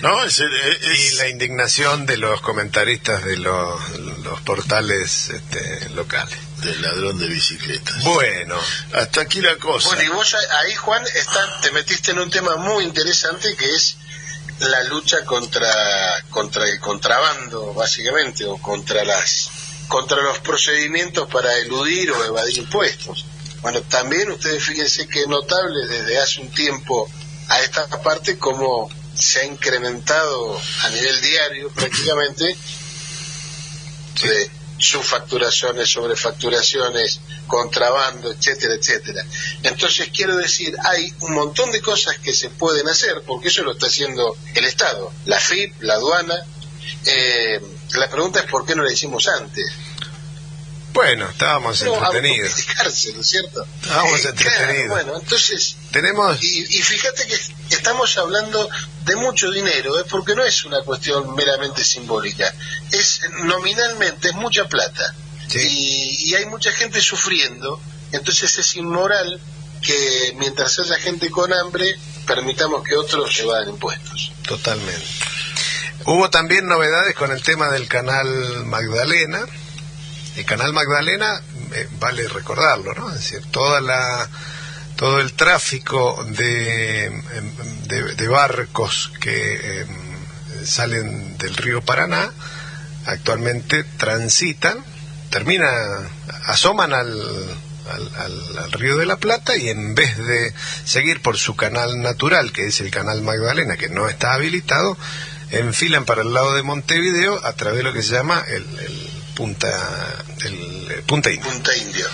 ¿No? 0.00 0.24
Es, 0.24 0.40
es- 0.40 1.12
y 1.12 1.16
la 1.16 1.28
indignación 1.28 2.06
de 2.06 2.16
los 2.16 2.40
comentaristas 2.40 3.24
de 3.24 3.36
los, 3.36 3.80
los 4.24 4.40
portales 4.40 5.28
este, 5.30 5.88
locales. 5.90 6.36
del 6.62 6.80
ladrón 6.82 7.18
de 7.18 7.26
bicicletas. 7.26 8.02
Bueno, 8.04 8.56
Hasta 8.94 9.22
aquí 9.22 9.40
la 9.40 9.56
cosa. 9.56 9.88
Bueno, 9.88 10.02
y 10.04 10.08
vos 10.08 10.36
ahí, 10.60 10.74
Juan, 10.76 11.02
está, 11.14 11.60
te 11.60 11.70
metiste 11.72 12.12
en 12.12 12.20
un 12.20 12.30
tema 12.30 12.56
muy 12.56 12.84
interesante 12.84 13.56
que 13.56 13.68
es 13.74 13.96
la 14.68 14.82
lucha 14.84 15.24
contra, 15.24 15.72
contra 16.30 16.68
el 16.68 16.78
contrabando, 16.80 17.74
básicamente, 17.74 18.44
o 18.44 18.56
contra 18.58 19.04
las 19.04 19.50
contra 19.88 20.22
los 20.22 20.38
procedimientos 20.38 21.28
para 21.28 21.54
eludir 21.58 22.10
o 22.12 22.24
evadir 22.24 22.58
impuestos. 22.58 23.26
Bueno, 23.60 23.82
también 23.82 24.30
ustedes 24.30 24.64
fíjense 24.64 25.06
que 25.06 25.20
es 25.20 25.28
notable 25.28 25.86
desde 25.86 26.18
hace 26.18 26.40
un 26.40 26.50
tiempo 26.50 27.10
a 27.48 27.60
esta 27.60 27.86
parte 28.02 28.38
cómo 28.38 28.88
se 29.14 29.40
ha 29.40 29.44
incrementado 29.44 30.58
a 30.84 30.88
nivel 30.88 31.20
diario 31.20 31.68
prácticamente 31.70 32.56
de 34.22 34.50
subfacturaciones, 34.82 35.88
sobrefacturaciones, 35.88 37.20
contrabando, 37.46 38.32
etcétera, 38.32 38.74
etcétera. 38.74 39.24
Entonces 39.62 40.10
quiero 40.14 40.36
decir, 40.36 40.74
hay 40.84 41.12
un 41.20 41.34
montón 41.34 41.70
de 41.70 41.80
cosas 41.80 42.18
que 42.18 42.32
se 42.32 42.50
pueden 42.50 42.88
hacer, 42.88 43.22
porque 43.26 43.48
eso 43.48 43.62
lo 43.62 43.72
está 43.72 43.86
haciendo 43.86 44.36
el 44.54 44.64
Estado, 44.64 45.12
la 45.26 45.38
FIP, 45.38 45.82
la 45.82 45.94
aduana. 45.94 46.34
Eh, 47.06 47.60
la 47.94 48.08
pregunta 48.10 48.40
es 48.40 48.46
por 48.46 48.66
qué 48.66 48.74
no 48.74 48.82
lo 48.82 48.90
hicimos 48.90 49.28
antes. 49.28 49.66
Bueno, 50.92 51.28
estábamos 51.30 51.82
No, 51.82 51.94
entretenidos. 51.94 52.52
¿no 53.14 53.20
es 53.20 53.26
cierto? 53.28 53.66
Estábamos 53.82 54.24
Eh, 54.24 54.28
entretenidos. 54.28 54.66
claro, 54.74 54.88
bueno, 54.88 55.20
entonces 55.20 55.76
Tenemos, 55.90 56.42
y, 56.42 56.78
y 56.78 56.82
fíjate 56.82 57.26
que 57.26 57.36
estamos 57.74 58.16
hablando 58.18 58.68
de 59.04 59.16
mucho 59.16 59.50
dinero, 59.50 59.98
¿eh? 60.00 60.04
porque 60.10 60.34
no 60.34 60.44
es 60.44 60.64
una 60.64 60.82
cuestión 60.82 61.34
meramente 61.34 61.84
simbólica, 61.84 62.52
es 62.90 63.20
nominalmente 63.44 64.28
es 64.28 64.34
mucha 64.34 64.66
plata 64.68 65.14
Sí. 65.48 65.58
y, 65.60 66.30
y 66.30 66.34
hay 66.34 66.46
mucha 66.46 66.72
gente 66.72 67.00
sufriendo, 67.00 67.80
entonces 68.12 68.56
es 68.58 68.74
inmoral 68.76 69.40
que 69.82 70.32
mientras 70.36 70.78
haya 70.78 70.96
gente 70.96 71.30
con 71.30 71.52
hambre 71.52 71.98
permitamos 72.26 72.82
que 72.84 72.96
otros 72.96 73.34
se 73.34 73.44
vayan 73.44 73.70
impuestos. 73.70 74.32
Totalmente. 74.46 75.04
Hubo 76.06 76.30
también 76.30 76.66
novedades 76.66 77.14
con 77.16 77.30
el 77.32 77.42
tema 77.42 77.68
del 77.70 77.86
canal 77.88 78.64
Magdalena. 78.66 79.44
El 80.36 80.44
canal 80.46 80.72
Magdalena, 80.72 81.40
eh, 81.74 81.88
vale 81.98 82.26
recordarlo, 82.28 82.94
¿no? 82.94 83.08
Es 83.10 83.16
decir, 83.16 83.42
toda 83.50 83.80
la, 83.80 84.28
todo 84.96 85.20
el 85.20 85.32
tráfico 85.34 86.24
de, 86.30 87.04
em, 87.06 87.22
de, 88.16 88.28
barcos 88.28 89.12
que 89.20 89.80
em, 89.82 89.88
salen 90.64 91.36
del 91.38 91.54
río 91.56 91.82
Paraná 91.82 92.30
actualmente 93.06 93.84
transitan, 93.84 94.78
termina, 95.28 95.68
asoman 96.46 96.94
al, 96.94 97.10
al, 97.90 98.56
al- 98.58 98.72
río 98.72 98.96
de 98.96 99.06
la 99.06 99.16
Plata 99.16 99.56
y 99.56 99.68
en 99.68 99.94
vez 99.94 100.16
de 100.16 100.54
seguir 100.84 101.20
por 101.20 101.36
su 101.36 101.56
canal 101.56 102.00
natural, 102.00 102.52
que 102.52 102.68
es 102.68 102.80
el 102.80 102.90
canal 102.90 103.20
Magdalena, 103.22 103.76
que 103.76 103.88
no 103.90 104.08
está 104.08 104.32
habilitado, 104.34 104.96
enfilan 105.50 106.04
para 106.06 106.22
el 106.22 106.32
lado 106.32 106.54
de 106.54 106.62
Montevideo 106.62 107.44
a 107.44 107.52
través 107.52 107.78
de 107.78 107.82
lo 107.82 107.92
que 107.92 108.02
se 108.02 108.12
llama 108.14 108.42
el 108.48 108.64
punta 109.34 110.24
el, 110.44 110.90
el 110.90 111.02
punta 111.02 111.30
Indio. 111.30 111.50
Punta 111.50 111.76
Indio. 111.76 112.06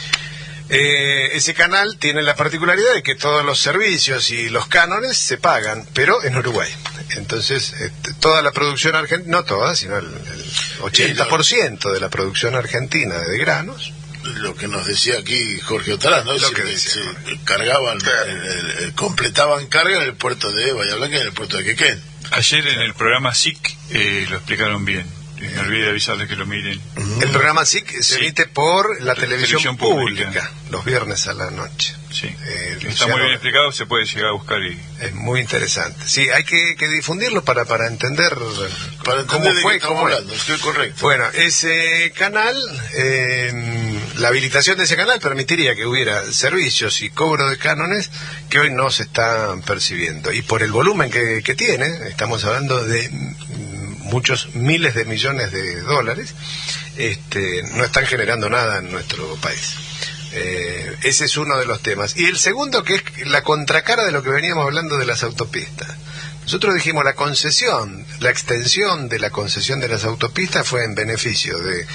Eh, 0.70 1.30
ese 1.34 1.54
canal 1.54 1.96
tiene 1.98 2.22
la 2.22 2.36
particularidad 2.36 2.92
de 2.94 3.02
que 3.02 3.14
todos 3.14 3.42
los 3.44 3.58
servicios 3.58 4.30
y 4.30 4.50
los 4.50 4.66
cánones 4.68 5.16
se 5.16 5.38
pagan, 5.38 5.86
pero 5.94 6.22
en 6.22 6.36
Uruguay. 6.36 6.70
Entonces, 7.16 7.72
este, 7.72 8.12
toda 8.20 8.42
la 8.42 8.52
producción 8.52 8.94
argentina, 8.94 9.38
no 9.38 9.44
toda, 9.44 9.74
sino 9.74 9.96
el, 9.96 10.04
el 10.04 10.44
80% 10.80 11.90
de 11.90 12.00
la 12.00 12.10
producción 12.10 12.54
argentina 12.54 13.18
de 13.18 13.38
granos, 13.38 13.92
Lo 14.24 14.54
que 14.56 14.68
nos 14.68 14.84
decía 14.84 15.14
aquí 15.20 15.58
Jorge 15.60 15.94
Otarán, 15.94 16.26
¿no? 16.26 16.34
Lo 16.34 16.48
Se- 16.48 16.54
que 16.54 16.62
decía 16.62 17.02
se 17.24 17.38
cargaban, 17.44 17.98
Claro. 17.98 18.24
el- 18.24 18.42
el- 18.46 18.70
el- 18.84 18.92
completaban 18.94 19.66
carga 19.68 19.96
en 19.96 20.02
el 20.02 20.14
puerto 20.16 20.50
de 20.52 20.72
Bahía 20.72 20.96
Blanca 20.96 21.16
y 21.16 21.20
en 21.20 21.26
el 21.28 21.32
puerto 21.32 21.56
de 21.56 21.64
Quequén. 21.64 22.02
Ayer 22.32 22.66
en 22.66 22.80
el 22.82 22.92
programa 22.94 23.32
SIC 23.34 23.58
eh, 23.90 24.26
lo 24.28 24.36
explicaron 24.36 24.84
bien. 24.84 25.06
Me 25.40 25.58
olvidé 25.60 25.84
de 25.84 25.90
avisarles 25.90 26.28
que 26.28 26.36
lo 26.36 26.46
miren. 26.46 26.80
el 27.22 27.30
programa 27.30 27.64
SIC 27.64 27.90
se 28.02 28.02
Sí. 28.02 28.14
emite 28.16 28.46
por 28.46 29.00
la 29.02 29.14
Te- 29.14 29.22
televisión, 29.22 29.62
televisión 29.62 29.76
pública, 29.76 30.24
pública. 30.26 30.52
los 30.70 30.84
viernes 30.84 31.26
a 31.28 31.34
la 31.34 31.50
noche. 31.50 31.94
Sí. 32.10 32.26
Eh, 32.26 32.72
Está 32.78 32.88
Luciano- 32.88 33.12
muy 33.12 33.20
bien 33.22 33.32
explicado, 33.34 33.70
se 33.70 33.84
puede 33.86 34.04
llegar 34.06 34.28
a 34.30 34.32
buscar 34.32 34.62
y 34.62 34.80
Es 35.00 35.14
muy 35.14 35.40
interesante. 35.40 36.08
Sí, 36.08 36.28
hay 36.30 36.42
que, 36.42 36.74
que 36.76 36.88
difundirlo 36.88 37.44
para, 37.44 37.64
para 37.66 37.86
entender, 37.86 38.34
Para 39.04 39.24
cómo 39.24 39.44
entender 39.44 39.62
fue, 39.62 39.78
cómo 39.80 40.00
hablando, 40.00 40.32
estoy 40.34 40.58
correcto. 40.58 41.02
Bueno, 41.02 41.24
ese 41.34 42.12
canal, 42.16 42.56
eh, 42.96 44.00
la 44.16 44.28
habilitación 44.28 44.76
de 44.78 44.84
ese 44.84 44.96
canal 44.96 45.20
permitiría 45.20 45.74
que 45.76 45.86
hubiera 45.86 46.32
servicios 46.32 47.00
y 47.02 47.10
cobro 47.10 47.48
de 47.48 47.58
cánones 47.58 48.10
que 48.50 48.58
hoy 48.58 48.70
no 48.72 48.90
se 48.90 49.04
están 49.04 49.62
percibiendo. 49.62 50.32
Y 50.32 50.42
por 50.42 50.62
el 50.62 50.72
volumen 50.72 51.10
que, 51.10 51.42
que 51.44 51.54
tiene, 51.54 51.86
estamos 52.08 52.44
hablando 52.44 52.84
de 52.84 53.08
muchos 54.08 54.54
miles 54.54 54.94
de 54.94 55.04
millones 55.04 55.52
de 55.52 55.80
dólares, 55.82 56.34
este, 56.96 57.62
no 57.74 57.84
están 57.84 58.06
generando 58.06 58.50
nada 58.50 58.78
en 58.78 58.90
nuestro 58.90 59.36
país. 59.36 59.76
Eh, 60.32 60.96
ese 61.02 61.24
es 61.24 61.36
uno 61.36 61.56
de 61.58 61.66
los 61.66 61.80
temas. 61.80 62.16
Y 62.16 62.26
el 62.26 62.38
segundo, 62.38 62.84
que 62.84 62.96
es 62.96 63.26
la 63.26 63.42
contracara 63.42 64.04
de 64.04 64.12
lo 64.12 64.22
que 64.22 64.30
veníamos 64.30 64.64
hablando 64.64 64.98
de 64.98 65.06
las 65.06 65.22
autopistas. 65.22 65.88
Nosotros 66.48 66.76
dijimos 66.76 67.04
la 67.04 67.12
concesión, 67.12 68.06
la 68.20 68.30
extensión 68.30 69.10
de 69.10 69.18
la 69.18 69.28
concesión 69.28 69.80
de 69.80 69.88
las 69.88 70.04
autopistas 70.04 70.66
fue 70.66 70.82
en 70.82 70.94
beneficio 70.94 71.58
de, 71.58 71.86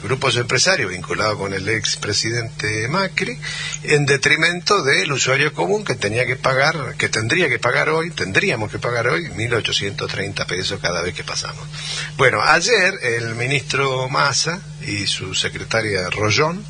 grupos 0.00 0.36
empresarios 0.36 0.92
vinculados 0.92 1.36
con 1.36 1.52
el 1.52 1.68
expresidente 1.68 2.86
Macri, 2.86 3.36
en 3.82 4.06
detrimento 4.06 4.84
del 4.84 5.10
usuario 5.10 5.52
común 5.52 5.84
que 5.84 5.96
tenía 5.96 6.24
que 6.24 6.36
pagar, 6.36 6.94
que 6.96 7.08
tendría 7.08 7.48
que 7.48 7.58
pagar 7.58 7.88
hoy, 7.88 8.12
tendríamos 8.12 8.70
que 8.70 8.78
pagar 8.78 9.08
hoy 9.08 9.24
1.830 9.24 10.46
pesos 10.46 10.78
cada 10.80 11.02
vez 11.02 11.12
que 11.12 11.24
pasamos. 11.24 11.66
Bueno, 12.16 12.40
ayer 12.40 12.94
el 13.02 13.34
ministro 13.34 14.08
Massa 14.08 14.60
y 14.86 15.08
su 15.08 15.34
secretaria 15.34 16.08
Rollón 16.10 16.64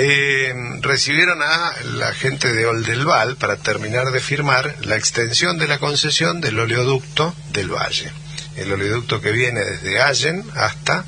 eh, 0.00 0.54
recibieron 0.80 1.42
a 1.42 1.72
la 1.96 2.14
gente 2.14 2.52
de 2.52 2.66
Oldelval 2.66 3.34
para 3.34 3.56
terminar 3.56 4.12
de 4.12 4.20
firmar 4.20 4.76
la 4.82 4.94
extensión 4.94 5.58
de 5.58 5.66
la 5.66 5.80
concesión 5.80 6.40
del 6.40 6.60
oleoducto 6.60 7.34
del 7.50 7.68
Valle. 7.68 8.12
El 8.54 8.72
oleoducto 8.72 9.20
que 9.20 9.32
viene 9.32 9.58
desde 9.60 10.00
Allen 10.00 10.44
hasta 10.54 11.04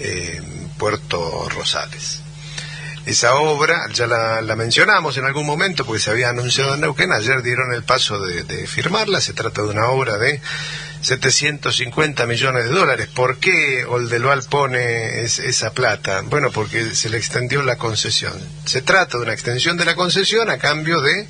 eh, 0.00 0.42
Puerto 0.78 1.48
Rosales. 1.48 2.22
Esa 3.06 3.36
obra, 3.36 3.86
ya 3.92 4.08
la, 4.08 4.42
la 4.42 4.56
mencionamos 4.56 5.16
en 5.16 5.26
algún 5.26 5.46
momento 5.46 5.86
porque 5.86 6.02
se 6.02 6.10
había 6.10 6.30
anunciado 6.30 6.74
en 6.74 6.80
Neuquén, 6.80 7.12
ayer 7.12 7.40
dieron 7.40 7.72
el 7.72 7.84
paso 7.84 8.18
de, 8.18 8.42
de 8.42 8.66
firmarla, 8.66 9.20
se 9.20 9.34
trata 9.34 9.62
de 9.62 9.68
una 9.68 9.90
obra 9.90 10.18
de 10.18 10.40
750 11.04 12.26
millones 12.26 12.64
de 12.64 12.70
dólares. 12.70 13.08
¿Por 13.14 13.38
qué 13.38 13.84
Oldelval 13.84 14.42
pone 14.44 15.20
es- 15.22 15.38
esa 15.38 15.72
plata? 15.72 16.22
Bueno, 16.22 16.50
porque 16.50 16.94
se 16.94 17.10
le 17.10 17.18
extendió 17.18 17.62
la 17.62 17.76
concesión. 17.76 18.32
Se 18.64 18.80
trata 18.82 19.18
de 19.18 19.24
una 19.24 19.32
extensión 19.34 19.76
de 19.76 19.84
la 19.84 19.94
concesión 19.94 20.48
a 20.50 20.58
cambio 20.58 21.00
de, 21.02 21.26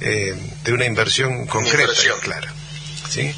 eh, 0.00 0.34
de 0.64 0.72
una 0.72 0.84
inversión 0.86 1.46
concreta 1.46 1.82
inversión. 1.82 2.20
clara. 2.20 2.52
¿sí? 3.10 3.34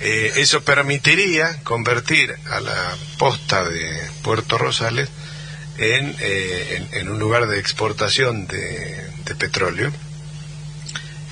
Eh, 0.00 0.32
eso 0.36 0.62
permitiría 0.62 1.58
convertir 1.64 2.36
a 2.50 2.60
la 2.60 2.96
posta 3.18 3.64
de 3.68 4.00
Puerto 4.22 4.56
Rosales 4.56 5.08
en, 5.78 6.14
eh, 6.20 6.88
en, 6.92 7.00
en 7.00 7.08
un 7.08 7.18
lugar 7.18 7.48
de 7.48 7.58
exportación 7.58 8.46
de, 8.46 9.04
de 9.24 9.34
petróleo 9.34 9.90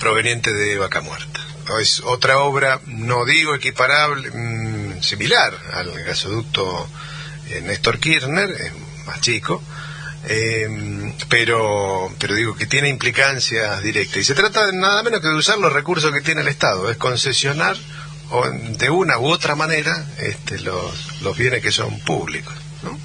proveniente 0.00 0.52
de 0.52 0.76
Vaca 0.78 1.00
Muerta. 1.00 1.40
Es 1.80 2.00
otra 2.00 2.38
obra, 2.38 2.80
no 2.86 3.24
digo 3.24 3.54
equiparable, 3.54 4.30
mm, 4.30 5.02
similar 5.02 5.52
al 5.72 5.90
gasoducto 6.04 6.88
eh, 7.50 7.60
Néstor 7.62 7.98
Kirchner, 7.98 8.50
es 8.50 8.72
más 9.06 9.20
chico, 9.20 9.62
eh, 10.28 11.12
pero, 11.28 12.12
pero 12.18 12.34
digo 12.34 12.54
que 12.56 12.66
tiene 12.66 12.88
implicancias 12.88 13.82
directas. 13.82 14.16
Y 14.18 14.24
se 14.24 14.34
trata 14.34 14.66
de 14.66 14.72
nada 14.72 15.02
menos 15.02 15.20
que 15.20 15.28
de 15.28 15.34
usar 15.36 15.58
los 15.58 15.72
recursos 15.72 16.12
que 16.12 16.20
tiene 16.20 16.40
el 16.40 16.48
Estado, 16.48 16.90
es 16.90 16.96
concesionar 16.96 17.76
o 18.30 18.48
de 18.50 18.90
una 18.90 19.18
u 19.18 19.26
otra 19.28 19.54
manera 19.54 20.04
este, 20.18 20.58
los, 20.60 21.20
los 21.22 21.36
bienes 21.36 21.62
que 21.62 21.70
son 21.70 21.98
públicos. 22.00 22.54
¿no? 22.82 22.98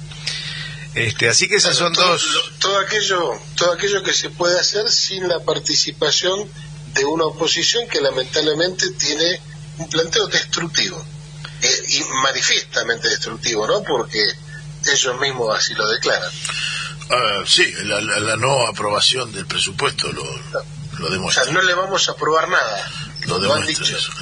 Este, 0.94 1.28
así 1.28 1.48
que 1.48 1.56
esas 1.56 1.76
son 1.76 1.92
todo, 1.92 2.08
dos... 2.12 2.26
lo- 2.26 2.58
todo 2.58 2.78
aquello 2.80 3.32
todo 3.54 3.72
aquello 3.72 4.02
que 4.02 4.12
se 4.12 4.30
puede 4.30 4.58
hacer 4.58 4.88
sin 4.90 5.26
la 5.28 5.38
participación 5.40 6.48
de 6.94 7.04
una 7.04 7.24
oposición 7.24 7.88
que 7.88 8.00
lamentablemente 8.00 8.90
tiene 8.92 9.40
un 9.78 9.88
planteo 9.88 10.26
destructivo 10.28 11.04
y 11.88 12.02
manifiestamente 12.22 13.08
destructivo, 13.08 13.66
¿no? 13.66 13.82
Porque 13.82 14.20
ellos 14.86 15.20
mismos 15.20 15.56
así 15.56 15.74
lo 15.74 15.88
declaran. 15.88 16.30
Ah, 17.10 17.42
sí, 17.46 17.72
la, 17.84 18.00
la- 18.00 18.20
la 18.20 18.36
no 18.36 18.66
aprobación 18.66 19.32
del 19.32 19.46
presupuesto 19.46 20.10
lo, 20.12 20.24
lo 20.98 21.06
O 21.06 21.10
demuestra. 21.10 21.44
sea, 21.44 21.52
no 21.52 21.62
le 21.62 21.74
vamos 21.74 22.08
a 22.08 22.12
aprobar 22.12 22.48
nada. 22.48 22.90
Lo 23.26 23.38
demuestra 23.38 23.86
eso, 23.96 24.12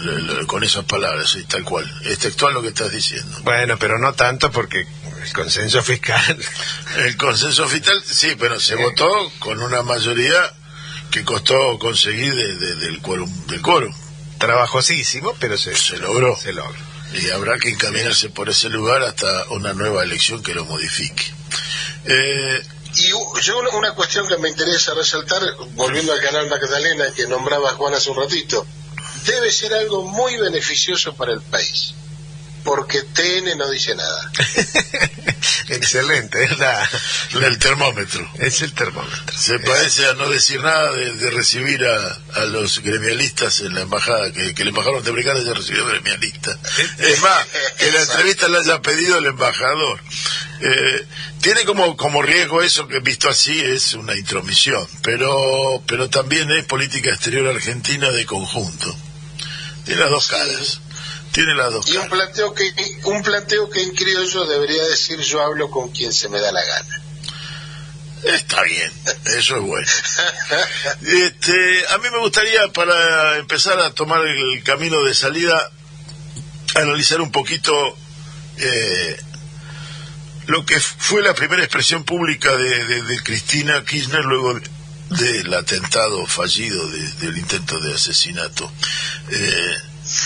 con 0.46 0.62
esas 0.62 0.84
palabras, 0.84 1.30
sí, 1.30 1.42
tal 1.44 1.64
cual. 1.64 1.90
Es 2.04 2.18
textual 2.18 2.52
lo 2.52 2.60
que 2.62 2.68
estás 2.68 2.92
diciendo. 2.92 3.38
Bueno, 3.42 3.78
pero 3.78 3.98
no 3.98 4.12
tanto 4.12 4.50
porque 4.50 4.86
el 5.22 5.32
consenso 5.32 5.82
fiscal. 5.82 6.38
El 6.96 7.16
consenso 7.16 7.66
fiscal, 7.68 8.02
sí, 8.04 8.36
pero 8.38 8.60
se 8.60 8.74
votó 8.74 9.32
con 9.38 9.62
una 9.62 9.82
mayoría 9.82 10.52
que 11.10 11.24
costó 11.24 11.78
conseguir 11.78 12.34
de- 12.34 12.54
de- 12.56 12.74
del, 12.76 13.00
quórum, 13.00 13.30
del 13.46 13.60
quórum. 13.62 13.92
Trabajosísimo, 14.38 15.34
pero 15.38 15.56
se, 15.58 15.74
Se 15.76 15.98
logró. 15.98 16.36
se 16.36 16.52
logra. 16.52 16.78
Y 17.12 17.30
habrá 17.30 17.58
que 17.58 17.70
encaminarse 17.70 18.30
por 18.30 18.48
ese 18.48 18.68
lugar 18.68 19.02
hasta 19.02 19.44
una 19.50 19.72
nueva 19.74 20.02
elección 20.02 20.42
que 20.42 20.54
lo 20.54 20.64
modifique. 20.64 21.24
Eh, 22.04 22.62
Y 22.96 23.08
yo 23.42 23.58
una, 23.58 23.70
una 23.70 23.94
cuestión 23.94 24.26
que 24.26 24.36
me 24.38 24.48
interesa 24.48 24.94
resaltar, 24.94 25.42
volviendo 25.74 26.12
al 26.12 26.20
canal 26.20 26.48
Magdalena 26.48 27.04
que 27.14 27.26
nombraba 27.28 27.72
Juan 27.74 27.94
hace 27.94 28.10
un 28.10 28.16
ratito, 28.16 28.66
debe 29.26 29.50
ser 29.52 29.72
algo 29.74 30.02
muy 30.08 30.36
beneficioso 30.38 31.14
para 31.14 31.32
el 31.32 31.40
país, 31.42 31.94
porque 32.64 33.02
TN 33.02 33.56
no 33.58 33.70
dice 33.70 33.94
nada. 33.94 34.30
Excelente, 35.68 36.42
es, 36.44 36.58
la- 36.58 36.88
el 37.46 37.58
termómetro. 37.58 38.28
es 38.38 38.60
el 38.62 38.72
termómetro. 38.72 39.32
Se 39.36 39.58
parece 39.60 40.06
a 40.06 40.14
no 40.14 40.28
decir 40.28 40.60
nada 40.60 40.92
de, 40.92 41.12
de 41.14 41.30
recibir 41.30 41.84
a, 41.86 42.18
a 42.40 42.44
los 42.46 42.80
gremialistas 42.80 43.60
en 43.60 43.74
la 43.74 43.82
embajada, 43.82 44.32
que, 44.32 44.54
que 44.54 44.62
el 44.62 44.68
embajador 44.68 44.96
norteamericano 44.96 45.40
haya 45.40 45.54
recibido 45.54 45.86
gremialistas. 45.86 46.58
Es 46.98 47.20
más, 47.22 47.46
que 47.78 47.92
la 47.92 48.02
entrevista 48.02 48.48
la 48.48 48.58
haya 48.58 48.82
pedido 48.82 49.18
el 49.18 49.26
embajador. 49.26 50.00
Eh, 50.60 51.06
tiene 51.40 51.64
como, 51.64 51.96
como 51.96 52.20
riesgo 52.22 52.62
eso 52.62 52.86
que 52.88 53.00
visto 53.00 53.28
así 53.28 53.58
es 53.60 53.94
una 53.94 54.14
intromisión, 54.16 54.86
pero, 55.02 55.82
pero 55.86 56.10
también 56.10 56.50
es 56.50 56.64
política 56.66 57.10
exterior 57.10 57.46
argentina 57.48 58.10
de 58.10 58.26
conjunto. 58.26 58.94
Tiene 59.84 60.00
las 60.02 60.10
dos 60.10 60.24
Sí. 60.26 60.30
caras. 60.32 60.80
Tiene 61.32 61.54
las 61.54 61.72
dos 61.72 61.88
Y 61.88 61.96
un 61.96 62.08
planteo 62.08 62.52
que 62.54 62.72
un 63.04 63.22
planteo 63.22 63.70
que 63.70 63.82
en 63.82 63.94
criollo 63.94 64.46
debería 64.46 64.82
decir 64.84 65.20
yo 65.20 65.40
hablo 65.42 65.70
con 65.70 65.90
quien 65.90 66.12
se 66.12 66.28
me 66.28 66.40
da 66.40 66.50
la 66.52 66.64
gana. 66.64 67.02
Está 68.24 68.62
bien, 68.62 68.92
eso 69.26 69.56
es 69.56 69.62
bueno. 69.62 69.88
Este, 71.02 71.86
a 71.88 71.98
mí 71.98 72.08
me 72.10 72.18
gustaría, 72.18 72.68
para 72.72 73.38
empezar 73.38 73.78
a 73.80 73.92
tomar 73.94 74.20
el 74.26 74.62
camino 74.62 75.02
de 75.04 75.14
salida, 75.14 75.70
analizar 76.74 77.20
un 77.20 77.32
poquito 77.32 77.72
eh, 78.58 79.16
lo 80.46 80.66
que 80.66 80.78
fue 80.80 81.22
la 81.22 81.34
primera 81.34 81.62
expresión 81.62 82.04
pública 82.04 82.54
de, 82.56 82.84
de- 82.84 83.02
de 83.02 83.22
Cristina 83.22 83.84
Kirchner 83.84 84.24
luego 84.24 84.54
de- 84.54 84.68
del 85.10 85.54
atentado 85.54 86.26
fallido, 86.26 86.86
de- 86.88 87.12
del 87.14 87.38
intento 87.38 87.80
de 87.80 87.94
asesinato. 87.94 88.70
Eh, 89.30 89.76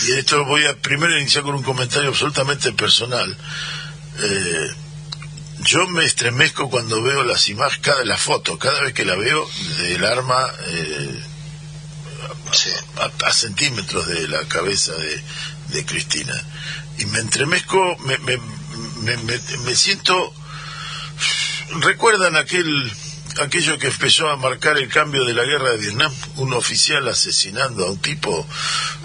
y 0.03 0.11
esto 0.13 0.45
voy 0.45 0.65
a 0.65 0.75
primero 0.75 1.17
iniciar 1.19 1.43
con 1.43 1.55
un 1.55 1.63
comentario 1.63 2.09
absolutamente 2.09 2.71
personal. 2.73 3.35
Eh, 4.19 4.67
yo 5.61 5.87
me 5.87 6.03
estremezco 6.03 6.69
cuando 6.69 7.01
veo 7.01 7.23
las 7.23 7.47
imágenes, 7.49 7.79
cada 7.85 8.03
la 8.05 8.17
foto, 8.17 8.59
cada 8.59 8.81
vez 8.81 8.93
que 8.93 9.05
la 9.05 9.15
veo 9.15 9.47
del 9.79 10.03
arma 10.05 10.37
eh, 10.67 11.19
a, 12.97 13.27
a 13.27 13.31
centímetros 13.33 14.07
de 14.07 14.27
la 14.27 14.43
cabeza 14.47 14.93
de, 14.93 15.23
de 15.69 15.85
Cristina. 15.85 16.33
Y 16.97 17.05
me 17.05 17.19
entremezco, 17.19 17.97
me, 17.99 18.17
me, 18.19 18.37
me, 19.01 19.17
me- 19.17 19.57
me 19.65 19.75
siento... 19.75 20.33
¿Recuerdan 21.81 22.35
aquel 22.35 22.91
aquello 23.41 23.77
que 23.77 23.87
empezó 23.87 24.29
a 24.29 24.37
marcar 24.37 24.77
el 24.77 24.87
cambio 24.89 25.23
de 25.25 25.33
la 25.33 25.43
guerra 25.43 25.71
de 25.71 25.77
Vietnam? 25.77 26.11
Un 26.37 26.53
oficial 26.53 27.07
asesinando 27.07 27.85
a 27.85 27.91
un 27.91 27.99
tipo, 27.99 28.47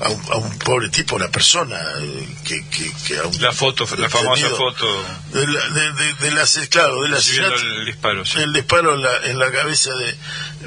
a 0.02 0.09
un, 0.09 0.23
a 0.32 0.36
un 0.36 0.59
pobre 0.59 0.89
tipo, 0.89 1.16
una 1.16 1.28
persona 1.28 1.78
eh, 2.01 2.28
que, 2.44 2.66
que, 2.69 2.93
que 3.07 3.19
a 3.19 3.24
un 3.24 3.40
La 3.40 3.52
foto, 3.52 3.86
la 3.97 4.09
famosa 4.09 4.48
foto 4.51 4.86
de 5.32 5.47
la, 5.47 5.69
de, 5.70 5.93
de- 5.93 6.69
claro, 6.69 7.02
del 7.02 7.12
recibiendo 7.12 7.55
asesinato 7.55 7.77
el 7.81 7.86
disparo. 7.86 8.24
sí. 8.24 8.39
el 8.40 8.52
disparo 8.52 8.94
en 8.94 9.02
la, 9.02 9.16
en 9.24 9.39
la 9.39 9.51
cabeza 9.51 9.90
de... 9.94 10.16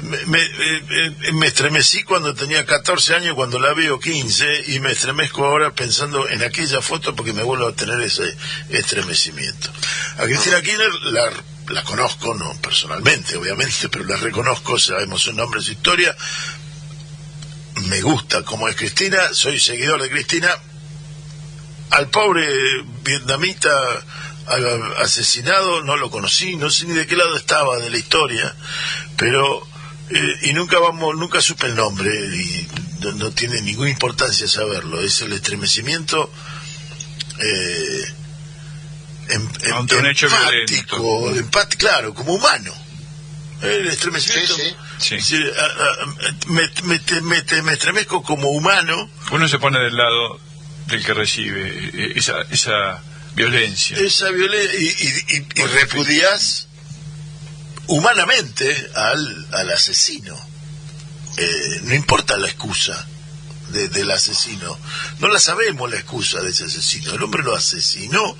Me, 0.02 0.18
me- 0.26 0.40
eh, 0.42 1.32
me 1.32 1.46
estremecí 1.46 2.02
cuando 2.02 2.34
tenía 2.34 2.64
14 2.66 3.14
años, 3.14 3.34
cuando 3.34 3.58
la 3.58 3.72
veo 3.74 3.98
15, 4.00 4.64
y 4.68 4.80
me 4.80 4.92
estremezco 4.92 5.44
ahora 5.44 5.72
pensando 5.72 6.28
en 6.28 6.42
aquella 6.42 6.80
foto 6.82 7.14
porque 7.14 7.32
me 7.32 7.42
vuelvo 7.42 7.68
a 7.68 7.72
tener 7.74 8.00
ese 8.00 8.36
estremecimiento. 8.70 9.70
A 10.18 10.24
Cristina 10.24 10.60
Kirchner 10.62 10.90
la, 11.04 11.30
la 11.68 11.82
conozco, 11.82 12.34
no 12.34 12.52
personalmente, 12.60 13.36
obviamente, 13.36 13.88
pero 13.88 14.04
la 14.04 14.16
reconozco, 14.16 14.78
sabemos 14.78 15.22
su 15.22 15.32
nombre, 15.32 15.62
su 15.62 15.72
historia. 15.72 16.14
Me 17.86 18.00
gusta 18.00 18.42
como 18.42 18.68
es 18.68 18.76
Cristina, 18.76 19.18
soy 19.32 19.58
seguidor 19.58 20.00
de 20.02 20.10
Cristina, 20.10 20.50
al 21.90 22.08
pobre 22.08 22.46
vietnamita 23.02 23.70
asesinado 24.98 25.82
no 25.82 25.96
lo 25.96 26.10
conocí, 26.10 26.56
no 26.56 26.68
sé 26.68 26.86
ni 26.86 26.94
de 26.94 27.06
qué 27.06 27.16
lado 27.16 27.36
estaba 27.36 27.78
de 27.78 27.90
la 27.90 27.96
historia, 27.96 28.54
pero 29.16 29.66
eh, 30.10 30.38
y 30.42 30.52
nunca 30.52 30.78
vamos, 30.78 31.16
nunca 31.16 31.40
supe 31.40 31.66
el 31.66 31.74
nombre 31.74 32.10
y 32.10 32.68
no, 33.00 33.12
no 33.12 33.30
tiene 33.30 33.62
ninguna 33.62 33.90
importancia 33.90 34.46
saberlo. 34.46 35.00
Es 35.00 35.22
el 35.22 35.32
estremecimiento 35.32 36.30
eh, 37.40 38.14
em- 39.28 39.48
em- 39.62 39.72
Ante 39.74 39.96
un 39.96 40.06
hecho 40.06 40.26
empático, 40.26 41.32
claro, 41.78 42.14
como 42.14 42.34
humano. 42.34 42.72
El 43.62 43.86
estremecimiento. 43.88 44.54
Sí, 44.56 44.62
sí. 44.98 45.16
Sí. 45.18 45.20
Sí, 45.20 45.42
a- 45.58 45.64
a- 45.64 46.48
me, 46.48 46.68
me- 46.82 47.00
me- 47.22 47.62
me 47.62 47.72
estremezco 47.72 48.22
como 48.22 48.48
humano 48.50 49.10
Uno 49.30 49.48
se 49.48 49.58
pone 49.58 49.78
del 49.78 49.96
lado 49.96 50.38
del 50.86 51.04
que 51.04 51.14
recibe 51.14 52.12
esa, 52.18 52.42
esa 52.50 53.00
violencia. 53.34 53.96
esa 53.98 54.30
violencia 54.30 54.78
y, 54.78 54.84
y, 54.84 55.36
y- 55.38 55.60
y 55.62 55.66
repudias 55.66 56.68
humanamente 57.86 58.90
al, 58.94 59.46
al 59.52 59.70
asesino. 59.70 60.34
Eh, 61.36 61.80
no 61.84 61.94
importa 61.94 62.36
la 62.36 62.46
excusa 62.48 63.06
de- 63.70 63.88
del 63.88 64.10
asesino. 64.10 64.78
No 65.18 65.28
la 65.28 65.38
sabemos 65.40 65.90
la 65.90 65.96
excusa 65.96 66.40
de 66.40 66.50
ese 66.50 66.64
asesino. 66.64 67.12
El 67.14 67.22
hombre 67.22 67.42
lo 67.42 67.54
asesinó 67.56 68.36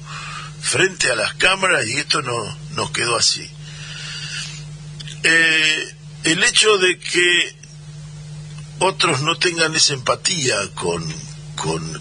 frente 0.64 1.10
a 1.10 1.14
las 1.16 1.34
cámaras 1.34 1.86
y 1.86 1.98
esto 1.98 2.22
no 2.22 2.34
nos 2.70 2.90
quedó 2.90 3.16
así. 3.16 3.48
Eh, 5.22 5.94
el 6.24 6.42
hecho 6.42 6.78
de 6.78 6.98
que 6.98 7.54
otros 8.78 9.20
no 9.20 9.36
tengan 9.36 9.74
esa 9.74 9.94
empatía 9.94 10.56
con, 10.74 11.04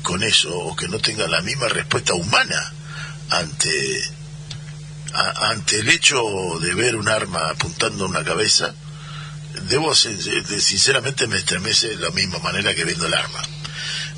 con, 0.02 0.23
eso 0.23 0.53
o 0.57 0.76
que 0.76 0.88
no 0.88 0.99
tengan 0.99 1.30
la 1.31 1.41
misma 1.41 1.68
respuesta 1.68 2.14
humana 2.14 2.73
ante 3.30 4.02
ante 5.41 5.80
el 5.80 5.90
hecho 5.90 6.23
de 6.60 6.73
ver 6.73 6.95
un 6.95 7.07
arma 7.07 7.49
apuntando 7.52 8.06
a 8.06 8.07
una 8.07 8.23
cabeza 8.23 8.73
debo 9.69 9.94
sin- 9.94 10.18
de- 10.18 10.60
sinceramente 10.60 11.27
me 11.27 11.38
estremece 11.38 11.90
de 11.90 11.98
la 11.98 12.10
misma 12.10 12.40
manera 12.40 12.73
que 12.73 12.84
viendo 12.84 13.06
el 13.06 13.14
arma 13.14 13.41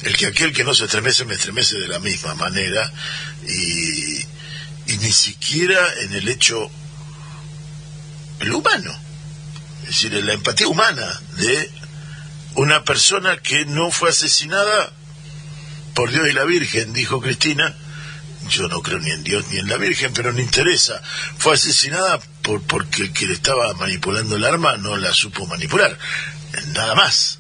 el 0.03 0.15
que 0.15 0.27
aquel 0.27 0.53
que 0.53 0.63
no 0.63 0.73
se 0.73 0.85
estremece 0.85 1.25
me 1.25 1.33
estremece 1.35 1.77
de 1.77 1.89
la 1.89 1.99
misma 1.99 2.33
manera 2.35 2.89
y, 3.45 4.25
y 4.87 4.97
ni 4.97 5.11
siquiera 5.11 5.79
en 6.01 6.13
el 6.13 6.27
hecho 6.27 6.69
el 8.39 8.53
humano 8.53 9.05
es 9.83 9.89
decir 9.89 10.15
en 10.15 10.25
la 10.25 10.33
empatía 10.33 10.67
humana 10.67 11.21
de 11.37 11.71
una 12.55 12.83
persona 12.83 13.37
que 13.37 13.65
no 13.65 13.91
fue 13.91 14.09
asesinada 14.09 14.91
por 15.93 16.11
Dios 16.11 16.27
y 16.27 16.33
la 16.33 16.43
Virgen, 16.43 16.93
dijo 16.93 17.21
Cristina. 17.21 17.75
Yo 18.49 18.67
no 18.67 18.81
creo 18.81 18.99
ni 18.99 19.11
en 19.11 19.23
Dios 19.23 19.45
ni 19.51 19.59
en 19.59 19.67
la 19.67 19.77
Virgen, 19.77 20.13
pero 20.13 20.31
no 20.31 20.39
interesa. 20.39 21.01
Fue 21.37 21.53
asesinada 21.53 22.19
por 22.41 22.61
porque 22.61 23.03
el 23.03 23.13
que 23.13 23.25
le 23.25 23.33
estaba 23.33 23.73
manipulando 23.73 24.35
el 24.35 24.45
arma 24.45 24.77
no 24.77 24.97
la 24.97 25.13
supo 25.13 25.45
manipular. 25.47 25.97
Nada 26.73 26.95
más. 26.95 27.39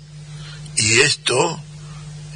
Y 0.77 1.01
esto 1.01 1.63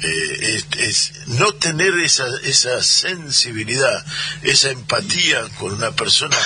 eh, 0.02 0.56
es, 0.56 0.66
es 0.78 1.12
no 1.28 1.52
tener 1.54 1.94
esa, 1.98 2.26
esa 2.44 2.82
sensibilidad, 2.82 4.04
esa 4.42 4.70
empatía 4.70 5.42
con 5.58 5.72
una 5.74 5.90
persona, 5.92 6.36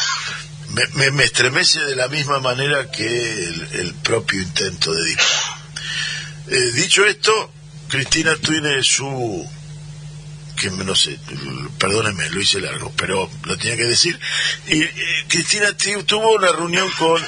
me, 0.71 0.87
me- 0.95 1.11
me 1.13 1.25
estremece 1.25 1.81
de 1.81 1.97
la 1.97 2.09
misma 2.09 2.41
manera 2.41 2.91
que 2.91 3.07
el, 3.07 3.69
el 3.73 3.95
propio 3.95 4.41
intento 4.41 4.93
de 4.93 5.05
disparar. 5.07 5.59
Eh, 6.49 6.73
dicho 6.75 7.05
esto, 7.07 7.53
Cristina 7.89 8.35
tiene 8.37 8.83
su 8.83 9.49
que 10.57 10.71
no 10.71 10.95
sé, 10.95 11.19
perdónenme, 11.79 12.31
lo 12.31 12.41
hice 12.41 12.61
largo, 12.61 12.93
pero 12.97 13.29
lo 13.45 13.57
tenía 13.59 13.77
que 13.77 13.85
decir. 13.85 14.19
Y 14.69 14.83
eh, 14.83 14.95
Cristina 15.29 15.77
ti- 15.77 16.01
tuvo 16.07 16.37
una 16.37 16.53
reunión 16.53 16.89
con 16.93 17.21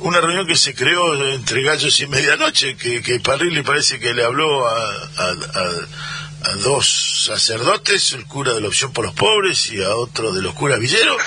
una 0.00 0.20
reunión 0.20 0.46
que 0.46 0.56
se 0.56 0.74
creó 0.74 1.14
entre 1.32 1.62
gallos 1.62 2.00
y 2.00 2.06
medianoche, 2.06 2.76
que, 2.76 3.02
que 3.02 3.20
Parrilli 3.20 3.62
parece 3.62 3.98
que 3.98 4.14
le 4.14 4.24
habló 4.24 4.66
a, 4.66 5.08
a, 5.18 6.54
dos 6.62 7.24
sacerdotes, 7.24 8.12
el 8.12 8.24
cura 8.26 8.54
de 8.54 8.60
la 8.60 8.68
opción 8.68 8.92
por 8.92 9.04
los 9.04 9.14
pobres 9.14 9.70
y 9.72 9.82
a 9.82 9.96
otro 9.96 10.32
de 10.32 10.42
los 10.42 10.54
curas 10.54 10.78
villeros, 10.78 11.20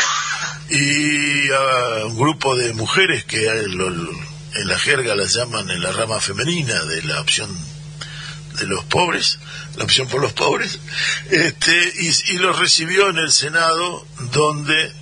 y 0.70 1.52
a 1.52 2.06
un 2.06 2.18
grupo 2.18 2.56
de 2.56 2.74
mujeres 2.74 3.26
que 3.26 3.48
en 3.48 4.68
la 4.68 4.80
jerga 4.80 5.16
las 5.16 5.34
llaman 5.34 5.70
en 5.70 5.82
la 5.82 5.92
rama 5.92 6.20
femenina 6.20 6.84
de 6.86 7.04
la 7.04 7.20
opción 7.20 7.50
de 8.60 8.68
los 8.68 8.86
pobres, 8.86 9.40
la 9.76 9.84
opción 9.84 10.08
por 10.08 10.22
los 10.22 10.34
pobres, 10.34 10.80
este, 11.30 11.94
y 12.30 12.38
los 12.38 12.58
recibió 12.58 13.10
en 13.10 13.18
el 13.18 13.32
Senado 13.32 14.06
donde 14.32 14.94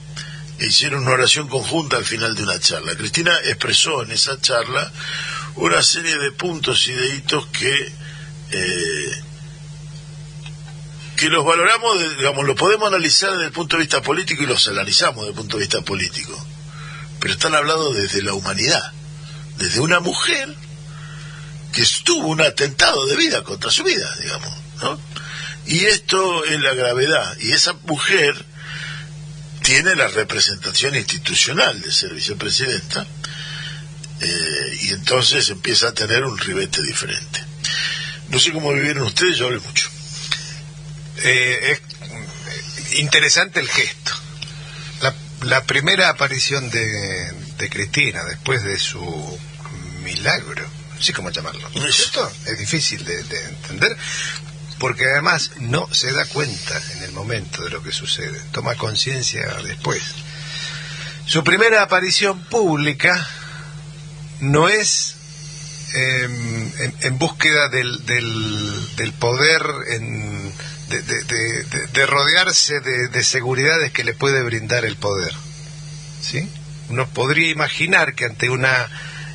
hicieron 0.60 1.04
una 1.04 1.12
oración 1.12 1.48
conjunta 1.48 1.98
al 1.98 2.06
final 2.06 2.36
de 2.36 2.44
una 2.44 2.60
charla. 2.60 2.96
Cristina 2.96 3.34
expresó 3.46 4.04
en 4.04 4.12
esa 4.12 4.40
charla 4.42 4.92
una 5.56 5.82
serie 5.84 6.18
de 6.18 6.32
puntos 6.32 6.88
y 6.88 6.94
de 6.94 7.16
hitos 7.16 7.48
que 7.48 7.94
eh, 8.52 9.24
que 11.18 11.30
los 11.30 11.44
valoramos, 11.44 12.00
digamos, 12.18 12.46
lo 12.46 12.56
podemos 12.56 12.88
analizar 12.88 13.32
desde 13.32 13.46
el 13.46 13.52
punto 13.52 13.76
de 13.76 13.82
vista 13.82 14.02
político 14.02 14.44
y 14.44 14.46
los 14.46 14.68
analizamos 14.68 15.22
desde 15.22 15.30
el 15.32 15.36
punto 15.36 15.58
de 15.58 15.64
vista 15.64 15.82
político, 15.82 16.48
pero 17.20 17.34
están 17.34 17.56
hablando 17.56 17.92
desde 17.92 18.22
la 18.22 18.34
humanidad, 18.34 18.94
desde 19.58 19.80
una 19.80 20.00
mujer 20.00 20.56
que 21.74 21.82
estuvo 21.82 22.28
un 22.28 22.42
atentado 22.42 23.08
de 23.08 23.16
vida 23.16 23.44
contra 23.44 23.72
su 23.72 23.84
vida, 23.84 24.08
digamos, 24.22 24.54
¿no? 24.82 25.00
Y 25.66 25.86
esto 25.86 26.46
es 26.46 26.62
la 26.62 26.76
gravedad, 26.76 27.36
y 27.40 27.52
esa 27.52 27.74
mujer 27.84 28.46
tiene 29.68 29.96
la 29.96 30.08
representación 30.08 30.96
institucional 30.96 31.82
de 31.82 31.92
ser 31.92 32.14
vicepresidenta, 32.14 33.06
eh, 34.22 34.78
y 34.84 34.90
entonces 34.94 35.50
empieza 35.50 35.90
a 35.90 35.94
tener 35.94 36.24
un 36.24 36.38
ribete 36.38 36.82
diferente. 36.82 37.44
No 38.30 38.40
sé 38.40 38.54
cómo 38.54 38.72
vivieron 38.72 39.04
ustedes, 39.04 39.36
yo 39.36 39.48
hablé 39.48 39.60
mucho. 39.60 39.90
Eh, 41.18 41.82
es 42.88 42.94
interesante 43.00 43.60
el 43.60 43.68
gesto. 43.68 44.14
La, 45.02 45.14
la 45.42 45.62
primera 45.66 46.08
aparición 46.08 46.70
de, 46.70 47.34
de 47.58 47.70
Cristina 47.70 48.24
después 48.24 48.64
de 48.64 48.80
su 48.80 49.38
milagro, 50.02 50.66
no 50.96 51.02
sé 51.02 51.12
cómo 51.12 51.30
llamarlo, 51.30 51.70
¿no 51.76 51.86
es 51.86 51.94
cierto? 51.94 52.32
Es 52.46 52.58
difícil 52.58 53.04
de, 53.04 53.22
de 53.22 53.44
entender 53.50 53.98
porque 54.80 55.06
además 55.06 55.52
no 55.60 55.92
se 55.94 56.12
da 56.12 56.26
cuenta 56.26 56.82
en 56.96 57.04
el 57.04 57.12
momento 57.12 57.64
de 57.64 57.70
lo 57.72 57.82
que 57.84 57.92
sucede, 57.92 58.40
toma 58.52 58.76
conciencia 58.76 59.46
después. 59.64 60.02
Su 61.26 61.44
primera 61.44 61.82
aparición 61.84 62.40
pública 62.46 63.28
no 64.40 64.70
es 64.70 65.16
eh, 65.96 66.94
en, 67.02 67.18
búsqueda 67.18 67.70
del, 67.70 68.06
del, 68.06 69.14
poder, 69.14 69.64
en, 69.90 70.54
de, 70.90 71.02
de- 71.02 71.24
de- 71.24 71.64
de- 71.64 71.88
de 71.88 72.06
rodearse 72.06 72.80
de, 72.80 73.08
de 73.08 73.24
seguridades 73.24 73.92
que 73.92 74.04
le 74.04 74.14
puede 74.14 74.44
brindar 74.44 74.86
el 74.86 74.96
poder. 74.96 75.34
¿sí? 76.22 76.50
Uno 76.90 77.08
podría 77.10 77.50
imaginar 77.50 78.14
que 78.16 78.26
ante 78.26 78.50
una 78.50 78.88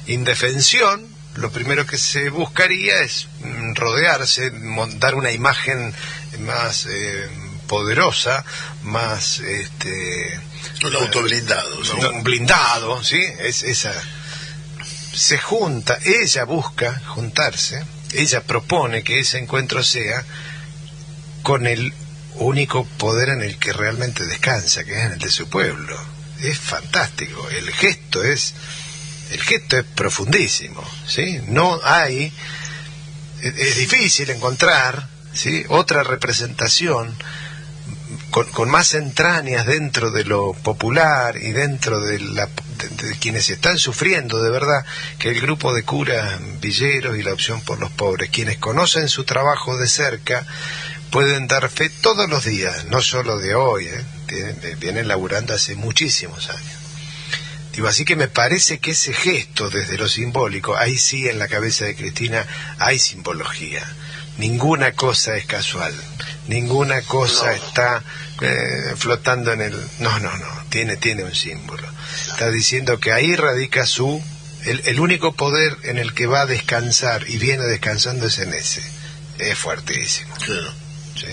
indefensión, 0.07 1.12
lo 1.37 1.51
primero 1.51 1.87
que 1.87 1.99
se 1.99 2.29
buscaría 2.31 3.01
es 3.03 3.27
mm, 3.41 3.75
rodearse, 3.75 4.51
mon- 4.51 4.99
dar 4.99 5.15
una 5.15 5.31
imagen 5.33 5.95
más 6.41 6.87
eh, 6.91 7.29
poderosa, 7.67 8.45
más 8.83 9.39
este, 9.41 10.41
Un 10.85 10.95
auto 10.97 11.23
blindado. 11.23 11.85
¿sí? 11.85 11.93
un 11.93 12.23
blindado, 12.23 13.03
¿sí? 13.03 13.21
Es 13.41 13.63
esa 13.63 13.93
se 15.15 15.37
junta, 15.39 15.99
ella 16.05 16.45
busca 16.45 17.01
juntarse, 17.09 17.85
ella 18.13 18.43
propone 18.43 19.03
que 19.05 19.21
ese 19.21 19.39
encuentro 19.39 19.83
sea 19.83 20.25
con 21.43 21.67
el 21.67 21.93
único 22.37 22.85
poder 22.97 23.29
en 23.29 23.43
el 23.43 23.59
que 23.59 23.73
realmente 23.75 24.25
descansa, 24.25 24.85
que 24.85 24.93
es 24.99 25.05
en 25.05 25.13
el 25.13 25.19
de 25.19 25.31
su 25.31 25.49
pueblo. 25.51 25.99
Es 26.41 26.59
fantástico, 26.59 27.47
el 27.51 27.71
gesto 27.73 28.25
es 28.25 28.55
el 29.33 29.41
gesto 29.41 29.79
es 29.79 29.85
profundísimo, 29.85 30.83
¿sí? 31.07 31.41
No 31.49 31.81
hay 31.83 32.33
es, 33.43 33.77
difícil 33.77 34.31
encontrar, 34.31 35.09
¿sí? 35.33 35.65
otra 35.69 36.03
representación 36.03 37.15
con, 38.31 38.47
con 38.51 38.71
más 38.71 38.95
entrañas 38.95 39.67
dentro 39.67 40.11
de 40.11 40.25
lo 40.25 40.53
popular 40.53 41.37
y 41.37 41.53
dentro 41.53 42.01
de, 42.01 42.21
la, 42.21 42.47
de, 42.47 43.17
quienes 43.19 43.49
están 43.51 43.79
sufriendo 43.79 44.43
de 44.43 44.51
verdad 44.51 44.85
que 45.19 45.31
el 45.31 45.41
grupo 45.41 45.75
de 45.75 45.83
curas 45.83 46.39
villeros 46.61 47.17
y 47.19 47.23
la 47.23 47.33
opción 47.33 47.61
por 47.63 47.81
los 47.81 47.91
pobres. 47.91 48.31
Quienes 48.31 48.59
conocen 48.59 49.09
su 49.09 49.25
trabajo 49.25 49.77
de 49.77 49.89
cerca 49.89 50.47
pueden 51.11 51.47
dar 51.47 51.69
fe 51.69 51.91
todos 51.91 52.29
los 52.29 52.45
días, 52.45 52.87
no 52.87 53.03
solo 53.03 53.39
de 53.39 53.55
hoy, 53.55 53.87
¿eh? 53.87 54.77
Vienen 54.79 55.09
laburando 55.09 55.53
hace 55.53 55.75
muchísimos 55.75 56.49
años. 56.49 56.82
Digo, 57.73 57.89
así 57.89 58.05
que 58.05 58.17
me 58.17 58.29
parece 58.29 58.79
que 58.79 58.91
ese 58.91 59.15
gesto 59.15 59.71
desde 59.71 59.97
lo 59.97 60.09
simbólico, 60.09 60.77
ahí 60.77 60.99
sí 60.99 61.29
en 61.29 61.39
la 61.39 61.49
cabeza 61.49 61.85
de 61.87 61.97
Cristina 61.97 62.47
hay 62.79 62.99
simbología. 62.99 63.83
Ninguna 64.39 64.93
cosa 64.93 65.37
es 65.37 65.47
casual, 65.47 65.95
ninguna 66.49 67.03
cosa 67.03 67.53
está 67.55 68.03
eh, 68.41 68.95
flotando 68.97 69.53
en 69.53 69.61
el... 69.63 69.89
No, 69.99 70.19
no, 70.19 70.37
no, 70.37 70.65
tiene, 70.69 70.97
tiene 70.97 71.25
un 71.25 71.35
símbolo. 71.35 71.87
Está 72.31 72.51
diciendo 72.51 72.99
que 72.99 73.13
ahí 73.13 73.37
radica 73.37 73.87
su... 73.87 74.23
El, 74.65 74.81
el 74.87 75.01
único 75.01 75.33
poder 75.33 75.77
en 75.83 75.99
el 75.99 76.15
que 76.15 76.27
va 76.27 76.43
a 76.43 76.47
descansar 76.47 77.29
y 77.29 77.37
viene 77.39 77.65
descansando 77.65 78.27
es 78.27 78.39
en 78.39 78.55
ese. 78.55 78.83
Es 79.39 79.59
fuertísimo. 79.59 80.35
Claro. 80.37 80.73
¿sí? 81.17 81.27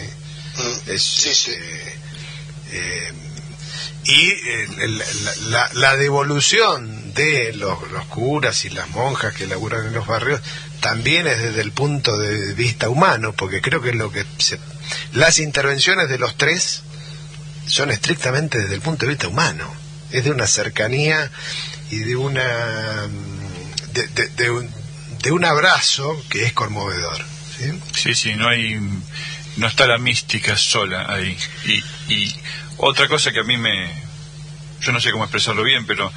Es, 0.87 1.47
eh, 1.47 1.95
eh, 2.71 3.13
y 4.05 4.29
eh, 4.29 4.67
la, 5.49 5.69
la- 5.73 5.95
devolución 5.97 7.13
de 7.13 7.53
los, 7.53 7.91
los 7.91 8.05
curas 8.05 8.63
y 8.65 8.69
las 8.69 8.89
monjas 8.89 9.33
que 9.33 9.45
laburan 9.45 9.85
en 9.87 9.93
los 9.93 10.07
barrios 10.07 10.41
también 10.79 11.27
es 11.27 11.41
desde 11.41 11.61
el 11.61 11.71
punto 11.71 12.17
de 12.17 12.53
vista 12.53 12.89
humano, 12.89 13.33
porque 13.33 13.61
creo 13.61 13.81
que 13.81 13.93
lo 13.93 14.11
que 14.11 14.25
se- 14.37 14.59
las 15.13 15.39
intervenciones 15.39 16.09
de 16.09 16.17
los 16.17 16.37
tres 16.37 16.81
son 17.67 17.91
estrictamente 17.91 18.57
desde 18.59 18.75
el 18.75 18.81
punto 18.81 19.05
de 19.05 19.09
vista 19.11 19.27
humano, 19.27 19.71
es 20.11 20.23
de 20.23 20.31
una 20.31 20.47
cercanía 20.47 21.29
y 21.91 21.97
de 21.99 22.15
una 22.15 23.07
mm, 23.07 24.35
de, 24.37 24.49
un, 24.49 24.69
de 25.21 25.31
un 25.31 25.43
abrazo 25.45 26.19
que 26.29 26.45
es 26.45 26.53
conmovedor. 26.53 27.17
¿sí? 27.57 27.79
Sí, 27.95 28.15
sí, 28.15 28.35
no 28.35 28.47
hay, 28.47 28.79
no 29.57 29.67
está 29.67 29.85
la 29.87 29.97
mística 29.97 30.55
sola 30.57 31.05
ahí. 31.13 31.37
Y 32.07 32.33
otra 32.79 33.07
cosa 33.07 33.31
que 33.31 33.39
a 33.39 33.43
mí 33.43 33.57
me, 33.57 33.89
yo 34.81 34.91
no 34.91 34.99
sé 34.99 35.11
cómo 35.11 35.25
expresarlo 35.25 35.63
bien, 35.63 35.85
pero 35.85 36.11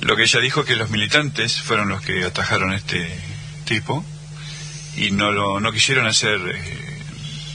lo 0.00 0.16
que 0.16 0.22
ella 0.22 0.40
dijo 0.40 0.64
que 0.64 0.76
los 0.76 0.90
militantes 0.90 1.60
fueron 1.60 1.88
los 1.88 2.00
que 2.00 2.24
atajaron 2.24 2.72
a 2.72 2.76
este 2.76 3.08
tipo 3.64 4.04
y 4.96 5.10
no 5.10 5.32
lo, 5.32 5.60
no 5.60 5.72
quisieron 5.72 6.06
hacer 6.06 6.40
eh, 6.54 7.02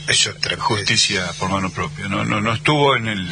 Eso 0.08 0.32
es 0.32 0.60
justicia 0.60 1.26
por 1.40 1.50
mano 1.50 1.70
propia. 1.70 2.08
No, 2.08 2.26
no, 2.26 2.42
no 2.42 2.54
estuvo 2.54 2.96
en 2.96 3.08
el, 3.08 3.30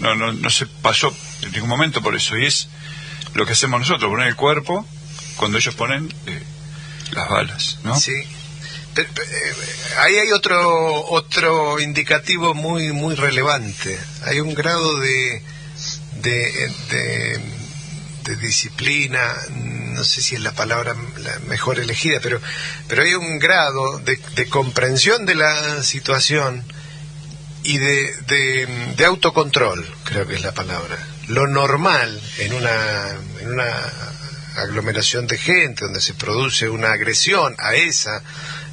no, 0.00 0.14
no, 0.14 0.32
no 0.32 0.50
se 0.50 0.66
pasó 0.66 1.14
en 1.42 1.52
ningún 1.52 1.68
momento 1.68 2.02
por 2.02 2.16
eso 2.16 2.36
y 2.36 2.46
es 2.46 2.68
lo 3.34 3.44
que 3.44 3.52
hacemos 3.52 3.80
nosotros, 3.80 4.10
poner 4.10 4.28
el 4.28 4.36
cuerpo 4.36 4.86
cuando 5.36 5.58
ellos 5.58 5.74
ponen 5.74 6.12
eh, 6.26 6.42
las 7.12 7.28
balas, 7.28 7.78
¿no? 7.84 7.98
Sí. 7.98 8.12
Pero, 9.14 9.30
eh, 9.30 9.54
ahí 9.98 10.16
hay 10.16 10.32
otro 10.32 11.04
otro 11.06 11.78
indicativo 11.80 12.54
muy 12.54 12.92
muy 12.92 13.14
relevante. 13.14 13.98
Hay 14.24 14.40
un 14.40 14.54
grado 14.54 14.98
de 14.98 15.42
de, 16.22 16.72
de, 16.90 18.36
disciplina, 18.36 19.34
no 19.94 20.04
sé 20.04 20.20
si 20.20 20.34
es 20.34 20.42
la 20.42 20.52
palabra 20.52 20.94
la 21.16 21.38
mejor 21.46 21.78
elegida, 21.78 22.20
pero 22.22 22.40
pero 22.86 23.02
hay 23.02 23.14
un 23.14 23.38
grado 23.38 23.98
de, 24.00 24.20
de 24.34 24.48
comprensión 24.48 25.24
de 25.24 25.34
la 25.34 25.82
situación 25.82 26.62
y 27.62 27.78
de, 27.78 28.14
de, 28.26 28.94
de 28.96 29.04
autocontrol, 29.04 29.86
creo 30.04 30.26
que 30.26 30.34
es 30.34 30.42
la 30.42 30.52
palabra. 30.52 30.98
Lo 31.28 31.46
normal 31.46 32.20
en 32.38 32.52
una, 32.54 33.10
en 33.40 33.52
una 33.52 33.92
aglomeración 34.56 35.26
de 35.26 35.38
gente 35.38 35.84
donde 35.84 36.00
se 36.00 36.14
produce 36.14 36.68
una 36.68 36.92
agresión 36.92 37.54
a 37.58 37.74
esa 37.74 38.22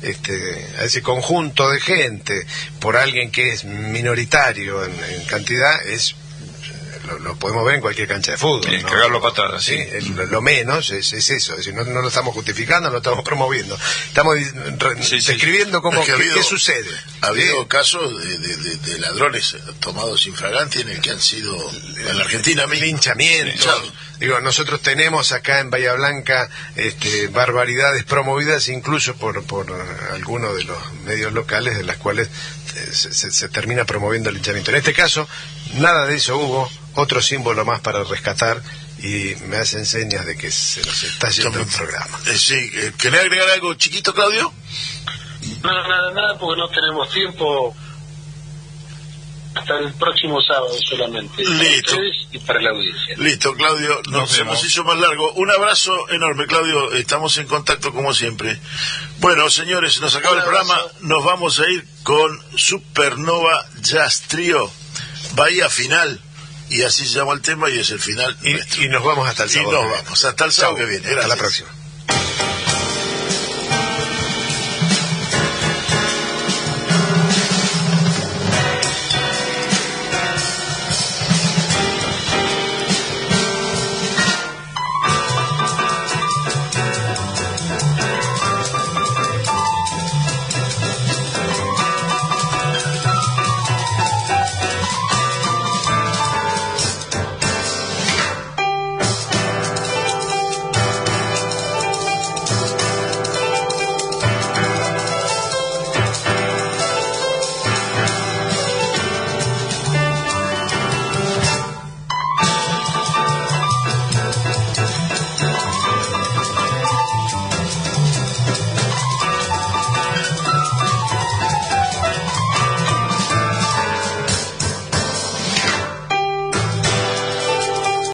este, 0.05 0.67
a 0.79 0.83
ese 0.83 1.01
conjunto 1.01 1.69
de 1.69 1.79
gente 1.79 2.45
por 2.79 2.95
alguien 2.95 3.31
que 3.31 3.51
es 3.51 3.65
minoritario 3.65 4.83
en, 4.85 4.91
en 4.91 5.25
cantidad 5.25 5.85
es 5.87 6.15
lo, 7.05 7.19
lo 7.19 7.35
podemos 7.37 7.65
ver 7.65 7.75
en 7.75 7.81
cualquier 7.81 8.07
cancha 8.07 8.31
de 8.31 8.37
fútbol. 8.37 8.69
Sí, 8.69 8.77
¿no? 8.81 8.89
cagarlo 8.89 9.21
Sí, 9.59 9.75
sí. 9.75 9.81
es 9.91 10.09
lo, 10.09 10.25
lo 10.25 10.41
menos 10.41 10.89
es, 10.91 11.13
es 11.13 11.29
eso, 11.29 11.51
es 11.53 11.59
decir, 11.59 11.73
no, 11.73 11.83
no 11.83 12.01
lo 12.01 12.07
estamos 12.07 12.33
justificando, 12.33 12.89
no 12.89 12.93
lo 12.93 12.97
estamos 12.99 13.23
promoviendo, 13.25 13.77
estamos 14.07 14.35
re- 14.35 15.03
Sí, 15.03 15.21
sí. 15.21 15.27
describiendo 15.33 15.81
cómo 15.81 15.99
Es 16.01 16.05
que 16.05 16.11
ha 16.11 16.15
qué- 16.15 16.21
habido- 16.23 16.35
qué 16.37 16.43
sucede. 16.43 16.89
Ha 17.21 17.27
habido 17.27 17.61
Sí. 17.61 17.67
casos 17.67 18.23
de, 18.23 18.37
de- 18.37 18.57
de- 18.57 18.77
de 18.77 18.97
ladrones 18.99 19.55
tomados 19.79 20.25
infraganti 20.27 20.81
en 20.81 20.89
el 20.89 21.01
que 21.01 21.11
han 21.11 21.21
sido 21.21 21.55
en 22.09 22.17
la 22.17 22.23
Argentina 22.23 22.67
misma, 22.67 22.85
linchamiento. 22.85 23.91
Digo, 24.19 24.39
nosotros 24.39 24.81
tenemos 24.81 25.33
acá 25.33 25.59
en 25.59 25.69
Bahía 25.69 25.93
Blanca 25.93 26.49
este, 26.77 27.27
barbaridades 27.27 28.05
promovidas 28.05 28.69
incluso 28.69 29.15
por, 29.15 29.43
por 29.43 29.67
algunos 30.13 30.55
de 30.55 30.63
los 30.63 30.93
medios 31.03 31.33
locales 31.33 31.77
de 31.77 31.83
las 31.83 31.97
cuales 31.97 32.29
eh, 32.75 32.89
se, 32.93 33.13
se- 33.13 33.31
se 33.31 33.49
termina 33.49 33.83
promoviendo 33.85 34.29
el 34.29 34.35
linchamiento. 34.35 34.71
En 34.71 34.77
este 34.77 34.93
caso, 34.93 35.27
nada 35.75 36.05
de 36.07 36.15
eso 36.15 36.37
hubo, 36.37 36.71
otro 36.95 37.21
símbolo 37.21 37.65
más 37.65 37.81
para 37.81 38.03
rescatar 38.03 38.61
y 38.99 39.35
me 39.47 39.57
hacen 39.57 39.85
señas 39.85 40.25
de 40.25 40.37
que 40.37 40.49
se 40.51 40.81
nos 40.81 41.03
está 41.03 41.29
yendo 41.29 41.59
el 41.59 41.67
programa. 41.67 42.19
Eh, 42.27 42.37
sí, 42.37 42.55
eh, 42.73 42.93
¿querés 42.97 43.21
agregar 43.21 43.49
algo 43.49 43.73
chiquito, 43.75 44.13
Claudio? 44.13 44.51
No, 45.61 45.71
nada, 45.71 46.11
nada, 46.13 46.37
porque 46.39 46.59
no 46.59 46.69
tenemos 46.69 47.09
tiempo. 47.11 47.75
Hasta 49.53 49.77
el 49.77 49.93
próximo 49.93 50.41
sábado 50.41 50.73
solamente. 50.81 51.41
Para 51.41 51.55
Listo. 51.55 51.91
ustedes 51.91 52.27
y 52.31 52.39
para 52.39 52.61
la 52.61 52.71
audiencia. 52.71 53.15
Listo, 53.17 53.53
Claudio, 53.53 54.01
nos, 54.09 54.45
nos 54.45 54.65
hizo 54.65 54.83
más 54.83 54.97
largo. 54.97 55.31
Un 55.33 55.49
abrazo 55.49 56.09
enorme, 56.09 56.45
Claudio. 56.45 56.91
Estamos 56.93 57.37
en 57.37 57.47
contacto 57.47 57.93
como 57.93 58.13
siempre. 58.13 58.59
Bueno, 59.19 59.49
señores, 59.49 59.93
se 59.93 60.01
nos 60.01 60.13
acaba 60.13 60.35
el 60.35 60.43
programa. 60.43 60.77
Nos 61.01 61.23
vamos 61.23 61.59
a 61.59 61.69
ir 61.69 61.85
con 62.03 62.37
Supernova 62.57 63.65
Jazz 63.79 64.23
Trio, 64.27 64.69
Bahía 65.35 65.69
Final. 65.69 66.21
Y 66.69 66.83
así 66.83 67.05
se 67.07 67.15
llama 67.19 67.33
el 67.33 67.41
tema 67.41 67.69
y 67.69 67.79
es 67.79 67.89
el 67.91 67.99
final. 67.99 68.35
Y, 68.43 68.83
y 68.85 68.89
nos 68.89 69.03
vamos 69.03 69.27
hasta 69.29 69.43
el 69.43 69.49
Y 69.49 69.53
sábado. 69.53 69.71
nos 69.71 69.81
que 69.81 69.87
viene. 69.87 70.03
vamos. 70.03 70.25
Hasta 70.25 70.45
el 70.45 70.51
sábado 70.51 70.77
Chau. 70.77 70.85
que 70.85 70.85
viene. 70.91 71.07
Hasta 71.07 71.27
la 71.27 71.35
Gracias. 71.35 71.39
próxima. 71.39 71.84